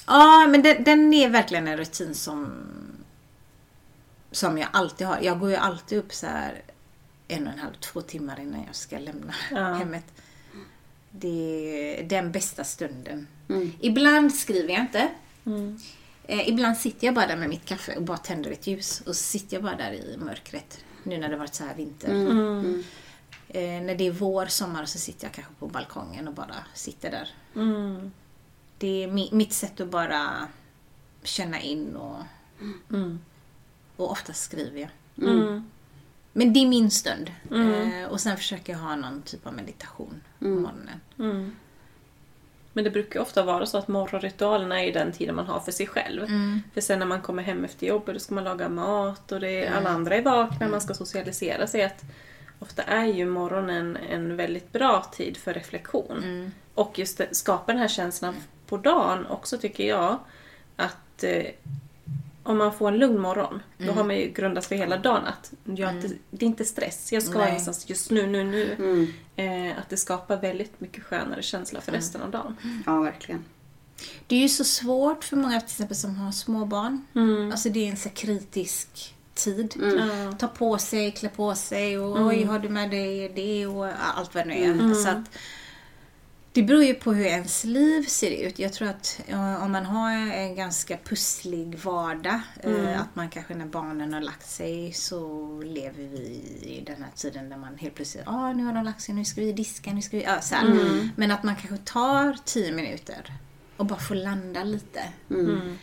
Ja, 0.06 0.46
men 0.50 0.62
den, 0.62 0.84
den 0.84 1.14
är 1.14 1.28
verkligen 1.28 1.68
en 1.68 1.76
rutin 1.76 2.14
som 2.14 2.52
som 4.30 4.58
jag 4.58 4.68
alltid 4.72 5.06
har. 5.06 5.18
Jag 5.22 5.40
går 5.40 5.50
ju 5.50 5.56
alltid 5.56 5.98
upp 5.98 6.12
så 6.14 6.26
här 6.26 6.62
en 7.28 7.46
och 7.46 7.52
en 7.52 7.58
halv, 7.58 7.74
två 7.80 8.00
timmar 8.00 8.40
innan 8.40 8.62
jag 8.66 8.74
ska 8.74 8.98
lämna 8.98 9.34
Ja. 9.50 9.74
hemmet. 9.74 10.04
Det 11.18 11.98
är 11.98 12.04
den 12.04 12.32
bästa 12.32 12.64
stunden. 12.64 13.26
Mm. 13.48 13.72
Ibland 13.80 14.34
skriver 14.34 14.72
jag 14.74 14.80
inte. 14.82 15.08
Mm. 15.46 15.78
Eh, 16.24 16.48
ibland 16.48 16.76
sitter 16.76 17.06
jag 17.06 17.14
bara 17.14 17.26
där 17.26 17.36
med 17.36 17.48
mitt 17.48 17.64
kaffe 17.64 17.96
och 17.96 18.02
bara 18.02 18.18
tänder 18.18 18.50
ett 18.50 18.66
ljus. 18.66 19.00
Och 19.00 19.16
så 19.16 19.22
sitter 19.22 19.56
jag 19.56 19.62
bara 19.64 19.76
där 19.76 19.92
i 19.92 20.16
mörkret. 20.18 20.84
Nu 21.02 21.18
när 21.18 21.28
det 21.28 21.36
varit 21.36 21.54
så 21.54 21.64
här 21.64 21.74
vinter. 21.74 22.08
Mm. 22.10 22.82
Eh, 23.48 23.60
när 23.82 23.94
det 23.94 24.06
är 24.06 24.10
vår, 24.10 24.46
sommar 24.46 24.84
så 24.84 24.98
sitter 24.98 25.24
jag 25.26 25.32
kanske 25.32 25.54
på 25.58 25.66
balkongen 25.68 26.28
och 26.28 26.34
bara 26.34 26.54
sitter 26.74 27.10
där. 27.10 27.28
Mm. 27.54 28.12
Det 28.78 29.04
är 29.04 29.08
mi- 29.08 29.34
mitt 29.34 29.52
sätt 29.52 29.80
att 29.80 29.88
bara 29.90 30.48
känna 31.22 31.60
in 31.60 31.96
och, 31.96 32.16
Mm. 32.90 33.20
och 33.96 34.10
ofta 34.10 34.32
skriver 34.32 34.80
jag. 34.80 34.90
Mm. 36.36 36.46
Men 36.46 36.52
det 36.52 36.60
är 36.60 36.66
min 36.66 36.90
stund. 36.90 37.30
Mm. 37.50 38.02
Eh, 38.02 38.08
och 38.08 38.20
sen 38.20 38.36
försöker 38.36 38.72
jag 38.72 38.80
ha 38.80 38.96
någon 38.96 39.22
typ 39.22 39.46
av 39.46 39.52
meditation 39.54 40.20
på 40.38 40.44
Mm. 40.44 40.62
morgonen. 40.62 41.00
Mm. 41.18 41.56
Men 42.72 42.84
det 42.84 42.90
brukar 42.90 43.20
ofta 43.20 43.42
vara 43.42 43.66
så 43.66 43.78
att 43.78 43.88
morgonritualerna 43.88 44.82
är 44.82 44.92
den 44.92 45.12
tiden 45.12 45.34
man 45.34 45.46
har 45.46 45.60
för 45.60 45.72
sig 45.72 45.86
själv. 45.86 46.22
Mm. 46.22 46.62
För 46.74 46.80
sen 46.80 46.98
när 46.98 47.06
man 47.06 47.22
kommer 47.22 47.42
hem 47.42 47.64
efter 47.64 47.86
jobbet 47.86 48.14
då 48.14 48.18
ska 48.20 48.34
man 48.34 48.44
laga 48.44 48.68
mat 48.68 49.32
och 49.32 49.40
det 49.40 49.64
är, 49.64 49.72
alla 49.72 49.90
andra 49.90 50.14
är 50.16 50.22
vakna, 50.22 50.68
man 50.68 50.80
ska 50.80 50.94
socialisera 50.94 51.66
sig. 51.66 51.82
Att 51.82 52.02
ofta 52.58 52.82
är 52.82 53.06
ju 53.06 53.26
morgonen 53.26 53.96
en 54.10 54.36
väldigt 54.36 54.72
bra 54.72 55.10
tid 55.12 55.36
för 55.36 55.54
reflektion. 55.54 56.16
Mm. 56.18 56.50
Och 56.74 56.98
just 56.98 57.18
det, 57.18 57.34
skapa 57.34 57.72
den 57.72 57.80
här 57.80 57.88
känslan 57.88 58.34
på 58.66 58.76
dagen 58.76 59.26
också 59.26 59.58
tycker 59.58 59.84
jag. 59.88 60.18
Att 60.76 61.24
eh, 61.24 61.44
om 62.46 62.58
man 62.58 62.72
får 62.72 62.88
en 62.88 62.98
lugn 62.98 63.20
morgon, 63.20 63.62
då 63.78 63.92
har 63.92 64.04
man 64.04 64.16
ju 64.16 64.28
grundat 64.28 64.66
för 64.66 64.74
hela 64.74 64.96
dagen 64.96 65.24
att 65.26 65.52
jag, 65.64 65.94
det, 65.94 66.08
det 66.30 66.44
är 66.44 66.48
inte 66.48 66.64
stress, 66.64 67.12
jag 67.12 67.22
ska 67.22 67.38
Nej. 67.38 67.46
någonstans 67.46 67.88
just 67.88 68.10
nu, 68.10 68.26
nu, 68.26 68.44
nu. 68.44 68.72
Mm. 68.78 69.12
Eh, 69.36 69.78
att 69.78 69.88
det 69.88 69.96
skapar 69.96 70.36
väldigt 70.36 70.80
mycket 70.80 71.04
skönare 71.04 71.42
känsla 71.42 71.80
för 71.80 71.92
resten 71.92 72.22
av 72.22 72.30
dagen. 72.30 72.56
Ja, 72.86 73.00
verkligen. 73.00 73.44
Det 74.26 74.36
är 74.36 74.40
ju 74.40 74.48
så 74.48 74.64
svårt 74.64 75.24
för 75.24 75.36
många 75.36 75.60
till 75.60 75.70
exempel 75.70 75.96
som 75.96 76.16
har 76.16 76.32
små 76.32 76.64
barn. 76.64 77.06
Mm. 77.14 77.50
Alltså 77.52 77.68
det 77.68 77.86
är 77.86 77.90
en 77.90 77.96
så 77.96 78.08
kritisk 78.08 79.14
tid. 79.34 79.74
Ja. 79.98 80.32
Ta 80.38 80.48
på 80.48 80.78
sig, 80.78 81.12
klä 81.12 81.28
på 81.28 81.54
sig 81.54 81.98
och 81.98 82.26
oj, 82.26 82.44
har 82.44 82.58
du 82.58 82.68
med 82.68 82.90
dig 82.90 83.28
det 83.28 83.66
och 83.66 83.86
allt 84.16 84.34
vad 84.34 84.46
det 84.46 84.48
nu 84.48 84.90
är. 84.90 84.94
Så 84.94 85.08
att, 85.08 85.38
det 86.56 86.62
beror 86.62 86.84
ju 86.84 86.94
på 86.94 87.12
hur 87.12 87.24
ens 87.24 87.64
liv 87.64 88.02
ser 88.02 88.30
ut. 88.30 88.58
Jag 88.58 88.72
tror 88.72 88.88
att 88.88 89.20
ja, 89.26 89.64
om 89.64 89.72
man 89.72 89.86
har 89.86 90.12
en 90.12 90.54
ganska 90.54 90.96
pusslig 90.96 91.78
vardag, 91.78 92.40
eh, 92.62 93.00
att 93.00 93.14
man 93.14 93.30
kanske 93.30 93.54
när 93.54 93.66
barnen 93.66 94.12
har 94.12 94.20
lagt 94.20 94.50
sig 94.50 94.92
så 94.92 95.48
lever 95.64 96.02
vi 96.02 96.24
i 96.62 96.82
den 96.86 97.02
här 97.02 97.10
tiden 97.14 97.48
där 97.48 97.56
man 97.56 97.78
helt 97.78 97.94
plötsligt, 97.94 98.24
ah, 98.26 98.52
nu 98.52 98.64
har 98.64 98.72
de 98.72 98.84
lagt 98.84 99.00
sig, 99.00 99.14
nu 99.14 99.24
ska 99.24 99.40
vi 99.40 99.52
diska, 99.52 99.92
nu 99.92 100.02
ska 100.02 100.16
vi... 100.16 100.22
Ja, 100.22 100.40
så 100.40 100.54
här. 100.54 101.10
Men 101.16 101.30
att 101.30 101.42
man 101.42 101.56
kanske 101.56 101.92
tar 101.92 102.36
tio 102.44 102.72
minuter 102.72 103.32
och 103.76 103.86
bara 103.86 103.98
får 103.98 104.14
landa 104.14 104.64
lite. 104.64 105.02
Mm. 105.30 105.78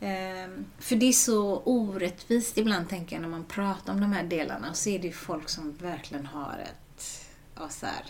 Ehm, 0.00 0.64
för 0.78 0.96
det 0.96 1.06
är 1.06 1.12
så 1.12 1.62
orättvist 1.64 2.58
ibland 2.58 2.88
tänker 2.88 3.16
jag 3.16 3.22
när 3.22 3.28
man 3.28 3.44
pratar 3.44 3.92
om 3.92 4.00
de 4.00 4.12
här 4.12 4.24
delarna. 4.24 4.74
Så 4.74 4.88
är 4.88 4.98
det 4.98 5.06
ju 5.06 5.12
folk 5.12 5.48
som 5.48 5.76
verkligen 5.76 6.26
har 6.26 6.58
ett 6.64 7.28
ja, 7.54 7.68
så 7.68 7.86
här, 7.86 8.04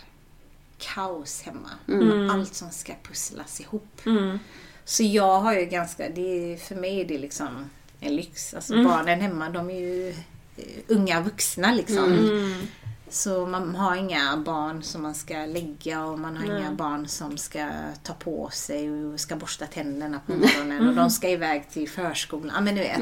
kaos 0.78 1.42
hemma. 1.42 1.70
Med 1.86 2.30
allt 2.30 2.54
som 2.54 2.70
ska 2.70 2.92
pusslas 3.02 3.60
ihop. 3.60 4.00
Mm. 4.06 4.38
Så 4.84 5.02
jag 5.02 5.40
har 5.40 5.54
ju 5.54 5.64
ganska, 5.66 6.08
det 6.08 6.52
är, 6.52 6.56
för 6.56 6.74
mig 6.74 7.00
är 7.00 7.04
det 7.04 7.18
liksom 7.18 7.70
en 8.00 8.16
lyx. 8.16 8.54
Alltså 8.54 8.72
Mm. 8.72 8.84
barnen 8.84 9.20
hemma 9.20 9.48
de 9.50 9.70
är 9.70 9.80
ju 9.80 10.08
eh, 10.56 10.64
unga 10.88 11.20
vuxna 11.20 11.72
liksom. 11.74 12.04
Mm. 12.12 12.60
Så 13.08 13.46
man 13.46 13.74
har 13.74 13.96
inga 13.96 14.36
barn 14.36 14.82
som 14.82 15.02
man 15.02 15.14
ska 15.14 15.34
lägga 15.34 16.04
och 16.04 16.18
man 16.18 16.36
har 16.36 16.44
inga 16.44 16.54
Nej. 16.54 16.76
barn 16.76 17.08
som 17.08 17.36
ska 17.38 17.68
ta 18.02 18.12
på 18.12 18.50
sig 18.52 18.90
och 19.06 19.20
ska 19.20 19.36
borsta 19.36 19.66
tänderna 19.66 20.20
på 20.26 20.32
morgonen 20.32 20.88
och 20.88 20.94
de 20.94 21.10
ska 21.10 21.28
iväg 21.28 21.70
till 21.70 21.90
förskolan. 21.90 22.52
Ja 22.54 22.60
men 22.60 22.74
du 22.74 22.80
vet. 22.80 22.98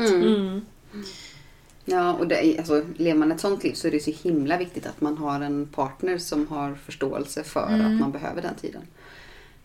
Mm. 1.86 1.98
Ja, 1.98 2.12
och 2.14 2.28
det, 2.28 2.46
är- 2.46 2.58
alltså, 2.58 2.84
lever 2.96 3.18
man 3.18 3.32
ett 3.32 3.40
sånt 3.40 3.64
liv 3.64 3.72
så 3.72 3.86
är 3.86 3.90
det 3.92 4.00
så 4.00 4.10
himla 4.10 4.56
viktigt 4.56 4.86
att 4.86 5.00
man 5.00 5.18
har 5.18 5.40
en 5.40 5.66
partner 5.66 6.18
som 6.18 6.48
har 6.48 6.74
förståelse 6.74 7.42
för 7.44 7.60
att 7.66 8.00
man 8.00 8.12
behöver 8.12 8.42
den 8.42 8.54
tiden. 8.54 8.82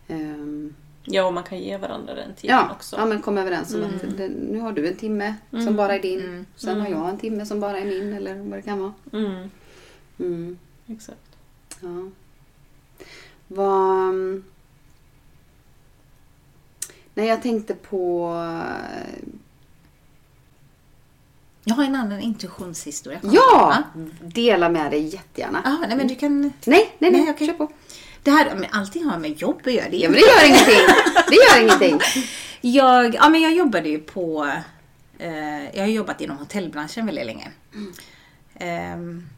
Ehm, 0.08 0.76
Ja, 1.04 1.26
och 1.26 1.34
man 1.34 1.44
kan 1.44 1.60
ge 1.60 1.78
varandra 1.78 2.16
den 2.16 2.36
tiden 2.36 2.56
ja, 2.58 2.72
också. 2.72 2.96
ja, 2.96 3.06
men 3.06 3.22
kom 3.22 3.38
överens 3.38 3.74
om 3.74 3.84
att 3.84 4.18
det, 4.18 4.28
nu 4.30 4.60
har 4.60 4.72
du 4.72 4.88
en 4.88 4.96
timme 4.96 5.36
som 5.50 5.76
bara 5.76 5.96
är 5.96 6.02
din. 6.02 6.46
Sen 6.56 6.82
har 6.82 6.88
jag 6.90 7.10
en 7.10 7.18
timme 7.18 7.46
som 7.46 7.60
bara 7.60 7.80
är 7.80 7.86
min 7.86 8.14
eller 8.14 8.36
vad 8.36 8.58
det 8.58 8.62
kan 8.62 8.80
vara. 8.80 8.94
Mm. 9.14 9.50
Mm, 10.20 10.58
Exakt. 10.88 11.38
ja. 11.82 12.10
Vad... 13.48 14.14
Nej, 17.14 17.28
jag 17.28 17.42
tänkte 17.42 17.74
på... 17.76 18.34
Jag 21.70 21.76
har 21.76 21.84
en 21.84 21.96
annan 21.96 22.20
intuitionshistoria. 22.20 23.20
Ja! 23.24 23.84
Dela 24.22 24.70
med 24.70 24.92
dig 24.92 25.08
jättegärna. 25.08 25.62
Ja, 25.66 25.78
nej 25.88 25.98
men 25.98 26.08
du 26.08 26.16
kan... 26.16 26.42
Nej, 26.42 26.54
nej, 26.66 26.94
nej. 27.00 27.12
Nej, 27.12 27.30
okej. 27.30 27.48
Kör 27.48 27.54
på. 27.54 27.72
Det 28.24 28.32
här, 28.32 28.56
men 28.56 28.66
allting 28.72 29.04
har 29.04 29.20
med 29.20 29.42
jobb 29.42 29.62
att 29.66 29.74
göra. 29.74 29.90
Det 29.90 29.98
Ja, 29.98 30.10
men 30.10 30.20
det 30.20 30.28
gör 30.28 30.46
ingenting. 30.46 30.88
Det 31.30 31.36
gör 31.36 31.62
ingenting. 31.62 32.00
Jag, 32.62 33.16
ja, 33.16 33.30
men 33.30 33.42
jag 33.42 33.54
jobbade 33.54 33.90
ju 33.90 34.00
på... 34.00 34.52
Eh, 35.18 35.76
jag 35.76 35.82
har 35.82 35.88
jobbat 35.88 36.22
inom 36.22 36.38
hotellbranschen 36.38 37.06
väldigt 37.06 37.26
länge. 37.26 37.52
Ehm, 38.56 39.30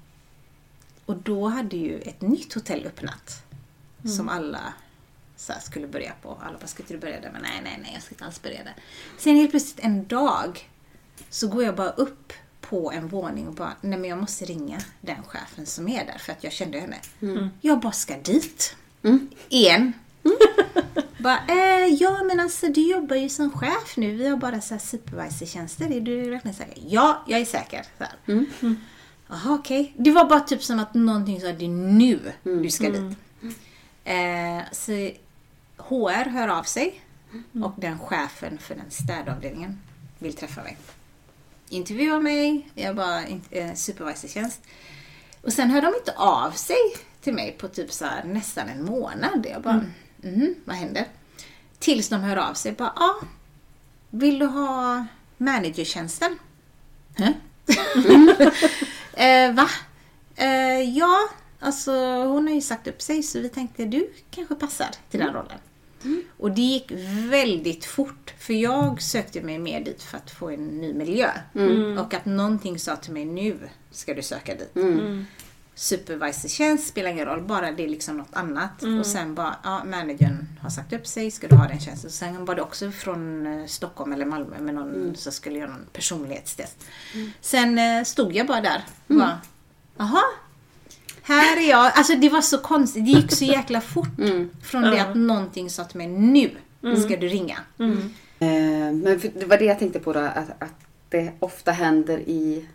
och 1.05 1.15
då 1.15 1.47
hade 1.47 1.77
ju 1.77 1.99
ett 1.99 2.21
nytt 2.21 2.53
hotell 2.53 2.85
öppnat. 2.85 3.43
Som 4.17 4.29
alla 4.29 4.73
så 5.35 5.53
här, 5.53 5.59
skulle 5.59 5.87
börja 5.87 6.13
på. 6.21 6.37
Alla 6.41 6.57
bara, 6.57 6.67
ska 6.67 6.83
inte 6.83 6.93
du 6.93 6.99
börja 6.99 7.21
där? 7.21 7.29
Men 7.33 7.41
nej, 7.41 7.61
nej, 7.63 7.79
nej, 7.81 7.91
jag 7.93 8.03
ska 8.03 8.13
inte 8.13 8.25
alls 8.25 8.41
börja 8.41 8.63
där. 8.63 8.75
Sen 9.17 9.35
helt 9.35 9.51
plötsligt 9.51 9.85
en 9.85 10.07
dag 10.07 10.69
så 11.29 11.47
går 11.47 11.63
jag 11.63 11.75
bara 11.75 11.89
upp 11.89 12.33
på 12.61 12.91
en 12.91 13.07
våning 13.07 13.47
och 13.47 13.53
bara, 13.53 13.73
nej 13.81 13.99
men 13.99 14.09
jag 14.09 14.19
måste 14.19 14.45
ringa 14.45 14.79
den 15.01 15.23
chefen 15.23 15.65
som 15.65 15.87
är 15.87 16.05
där 16.05 16.17
för 16.17 16.31
att 16.31 16.43
jag 16.43 16.53
kände 16.53 16.79
henne. 16.79 16.97
Mm. 17.21 17.49
Jag 17.61 17.79
bara 17.79 17.91
ska 17.91 18.17
dit. 18.17 18.75
Igen. 19.49 19.93
bara, 21.17 21.37
eh, 21.47 21.87
ja 21.99 22.23
men 22.23 22.39
alltså 22.39 22.67
du 22.67 22.81
jobbar 22.81 23.15
ju 23.15 23.29
som 23.29 23.51
chef 23.51 23.97
nu. 23.97 24.15
Vi 24.15 24.27
har 24.27 24.37
bara 24.37 24.61
så 24.61 24.73
här 24.73 24.79
supervisortjänster. 24.79 25.91
Är 25.91 26.01
du 26.01 26.29
verkligen 26.29 26.55
säker? 26.55 26.83
Ja, 26.87 27.23
jag 27.27 27.39
är 27.39 27.45
säker. 27.45 27.85
Så 27.97 28.03
här. 28.03 28.13
Mm. 28.27 28.45
Jaha, 29.29 29.53
okej. 29.53 29.93
Det 29.97 30.11
var 30.11 30.29
bara 30.29 30.39
typ 30.39 30.63
som 30.63 30.79
att 30.79 30.93
någonting 30.93 31.41
sa 31.41 31.49
att 31.49 31.59
det 31.59 31.65
är 31.65 31.69
nu 31.69 32.19
du 32.43 32.69
ska 32.69 32.89
dit. 32.89 33.17
Eh, 34.03 34.61
så 34.71 34.91
HR 35.77 36.29
hör 36.29 36.47
av 36.47 36.63
sig 36.63 37.01
och 37.63 37.73
den 37.75 37.99
chefen 37.99 38.57
för 38.57 38.75
den 38.75 38.91
städavdelningen 38.91 39.79
vill 40.19 40.33
träffa 40.33 40.63
mig. 40.63 40.77
Intervjuar 41.71 42.19
mig, 42.19 42.69
jag 42.75 42.95
bara 42.95 43.23
eh, 43.51 43.73
supervisortjänst. 43.75 44.61
Och 45.41 45.53
sen 45.53 45.69
hör 45.69 45.81
de 45.81 45.87
inte 45.95 46.13
av 46.17 46.51
sig 46.51 46.77
till 47.21 47.33
mig 47.33 47.51
på 47.51 47.67
typ 47.67 47.91
så 47.91 48.05
här, 48.05 48.23
nästan 48.23 48.69
en 48.69 48.85
månad. 48.85 49.47
Jag 49.49 49.61
bara, 49.61 49.85
mhm, 50.21 50.55
vad 50.65 50.75
händer? 50.75 51.05
Tills 51.79 52.09
de 52.09 52.21
hör 52.21 52.37
av 52.37 52.53
sig, 52.53 52.71
bara, 52.71 52.93
ja, 52.95 53.15
vill 54.09 54.39
du 54.39 54.45
ha 54.45 55.05
managertjänsten? 55.37 56.37
Eh, 59.13 59.53
va? 59.53 59.69
Eh, 60.35 60.81
ja, 60.97 61.29
alltså 61.59 61.91
hon 62.23 62.47
har 62.47 62.53
ju 62.55 62.61
sagt 62.61 62.87
upp 62.87 63.01
sig 63.01 63.23
så 63.23 63.39
vi 63.39 63.49
tänkte 63.49 63.85
du 63.85 64.13
kanske 64.31 64.55
passar 64.55 64.89
till 65.09 65.19
den 65.19 65.33
rollen. 65.33 65.57
Och 66.37 66.51
det 66.51 66.61
gick 66.61 66.91
väldigt 67.29 67.85
fort 67.85 68.33
för 68.39 68.53
jag 68.53 69.01
sökte 69.01 69.41
mig 69.41 69.59
mer 69.59 69.81
dit 69.83 70.03
för 70.03 70.17
att 70.17 70.31
få 70.31 70.49
en 70.49 70.67
ny 70.67 70.93
miljö. 70.93 71.31
Och 71.99 72.13
att 72.13 72.25
någonting 72.25 72.79
sa 72.79 72.95
till 72.95 73.13
mig 73.13 73.25
nu 73.25 73.57
ska 73.91 74.13
du 74.13 74.21
söka 74.21 74.55
dit. 74.55 74.71
Supervisortjänst 75.75 76.87
spelar 76.87 77.09
ingen 77.09 77.25
roll, 77.25 77.41
bara 77.41 77.71
det 77.71 77.83
är 77.83 77.87
liksom 77.87 78.17
något 78.17 78.33
annat. 78.33 78.83
Och 78.99 79.05
sen 79.05 79.35
bara, 79.35 79.55
ja 79.63 79.83
managern 79.85 80.47
har 80.61 80.69
sagt 80.69 80.93
upp 80.93 81.07
sig, 81.07 81.31
ska 81.31 81.47
du 81.47 81.55
ha 81.55 81.67
den 81.67 81.79
tjänsten? 81.79 82.11
Sen 82.11 82.45
var 82.45 82.55
det 82.55 82.61
också 82.61 82.91
från 82.91 83.47
eh, 83.47 83.65
Stockholm 83.65 84.13
eller 84.13 84.25
Malmö 84.25 84.59
med 84.59 84.75
någon 84.75 85.15
som 85.15 85.31
skulle 85.31 85.59
göra 85.59 85.69
någon 85.69 85.85
personlighetstest. 85.93 86.77
Sen 87.41 87.77
eh, 87.79 88.03
stod 88.03 88.35
jag 88.35 88.47
bara 88.47 88.61
där 88.61 88.83
och 89.07 89.15
bara, 89.15 89.41
jaha, 89.97 90.21
här 91.31 91.57
är 91.57 91.69
jag. 91.69 91.91
Alltså 91.95 92.15
det 92.15 92.29
var 92.29 92.41
så 92.41 92.57
konstigt, 92.57 93.05
det 93.05 93.11
gick 93.11 93.31
så 93.31 93.45
jäkla 93.45 93.81
fort. 93.81 94.07
Från 94.63 94.81
det 94.81 95.01
att 95.01 95.15
någonting 95.15 95.69
sa 95.69 95.83
till 95.83 95.97
mig, 95.97 96.07
nu 96.07 96.51
ska 97.01 97.17
du 97.17 97.27
ringa. 97.27 97.57
Eh, 98.39 98.47
Men 98.93 99.19
det 99.33 99.45
var 99.45 99.57
det 99.57 99.65
jag 99.65 99.79
tänkte 99.79 99.99
på 99.99 100.13
då, 100.13 100.19
att, 100.19 100.49
att 100.59 100.75
det 101.09 101.31
ofta 101.39 101.71
händer 101.71 102.17
i 102.19 102.65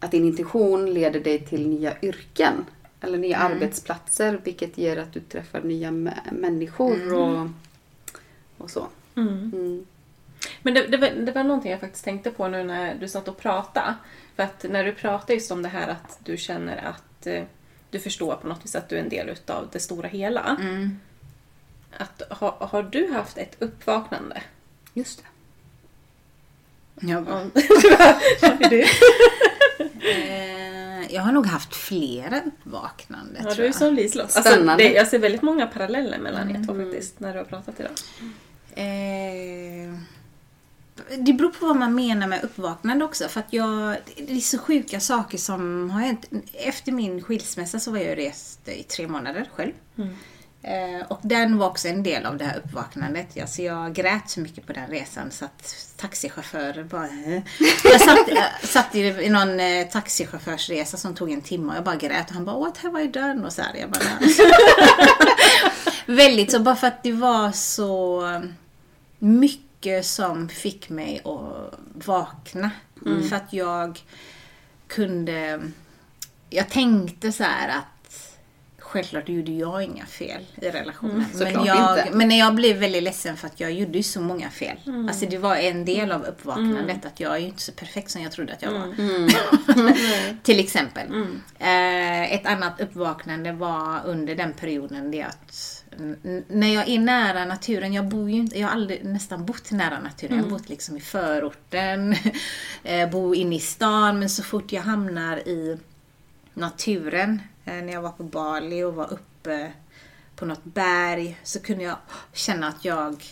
att 0.00 0.10
din 0.10 0.24
intention 0.24 0.94
leder 0.94 1.20
dig 1.20 1.38
till 1.46 1.68
nya 1.68 1.92
yrken. 2.02 2.54
Eller 3.00 3.18
nya 3.18 3.36
arbetsplatser 3.38 4.40
vilket 4.44 4.78
ger 4.78 4.96
att 4.96 5.12
du 5.12 5.20
träffar 5.20 5.60
nya 5.60 5.90
mä- 5.90 6.32
människor 6.32 7.14
och, 7.14 7.46
och 8.58 8.70
så. 8.70 8.86
Mm. 9.16 9.86
Men 10.62 10.74
det, 10.74 10.86
det, 10.86 10.96
var, 10.96 11.08
det 11.08 11.32
var 11.32 11.44
någonting 11.44 11.70
jag 11.70 11.80
faktiskt 11.80 12.04
tänkte 12.04 12.30
på 12.30 12.48
nu 12.48 12.62
när 12.64 12.94
du 12.94 13.08
satt 13.08 13.28
och 13.28 13.38
pratade. 13.38 13.94
För 14.36 14.42
att 14.42 14.64
när 14.70 14.84
du 14.84 14.92
pratar 14.92 15.34
just 15.34 15.50
om 15.50 15.62
det 15.62 15.68
här 15.68 15.88
att 15.88 16.18
du 16.24 16.36
känner 16.36 16.76
att 16.76 17.02
du 17.90 18.00
förstår 18.00 18.36
på 18.36 18.48
något 18.48 18.64
vis 18.64 18.74
att 18.74 18.88
du 18.88 18.96
är 18.96 19.00
en 19.00 19.08
del 19.08 19.28
utav 19.28 19.68
det 19.72 19.80
stora 19.80 20.08
hela. 20.08 20.56
Att, 21.96 22.22
har, 22.30 22.50
har 22.60 22.82
du 22.82 23.12
haft 23.12 23.38
ett 23.38 23.56
uppvaknande? 23.58 24.42
Just 24.94 25.18
det. 25.18 25.24
Jag, 27.06 27.24
bara, 27.24 27.40
eh, 30.00 31.14
jag 31.14 31.22
har 31.22 31.32
nog 31.32 31.46
haft 31.46 31.74
flera 31.74 32.40
uppvaknanden 32.40 33.44
Ja, 33.48 33.54
du 33.54 33.66
är 33.66 33.72
som 33.72 33.94
Liselott. 33.94 34.36
Alltså, 34.36 34.76
det, 34.78 34.92
jag 34.92 35.08
ser 35.08 35.18
väldigt 35.18 35.42
många 35.42 35.66
paralleller 35.66 36.18
mellan 36.18 36.50
er 36.50 36.64
två 36.66 36.74
faktiskt, 36.74 37.20
när 37.20 37.32
du 37.32 37.38
har 37.38 37.44
pratat 37.44 37.80
idag. 37.80 37.92
Eh, 38.74 39.94
det 41.18 41.32
beror 41.32 41.50
på 41.50 41.66
vad 41.66 41.76
man 41.76 41.94
menar 41.94 42.26
med 42.26 42.44
uppvaknande 42.44 43.04
också. 43.04 43.28
För 43.28 43.40
att 43.40 43.52
jag, 43.52 43.96
det 44.16 44.36
är 44.36 44.40
så 44.40 44.58
sjuka 44.58 45.00
saker 45.00 45.38
som 45.38 45.90
har 45.90 46.00
hänt. 46.00 46.26
Efter 46.52 46.92
min 46.92 47.22
skilsmässa 47.22 47.80
så 47.80 47.90
var 47.90 47.98
jag 47.98 48.18
rest 48.18 48.68
i 48.68 48.82
tre 48.82 49.08
månader 49.08 49.48
själv. 49.54 49.72
Eh, 50.62 51.06
och 51.08 51.20
den 51.22 51.58
var 51.58 51.66
också 51.66 51.88
en 51.88 52.02
del 52.02 52.26
av 52.26 52.36
det 52.36 52.44
här 52.44 52.58
uppvaknandet. 52.64 53.40
Alltså 53.40 53.62
jag 53.62 53.94
grät 53.94 54.30
så 54.30 54.40
mycket 54.40 54.66
på 54.66 54.72
den 54.72 54.86
resan 54.86 55.30
så 55.30 55.44
att 55.44 55.74
taxichaufförer 55.96 56.84
bara... 56.84 57.06
eh. 57.06 57.42
Jag 57.84 58.00
satt, 58.00 58.28
jag 58.28 58.68
satt 58.68 58.94
i, 58.94 59.00
i 59.00 59.28
någon 59.28 59.60
eh, 59.60 59.88
taxichaufförsresa 59.88 60.96
som 60.96 61.14
tog 61.14 61.30
en 61.30 61.40
timme 61.42 61.70
och 61.70 61.76
jag 61.76 61.84
bara 61.84 61.96
grät 61.96 62.28
och 62.28 62.34
han 62.34 62.44
bara 62.44 62.58
What 62.58 62.78
have 62.78 63.02
I 63.02 63.06
done? 63.06 63.46
Och 63.46 63.52
så 63.52 63.62
här, 63.62 63.74
jag 63.76 63.90
bara, 63.90 64.02
Väldigt 66.14 66.50
så, 66.50 66.60
bara 66.60 66.76
för 66.76 66.86
att 66.86 67.02
det 67.02 67.12
var 67.12 67.52
så 67.52 68.22
mycket 69.18 69.67
som 70.02 70.48
fick 70.48 70.88
mig 70.88 71.20
att 71.24 71.78
vakna. 72.06 72.70
För 73.28 73.36
att 73.36 73.52
jag 73.52 74.00
kunde... 74.86 75.60
Jag 76.50 76.68
tänkte 76.68 77.32
så 77.32 77.42
här 77.44 77.78
att 77.78 77.98
Självklart 78.88 79.28
gjorde 79.28 79.52
jag 79.52 79.82
inga 79.82 80.06
fel 80.06 80.46
i 80.62 80.70
relationen. 80.70 81.16
men, 81.16 81.38
såklart 81.38 81.66
jag, 81.66 82.14
men 82.14 82.30
jag 82.30 82.54
blev 82.54 82.76
väldigt 82.76 83.02
ledsen 83.02 83.36
för 83.36 83.46
att 83.46 83.60
jag 83.60 83.72
gjorde 83.72 83.98
ju 83.98 84.02
så 84.02 84.20
många 84.20 84.50
fel. 84.50 84.76
Alltså 85.08 85.26
det 85.26 85.38
var 85.38 85.56
en 85.56 85.84
del 85.84 86.12
av 86.12 86.24
uppvaknandet 86.24 87.04
att 87.06 87.20
jag 87.20 87.34
är 87.34 87.38
ju 87.38 87.46
inte 87.46 87.62
så 87.62 87.72
perfekt 87.72 88.10
som 88.10 88.22
jag 88.22 88.32
trodde 88.32 88.52
att 88.52 88.62
jag 88.62 88.72
var. 88.72 88.94
Till 90.42 90.60
exempel. 90.60 91.06
Eh, 91.58 92.32
ett 92.32 92.46
annat 92.46 92.80
uppvaknande 92.80 93.52
var 93.52 94.00
under 94.04 94.34
den 94.34 94.52
perioden 94.52 95.10
det 95.10 95.22
att 95.22 95.77
när 96.48 96.74
jag 96.74 96.88
är 96.88 96.98
nära 96.98 97.44
naturen, 97.44 97.92
jag 97.92 98.08
bor 98.08 98.30
ju 98.30 98.36
inte, 98.36 98.58
jag 98.58 98.66
har 98.68 98.74
aldrig 98.74 99.04
nästan 99.04 99.46
bott 99.46 99.70
nära 99.70 100.00
naturen. 100.00 100.36
Jag 100.36 100.44
har 100.44 100.50
bott 100.50 100.68
liksom 100.68 100.96
i 100.96 101.00
förorten, 101.00 102.14
eh, 102.82 103.10
bor 103.10 103.36
inne 103.36 103.56
i 103.56 103.60
stan, 103.60 104.18
men 104.18 104.30
så 104.30 104.42
fort 104.42 104.72
jag 104.72 104.82
hamnar 104.82 105.36
i 105.36 105.78
naturen, 106.54 107.42
eh, 107.64 107.74
när 107.74 107.92
jag 107.92 108.02
var 108.02 108.10
på 108.10 108.22
Bali 108.22 108.82
och 108.82 108.94
var 108.94 109.12
uppe 109.12 109.72
på 110.36 110.44
något 110.44 110.64
berg, 110.64 111.38
så 111.42 111.60
kunde 111.60 111.84
jag 111.84 111.96
känna 112.32 112.68
att 112.68 112.84
jag 112.84 113.24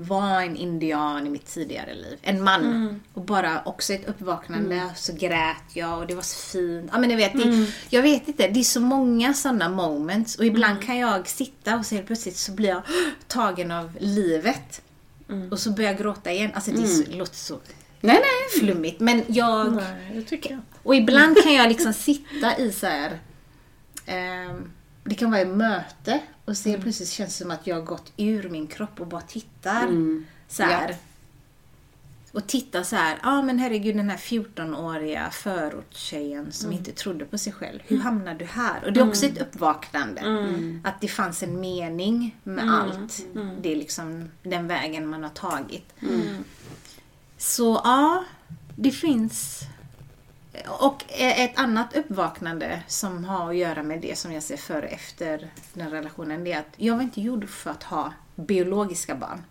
var 0.00 0.40
en 0.42 0.56
indian 0.56 1.26
i 1.26 1.30
mitt 1.30 1.46
tidigare 1.46 1.94
liv. 1.94 2.18
En 2.22 2.42
man. 2.44 3.00
Och 3.14 3.22
bara 3.22 3.62
också 3.64 3.92
ett 3.92 4.08
uppvaknande. 4.08 4.82
Så 4.96 5.12
grät 5.12 5.56
jag 5.72 5.98
och 5.98 6.06
det 6.06 6.14
var 6.14 6.22
så 6.22 6.36
fint. 6.52 6.90
Ja, 6.92 6.98
men 6.98 7.08
ni 7.08 7.16
vet, 7.16 7.32
det, 7.32 7.66
Jag 7.90 8.02
vet 8.02 8.28
inte, 8.28 8.48
det 8.48 8.60
är 8.60 8.64
så 8.64 8.80
många 8.80 9.34
sådana 9.34 9.68
moments. 9.68 10.36
Och 10.36 10.44
ibland 10.44 10.82
kan 10.82 10.98
jag 10.98 11.28
sitta 11.28 11.76
och 11.78 11.86
så 11.86 11.94
helt 11.94 12.06
plötsligt 12.06 12.36
så 12.36 12.52
blir 12.52 12.68
jag 12.68 12.82
tagen 13.26 13.70
av 13.70 13.96
livet. 14.00 14.82
Och 15.50 15.58
så 15.58 15.70
börjar 15.70 15.90
jag 15.90 15.98
gråta 16.00 16.32
igen. 16.32 16.50
Alltså 16.54 16.70
det, 16.70 16.82
är 16.82 16.86
så, 16.86 17.10
det 17.10 17.16
låter 17.16 17.36
så 17.36 17.58
Nej, 18.00 18.20
nej. 18.22 18.60
flummigt. 18.60 19.00
Men 19.00 19.22
jag... 19.28 19.72
Nej, 19.72 20.10
det 20.14 20.22
tycker 20.22 20.50
jag. 20.50 20.60
Och 20.82 20.94
ibland 20.94 21.42
kan 21.42 21.54
jag 21.54 21.68
liksom 21.68 21.92
sitta 21.92 22.58
i 22.58 22.72
så 22.72 22.86
här. 22.86 23.18
ehm, 24.06 24.70
det 25.04 25.14
kan 25.14 25.30
vara 25.30 25.40
ett 25.40 25.56
möte 25.56 26.20
och 26.44 26.56
så 26.56 26.68
helt 26.68 26.82
plötsligt 26.82 27.08
känns 27.08 27.38
det 27.38 27.42
som 27.42 27.50
att 27.50 27.66
jag 27.66 27.76
har 27.76 27.82
gått 27.82 28.12
ur 28.16 28.48
min 28.48 28.66
kropp 28.66 29.00
och 29.00 29.06
bara 29.06 29.20
tittar. 29.20 29.88
Så 30.48 30.62
här. 30.62 30.88
Ja. 30.88 30.94
Och 32.32 32.46
tittar 32.46 32.82
så 32.82 32.96
här. 32.96 33.18
Ja 33.22 33.38
ah, 33.38 33.42
men 33.42 33.58
herregud 33.58 33.96
den 33.96 34.10
här 34.10 34.16
14-åriga 34.16 35.30
förortstjejen 35.30 36.52
som 36.52 36.72
inte 36.72 36.92
trodde 36.92 37.24
på 37.24 37.38
sig 37.38 37.52
själv. 37.52 37.80
Hur 37.86 37.98
hamnade 37.98 38.38
du 38.38 38.44
här? 38.44 38.84
Och 38.84 38.92
det 38.92 39.00
är 39.00 39.08
också 39.08 39.26
ett 39.26 39.40
uppvaknande. 39.40 40.22
Att 40.84 41.00
det 41.00 41.08
fanns 41.08 41.42
en 41.42 41.60
mening 41.60 42.36
med 42.42 42.74
allt. 42.74 43.26
Det 43.60 43.72
är 43.72 43.76
liksom 43.76 44.30
den 44.42 44.68
vägen 44.68 45.06
man 45.06 45.22
har 45.22 45.30
tagit. 45.30 45.94
Så 47.38 47.80
ja, 47.84 48.24
det 48.76 48.90
finns 48.90 49.60
och 50.68 51.04
ett 51.08 51.58
annat 51.58 51.96
uppvaknande 51.96 52.82
som 52.88 53.24
har 53.24 53.50
att 53.50 53.56
göra 53.56 53.82
med 53.82 54.00
det 54.00 54.18
som 54.18 54.32
jag 54.32 54.42
ser 54.42 54.56
före 54.56 54.86
och 54.86 54.92
efter 54.92 55.48
den 55.74 55.90
relationen, 55.90 56.44
det 56.44 56.52
är 56.52 56.58
att 56.58 56.72
jag 56.76 56.94
var 56.96 57.02
inte 57.02 57.20
gjord 57.20 57.48
för 57.48 57.70
att 57.70 57.82
ha 57.82 58.12
biologiska 58.36 59.14
barn. 59.14 59.42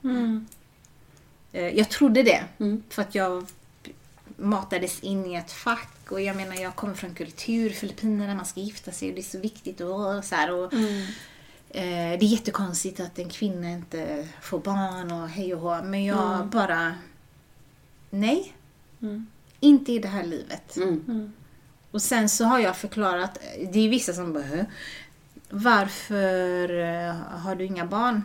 Eh, 1.52 1.68
Jag 1.68 1.90
trodde 1.90 2.24
det, 2.24 2.44
för 2.90 3.02
att 3.02 3.16
jag 3.16 3.46
matades 4.38 5.00
in 5.00 5.26
i 5.26 5.36
ett 5.36 5.52
fack 5.52 6.12
och 6.12 6.22
jag 6.22 6.36
menar 6.36 6.56
jag 6.56 6.76
kommer 6.76 6.94
från 6.94 7.16
kultur, 7.16 7.70
Filippinerna, 7.70 8.36
man 8.36 8.46
ska 8.46 8.60
gifta 8.60 8.92
sig 8.92 9.10
och 9.10 9.16
det 9.16 9.22
är 9.22 9.24
så 9.24 9.40
viktigt 9.40 9.82
och 9.82 10.24
så 10.26 10.36
här. 10.36 10.52
Och, 10.54 10.74
eh, 10.74 12.20
Det 12.20 12.22
är 12.22 12.24
jättekonstigt 12.24 13.00
att 13.00 13.20
en 13.20 13.30
kvinna 13.30 13.70
inte 13.70 14.28
får 14.42 14.60
barn 14.60 15.12
och 15.12 15.30
hej 15.30 15.54
och 15.56 15.62
hå, 15.62 15.84
men 15.84 16.06
jag 16.06 16.46
bara... 16.48 16.96
Nej. 18.10 18.54
Inte 19.60 19.92
i 19.92 20.00
det 20.00 20.08
här 20.08 20.24
livet. 20.24 20.78
Mm. 20.78 21.34
Och 21.92 22.02
sen 22.02 22.30
så 22.30 22.46
har 22.46 22.60
jag 22.60 22.78
förklarat, 22.78 23.40
det 23.74 23.80
är 23.80 23.90
vissa 23.90 24.14
som 24.14 24.34
bara 24.34 24.44
"Hä? 24.44 24.66
Varför 25.50 26.80
eh, 26.80 27.14
har 27.16 27.56
du 27.56 27.66
inga 27.66 27.86
barn? 27.86 28.24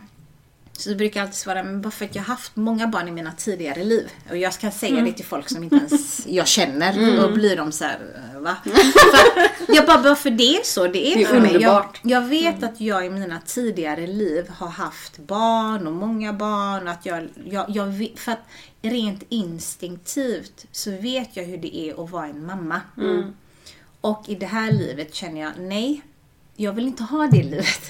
Så 0.77 0.95
brukar 0.95 1.19
jag 1.19 1.25
alltid 1.27 1.37
svara, 1.39 1.63
men 1.63 1.81
bara 1.81 1.91
för 1.91 2.05
att 2.05 2.15
jag 2.15 2.21
har 2.23 2.27
haft 2.35 2.55
många 2.55 2.87
barn 2.87 3.07
i 3.07 3.11
mina 3.11 3.31
tidigare 3.31 3.83
liv. 3.83 4.09
Och 4.29 4.37
jag 4.37 4.53
kan 4.53 4.71
säga 4.71 5.01
det 5.01 5.13
till 5.13 5.25
folk 5.25 5.49
som 5.49 5.63
inte 5.63 5.75
ens 5.75 6.27
jag 6.27 6.47
känner. 6.47 7.23
Och 7.25 7.33
blir 7.33 7.57
de 7.57 7.71
så 7.71 7.83
här, 7.83 7.99
"Eh, 8.35 8.39
va? 8.41 8.55
Jag 9.67 9.85
bara, 9.85 10.01
bara 10.03 10.15
för 10.15 10.29
det 10.29 10.57
är 10.57 10.63
så 10.63 10.87
det 10.87 11.07
är, 11.11 11.15
Det 11.15 11.21
är 11.23 11.27
för 11.27 11.39
mig. 11.41 11.51
Jag, 11.61 11.85
jag 12.03 12.21
vet 12.21 12.63
att 12.63 12.81
jag 12.81 13.05
i 13.05 13.09
mina 13.09 13.39
tidigare 13.45 14.07
liv 14.07 14.49
har 14.49 14.67
haft 14.67 15.17
barn 15.17 15.87
och 15.87 15.93
många 15.93 16.33
barn. 16.33 16.87
Att 16.87 17.05
jag, 17.05 17.27
jag, 17.45 17.65
jag 17.69 18.09
för 18.15 18.31
att 18.31 18.45
rent 18.81 19.23
instinktivt 19.29 20.65
så 20.71 20.91
vet 20.91 21.29
jag 21.37 21.43
hur 21.43 21.57
det 21.57 21.77
är 21.77 22.03
att 22.03 22.11
vara 22.11 22.25
en 22.27 22.45
mamma. 22.45 22.81
Och 24.01 24.23
i 24.27 24.35
det 24.35 24.45
här 24.45 24.71
livet 24.71 25.15
känner 25.15 25.41
jag, 25.41 25.51
nej, 25.59 26.01
jag 26.55 26.73
vill 26.73 26.85
inte 26.87 27.03
ha 27.03 27.27
det 27.27 27.43
livet. 27.43 27.81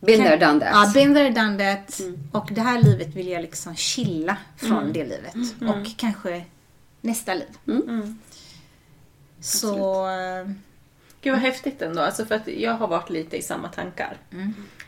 Been 0.00 0.18
there, 0.24 0.36
done 0.36 0.60
that. 0.60 0.68
Ja, 0.72 0.90
been 0.94 1.14
there, 1.14 1.30
done 1.30 1.58
that. 1.58 2.00
Och 2.32 2.48
det 2.52 2.60
här 2.60 2.82
livet 2.82 3.14
vill 3.14 3.28
jag 3.28 3.42
liksom 3.42 3.76
chilla 3.76 4.36
från 4.56 4.92
det 4.92 5.04
livet. 5.04 5.34
Och 5.68 5.86
kanske 5.96 6.44
nästa 7.00 7.34
liv. 7.34 7.46
Så... 9.40 10.08
eh, 10.08 10.48
Gud 11.20 11.32
vad 11.32 11.42
häftigt 11.42 11.82
ändå. 11.82 12.02
Alltså 12.02 12.24
för 12.26 12.34
att 12.34 12.48
jag 12.48 12.72
har 12.72 12.88
varit 12.88 13.10
lite 13.10 13.36
i 13.36 13.42
samma 13.42 13.68
tankar. 13.68 14.16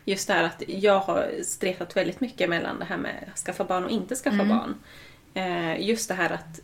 Just 0.05 0.28
det 0.28 0.35
här 0.35 0.45
att 0.45 0.62
jag 0.69 1.01
har 1.01 1.31
stretat 1.45 1.97
väldigt 1.97 2.20
mycket 2.20 2.51
mellan 2.51 2.78
det 2.78 2.85
här 2.85 2.97
med 2.97 3.31
att 3.35 3.39
skaffa 3.39 3.65
barn 3.65 3.85
och 3.85 3.91
inte 3.91 4.16
skaffa 4.16 4.37
barn. 4.45 4.74
Eh, 5.35 5.89
just 5.89 6.09
det 6.09 6.15
här 6.15 6.31
att 6.31 6.61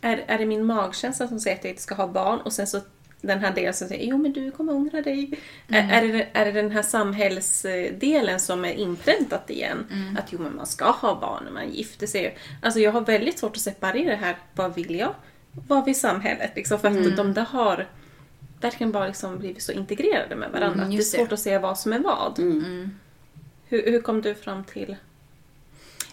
är, 0.00 0.24
är 0.26 0.38
det 0.38 0.46
min 0.46 0.64
magkänsla 0.64 1.28
som 1.28 1.40
säger 1.40 1.56
att 1.56 1.64
jag 1.64 1.70
inte 1.70 1.82
ska 1.82 1.94
ha 1.94 2.06
barn 2.06 2.40
och 2.40 2.52
sen 2.52 2.66
så 2.66 2.80
den 3.20 3.38
här 3.38 3.54
delen 3.54 3.74
som 3.74 3.88
säger 3.88 4.06
jo 4.10 4.18
men 4.18 4.32
du 4.32 4.50
kommer 4.50 4.72
ångra 4.74 5.02
dig. 5.02 5.30
Är, 5.68 5.92
är, 5.92 6.12
det, 6.12 6.26
är 6.32 6.44
det 6.44 6.52
den 6.52 6.70
här 6.70 6.82
samhällsdelen 6.82 8.40
som 8.40 8.64
är 8.64 8.72
inpräntat 8.72 9.50
igen? 9.50 9.86
Att 10.18 10.32
jo 10.32 10.38
men 10.38 10.56
man 10.56 10.66
ska 10.66 10.90
ha 10.90 11.20
barn 11.20 11.44
när 11.44 11.52
man 11.52 11.70
gifter 11.70 12.06
sig. 12.06 12.38
Alltså 12.62 12.80
jag 12.80 12.92
har 12.92 13.00
väldigt 13.00 13.38
svårt 13.38 13.56
att 13.56 13.62
separera 13.62 14.10
det 14.10 14.16
här. 14.16 14.36
Vad 14.54 14.74
vill 14.74 14.94
jag? 14.94 15.14
Vad 15.68 15.84
vill 15.84 16.00
samhället? 16.00 16.52
Liksom, 16.56 16.78
för 16.78 16.88
att 16.88 17.16
de 17.16 17.34
där 17.34 17.42
har 17.44 17.86
verkligen 18.60 18.92
bara 18.92 19.06
liksom 19.06 19.38
blivit 19.38 19.62
så 19.62 19.72
integrerade 19.72 20.36
med 20.36 20.50
varandra. 20.50 20.78
Mm, 20.78 20.88
det 20.88 20.94
är 20.94 20.96
just 20.96 21.12
det. 21.12 21.18
svårt 21.18 21.32
att 21.32 21.40
se 21.40 21.58
vad 21.58 21.78
som 21.78 21.92
är 21.92 21.98
vad. 21.98 22.38
Hur, 23.68 23.90
hur 23.90 24.00
kom 24.00 24.22
du 24.22 24.34
fram 24.34 24.64
till... 24.64 24.96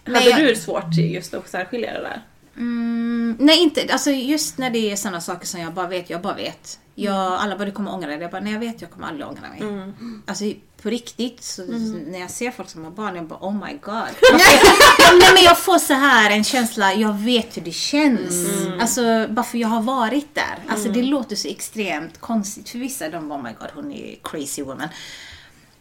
Hade 0.05 0.29
jag- 0.29 0.39
du 0.39 0.55
svårt 0.55 0.97
just 0.97 1.33
att 1.33 1.49
särskilja 1.49 1.93
det 1.93 2.01
där? 2.01 2.21
Mm, 2.57 3.35
nej, 3.39 3.59
inte. 3.63 3.93
Alltså 3.93 4.11
just 4.11 4.57
när 4.57 4.69
det 4.69 4.91
är 4.91 4.95
sådana 4.95 5.21
saker 5.21 5.47
som 5.47 5.59
jag 5.61 5.73
bara 5.73 5.87
vet, 5.87 6.09
jag 6.09 6.21
bara 6.21 6.33
vet. 6.35 6.79
Jag, 6.95 7.15
alla 7.15 7.57
bara, 7.57 7.65
du 7.65 7.71
kommer 7.71 7.93
ångra 7.93 8.07
dig. 8.07 8.19
Jag 8.21 8.31
bara, 8.31 8.41
nej 8.41 8.53
jag 8.53 8.59
vet, 8.59 8.81
jag 8.81 8.91
kommer 8.91 9.07
aldrig 9.07 9.27
ångra 9.27 9.41
mig. 9.49 9.59
Alltså 10.27 10.45
på 10.81 10.89
riktigt, 10.89 11.43
så 11.43 11.61
när 12.07 12.19
jag 12.19 12.31
ser 12.31 12.51
folk 12.51 12.69
som 12.69 12.83
har 12.83 12.91
barn, 12.91 13.15
jag 13.15 13.25
bara, 13.25 13.39
oh 13.39 13.53
my 13.65 13.73
god. 13.81 14.07
nej, 15.19 15.33
men 15.33 15.43
jag 15.43 15.59
får 15.59 15.77
så 15.79 15.93
här 15.93 16.31
en 16.31 16.43
känsla, 16.43 16.93
jag 16.93 17.13
vet 17.13 17.57
hur 17.57 17.61
det 17.61 17.71
känns. 17.71 18.47
Alltså 18.81 19.27
bara 19.29 19.43
för 19.45 19.57
jag 19.57 19.67
har 19.67 19.81
varit 19.81 20.35
där. 20.35 20.59
Alltså 20.67 20.89
det 20.89 21.03
låter 21.03 21.35
så 21.35 21.47
extremt 21.47 22.17
konstigt 22.21 22.69
för 22.69 22.79
vissa. 22.79 23.09
De 23.09 23.29
bara, 23.29 23.39
oh 23.39 23.43
my 23.43 23.49
god, 23.59 23.69
hon 23.73 23.91
är 23.91 24.15
crazy 24.23 24.63
woman. 24.63 24.89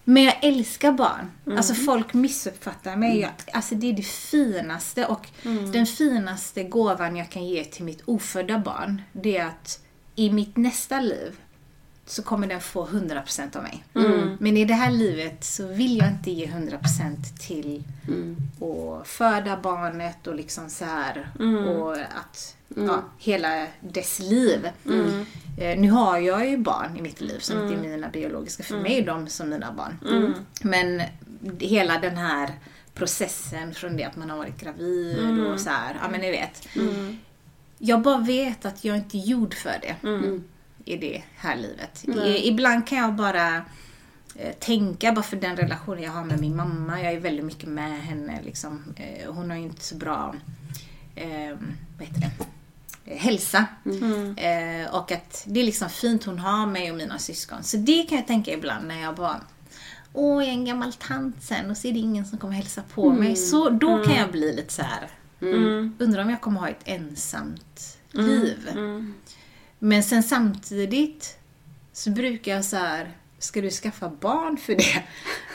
Men 0.04 0.22
jag 0.22 0.44
älskar 0.44 0.92
barn. 0.92 1.30
Alltså 1.56 1.74
folk 1.74 2.14
missuppfattar 2.14 2.96
mig. 2.96 3.20
Jag, 3.20 3.30
alltså 3.52 3.74
det 3.74 3.90
är 3.90 3.92
det 3.92 4.06
finaste 4.06 5.06
och 5.06 5.28
den 5.72 5.86
finaste 5.86 6.64
gåvan 6.64 7.16
jag 7.16 7.30
kan 7.30 7.46
ge 7.46 7.64
till 7.64 7.84
mitt 7.84 8.02
ofödda 8.04 8.58
barn, 8.58 9.02
det 9.12 9.36
är 9.36 9.46
att 9.46 9.80
i 10.14 10.30
mitt 10.30 10.56
nästa 10.56 11.00
liv 11.00 11.36
så 12.06 12.22
kommer 12.22 12.46
den 12.46 12.60
få 12.60 12.86
100% 12.86 13.56
av 13.56 13.62
mig. 13.62 13.84
Men 14.38 14.56
i 14.56 14.64
det 14.64 14.74
här 14.74 14.90
livet 14.90 15.44
så 15.44 15.66
vill 15.66 15.98
jag 15.98 16.08
inte 16.08 16.30
ge 16.30 16.46
100% 16.46 17.38
till 17.38 17.82
att 18.60 19.08
föda 19.08 19.56
barnet 19.56 20.26
och 20.26 20.34
liksom 20.34 20.70
så 20.70 20.84
här 20.84 21.28
och 21.68 21.92
att 21.96 22.56
ja, 22.76 23.02
hela 23.18 23.66
dess 23.80 24.18
liv. 24.18 24.68
Eh, 25.58 25.78
nu 25.80 25.90
har 25.90 26.18
jag 26.18 26.48
ju 26.48 26.56
barn 26.58 26.96
i 26.96 27.02
mitt 27.02 27.20
liv 27.20 27.38
som 27.38 27.62
inte 27.62 27.74
är 27.74 27.90
mina 27.90 28.08
biologiska. 28.08 28.62
För 28.62 28.76
mig 28.80 28.98
är 28.98 29.06
de 29.06 29.26
som 29.28 29.50
mina 29.50 29.72
barn. 29.72 29.98
Men 30.62 31.02
hela 31.58 31.98
den 31.98 32.16
här 32.16 32.50
processen 32.94 33.74
från 33.74 33.96
det 33.96 34.04
att 34.04 34.16
man 34.16 34.30
har 34.30 34.36
varit 34.36 34.60
gravid 34.60 35.40
och 35.46 35.60
så 35.60 35.70
här, 35.70 35.96
ja 36.02 36.08
men 36.10 36.20
ni 36.20 36.30
vet. 36.30 36.68
Jag 37.78 38.02
bara 38.02 38.18
vet 38.18 38.64
att 38.64 38.84
jag 38.84 38.96
inte 38.96 39.16
är 39.18 39.20
gjord 39.26 39.54
för 39.54 39.74
det 39.82 39.96
i 40.84 40.96
det 40.96 41.22
här 41.36 41.56
livet. 41.56 42.04
I, 42.26 42.48
ibland 42.48 42.86
kan 42.86 42.98
jag 42.98 43.14
bara 43.14 43.56
eh, 44.36 44.52
tänka 44.60 45.12
bara 45.12 45.22
för 45.22 45.36
den 45.36 45.56
relationen 45.56 46.02
jag 46.02 46.10
har 46.12 46.24
med 46.24 46.40
min 46.40 46.56
mamma. 46.56 47.02
Jag 47.02 47.12
är 47.12 47.20
väldigt 47.20 47.44
mycket 47.44 47.68
med 47.68 48.02
henne. 48.02 48.42
Liksom. 48.44 48.82
Eh, 48.96 49.32
hon 49.32 49.50
har 49.50 49.56
ju 49.56 49.62
inte 49.62 49.84
så 49.84 49.94
bra 49.94 50.34
eh, 51.14 51.56
vad 51.98 52.08
heter 52.08 52.20
det? 52.20 52.30
Hälsa. 53.16 53.66
Eh, 54.36 54.94
och 54.94 55.12
att 55.12 55.44
det 55.46 55.60
är 55.60 55.64
liksom 55.64 55.88
fint 55.90 56.24
hon 56.24 56.38
har 56.38 56.66
mig 56.66 56.90
och 56.90 56.96
mina 56.96 57.18
syskon. 57.18 57.62
Så 57.62 57.76
det 57.76 58.02
kan 58.02 58.18
jag 58.18 58.26
tänka 58.26 58.52
ibland 58.52 58.86
när 58.88 59.02
jag 59.02 59.14
bara 59.14 59.40
Åh, 60.16 60.42
jag 60.42 60.48
är 60.48 60.52
en 60.52 60.64
gammal 60.64 60.92
tant 60.92 61.42
sen 61.42 61.70
och 61.70 61.76
så 61.76 61.88
är 61.88 61.92
det 61.92 61.98
ingen 61.98 62.26
som 62.26 62.38
kommer 62.38 62.54
hälsa 62.54 62.82
på 62.94 63.12
mig. 63.12 63.36
Så 63.36 63.70
då 63.70 64.04
kan 64.04 64.14
jag 64.14 64.30
bli 64.30 64.56
lite 64.56 64.72
så 64.72 64.82
här. 64.82 65.08
Undrar 65.98 66.22
om 66.22 66.30
jag 66.30 66.40
kommer 66.40 66.60
ha 66.60 66.68
ett 66.68 66.82
ensamt 66.84 67.98
liv. 68.10 68.68
Men 69.84 70.02
sen 70.02 70.22
samtidigt 70.22 71.38
så 71.92 72.10
brukar 72.10 72.52
jag 72.52 72.64
så 72.64 72.76
här, 72.76 73.10
ska 73.38 73.60
du 73.60 73.70
skaffa 73.70 74.08
barn 74.08 74.56
för 74.56 74.74
det? 74.74 75.02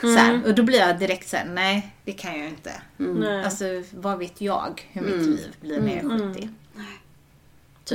Så 0.00 0.16
här, 0.16 0.46
och 0.46 0.54
då 0.54 0.62
blir 0.62 0.78
jag 0.78 0.98
direkt 0.98 1.28
så 1.28 1.36
här, 1.36 1.44
nej 1.44 1.94
det 2.04 2.12
kan 2.12 2.38
jag 2.38 2.48
inte. 2.48 2.72
Nej. 2.96 3.44
Alltså 3.44 3.64
vad 3.90 4.18
vet 4.18 4.40
jag 4.40 4.88
hur 4.92 5.00
mitt 5.00 5.26
liv 5.26 5.56
blir 5.60 5.80
när 5.80 5.96
jag 5.96 6.04
är 6.04 6.28
70? 6.32 6.40
Typ. 6.40 6.50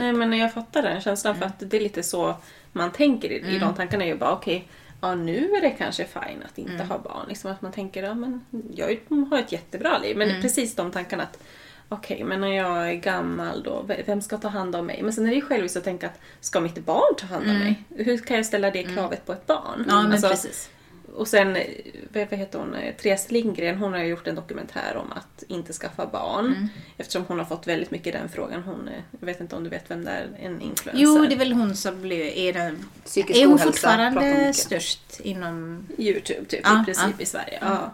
Nej 0.03 0.13
men 0.13 0.33
jag 0.33 0.53
fattar 0.53 0.81
den 0.81 1.01
känslan 1.01 1.35
för 1.35 1.45
att 1.45 1.59
det 1.59 1.77
är 1.77 1.81
lite 1.81 2.03
så 2.03 2.35
man 2.71 2.91
tänker 2.91 3.31
i, 3.31 3.55
i 3.55 3.59
de 3.59 3.75
tankarna. 3.75 4.03
är 4.03 4.07
ju 4.07 4.17
bara 4.17 4.33
okej, 4.33 4.67
ja 5.01 5.15
nu 5.15 5.51
är 5.51 5.61
det 5.61 5.69
kanske 5.69 6.05
fine 6.05 6.43
att 6.45 6.57
inte 6.57 6.83
ha 6.83 6.99
barn. 6.99 7.25
Liksom 7.27 7.51
att 7.51 7.61
man 7.61 7.71
tänker, 7.71 8.03
ja 8.03 8.13
men 8.13 8.45
jag 8.75 8.97
har 9.29 9.39
ett 9.39 9.51
jättebra 9.51 9.97
liv. 9.97 10.17
Men 10.17 10.41
precis 10.41 10.75
de 10.75 10.91
tankarna 10.91 11.23
att 11.23 11.39
okej, 11.89 12.23
men 12.23 12.41
när 12.41 12.47
jag 12.55 12.89
är 12.89 12.93
gammal 12.93 13.63
då, 13.63 13.85
vem 14.05 14.21
ska 14.21 14.37
ta 14.37 14.47
hand 14.47 14.75
om 14.75 14.85
mig? 14.85 15.03
Men 15.03 15.13
sen 15.13 15.25
är 15.25 15.29
det 15.29 15.35
ju 15.35 15.41
själviskt 15.41 15.77
att 15.77 15.83
tänka 15.83 16.07
att 16.07 16.19
ska 16.41 16.59
mitt 16.59 16.85
barn 16.85 17.15
ta 17.17 17.27
hand 17.27 17.49
om 17.49 17.59
mig? 17.59 17.83
Hur 17.89 18.17
kan 18.17 18.37
jag 18.37 18.45
ställa 18.45 18.71
det 18.71 18.83
kravet 18.83 19.25
på 19.25 19.33
ett 19.33 19.45
barn? 19.45 19.85
Ja 19.87 20.01
men 20.01 20.11
Alltså, 20.11 20.29
precis. 20.29 20.69
Och 21.15 21.27
sen, 21.27 21.57
vad 22.13 22.39
heter 22.39 22.59
hon, 22.59 22.75
Eh, 22.75 22.95
Therese 22.95 23.31
Lindgren, 23.31 23.77
hon 23.77 23.93
har 23.93 23.99
ju 23.99 24.05
gjort 24.05 24.27
en 24.27 24.35
dokumentär 24.35 24.97
om 24.97 25.11
att 25.11 25.43
inte 25.47 25.73
skaffa 25.73 26.05
barn. 26.05 26.45
Mm. 26.45 26.67
Eftersom 26.97 27.25
hon 27.27 27.39
har 27.39 27.45
fått 27.45 27.67
väldigt 27.67 27.91
mycket 27.91 28.13
den 28.13 28.29
frågan. 28.29 28.63
Hon, 28.63 28.87
eh, 28.87 28.93
jag 29.19 29.25
vet 29.25 29.41
inte 29.41 29.55
om 29.55 29.63
du 29.63 29.69
vet 29.69 29.91
vem 29.91 30.05
det 30.05 30.11
är, 30.11 30.27
en 30.39 30.61
influencer. 30.61 31.03
Jo, 31.03 31.25
det 31.25 31.35
är 31.35 31.37
väl 31.37 31.53
hon 31.53 31.75
som 31.75 32.01
blev, 32.01 32.27
är, 32.35 32.53
den, 32.53 32.85
Psykisk 33.05 33.39
är 33.39 33.45
hon 33.45 33.59
fortfarande 33.59 34.53
störst 34.53 35.19
inom... 35.19 35.87
Youtube 35.97 36.45
typ, 36.45 36.59
Ja, 36.63 36.81
i 36.81 36.85
princip 36.85 37.15
ja. 37.17 37.23
i 37.23 37.25
Sverige. 37.25 37.59
Ja. 37.61 37.93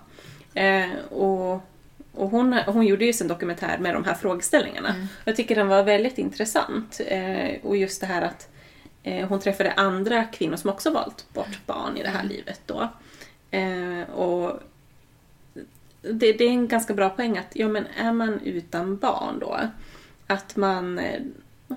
Eh, 0.61 0.95
och 1.09 1.70
och 2.14 2.30
hon, 2.30 2.54
hon 2.54 2.86
gjorde 2.86 3.06
ju 3.06 3.14
sin 3.14 3.28
dokumentär 3.28 3.78
med 3.78 3.94
de 3.94 4.04
här 4.04 4.14
frågeställningarna. 4.14 4.90
Mm. 4.90 5.08
Jag 5.26 5.36
tycker 5.36 5.56
den 5.56 5.68
var 5.68 5.84
väldigt 5.84 6.18
intressant. 6.18 7.02
Eh, 7.08 7.52
och 7.64 7.78
just 7.78 8.02
det 8.02 8.08
här 8.08 8.22
att 8.22 8.50
eh, 9.04 9.28
hon 9.28 9.40
träffade 9.40 9.72
andra 9.72 10.24
kvinnor 10.24 10.56
som 10.56 10.70
också 10.70 10.92
valt 10.92 11.34
bort 11.34 11.66
barn 11.66 11.98
i 11.98 12.04
det 12.04 12.10
Mm. 12.10 12.22
här 12.22 12.28
livet 12.28 12.62
då. 12.66 12.88
Eh, 13.52 14.10
och 14.10 14.60
det, 16.02 16.34
det 16.34 16.44
är 16.44 16.50
en 16.50 16.68
ganska 16.68 16.94
bra 16.94 17.10
poäng 17.10 17.38
att 17.38 17.56
ja, 17.56 17.68
men 17.68 17.86
är 17.98 18.12
man 18.14 18.40
utan 18.44 18.98
barn 18.98 19.40
då, 19.40 19.60
att 20.28 20.56
man 20.56 21.00
eh, 21.00 21.22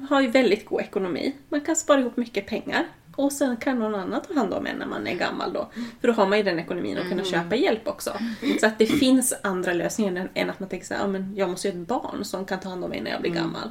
har 0.09 0.21
ju 0.21 0.29
väldigt 0.29 0.67
god 0.67 0.81
ekonomi. 0.81 1.33
Man 1.49 1.61
kan 1.61 1.77
spara 1.77 2.01
ihop 2.01 2.17
mycket 2.17 2.47
pengar. 2.47 2.85
Och 3.17 3.33
sen 3.33 3.57
kan 3.57 3.79
någon 3.79 3.95
annan 3.95 4.21
ta 4.29 4.35
hand 4.35 4.55
om 4.55 4.67
en 4.67 4.77
när 4.77 4.87
man 4.87 5.07
är 5.07 5.15
gammal 5.15 5.53
då. 5.53 5.69
För 6.01 6.09
då 6.09 6.15
har 6.15 6.27
man 6.27 6.39
ju 6.39 6.45
den 6.45 6.59
ekonomin 6.59 6.99
att 6.99 7.09
kunna 7.09 7.25
köpa 7.25 7.57
hjälp 7.57 7.89
också. 7.89 8.17
Så 8.61 8.67
att 8.67 8.79
det 8.79 8.87
finns 8.87 9.35
andra 9.43 9.73
lösningar 9.73 10.31
än, 10.35 10.51
att 10.51 10.61
man 10.61 10.69
tänker 10.69 10.87
så 10.87 10.95
här, 10.95 11.01
ja, 11.01 11.07
men 11.07 11.37
jag 11.37 11.51
måste 11.51 11.69
ju 11.69 11.75
ha 11.75 11.81
ett 11.83 11.89
barn 11.89 12.25
som 12.25 12.45
kan 12.45 12.61
ta 12.61 12.69
hand 12.69 12.85
om 12.85 12.91
mig 12.91 13.01
när 13.01 13.11
jag 13.11 13.21
blir 13.21 13.31
gammal. 13.31 13.71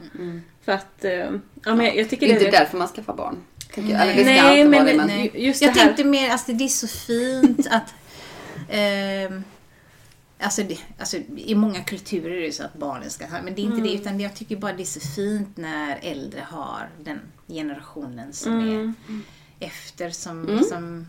För 0.65 0.71
att, 0.71 1.05
eh, 1.05 1.11
ja 1.65 1.75
men 1.75 1.85
jag, 1.85 1.97
jag 1.97 2.09
tycker 2.09 2.25
Det 2.27 2.31
är 2.31 2.37
inte 2.39 2.51
det 2.51 2.57
därför 2.57 2.77
man 2.77 2.87
skaffar 2.87 3.13
barn. 3.13 3.37
Nej, 3.77 4.59
inte 4.61 4.71
vara 4.71 4.83
men- 4.83 4.85
det, 4.85 4.93
men 4.97 5.07
Nej. 5.07 5.31
just 5.33 5.61
jag 5.61 5.73
det 5.73 5.79
här- 5.79 5.85
tänkte 5.87 6.03
mer, 6.03 6.29
alltså 6.29 6.51
det 6.51 6.63
är 6.63 6.67
så 6.67 6.87
fint 6.87 7.67
att... 7.71 7.93
ehm, 8.69 9.43
alltså, 10.39 10.63
det, 10.63 10.77
alltså 10.99 11.17
i 11.37 11.55
många 11.55 11.83
kulturer 11.83 12.37
är 12.37 12.41
det 12.41 12.51
så 12.51 12.63
att 12.63 12.73
barnen 12.73 13.09
ska 13.09 13.25
ha, 13.25 13.41
men 13.41 13.55
det 13.55 13.61
är 13.61 13.63
inte 13.63 13.81
det 13.81 13.93
utan 13.93 14.19
jag 14.19 14.35
tycker 14.35 14.55
bara 14.55 14.73
det 14.73 14.83
är 14.83 14.85
så 14.85 14.99
fint 14.99 15.57
när 15.57 15.99
äldre 16.01 16.41
har 16.49 16.89
den 17.03 17.19
generationen 17.47 18.33
som 18.33 18.59
är 18.59 18.93
efter 19.59 20.09
som 20.09 20.45
liksom 20.45 21.07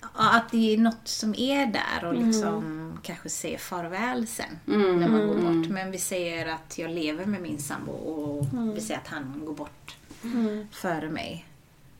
ja, 0.00 0.08
att 0.36 0.50
det 0.50 0.74
är 0.74 0.78
något 0.78 1.08
som 1.08 1.34
är 1.38 1.66
där 1.66 2.08
och 2.08 2.14
liksom 2.14 2.98
kanske 3.02 3.28
säger 3.28 3.58
farväl 3.58 4.26
sen 4.26 4.58
när 4.64 5.08
man 5.08 5.28
går 5.28 5.34
bort. 5.34 5.68
Men 5.68 5.90
vi 5.90 5.98
säger 5.98 6.46
att 6.46 6.78
jag 6.78 6.90
lever 6.90 7.24
med 7.24 7.42
min 7.42 7.58
sambo 7.58 7.92
och 7.92 8.46
vi 8.76 8.80
säger 8.80 9.00
att 9.00 9.08
han 9.08 9.42
går 9.46 9.54
bort 9.54 9.96
före 10.72 11.08
mig. 11.08 11.44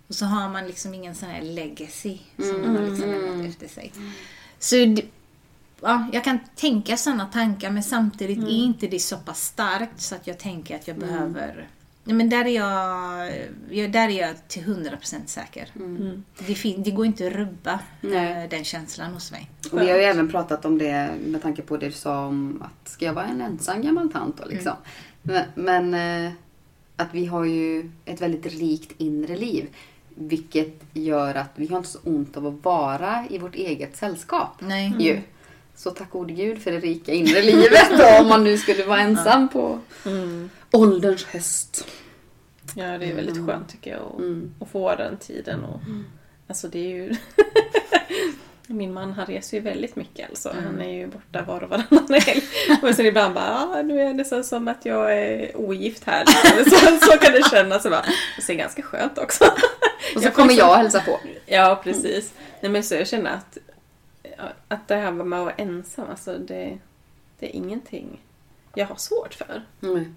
Och 0.08 0.14
så 0.14 0.24
har 0.24 0.48
man 0.48 0.66
liksom 0.66 0.94
ingen 0.94 1.14
sån 1.14 1.28
här 1.28 1.42
legacy 1.42 2.18
som 2.36 2.60
man 2.60 2.76
har 2.76 2.90
liksom 2.90 3.10
lämnat 3.10 3.46
efter 3.46 3.68
sig. 3.68 3.92
Så 4.58 4.74
det, 4.74 5.02
ja, 5.80 6.08
jag 6.12 6.24
kan 6.24 6.38
tänka 6.56 6.96
sådana 6.96 7.26
tankar 7.26 7.70
men 7.70 7.82
samtidigt 7.82 8.38
är 8.38 8.64
inte 8.64 8.86
det 8.86 8.98
så 8.98 9.16
pass 9.16 9.44
starkt 9.44 10.00
så 10.00 10.14
att 10.14 10.26
jag 10.26 10.38
tänker 10.38 10.76
att 10.76 10.88
jag 10.88 10.98
behöver 10.98 11.68
men 12.14 12.28
där 12.28 12.44
är 12.44 12.54
jag, 12.54 13.92
där 13.92 14.08
är 14.08 14.20
jag 14.20 14.48
till 14.48 14.62
100% 14.62 15.26
säker. 15.26 15.68
Det, 16.46 16.54
fin, 16.54 16.82
det 16.82 16.90
går 16.90 17.06
inte 17.06 17.26
att 17.26 17.32
rubba 17.32 17.80
Nej. 18.00 18.42
eh, 18.42 18.48
den 18.48 18.64
känslan 18.64 19.12
hos 19.12 19.32
mig. 19.32 19.50
Och 19.72 19.80
vi 19.80 19.90
har 19.90 19.98
ju 19.98 20.04
även 20.04 20.30
pratat 20.30 20.64
om 20.64 20.78
det 20.78 21.10
med 21.26 21.42
tanke 21.42 21.62
på 21.62 21.76
det 21.76 21.86
du 21.86 21.92
sa 21.92 22.26
om 22.26 22.62
att 22.62 22.88
ska 22.88 23.04
jag 23.04 23.12
vara 23.12 23.26
en 23.26 23.40
ensam 23.40 23.82
gammal 23.82 24.12
tant 24.12 24.36
då 24.36 24.44
liksom. 24.48 24.74
Men, 25.22 25.44
men 25.54 25.94
eh, 26.26 26.32
att 26.96 27.08
vi 27.14 27.26
har 27.26 27.44
ju 27.44 27.90
ett 28.04 28.20
väldigt 28.20 28.46
rikt 28.46 28.92
inre 28.98 29.36
liv. 29.36 29.66
Vilket 30.14 30.84
gör 30.92 31.34
att 31.34 31.52
vi 31.54 31.66
har 31.66 31.76
inte 31.76 31.88
så 31.88 31.98
ont 32.04 32.36
av 32.36 32.46
att 32.46 32.64
vara 32.64 33.26
i 33.30 33.38
vårt 33.38 33.54
eget 33.54 33.96
sällskap. 33.96 34.52
Nej. 34.58 34.94
Ju. 34.98 35.20
Så 35.78 35.90
tack 35.90 36.10
gode 36.10 36.32
gud 36.32 36.62
för 36.62 36.72
det 36.72 36.78
rika 36.78 37.12
inre 37.12 37.42
livet 37.42 37.88
då, 37.98 38.04
om 38.20 38.28
man 38.28 38.44
nu 38.44 38.58
skulle 38.58 38.84
vara 38.84 39.00
ensam 39.00 39.48
på 39.48 39.80
ålderns 40.72 41.24
höst. 41.24 41.86
Ja, 42.74 42.98
det 42.98 43.06
är 43.06 43.14
väldigt 43.14 43.46
skönt 43.46 43.68
tycker 43.68 43.90
jag 43.90 44.00
att, 44.14 44.18
Mm. 44.18 44.54
att 44.60 44.68
få 44.68 44.94
den 44.94 45.16
tiden. 45.16 45.64
Och, 45.64 45.80
Alltså 46.48 46.68
det 46.68 46.78
är 46.78 46.88
ju... 46.88 47.14
Min 48.66 48.92
man 48.92 49.12
han 49.12 49.26
reser 49.26 49.56
ju 49.56 49.62
väldigt 49.62 49.96
mycket 49.96 50.28
alltså. 50.28 50.54
Han 50.64 50.80
är 50.80 50.92
ju 50.92 51.06
borta 51.06 51.42
var 51.42 51.62
och 51.62 51.70
varannan 51.70 52.20
helg. 52.20 52.42
Och 52.82 52.94
sen 52.94 53.06
ibland 53.06 53.34
bara, 53.34 53.58
ah, 53.58 53.82
nu 53.82 54.00
är 54.00 54.04
det 54.04 54.12
nästan 54.12 54.44
som 54.44 54.68
att 54.68 54.84
jag 54.86 55.18
är 55.18 55.56
ogift 55.56 56.04
här. 56.04 56.24
Så, 56.64 57.06
så 57.10 57.18
kan 57.18 57.32
det 57.32 57.50
kännas. 57.50 57.84
Och 57.84 57.90
bara, 57.90 58.04
det 58.46 58.52
är 58.52 58.56
ganska 58.56 58.82
skönt 58.82 59.18
också. 59.18 59.44
Och 60.14 60.20
så 60.22 60.26
Jag 60.26 60.34
kommer 60.34 60.48
liksom- 60.48 60.68
jag 60.68 60.76
och 60.76 60.82
hälsa 60.82 61.00
på. 61.00 61.20
Ja, 61.46 61.80
precis. 61.84 62.32
Nej, 62.60 62.70
men 62.72 62.82
så 62.84 62.94
jag 62.94 63.08
känner 63.08 63.30
att, 63.34 63.58
att 64.68 64.88
det 64.88 64.94
här 64.96 65.10
med 65.12 65.38
att 65.38 65.44
vara 65.44 65.54
ensam, 65.54 66.08
alltså 66.10 66.38
det, 66.38 66.78
det 67.38 67.46
är 67.46 67.56
ingenting 67.56 68.20
jag 68.74 68.86
har 68.86 68.96
svårt 68.96 69.34
för. 69.34 69.62
Mm. 69.82 70.14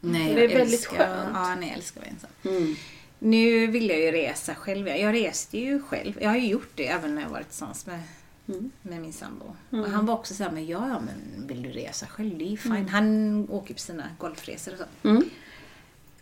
Nej, 0.00 0.34
Det 0.34 0.44
är 0.44 0.48
väldigt 0.48 0.72
älskar, 0.72 0.96
skönt. 0.96 1.30
Ja, 1.34 1.54
nej, 1.54 1.68
jag 1.68 1.76
älskar 1.76 2.00
att 2.00 2.06
vara 2.06 2.12
ensam. 2.14 2.30
Mm. 2.62 2.74
Nu 3.18 3.66
vill 3.66 3.88
jag 3.88 4.00
ju 4.00 4.12
resa 4.12 4.54
själv. 4.54 4.88
Jag 4.88 5.14
reste 5.14 5.58
ju 5.58 5.82
själv. 5.82 6.18
Jag 6.22 6.28
har 6.28 6.36
ju 6.36 6.46
gjort 6.48 6.70
det 6.74 6.88
även 6.88 7.14
när 7.14 7.22
jag 7.22 7.28
varit 7.28 7.48
tillsammans 7.48 7.86
med, 7.86 8.00
Mm. 8.48 8.70
med 8.82 9.00
min 9.00 9.12
sambo. 9.12 9.56
Och 9.70 9.90
han 9.90 10.06
var 10.06 10.14
också 10.14 10.34
såhär, 10.34 10.50
men 10.50 10.66
ja, 10.66 10.88
ja, 10.88 11.00
men 11.00 11.46
vill 11.46 11.62
du 11.62 11.68
resa 11.70 12.06
själv? 12.06 12.38
Det 12.38 12.44
är 12.44 12.48
ju 12.48 12.56
fine. 12.56 12.88
Han 12.88 13.46
åker 13.50 13.74
på 13.74 13.80
sina 13.80 14.04
golfresor 14.18 14.72
och 14.72 14.78
så. 14.78 15.08
Mm. 15.08 15.24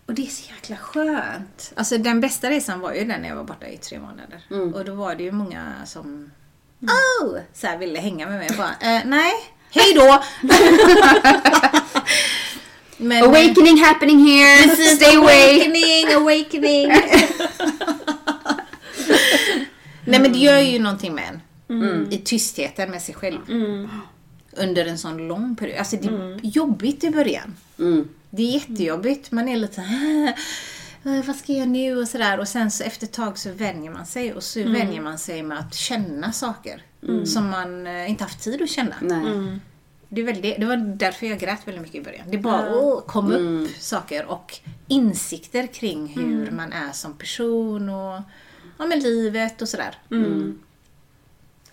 Och 0.06 0.14
det 0.14 0.22
är 0.22 0.26
så 0.26 0.50
jäkla 0.52 0.76
skönt. 0.76 1.72
Alltså 1.76 1.98
den 1.98 2.20
bästa 2.20 2.50
resan 2.50 2.80
var 2.80 2.92
ju 2.92 3.04
den 3.04 3.22
när 3.22 3.28
jag 3.28 3.36
var 3.36 3.44
borta 3.44 3.68
i 3.68 3.76
tre 3.76 3.98
månader. 4.00 4.44
Mm. 4.50 4.74
Och 4.74 4.84
då 4.84 4.94
var 4.94 5.14
det 5.14 5.22
ju 5.22 5.32
många 5.32 5.72
som 5.86 6.30
oh! 6.82 7.38
så 7.54 7.66
här 7.66 7.78
ville 7.78 7.98
hänga 7.98 8.26
med 8.26 8.38
mig. 8.38 8.50
Bara, 8.56 8.96
eh, 8.96 9.02
nej, 9.04 9.32
hej 9.70 9.94
då! 9.94 10.22
Men, 12.98 13.22
eh, 13.22 13.28
Awakening 13.28 13.84
happening 13.84 14.18
here, 14.28 14.62
Precis, 14.62 14.96
stay 14.96 15.16
away. 15.16 15.54
Awakening, 15.60 16.12
awakening. 16.14 16.88
Nej 20.04 20.20
men 20.20 20.32
det 20.32 20.38
gör 20.38 20.58
ju 20.58 20.78
någonting 20.78 21.14
med 21.14 21.24
en. 21.68 22.12
I 22.12 22.18
tystheten 22.18 22.90
med 22.90 23.02
sig 23.02 23.14
själv. 23.14 23.38
Under 24.56 24.86
en 24.86 24.98
sån 24.98 25.28
lång 25.28 25.56
period. 25.56 25.78
Alltså 25.78 25.96
det 25.96 26.08
är 26.08 26.40
jobbigt 26.42 27.04
i 27.04 27.10
början. 27.10 27.56
Mm. 27.78 28.08
Det 28.30 28.42
är 28.42 28.46
jättejobbigt. 28.46 29.32
Man 29.32 29.48
är 29.48 29.56
lite 29.56 29.74
så 29.74 29.80
här, 29.80 30.26
"Äh, 30.28 30.34
vad 31.26 31.36
ska 31.36 31.52
jag 31.52 31.68
nu 31.68 31.96
och 31.98 32.08
sådär. 32.08 32.38
Och 32.38 32.48
sen 32.48 32.70
så 32.70 32.84
efter 32.84 33.06
ett 33.06 33.12
tag 33.12 33.38
så 33.38 33.52
vänjer 33.52 33.90
man 33.90 34.06
sig. 34.06 34.32
Och 34.32 34.42
så 34.42 34.62
vänjer 34.62 35.00
man 35.00 35.18
sig 35.18 35.42
med 35.42 35.58
att 35.58 35.74
känna 35.74 36.32
saker. 36.32 36.82
Som 37.24 37.50
man 37.50 37.86
eh, 37.86 38.10
inte 38.10 38.24
haft 38.24 38.40
tid 38.40 38.62
att 38.62 38.70
känna. 38.70 38.96
Nej. 39.00 39.58
Det, 40.08 40.20
är 40.20 40.24
väl 40.24 40.40
det, 40.40 40.56
det 40.58 40.66
var 40.66 40.76
därför 40.76 41.26
jag 41.26 41.38
grät 41.38 41.68
väldigt 41.68 41.82
mycket 41.82 42.00
i 42.00 42.04
början. 42.04 42.26
Det 42.30 42.38
bara 42.38 42.74
åh, 42.76 43.00
kom 43.06 43.32
upp 43.32 43.70
saker 43.78 44.24
och 44.26 44.58
insikter 44.88 45.66
kring 45.66 46.06
hur 46.06 46.50
man 46.50 46.72
är 46.72 46.92
som 46.92 47.14
person 47.14 47.88
och 47.88 48.20
ja, 48.78 48.86
med 48.86 49.02
livet 49.02 49.62
och 49.62 49.68
sådär. 49.68 49.98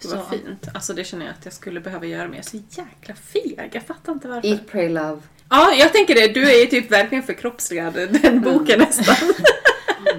Det 0.01 0.07
var 0.15 0.23
Så. 0.23 0.29
fint. 0.29 0.67
Alltså 0.73 0.93
det 0.93 1.03
känner 1.03 1.25
jag 1.25 1.33
att 1.39 1.45
jag 1.45 1.53
skulle 1.53 1.79
behöva 1.79 2.05
göra 2.05 2.27
mer. 2.27 2.35
Jag 2.35 2.45
är 2.45 2.49
så 2.49 2.81
jäkla 2.81 3.15
feg. 3.15 3.69
Jag 3.73 3.83
fattar 3.83 4.13
inte 4.13 4.27
varför. 4.27 4.47
Eat, 4.47 4.67
pray, 4.67 4.89
love. 4.89 5.21
Ja, 5.49 5.73
jag 5.73 5.93
tänker 5.93 6.15
det. 6.15 6.27
Du 6.27 6.51
är 6.51 6.59
ju 6.59 6.65
typ 6.65 6.91
verkligen 6.91 7.23
förkroppsligad 7.23 7.93
den 7.93 8.41
boken 8.41 8.79
nästan. 8.79 9.15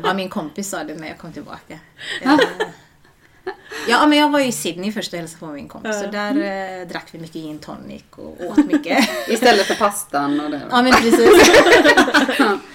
Ja, 0.02 0.14
min 0.14 0.28
kompis 0.28 0.70
sa 0.70 0.84
det 0.84 0.94
när 0.94 1.08
jag 1.08 1.18
kom 1.18 1.32
tillbaka. 1.32 1.78
Ja, 3.88 4.06
men 4.06 4.18
jag 4.18 4.30
var 4.30 4.40
ju 4.40 4.46
i 4.46 4.52
Sydney 4.52 4.92
först 4.92 5.12
och 5.12 5.18
hälsade 5.18 5.40
på 5.40 5.46
min 5.46 5.68
kompis. 5.68 6.00
Så 6.00 6.06
där 6.06 6.30
eh, 6.80 6.88
drack 6.88 7.08
vi 7.12 7.18
mycket 7.18 7.42
gin 7.42 7.58
tonic 7.58 8.02
och 8.10 8.40
åt 8.40 8.66
mycket. 8.66 9.08
Istället 9.28 9.66
för 9.66 9.74
pastan 9.74 10.40
och 10.40 10.50
det. 10.50 10.60
Ja 10.70 10.82
men 10.82 10.92
precis. 10.92 11.50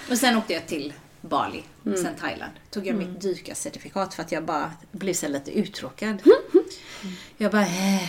och 0.10 0.18
sen 0.18 0.36
åkte 0.36 0.52
jag 0.52 0.66
till 0.66 0.92
Bali, 1.20 1.62
sen 1.84 2.14
Thailand. 2.20 2.52
Tog 2.70 2.86
jag 2.86 2.96
mitt 2.96 3.20
dykarcertifikat 3.20 4.14
för 4.14 4.22
att 4.22 4.32
jag 4.32 4.44
bara 4.44 4.72
blev 4.92 5.14
så 5.14 5.28
lite 5.28 5.58
uttråkad. 5.58 6.22
Jag 7.36 7.52
bara 7.52 7.62
eh. 7.66 8.08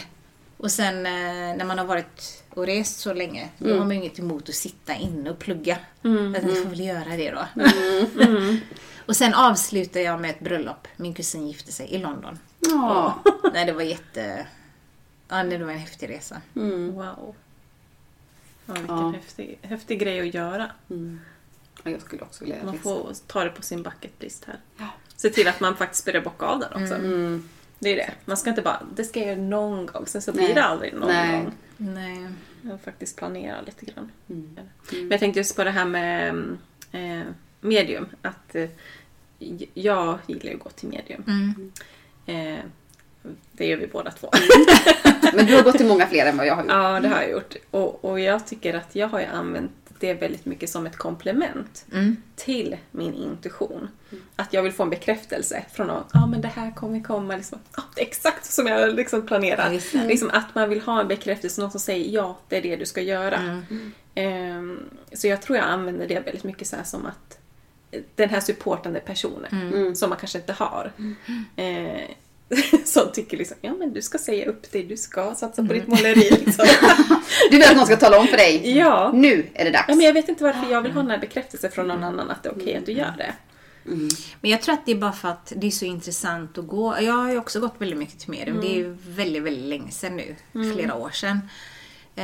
Och 0.58 0.72
sen 0.72 1.06
eh, 1.06 1.12
när 1.58 1.66
man 1.66 1.78
har 1.78 1.86
varit 1.86 2.41
och 2.56 2.66
rest 2.66 3.00
så 3.00 3.14
länge, 3.14 3.50
då 3.58 3.70
har 3.74 3.80
man 3.80 3.90
ju 3.90 3.96
inget 3.96 4.20
emot 4.20 4.50
att 4.50 4.56
sitta 4.56 4.96
inne 4.96 5.30
och 5.30 5.40
plugga. 5.40 5.78
Jag 6.02 6.34
tänkte, 6.34 6.50
jag 6.54 6.64
får 6.64 6.70
väl 6.70 6.80
göra 6.80 7.18
det 7.18 7.32
då. 7.32 7.46
och 9.06 9.16
sen 9.16 9.34
avslutade 9.34 10.06
jag 10.06 10.22
med 10.22 10.30
ett 10.30 10.40
bröllop. 10.40 10.88
Min 10.98 11.14
kusin 11.14 11.48
gifte 11.48 11.72
sig 11.72 11.88
i 11.88 11.98
London. 11.98 12.40
Ja. 12.60 13.24
Nej, 13.54 13.66
det 13.66 13.74
var 13.74 13.82
jätte... 13.82 14.48
Ja, 15.28 15.44
det 15.44 15.58
var 15.58 15.72
en 15.72 15.78
häftig 15.80 16.10
resa. 16.10 16.42
Mm. 16.56 16.94
Wow. 16.94 17.36
Ja, 18.66 18.74
vilken 18.74 18.98
Ja. 18.98 19.12
Häftig, 19.12 19.60
häftig 19.62 20.00
grej 20.00 20.20
att 20.28 20.34
göra. 20.34 20.72
Mm. 20.90 21.20
Ja, 21.84 21.92
Jag 21.92 22.02
skulle 22.02 22.22
också 22.22 22.44
vilja 22.44 22.64
Man 22.64 22.74
resa. 22.74 22.84
får 22.84 23.14
ta 23.28 23.44
det 23.44 23.50
på 23.50 23.62
sin 23.62 23.84
bucket 23.84 24.12
list 24.20 24.46
här. 24.46 24.60
Ja. 24.78 24.88
Se 25.16 25.30
till 25.30 25.48
att 25.48 25.60
man 25.60 25.78
faktiskt 25.78 26.06
börjar 26.06 26.22
bocka 26.22 26.46
av 26.46 26.60
den 26.60 26.84
också. 26.84 26.96
Mm. 27.82 27.96
Det 27.98 28.02
är 28.02 28.08
det. 28.08 28.14
Man 28.26 28.38
ska 28.38 28.50
inte 28.50 28.62
bara, 28.62 28.82
det 28.96 29.04
ska 29.04 29.20
jag 29.20 29.28
göra 29.30 29.42
någon 29.42 29.86
gång, 29.86 30.08
sen 30.08 30.22
så 30.22 30.32
Nej. 30.32 30.46
blir 30.46 30.56
det 30.56 30.64
aldrig 30.64 30.94
någon 30.94 31.08
Nej. 31.08 31.44
gång. 31.44 31.54
Nej. 31.78 32.28
Jag 32.62 32.82
faktiskt 32.82 33.18
planera 33.18 33.62
lite 33.62 33.86
grann. 33.86 34.12
Mm. 34.30 34.58
Men 34.92 35.10
jag 35.10 35.20
tänkte 35.20 35.40
just 35.40 35.56
på 35.56 35.64
det 35.64 35.72
här 35.72 35.86
med 35.86 36.36
eh, 36.92 37.22
medium. 37.62 38.06
Att 38.22 38.56
eh, 38.56 38.70
jag 39.74 40.20
gillar 40.28 40.46
ju 40.46 40.54
att 40.54 40.60
gå 40.60 40.70
till 40.70 40.90
medium. 40.90 41.24
Mm. 41.28 41.72
Eh, 42.26 42.64
det 43.52 43.66
gör 43.66 43.78
vi 43.78 43.88
båda 43.88 44.12
två. 44.12 44.30
Men 45.34 45.46
du 45.46 45.56
har 45.56 45.64
gått 45.64 45.78
till 45.78 45.88
många 45.88 46.08
fler 46.08 46.26
än 46.26 46.38
vad 46.38 46.48
jag 46.48 46.56
har 46.56 46.64
gjort. 46.64 46.72
ja, 46.72 47.00
det 47.00 47.08
har 47.08 47.22
jag 47.22 47.32
gjort. 47.32 47.56
Och, 47.72 48.06
och 48.06 48.20
jag 48.20 48.48
tycker 48.48 48.74
att 48.74 48.96
jag 48.96 49.08
har 49.08 49.20
ju 49.20 49.26
använt 49.26 49.72
det 50.02 50.14
väldigt 50.14 50.46
mycket 50.46 50.70
som 50.70 50.86
ett 50.86 50.98
komplement 50.98 51.86
Mm. 51.92 52.18
till 52.36 52.78
min 52.92 53.14
intuition. 53.14 53.88
Att 54.36 54.54
jag 54.54 54.64
vill 54.64 54.72
få 54.72 54.84
en 54.84 54.90
bekräftelse 54.90 55.66
från 55.74 55.88
någon. 55.88 56.04
Ja, 56.14 56.24
ah, 56.24 56.28
men 56.28 56.42
det 56.42 56.48
här 56.48 56.72
kommer 56.76 57.04
komma. 57.04 57.36
Liksom, 57.36 57.60
ah, 57.72 57.82
det 57.96 58.02
är 58.02 58.06
exakt 58.06 58.46
som 58.46 58.68
jag 58.68 58.96
liksom 58.96 59.26
planerar. 59.28 59.70
Det. 59.70 60.08
liksom 60.08 60.30
att 60.34 60.56
man 60.56 60.70
vill 60.70 60.82
ha 60.82 61.02
en 61.02 61.08
bekräftelse, 61.08 61.62
någon 61.62 61.72
som 61.72 61.80
säger 61.80 62.12
ja, 62.12 62.38
det 62.50 62.58
är 62.58 62.62
det 62.62 62.76
du 62.76 62.86
ska 62.86 63.02
göra. 63.02 63.36
Mm. 63.38 63.92
Ehm, 64.16 64.80
så 65.14 65.28
jag 65.28 65.42
tror 65.42 65.58
jag 65.58 65.68
använder 65.68 66.08
det 66.08 66.20
väldigt 66.20 66.44
mycket 66.44 66.68
så 66.68 66.76
här 66.76 66.84
som 66.84 67.06
att 67.06 67.38
den 68.16 68.30
här 68.30 68.40
supportande 68.40 69.00
personen 69.00 69.52
Mm. 69.74 69.96
som 69.96 70.10
man 70.10 70.20
kanske 70.20 70.38
inte 70.38 70.54
har. 70.54 70.92
Eh, 71.56 72.02
som 72.86 73.12
tycker 73.14 73.38
liksom, 73.38 73.58
ja 73.62 73.74
men 73.74 73.94
du 73.94 74.02
ska 74.02 74.18
säga 74.18 74.46
upp 74.46 74.72
dig, 74.72 74.84
du 74.84 74.98
ska 74.98 75.36
satsa 75.36 75.64
på 75.64 75.74
ditt 75.74 75.88
måleri. 75.88 76.30
Liksom. 76.46 76.66
Du 77.52 77.58
vill 77.58 77.70
att 77.70 77.76
någon 77.76 77.86
ska 77.86 77.96
tala 77.96 78.20
om 78.20 78.28
för 78.28 78.38
dig. 78.38 78.78
ja. 78.78 79.12
Nu 79.14 79.48
är 79.54 79.66
det 79.66 79.72
dags. 79.72 79.86
ja, 79.88 79.96
men 79.96 80.06
jag 80.06 80.14
vet 80.14 80.30
inte 80.30 80.44
varför 80.44 80.72
jag 80.72 80.82
vill 80.82 80.92
ha 80.92 81.02
den 81.02 81.12
här 81.12 81.18
bekräftelsen 81.18 81.72
från 81.72 81.88
någon 81.88 82.04
annan 82.04 82.30
att 82.30 82.44
det 82.44 82.50
är 82.50 82.54
okej 82.54 82.76
att 82.76 82.86
du 82.86 82.92
gör 82.92 83.14
det. 83.18 83.34
Mm. 83.86 84.10
Men 84.42 84.52
jag 84.52 84.62
tror 84.62 84.74
att 84.74 84.86
det 84.86 84.92
är 84.92 84.96
bara 84.96 85.12
för 85.12 85.30
att 85.30 85.54
det 85.56 85.68
är 85.68 85.72
så 85.72 85.86
intressant 85.86 86.58
att 86.58 86.68
gå. 86.68 86.98
Jag 87.02 87.14
har 87.14 87.32
ju 87.32 87.38
också 87.38 87.60
gått 87.60 87.76
väldigt 87.78 88.00
mycket 88.00 88.20
till 88.20 88.30
medium. 88.30 88.62
Det 88.62 88.68
är 88.68 88.76
ju 88.76 88.98
väldigt, 89.08 89.44
väldigt 89.44 89.66
länge 89.66 89.92
sedan 89.92 90.18
nu. 90.18 90.36
Flera 90.74 90.96
år 90.96 91.10
sedan. 91.10 91.40
Eh, 92.16 92.24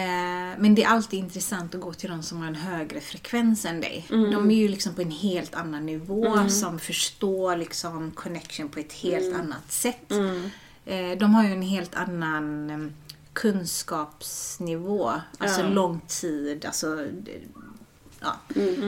men 0.59 0.75
det 0.75 0.83
är 0.83 0.87
alltid 0.87 1.19
intressant 1.19 1.75
att 1.75 1.81
gå 1.81 1.93
till 1.93 2.09
de 2.09 2.23
som 2.23 2.37
har 2.41 2.47
en 2.47 2.55
högre 2.55 2.99
frekvens 3.01 3.65
än 3.65 3.81
dig. 3.81 4.05
De 4.09 4.51
är 4.51 4.55
ju 4.55 4.67
liksom 4.67 4.93
på 4.93 5.01
en 5.01 5.11
helt 5.11 5.55
annan 5.55 5.85
nivå 5.85 6.49
som 6.49 6.79
förstår 6.79 7.57
liksom 7.57 8.11
connection 8.11 8.69
på 8.69 8.79
ett 8.79 8.93
helt 8.93 9.35
annat 9.35 9.71
sätt. 9.71 10.11
Eh, 10.85 11.11
de 11.19 11.35
har 11.35 11.43
ju 11.43 11.51
en 11.53 11.61
helt 11.61 11.95
annan 11.95 12.69
eh, 12.69 12.77
kunskapsnivå. 13.33 15.11
Alltså 15.37 15.61
Ja. 15.61 15.67
lång 15.69 16.01
tid. 16.07 16.65
Alltså, 16.65 17.07
ja. 18.19 18.35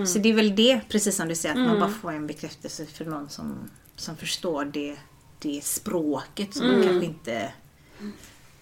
Så 0.05 0.19
det 0.19 0.29
är 0.29 0.33
väl 0.33 0.55
det, 0.55 0.81
precis 0.89 1.15
som 1.15 1.27
du 1.27 1.35
säger, 1.35 1.55
att 1.55 1.67
man 1.67 1.79
bara 1.79 1.89
får 1.89 2.11
en 2.11 2.27
bekräftelse 2.27 2.85
för 2.85 3.05
någon 3.05 3.29
som, 3.29 3.69
som 3.95 4.17
förstår 4.17 4.65
det, 4.65 4.97
det 5.39 5.63
språket 5.65 6.53
som 6.53 6.67
man 6.67 6.83
kanske 6.83 7.05
inte 7.05 7.33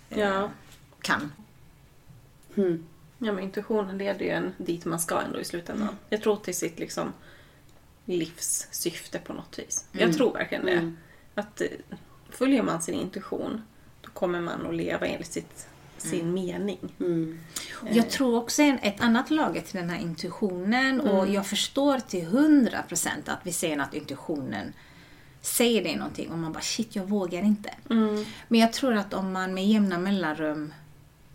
eh, 0.09 0.19
Ja. 0.19 0.51
kan. 1.01 1.31
Mm. 2.57 2.85
ja, 3.17 3.33
men 3.33 3.43
intuitionen 3.43 3.97
leder 3.97 4.25
ju 4.25 4.31
en 4.31 4.53
dit 4.57 4.85
man 4.85 4.99
ska 4.99 5.21
ändå 5.21 5.39
i 5.39 5.45
slutändan. 5.45 5.97
Jag 6.09 6.21
tror 6.21 6.35
till 6.35 6.55
sitt 6.55 6.79
liksom 6.79 7.13
livssyfte 8.05 9.19
på 9.19 9.33
något 9.33 9.59
vis. 9.59 9.85
Jag 9.91 10.13
tror 10.13 10.33
verkligen 10.33 10.65
det. 10.65 10.93
Att 11.41 11.61
eh, 11.61 11.67
följer 12.29 12.63
man 12.63 12.81
sin 12.81 12.95
intuition 12.95 13.61
då 14.01 14.09
kommer 14.11 14.41
man 14.41 14.67
att 14.67 14.75
leva 14.75 15.07
enligt 15.07 15.31
sitt 15.31 15.67
sin 15.97 16.33
mening. 16.33 16.79
Mm. 16.99 17.39
Jag 17.91 18.09
tror 18.09 18.37
också 18.37 18.61
en, 18.61 18.79
ett 18.79 19.01
annat 19.01 19.31
lager 19.31 19.61
till 19.61 19.79
den 19.79 19.89
här 19.89 19.99
intuitionen 19.99 21.01
och 21.01 21.27
jag 21.27 21.47
förstår 21.47 21.99
till 21.99 22.25
100% 22.25 23.07
att 23.25 23.39
vi 23.43 23.51
säger 23.51 23.79
att 23.79 23.93
intuitionen 23.93 24.73
säger 25.41 25.83
dig 25.83 25.95
någonting 25.95 26.31
och 26.31 26.37
man 26.37 26.53
bara 26.53 26.61
shit, 26.61 26.95
jag 26.95 27.05
vågar 27.05 27.41
inte. 27.41 27.73
Men 28.47 28.59
jag 28.59 28.73
tror 28.73 28.93
att 28.93 29.13
om 29.13 29.31
man 29.31 29.53
med 29.53 29.67
jämna 29.67 29.97
mellanrum 29.97 30.73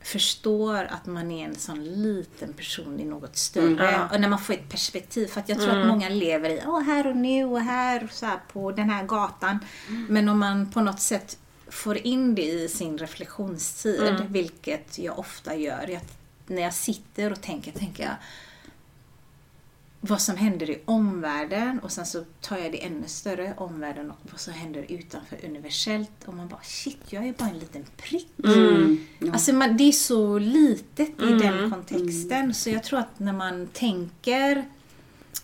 förstår 0.05 0.85
att 0.85 1.07
man 1.07 1.31
är 1.31 1.45
en 1.45 1.55
sån 1.55 1.85
liten 1.85 2.53
person 2.53 3.01
i 3.01 3.05
något 3.05 3.37
större. 3.37 3.91
Ja. 3.93 4.09
Och 4.13 4.21
när 4.21 4.29
man 4.29 4.39
får 4.39 4.55
ett 4.55 4.69
perspektiv. 4.69 5.27
För 5.27 5.41
att 5.41 5.49
jag 5.49 5.61
tror 5.61 5.79
att 5.79 5.87
många 5.87 6.09
lever 6.09 6.51
i 6.51 6.63
Åh, 6.67 6.81
här 6.81 7.07
och 7.07 7.17
nu 7.17 7.45
och 7.45 7.61
här, 7.61 8.09
så 8.13 8.27
här 8.27 8.39
på 8.53 8.73
den 8.73 8.91
här 8.91 9.05
gatan. 9.05 9.59
Men 10.09 10.29
om 10.29 10.39
man 10.39 10.71
på 10.71 10.81
något 10.81 11.01
sätt 11.01 11.39
får 11.69 12.07
in 12.07 12.35
det 12.35 12.43
i 12.43 12.69
sin 12.69 12.99
reflektionstid, 12.99 14.27
vilket 14.29 14.99
jag 14.99 15.19
ofta 15.19 15.55
gör. 15.55 15.89
Jag, 15.89 16.01
när 16.47 16.63
jag 16.63 16.75
sitter 16.75 17.33
och 17.33 17.41
tänker, 17.41 17.73
tänker 17.73 18.03
jag 18.05 18.15
vad 20.05 20.21
som 20.21 20.37
händer 20.37 20.71
i 20.71 20.83
omvärlden 20.85 21.79
och 21.79 21.93
sen 21.93 22.07
så 22.07 22.25
tar 22.41 22.59
jag 22.59 22.73
det 22.73 22.85
ännu 22.85 23.03
större, 23.07 23.55
omvärlden 23.57 24.11
och 24.11 24.17
vad 24.31 24.41
som 24.41 24.53
händer 24.53 24.87
utanför 24.89 25.39
universellt 25.45 26.25
och 26.27 26.35
man 26.35 26.49
bara 26.49 26.63
shit, 26.63 26.99
jag 27.09 27.27
är 27.27 27.33
bara 27.33 27.49
en 27.49 27.59
liten 27.59 27.85
prick. 27.97 28.29
Mm. 28.45 29.07
Ja. 29.19 29.33
Alltså 29.33 29.53
man, 29.53 29.77
det 29.77 29.85
är 29.85 29.93
så 29.93 30.39
litet 30.39 31.23
i 31.23 31.33
den 31.43 31.71
kontexten 31.71 32.55
så 32.55 32.71
jag 32.71 32.85
tror 32.85 32.99
att 32.99 33.19
när 33.19 33.33
man 33.33 33.67
tänker 33.67 34.65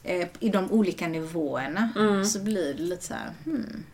eh, 0.02 0.28
i 0.40 0.48
de 0.48 0.72
olika 0.72 1.09
nivåerna 1.09 1.89
så 2.24 2.39
blir 2.39 2.74
det 2.74 2.82
lite 2.82 3.05
så 3.05 3.14
här, 3.14 3.32
hmm, 3.44 3.85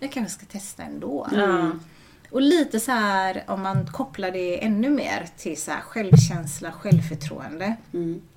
jag 0.00 0.12
kanske 0.12 0.34
ska 0.34 0.46
testa 0.46 0.82
ändå. 0.82 1.28
Och 2.30 2.42
lite 2.42 2.80
så 2.80 2.92
här 2.92 3.44
om 3.46 3.62
man 3.62 3.86
kopplar 3.86 4.30
det 4.30 4.64
ännu 4.64 4.90
mer 4.90 5.28
till 5.36 5.60
så 5.62 5.70
här 5.70 5.80
självkänsla, 5.80 6.72
självförtroende. 6.72 7.76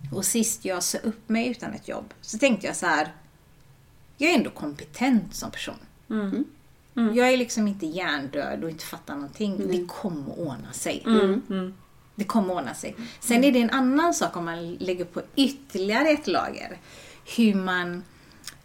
Mm. 0.05 0.17
Och 0.17 0.25
sist 0.25 0.65
jag 0.65 0.83
sa 0.83 0.97
upp 0.97 1.29
mig 1.29 1.47
utan 1.47 1.73
ett 1.73 1.87
jobb 1.87 2.13
så 2.21 2.37
tänkte 2.37 2.67
jag 2.67 2.75
så 2.75 2.85
här. 2.85 3.13
Jag 4.17 4.31
är 4.31 4.35
ändå 4.35 4.49
kompetent 4.49 5.35
som 5.35 5.51
person. 5.51 5.75
Mm. 6.09 7.15
Jag 7.15 7.33
är 7.33 7.37
liksom 7.37 7.67
inte 7.67 7.85
hjärndöd 7.85 8.63
och 8.63 8.69
inte 8.69 8.85
fattar 8.85 9.15
någonting. 9.15 9.57
Det 9.71 9.85
kommer 9.85 10.31
att 10.31 10.37
ordna 10.37 10.73
sig. 10.73 11.03
Mm. 11.05 11.73
Det 12.15 12.23
kommer 12.23 12.53
att 12.53 12.61
ordna 12.61 12.73
sig. 12.73 12.95
Sen 13.19 13.43
är 13.43 13.51
det 13.51 13.61
en 13.61 13.69
annan 13.69 14.13
sak 14.13 14.37
om 14.37 14.45
man 14.45 14.73
lägger 14.73 15.05
på 15.05 15.21
ytterligare 15.35 16.09
ett 16.09 16.27
lager. 16.27 16.77
Hur 17.37 17.55
man, 17.55 18.03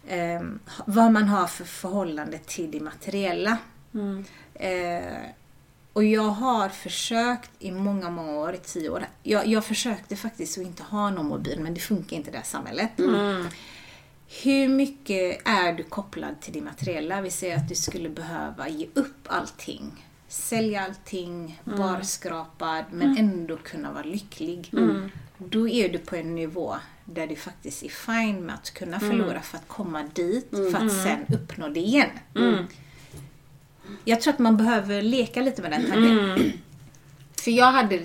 ehm, 0.07 0.59
vad 0.85 1.11
man 1.11 1.23
har 1.23 1.47
för 1.47 1.65
förhållande 1.65 2.37
till 2.37 2.71
det 2.71 2.79
materiella. 2.79 3.57
Mm. 3.93 4.25
Eh, 4.53 5.25
och 5.93 6.03
jag 6.03 6.29
har 6.29 6.69
försökt 6.69 7.51
i 7.59 7.71
många, 7.71 8.09
många 8.09 8.31
år, 8.31 8.53
i 8.53 8.57
tio 8.57 8.89
år. 8.89 9.05
Jag, 9.23 9.47
jag 9.47 9.65
försökte 9.65 10.15
faktiskt 10.15 10.57
att 10.57 10.63
inte 10.63 10.83
ha 10.83 11.09
någon 11.09 11.25
mobil, 11.25 11.59
men 11.59 11.73
det 11.73 11.79
funkar 11.79 12.17
inte 12.17 12.29
i 12.29 12.31
det 12.31 12.37
här 12.37 12.45
samhället. 12.45 12.99
Mm. 12.99 13.47
Hur 14.43 14.67
mycket 14.67 15.47
är 15.47 15.73
du 15.73 15.83
kopplad 15.83 16.41
till 16.41 16.53
det 16.53 16.61
materiella? 16.61 17.21
Vi 17.21 17.29
säger 17.31 17.57
att 17.57 17.69
du 17.69 17.75
skulle 17.75 18.09
behöva 18.09 18.69
ge 18.69 18.87
upp 18.93 19.27
allting. 19.27 20.05
Sälja 20.27 20.85
allting, 20.85 21.61
vara 21.63 22.03
skrapad, 22.03 22.85
men 22.91 23.17
ändå 23.17 23.57
kunna 23.57 23.91
vara 23.91 24.03
lycklig. 24.03 24.71
Då 25.37 25.67
är 25.67 25.89
du 25.89 25.97
på 25.97 26.15
en 26.15 26.35
nivå 26.35 26.75
där 27.05 27.27
du 27.27 27.35
faktiskt 27.35 27.83
är 27.83 27.89
fine 27.89 28.45
med 28.45 28.55
att 28.55 28.71
kunna 28.73 28.99
förlora 28.99 29.41
för 29.41 29.57
att 29.57 29.67
komma 29.67 30.03
dit, 30.13 30.49
för 30.49 30.85
att 30.85 30.91
sen 30.91 31.25
uppnå 31.33 31.69
det 31.69 31.79
igen. 31.79 32.09
Jag 34.05 34.21
tror 34.21 34.33
att 34.33 34.39
man 34.39 34.57
behöver 34.57 35.01
leka 35.01 35.41
lite 35.41 35.61
med 35.61 35.71
den 35.71 35.85
tanken. 35.89 36.51
För 37.43 37.51
jag 37.51 37.71
hade 37.71 37.99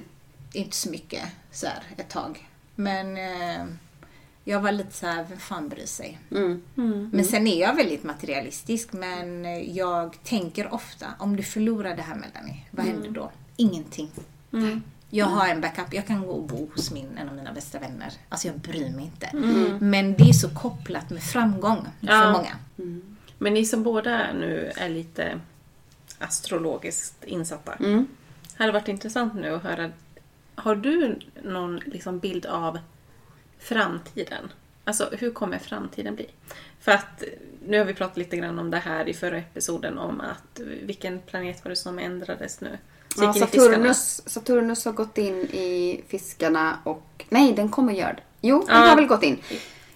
inte 0.53 0.77
så 0.77 0.91
mycket 0.91 1.23
så 1.51 1.67
här 1.67 1.83
ett 1.97 2.09
tag. 2.09 2.49
Men 2.75 3.17
eh, 3.17 3.65
jag 4.45 4.61
var 4.61 4.73
lite 4.73 4.93
så 4.93 5.07
här, 5.07 5.27
vem 5.29 5.39
fan 5.39 5.69
bryr 5.69 5.87
sig? 5.87 6.19
Mm. 6.31 6.63
Men 7.13 7.25
sen 7.25 7.47
är 7.47 7.61
jag 7.61 7.75
väldigt 7.75 8.03
materialistisk. 8.05 8.93
Men 8.93 9.45
jag 9.75 10.17
tänker 10.25 10.75
ofta, 10.75 11.07
om 11.19 11.37
du 11.37 11.43
förlorar 11.43 11.97
det 11.97 12.03
här 12.03 12.15
Melanie, 12.15 12.57
vad 12.71 12.87
händer 12.87 13.11
då? 13.11 13.31
Ingenting. 13.57 14.11
Mm. 14.53 14.83
Jag 15.11 15.27
har 15.27 15.49
en 15.49 15.61
backup. 15.61 15.95
Jag 15.95 16.07
kan 16.07 16.21
gå 16.27 16.33
och 16.33 16.43
bo 16.43 16.69
hos 16.75 16.91
min, 16.91 17.19
en 17.19 17.29
av 17.29 17.35
mina 17.35 17.53
bästa 17.53 17.79
vänner. 17.79 18.13
Alltså 18.29 18.49
jag 18.49 18.59
bryr 18.59 18.91
mig 18.91 19.05
inte. 19.05 19.37
Men 19.81 20.15
det 20.15 20.29
är 20.29 20.33
så 20.33 20.49
kopplat 20.51 21.11
med 21.11 21.23
framgång 21.23 21.87
för 22.01 22.07
Ja. 22.07 22.33
många. 22.33 22.57
Men 23.39 23.55
ni 23.55 23.65
som 23.65 23.83
båda 23.83 24.33
nu 24.33 24.73
är 24.77 24.89
lite 24.89 25.41
astrologiskt 26.19 27.25
insatta. 27.25 27.73
Mm. 27.73 28.07
Det 28.57 28.63
hade 28.63 28.73
varit 28.73 28.89
intressant 28.89 29.35
nu 29.35 29.55
att 29.55 29.63
höra. 29.63 29.91
Har 30.55 30.75
du 30.75 31.19
någon 31.43 31.77
liksom 31.77 32.19
bild 32.19 32.47
av 32.47 32.79
framtiden? 33.59 34.53
Alltså 34.85 35.09
hur 35.13 35.31
kommer 35.31 35.59
framtiden 35.59 36.15
bli? 36.15 36.27
För 36.81 36.93
att 36.93 37.23
nu 37.67 37.79
har 37.79 37.85
vi 37.85 37.95
pratat 37.95 38.17
lite 38.17 38.37
grann 38.37 38.59
om 38.59 38.71
det 38.71 38.79
här 38.79 39.09
i 39.09 39.15
förra 39.15 39.39
episoden 39.39 39.99
om 39.99 40.21
att 40.21 40.61
vilken 40.83 41.21
planet 41.21 41.65
var 41.65 41.71
det 41.71 41.77
som 41.77 41.99
ändrades 41.99 42.61
nu? 42.61 42.79
Ja. 43.17 43.33
Saturnus, 43.33 44.23
Saturnus 44.27 44.85
har 44.85 44.93
gått 44.93 45.19
in 45.19 45.35
i 45.41 46.05
fiskarna 46.09 46.79
och... 46.85 47.25
Nej, 47.29 47.53
den 47.53 47.69
kommer 47.69 47.93
göra 47.93 48.13
det. 48.13 48.23
Jo, 48.41 48.65
den 48.67 48.77
Ja. 48.77 48.83
har 48.83 48.97
väl 48.97 49.07
gått 49.07 49.23
in. 49.23 49.39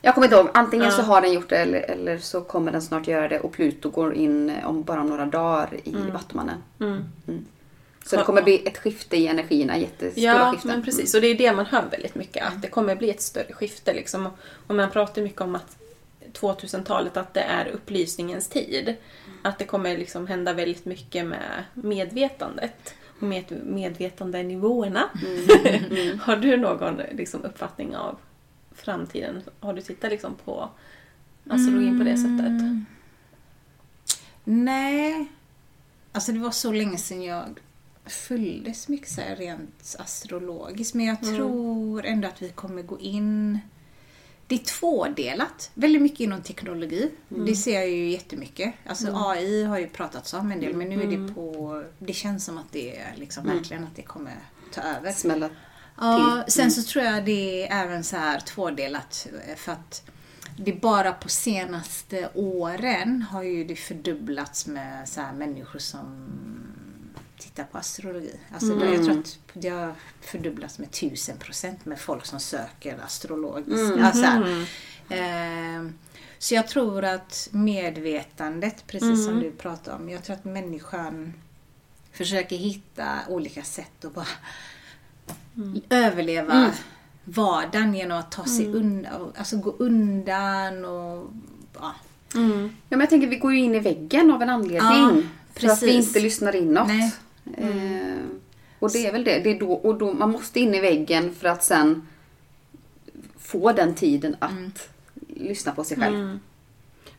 Jag 0.02 0.14
kommer 0.14 0.27
inte 0.27 0.36
ihåg. 0.36 0.48
Antingen 0.55 0.86
Ja. 0.86 0.93
så 0.93 1.02
har 1.02 1.20
den 1.20 1.32
gjort 1.32 1.48
det 1.48 1.56
eller, 1.56 1.81
eller 1.81 2.18
så 2.18 2.40
kommer 2.40 2.72
den 2.72 2.82
snart 2.82 3.06
göra 3.06 3.28
det. 3.28 3.40
Och 3.40 3.52
Pluto 3.52 3.90
går 3.90 4.14
in 4.14 4.52
om 4.64 4.82
bara 4.82 5.02
några 5.05 5.27
dagar 5.27 5.68
i 5.85 5.94
Vattumannen. 6.12 6.62
Mm. 6.81 7.05
Så 8.05 8.16
det 8.16 8.22
kommer 8.22 8.43
bli 8.43 8.66
ett 8.68 8.78
skifte 8.78 9.16
i 9.16 9.27
energierna. 9.27 9.78
Jättestora 9.78 10.24
Ja, 10.24 10.51
skiften. 10.52 10.70
men 10.70 10.82
precis. 10.85 11.14
Och 11.14 11.20
det 11.20 11.27
är 11.27 11.35
det 11.35 11.52
man 11.52 11.66
hör 11.66 11.85
väldigt 11.90 12.14
mycket. 12.14 12.47
Att 12.47 12.62
det 12.62 12.68
kommer 12.68 12.97
bli 12.97 13.10
ett 13.10 13.20
större 13.20 13.52
skifte. 13.52 13.93
Liksom. 13.94 14.28
Och 14.66 14.74
man 14.74 14.90
pratar 14.90 15.22
mycket 15.22 15.40
om 15.40 15.55
att 15.55 15.77
2000-talet, 16.32 17.16
att 17.16 17.35
det 17.35 17.40
är 17.40 17.66
upplysningens 17.68 18.48
tid. 18.48 18.94
Att 19.43 19.59
det 19.59 19.64
kommer 19.64 19.98
liksom 19.98 20.27
hända 20.27 20.52
väldigt 20.52 20.85
mycket 20.85 21.27
med 21.27 21.64
medvetandet. 21.74 22.94
Och 23.20 23.22
med 23.22 23.44
medvetandenivåerna. 23.66 25.01
Har 26.20 26.36
du 26.36 26.56
någon 26.56 27.01
liksom, 27.12 27.44
uppfattning 27.44 27.97
av 27.97 28.16
framtiden? 28.81 29.43
Har 29.61 29.73
du 29.73 29.82
tittat 29.82 30.11
liksom, 30.11 30.35
på 30.44 30.69
astrologin 31.51 31.98
på 31.98 32.05
det 32.05 32.16
sättet? 32.16 32.86
Nej. 34.44 35.27
Alltså 36.12 36.32
det 36.32 36.39
var 36.39 36.51
så 36.51 36.73
länge 36.73 36.98
sedan 36.98 37.23
jag 37.23 37.61
följde 38.05 38.74
så 38.74 38.93
mycket 38.93 39.09
så 39.09 39.20
här 39.20 39.36
rent 39.36 39.97
astrologiskt. 39.98 40.94
Men 40.94 41.07
jag 41.07 41.23
tror 41.23 42.05
ändå 42.05 42.28
att 42.28 42.43
vi 42.43 42.48
kommer 42.48 42.82
gå 42.82 42.98
in... 42.98 43.59
Det 44.47 44.55
är 44.55 44.59
tvådelat. 44.59 45.70
Väldigt 45.74 46.02
mycket 46.02 46.20
inom 46.20 46.43
teknologi. 46.43 47.11
Det 47.28 47.55
ser 47.55 47.74
jag 47.74 47.90
ju 47.90 48.11
jättemycket. 48.11 48.74
Alltså 48.86 49.12
AI 49.15 49.65
har 49.65 49.78
ju 49.78 49.89
pratats 49.89 50.35
om 50.35 50.52
en 50.52 50.61
del 50.61 50.77
men 50.77 50.89
nu 50.89 51.02
är 51.02 51.07
det 51.07 51.35
på... 51.35 51.85
Det 51.98 52.12
känns 52.12 52.44
som 52.44 52.59
att 52.59 52.73
det 52.73 52.97
är 52.97 53.16
liksom 53.16 53.47
verkligen 53.47 53.85
att 53.85 53.97
det 53.97 54.02
kommer 54.02 54.35
ta 54.73 54.81
över. 54.81 55.12
Smälla 55.12 55.51
Ja, 56.01 56.44
sen 56.48 56.70
så 56.70 56.82
tror 56.82 57.05
jag 57.05 57.24
det 57.24 57.68
är 57.68 57.85
även 57.85 58.05
så 58.05 58.16
här 58.16 58.40
tvådelat 58.40 59.27
eh, 59.48 59.56
för 59.56 59.72
att 59.72 60.02
det 60.56 60.72
bara 60.72 61.12
på 61.12 61.28
senaste 61.28 62.31
åren 62.35 63.22
har 63.22 63.43
ju 63.43 63.64
det 63.64 63.77
fördubblats 63.77 64.66
med 64.66 65.09
så 65.09 65.20
människor 65.35 65.78
som 65.78 66.27
tittar 67.39 67.64
på 67.64 67.78
astrologi. 67.78 68.40
Alltså 68.52 68.74
det, 68.74 68.94
jag 68.94 69.05
tror 69.05 69.18
att 69.18 69.39
det 69.52 69.68
har 69.68 69.94
fördubblats 70.20 70.78
med 70.78 70.90
tusen 70.90 71.36
procent 71.39 71.85
med 71.85 72.01
folk 72.01 72.27
som 72.27 72.40
söker 72.40 72.98
astrologiskt. 73.05 73.97
Ja, 73.98 74.12
så, 74.12 74.22
här. 74.22 74.66
Ehm, 75.09 75.98
så 76.39 76.55
jag 76.55 76.68
tror 76.68 77.05
att 77.05 77.48
medvetandet, 77.52 78.86
precis 78.86 79.24
som 79.24 79.40
du 79.40 79.52
pratade 79.52 79.97
om, 79.97 80.09
jag 80.09 80.24
tror 80.24 80.36
att 80.36 80.44
människan 80.44 81.35
försöker 82.12 82.56
hitta 82.56 83.18
olika 83.28 83.62
sätt 83.62 84.05
att 84.05 84.14
bara 84.14 84.27
överleva 85.91 86.70
vardagen 87.24 87.95
genom 87.95 88.19
att 88.19 88.32
ta 88.32 88.45
sig 88.45 88.66
undan, 88.66 89.32
alltså 89.37 89.57
gå 89.57 89.70
undan 89.78 90.85
och 90.85 91.31
ja. 91.74 91.95
Mm. 92.35 92.62
Ja, 92.62 92.69
men 92.89 93.01
jag 93.01 93.11
tänker 93.11 93.28
vi 93.28 93.37
går 93.37 93.53
ju 93.53 93.59
in 93.59 93.74
i 93.74 93.78
väggen 93.81 94.31
av 94.31 94.43
en 94.43 94.51
anledning. 94.51 94.81
Ja, 94.82 95.23
för 95.55 95.69
att 95.69 95.82
vi 95.82 95.91
inte 95.91 96.20
lyssnar 96.20 96.57
inåt. 96.57 96.89
Nej. 96.89 97.12
Eh, 97.57 98.24
och 98.78 98.91
det 98.93 99.07
är 99.07 99.12
väl 99.12 99.24
det. 99.24 99.39
det 99.39 99.51
är 99.57 99.61
då, 99.61 99.73
och 99.73 99.99
då, 99.99 100.12
man 100.12 100.31
måste 100.31 100.61
in 100.61 100.74
i 100.74 100.81
väggen 100.81 101.35
för 101.35 101.49
att 101.49 101.65
sen 101.65 102.07
få 103.39 103.73
den 103.73 103.95
tiden 103.95 104.37
att 104.39 104.51
Mm. 104.51 104.73
lyssna 105.28 105.73
på 105.73 105.85
sig 105.85 105.97
själv. 105.97 106.39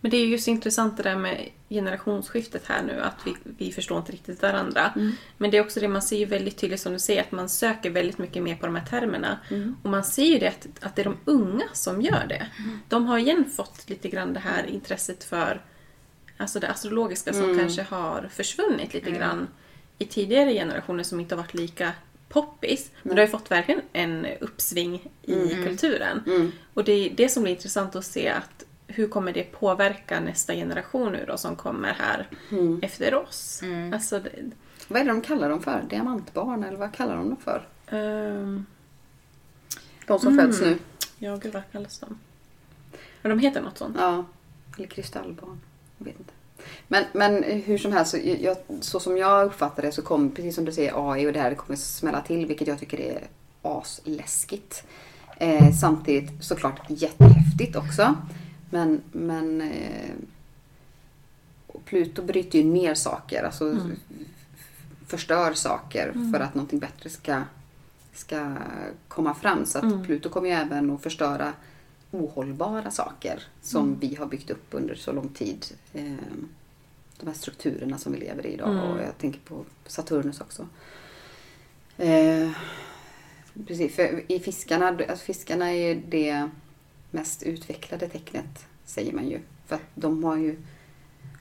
Mm. 0.02 0.11
Men 0.11 0.11
det 0.11 0.18
är 0.18 0.28
just 0.28 0.48
intressant 0.48 0.98
det 0.98 1.03
där 1.03 1.15
med 1.15 1.49
generationsskiftet 1.69 2.65
här 2.65 2.84
nu, 2.84 3.02
att 3.02 3.18
vi, 3.26 3.36
vi 3.57 3.72
förstår 3.72 3.98
inte 3.98 4.11
riktigt 4.11 4.41
varandra. 4.41 4.94
Men 5.38 5.52
det 5.52 5.57
är 5.57 5.61
också 5.61 5.80
det 5.80 5.88
man 5.88 6.02
ser 6.02 6.18
ju 6.18 6.26
väldigt 6.26 6.57
tydligt 6.57 6.82
som 6.82 6.94
du 6.94 6.99
säger, 6.99 7.22
att 7.22 7.32
man 7.32 7.49
söker 7.49 7.90
väldigt 7.90 8.18
mycket 8.18 8.44
mer 8.44 8.56
på 8.56 8.65
de 8.65 8.76
här 8.76 8.86
termerna. 8.86 9.40
Och 9.84 9.90
man 9.90 10.03
ser 10.03 10.26
ju 10.26 10.40
det 10.40 10.48
att, 10.48 10.68
att 10.82 10.95
det 10.95 11.02
är 11.02 11.03
de 11.03 11.18
unga 11.26 11.65
som 11.73 12.02
gör 12.02 12.26
det. 12.30 12.48
De 12.90 13.06
har 13.06 13.18
igen 13.18 13.45
fått 13.56 13.90
lite 13.90 14.10
grann 14.10 14.34
det 14.34 14.40
här 14.40 14.65
intresset 14.65 15.23
för 15.23 15.61
alltså 16.38 16.60
det 16.60 16.69
astrologiska 16.69 17.34
som 17.34 17.57
kanske 17.60 17.82
har 17.82 18.30
försvunnit 18.34 18.94
lite 18.94 19.11
grann 19.11 19.48
i 19.98 20.06
tidigare 20.06 20.53
generationer 20.53 21.03
som 21.03 21.19
inte 21.19 21.36
har 21.36 21.41
varit 21.41 21.53
lika 21.53 21.91
poppis. 22.30 22.91
Men 23.03 23.15
det 23.15 23.22
har 23.22 23.28
ju 23.28 23.32
fått 23.32 23.52
verkligen 23.52 23.82
en 23.94 24.28
uppsving 24.40 25.10
i 25.23 25.49
kulturen. 25.65 26.23
Mm. 26.26 26.52
Och 26.73 26.84
det 26.84 26.91
är 26.91 27.10
det 27.15 27.30
som 27.30 27.44
blir 27.44 27.53
intressant 27.53 27.95
att 27.95 28.06
se 28.06 28.30
att 28.30 28.65
hur 28.96 29.08
kommer 29.08 29.34
det 29.34 29.44
påverka 29.44 30.20
nästa 30.20 30.54
generation 30.54 31.12
nu 31.12 31.26
då 31.28 31.38
som 31.38 31.56
kommer 31.56 31.94
här 31.94 32.28
Mm. 32.52 32.80
efter 32.84 33.16
oss? 33.16 33.62
Alltså, 33.94 34.20
det, 34.20 34.32
Vad 34.88 35.02
är 35.02 35.06
det 35.06 35.12
de 35.12 35.22
kallar 35.22 35.50
dem 35.50 35.62
för? 35.62 35.84
Diamantbarn 35.90 36.64
eller 36.64 36.78
vad 36.78 36.94
kallar 36.94 37.16
de 37.16 37.30
dem 37.30 37.38
för? 37.44 37.68
ehm, 37.88 38.66
De 40.08 40.20
som 40.20 40.38
föds 40.38 40.62
nu. 40.62 40.78
ja, 41.18 41.36
gud 41.36 41.54
vad 41.54 41.64
kallas 41.72 42.00
de? 42.00 42.20
Men 43.22 43.30
de 43.30 43.40
heter 43.40 43.62
något 43.62 43.78
sånt. 43.78 43.96
Ja. 44.00 44.26
Eller 44.78 44.88
kristallbarn. 44.88 45.62
Jag 45.98 46.06
vet 46.06 46.20
inte. 46.20 46.34
Men, 46.88 47.04
men 47.14 47.44
hur 47.44 47.78
som 47.78 47.92
helst, 47.94 48.12
så, 48.12 48.18
jag, 48.40 48.58
så 48.82 49.00
som 49.00 49.18
jag 49.18 49.46
uppfattar 49.46 49.84
det 49.84 49.92
så 49.92 50.02
kommer, 50.02 50.30
precis 50.30 50.56
som 50.56 50.66
du 50.66 50.72
säger, 50.72 51.12
AI 51.12 51.28
och 51.28 51.34
det 51.34 51.40
här 51.40 51.56
kommer 51.56 51.78
smälla 51.78 52.22
till 52.22 52.46
vilket 52.46 52.68
jag 52.68 52.80
tycker 52.80 53.00
är 53.00 53.28
asläskigt. 53.62 54.84
Eh, 55.38 55.72
samtidigt 55.82 56.44
såklart 56.44 56.80
jättehäftigt 56.88 57.76
också. 57.76 58.16
Men, 58.72 59.02
men 59.11 59.61
eh, 59.61 60.11
Pluto 61.85 62.22
bryter 62.22 62.60
ju 62.60 62.65
ner 62.65 62.93
saker, 62.93 63.43
alltså 63.43 63.77
förstör 65.07 65.53
saker 65.53 66.31
för 66.34 66.39
att 66.39 66.56
någonting 66.56 66.80
bättre 66.80 67.10
ska, 67.10 67.41
ska 68.14 68.56
komma 69.07 69.34
fram. 69.34 69.65
Så 69.65 69.77
att 69.77 70.06
Pluto 70.06 70.30
kommer 70.30 70.49
ju 70.49 70.56
även 70.56 70.91
att 70.91 71.03
förstöra 71.03 71.53
ohållbara 72.11 72.91
saker 72.91 73.43
som 73.61 73.99
vi 73.99 74.15
har 74.15 74.26
byggt 74.26 74.49
upp 74.49 74.68
under 74.72 74.95
så 74.95 75.11
lång 75.11 75.30
tid. 75.30 75.65
Eh, 75.93 76.14
de 77.19 77.27
här 77.27 77.34
strukturerna 77.34 77.98
som 77.98 78.14
vi 78.14 78.19
lever 78.19 78.45
i 78.45 78.53
idag 78.53 78.91
och 78.91 79.02
jag 79.02 79.18
tänker 79.18 79.39
på 79.39 79.65
Saturnus 79.85 80.41
också. 80.41 80.68
Eh, 81.98 82.52
precis, 83.68 83.95
för 83.95 84.31
i 84.31 84.39
fiskarna, 84.39 84.88
alltså 84.88 85.26
fiskarna 85.26 85.73
är 85.73 86.02
det 86.10 86.49
mest 87.12 87.44
utvecklade 87.44 88.10
tecknet 88.10 88.66
säger 88.86 89.14
man 89.14 89.30
ju. 89.30 89.40
För 89.68 89.76
att 89.76 89.82
de 89.96 90.24
har 90.24 90.38
ju 90.38 90.56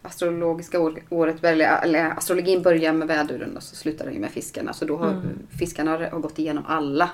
astrologiska 0.02 0.80
år- 0.80 1.02
året, 1.08 1.44
eller, 1.44 2.10
astrologin 2.10 2.62
börjar 2.62 2.92
med 2.92 3.08
väduren 3.08 3.56
och 3.56 3.62
så 3.62 3.76
slutar 3.76 4.04
den 4.04 4.14
ju 4.14 4.20
med 4.20 4.30
fiskarna. 4.30 4.72
Så 4.72 4.84
då 4.84 4.96
har 4.96 5.22
fiskarna 5.58 5.90
har 5.90 6.20
gått 6.20 6.38
igenom 6.38 6.64
alla 6.66 7.10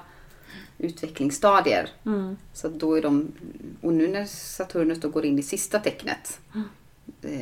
utvecklingsstadier. 0.79 1.89
Mm. 2.07 2.37
Så 2.53 2.69
då 2.69 2.95
är 2.95 3.03
de, 3.03 3.33
och 3.81 3.93
nu 3.93 4.09
när 4.09 4.25
Saturnus 4.25 5.01
då 5.01 5.09
går 5.09 5.25
in 5.27 5.39
i 5.39 5.43
sista 5.43 5.79
tecknet 5.79 6.41
eh, 7.23 7.41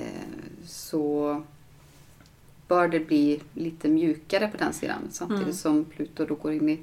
så 0.67 1.43
bör 2.69 2.89
det 2.89 3.01
bli 3.01 3.41
lite 3.55 3.89
mjukare 3.89 4.49
på 4.49 4.57
den 4.57 4.73
sidan. 4.73 5.09
Samtidigt 5.11 5.57
som 5.57 5.85
Pluto 5.85 6.27
då 6.27 6.35
går 6.35 6.53
in 6.53 6.69
i 6.69 6.79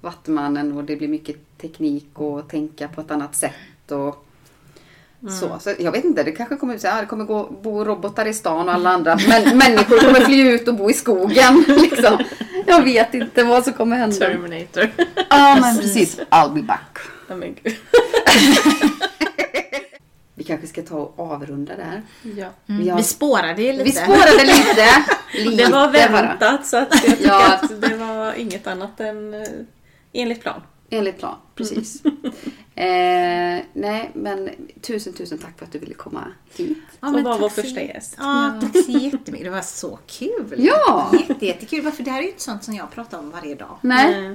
Vattumannen 0.00 0.76
och 0.76 0.84
det 0.84 0.96
blir 0.96 1.08
mycket 1.08 1.36
teknik 1.60 2.08
och 2.14 2.48
tänka 2.48 2.88
på 2.88 3.00
ett 3.00 3.10
annat 3.10 3.36
sätt. 3.36 3.90
Och 3.90 4.24
så. 5.40 5.58
så 5.60 5.74
jag 5.78 5.92
vet 5.92 6.04
inte, 6.04 6.22
det 6.22 6.32
kanske 6.32 6.56
kommer, 6.56 6.78
så 6.78 6.88
här, 6.88 7.00
det 7.02 7.06
kommer 7.06 7.24
gå, 7.24 7.50
bo 7.62 7.84
robotar 7.84 8.26
i 8.26 8.34
stan 8.34 8.68
och 8.68 8.74
alla 8.74 8.90
andra 8.90 9.18
men, 9.28 9.58
människor 9.58 9.98
kommer 9.98 10.20
fly 10.20 10.48
ut 10.50 10.68
och 10.68 10.74
bo 10.74 10.90
i 10.90 10.92
skogen. 10.94 11.64
Liksom. 11.68 12.18
Jag 12.66 12.82
vet 12.84 13.14
inte 13.14 13.44
vad 13.44 13.64
som 13.64 13.72
kommer 13.72 13.96
hända. 13.96 14.16
Terminator. 14.16 14.90
Ja 15.30 15.58
men 15.60 15.76
precis, 15.78 16.18
I'll 16.30 16.54
be 16.54 16.62
back. 16.62 16.98
Ja, 17.28 17.36
men 17.36 17.54
gud. 17.62 17.76
Vi 20.34 20.44
kanske 20.44 20.66
ska 20.66 20.82
ta 20.82 20.96
och 20.96 21.30
avrunda 21.32 21.76
där. 21.76 22.02
Ja. 22.36 22.46
Vi, 22.66 22.88
har, 22.88 22.96
Vi 22.96 23.02
spårade 23.02 23.62
ju 23.62 23.72
lite. 23.72 23.84
vi 23.84 23.92
spårade 23.92 24.44
lite. 24.44 25.04
lite 25.34 25.64
Det 25.64 25.70
var 25.72 25.86
bara. 25.92 26.08
väntat 26.08 26.66
så 26.66 26.76
att 26.76 26.88
jag 26.92 27.02
tycker 27.02 27.26
Ja. 27.26 27.54
att 27.54 27.80
det 27.80 27.96
var 27.96 28.32
inget 28.32 28.66
annat 28.66 29.00
än 29.00 29.34
eh, 29.34 29.40
enligt 30.12 30.40
plan. 30.40 30.60
Enligt 30.90 31.18
plan, 31.18 31.36
precis. 31.54 32.04
eh, 32.74 33.60
nej, 33.72 34.10
men 34.14 34.50
tusen, 34.80 35.12
tusen 35.12 35.38
tack 35.38 35.58
för 35.58 35.66
att 35.66 35.72
du 35.72 35.78
ville 35.78 35.94
komma 35.94 36.24
hit. 36.56 36.78
Ja, 37.00 37.08
och 37.08 37.14
men 37.14 37.24
var 37.24 37.32
tack 37.32 37.42
vår 37.42 37.48
första 37.48 37.82
gäst. 37.82 38.14
Ja, 38.18 38.60
tack 38.60 38.84
så 38.84 38.90
jättemycket. 38.90 39.46
Det 39.46 39.50
var 39.50 39.62
så 39.62 39.98
kul. 40.06 40.54
Ja. 40.56 41.12
Jätte, 41.28 41.46
jättekul. 41.46 41.90
För 41.90 42.02
det 42.02 42.10
här 42.10 42.18
är 42.18 42.22
ju 42.22 42.28
inte 42.28 42.42
sånt 42.42 42.64
som 42.64 42.74
jag 42.74 42.90
pratar 42.90 43.18
om 43.18 43.30
varje 43.30 43.54
dag. 43.54 43.78
Nej. 43.80 44.34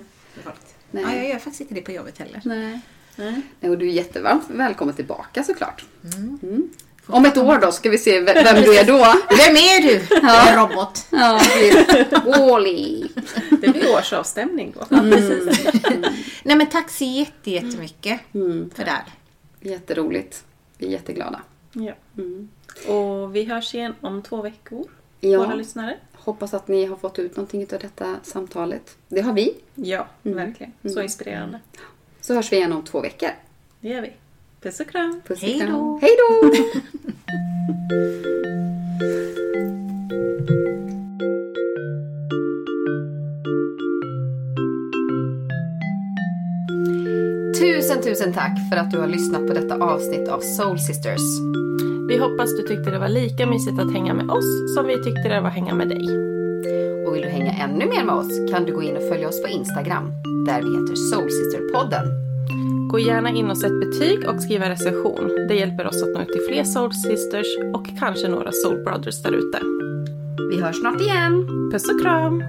Nej. 0.92 1.04
Ja, 1.04 1.16
jag 1.16 1.30
gör 1.30 1.40
faktiskt 1.40 1.62
inte 1.62 1.74
det 1.74 1.82
på 1.82 1.92
jobbet 1.92 2.18
heller. 2.18 2.42
nej. 2.46 2.80
nej. 3.16 3.42
Nej, 3.60 3.72
och 3.72 3.78
du 3.78 3.88
är 3.88 3.92
jättevarmt 3.92 4.44
välkommen 4.50 4.96
tillbaka 4.96 5.44
såklart. 5.44 5.86
Mm. 6.04 6.70
Om 7.08 7.26
ett 7.26 7.38
år 7.38 7.58
då 7.60 7.72
ska 7.72 7.90
vi 7.90 7.98
se 7.98 8.20
ve- 8.20 8.34
vem 8.44 8.62
du 8.64 8.78
är 8.78 8.84
då. 8.84 8.98
Vem 9.30 9.56
är 9.56 9.82
du? 9.82 10.06
Jag 10.28 10.48
är 10.48 10.58
robot. 10.58 11.06
Ja. 11.10 11.42
Wall-E. 12.26 13.08
Det 13.62 13.68
blir 13.68 13.96
årsavstämning 13.98 14.74
då. 14.80 14.86
Nej 16.44 16.56
men 16.58 16.68
tack 16.68 16.90
så 16.90 17.04
jätte, 17.04 17.52
jättemycket 17.52 18.20
Mm. 18.34 18.70
för 18.76 18.84
det 18.86 18.92
här. 18.92 19.04
Jätteroligt. 19.62 20.44
Vi 20.78 20.86
är 20.88 20.90
jätteglada. 20.92 21.42
Ja. 21.74 21.94
Mm. 22.18 22.50
Och 22.88 23.36
vi 23.36 23.44
hörs 23.44 23.76
igen 23.76 23.96
om 24.02 24.22
två 24.22 24.42
veckor, 24.42 24.86
Ja. 25.20 25.40
våra 25.40 25.56
lyssnare. 25.56 25.98
Hoppas 26.14 26.54
att 26.54 26.68
ni 26.68 26.86
har 26.86 26.96
fått 26.98 27.20
ut 27.20 27.36
någonting 27.36 27.62
av 27.62 27.80
detta 27.80 28.16
samtalet. 28.24 28.98
Det 29.08 29.22
har 29.22 29.34
vi. 29.34 29.56
Ja, 29.76 30.08
verkligen. 30.22 30.74
Så 30.94 31.02
inspirerande. 31.02 31.60
Så 32.22 32.34
hörs 32.34 32.52
vi 32.52 32.56
igen 32.56 32.74
om 32.74 32.84
två 32.84 33.02
veckor. 33.02 33.30
Det 33.80 33.88
gör 33.90 34.02
vi. 34.02 34.14
Puss 34.64 34.80
och 34.80 34.88
kram. 34.88 35.22
Puss 35.28 35.44
och 35.44 35.50
Hej 35.50 35.60
då. 35.60 36.00
Hej 36.02 36.12
då! 36.18 36.52
Tusen, 47.60 48.02
tusen 48.02 48.34
tack 48.34 48.70
för 48.70 48.78
att 48.78 48.92
du 48.92 48.98
har 48.98 49.08
lyssnat 49.08 49.48
på 49.48 49.54
detta 49.54 49.76
avsnitt 49.76 50.30
av 50.30 50.40
Soul 50.40 50.80
Sisters. 50.80 51.22
Vi 52.10 52.18
hoppas 52.18 52.58
du 52.58 52.68
tyckte 52.68 52.92
det 52.92 53.00
var 53.00 53.10
lika 53.10 53.48
mysigt 53.48 53.80
att 53.80 53.94
hänga 53.94 54.14
med 54.14 54.30
oss 54.30 54.76
som 54.76 54.88
vi 54.88 55.04
tyckte 55.04 55.30
det 55.30 55.42
var 55.42 55.48
att 55.48 55.54
hänga 55.54 55.74
med 55.74 55.90
dig. 55.90 56.08
Och 57.08 57.16
vill 57.16 57.22
du 57.22 57.30
hänga 57.30 57.52
ännu 57.52 57.86
mer 57.86 58.04
med 58.04 58.16
oss 58.16 58.52
kan 58.52 58.66
du 58.66 58.74
gå 58.74 58.84
in 58.84 58.98
och 58.98 59.10
följa 59.10 59.30
oss 59.30 59.42
på 59.42 59.48
Instagram 59.48 60.12
där 60.46 60.62
vi 60.62 60.82
heter 60.82 60.96
Soul 60.96 61.30
Sister-podden. 61.30 62.33
Gå 62.94 63.00
gärna 63.00 63.30
in 63.30 63.52
och 63.52 63.58
sätt 63.58 63.80
betyg 63.80 64.30
och 64.30 64.42
skriv 64.42 64.62
en 64.62 64.70
recension. 64.70 65.48
Det 65.48 65.56
hjälper 65.56 65.88
oss 65.88 66.04
att 66.04 66.14
nå 66.14 66.22
ut 66.22 66.28
till 66.28 66.42
fler 66.50 66.64
Soul 66.64 66.94
Sisters 66.94 67.48
och 67.74 67.88
kanske 68.00 68.28
några 68.28 68.52
Soul 68.52 68.84
Brothers 68.84 69.24
där 69.24 69.32
ute. 69.32 69.60
Vi 70.50 70.62
hörs 70.62 70.80
snart 70.80 71.02
igen. 71.02 71.48
Puss 71.72 71.90
och 71.90 72.02
kram! 72.02 72.44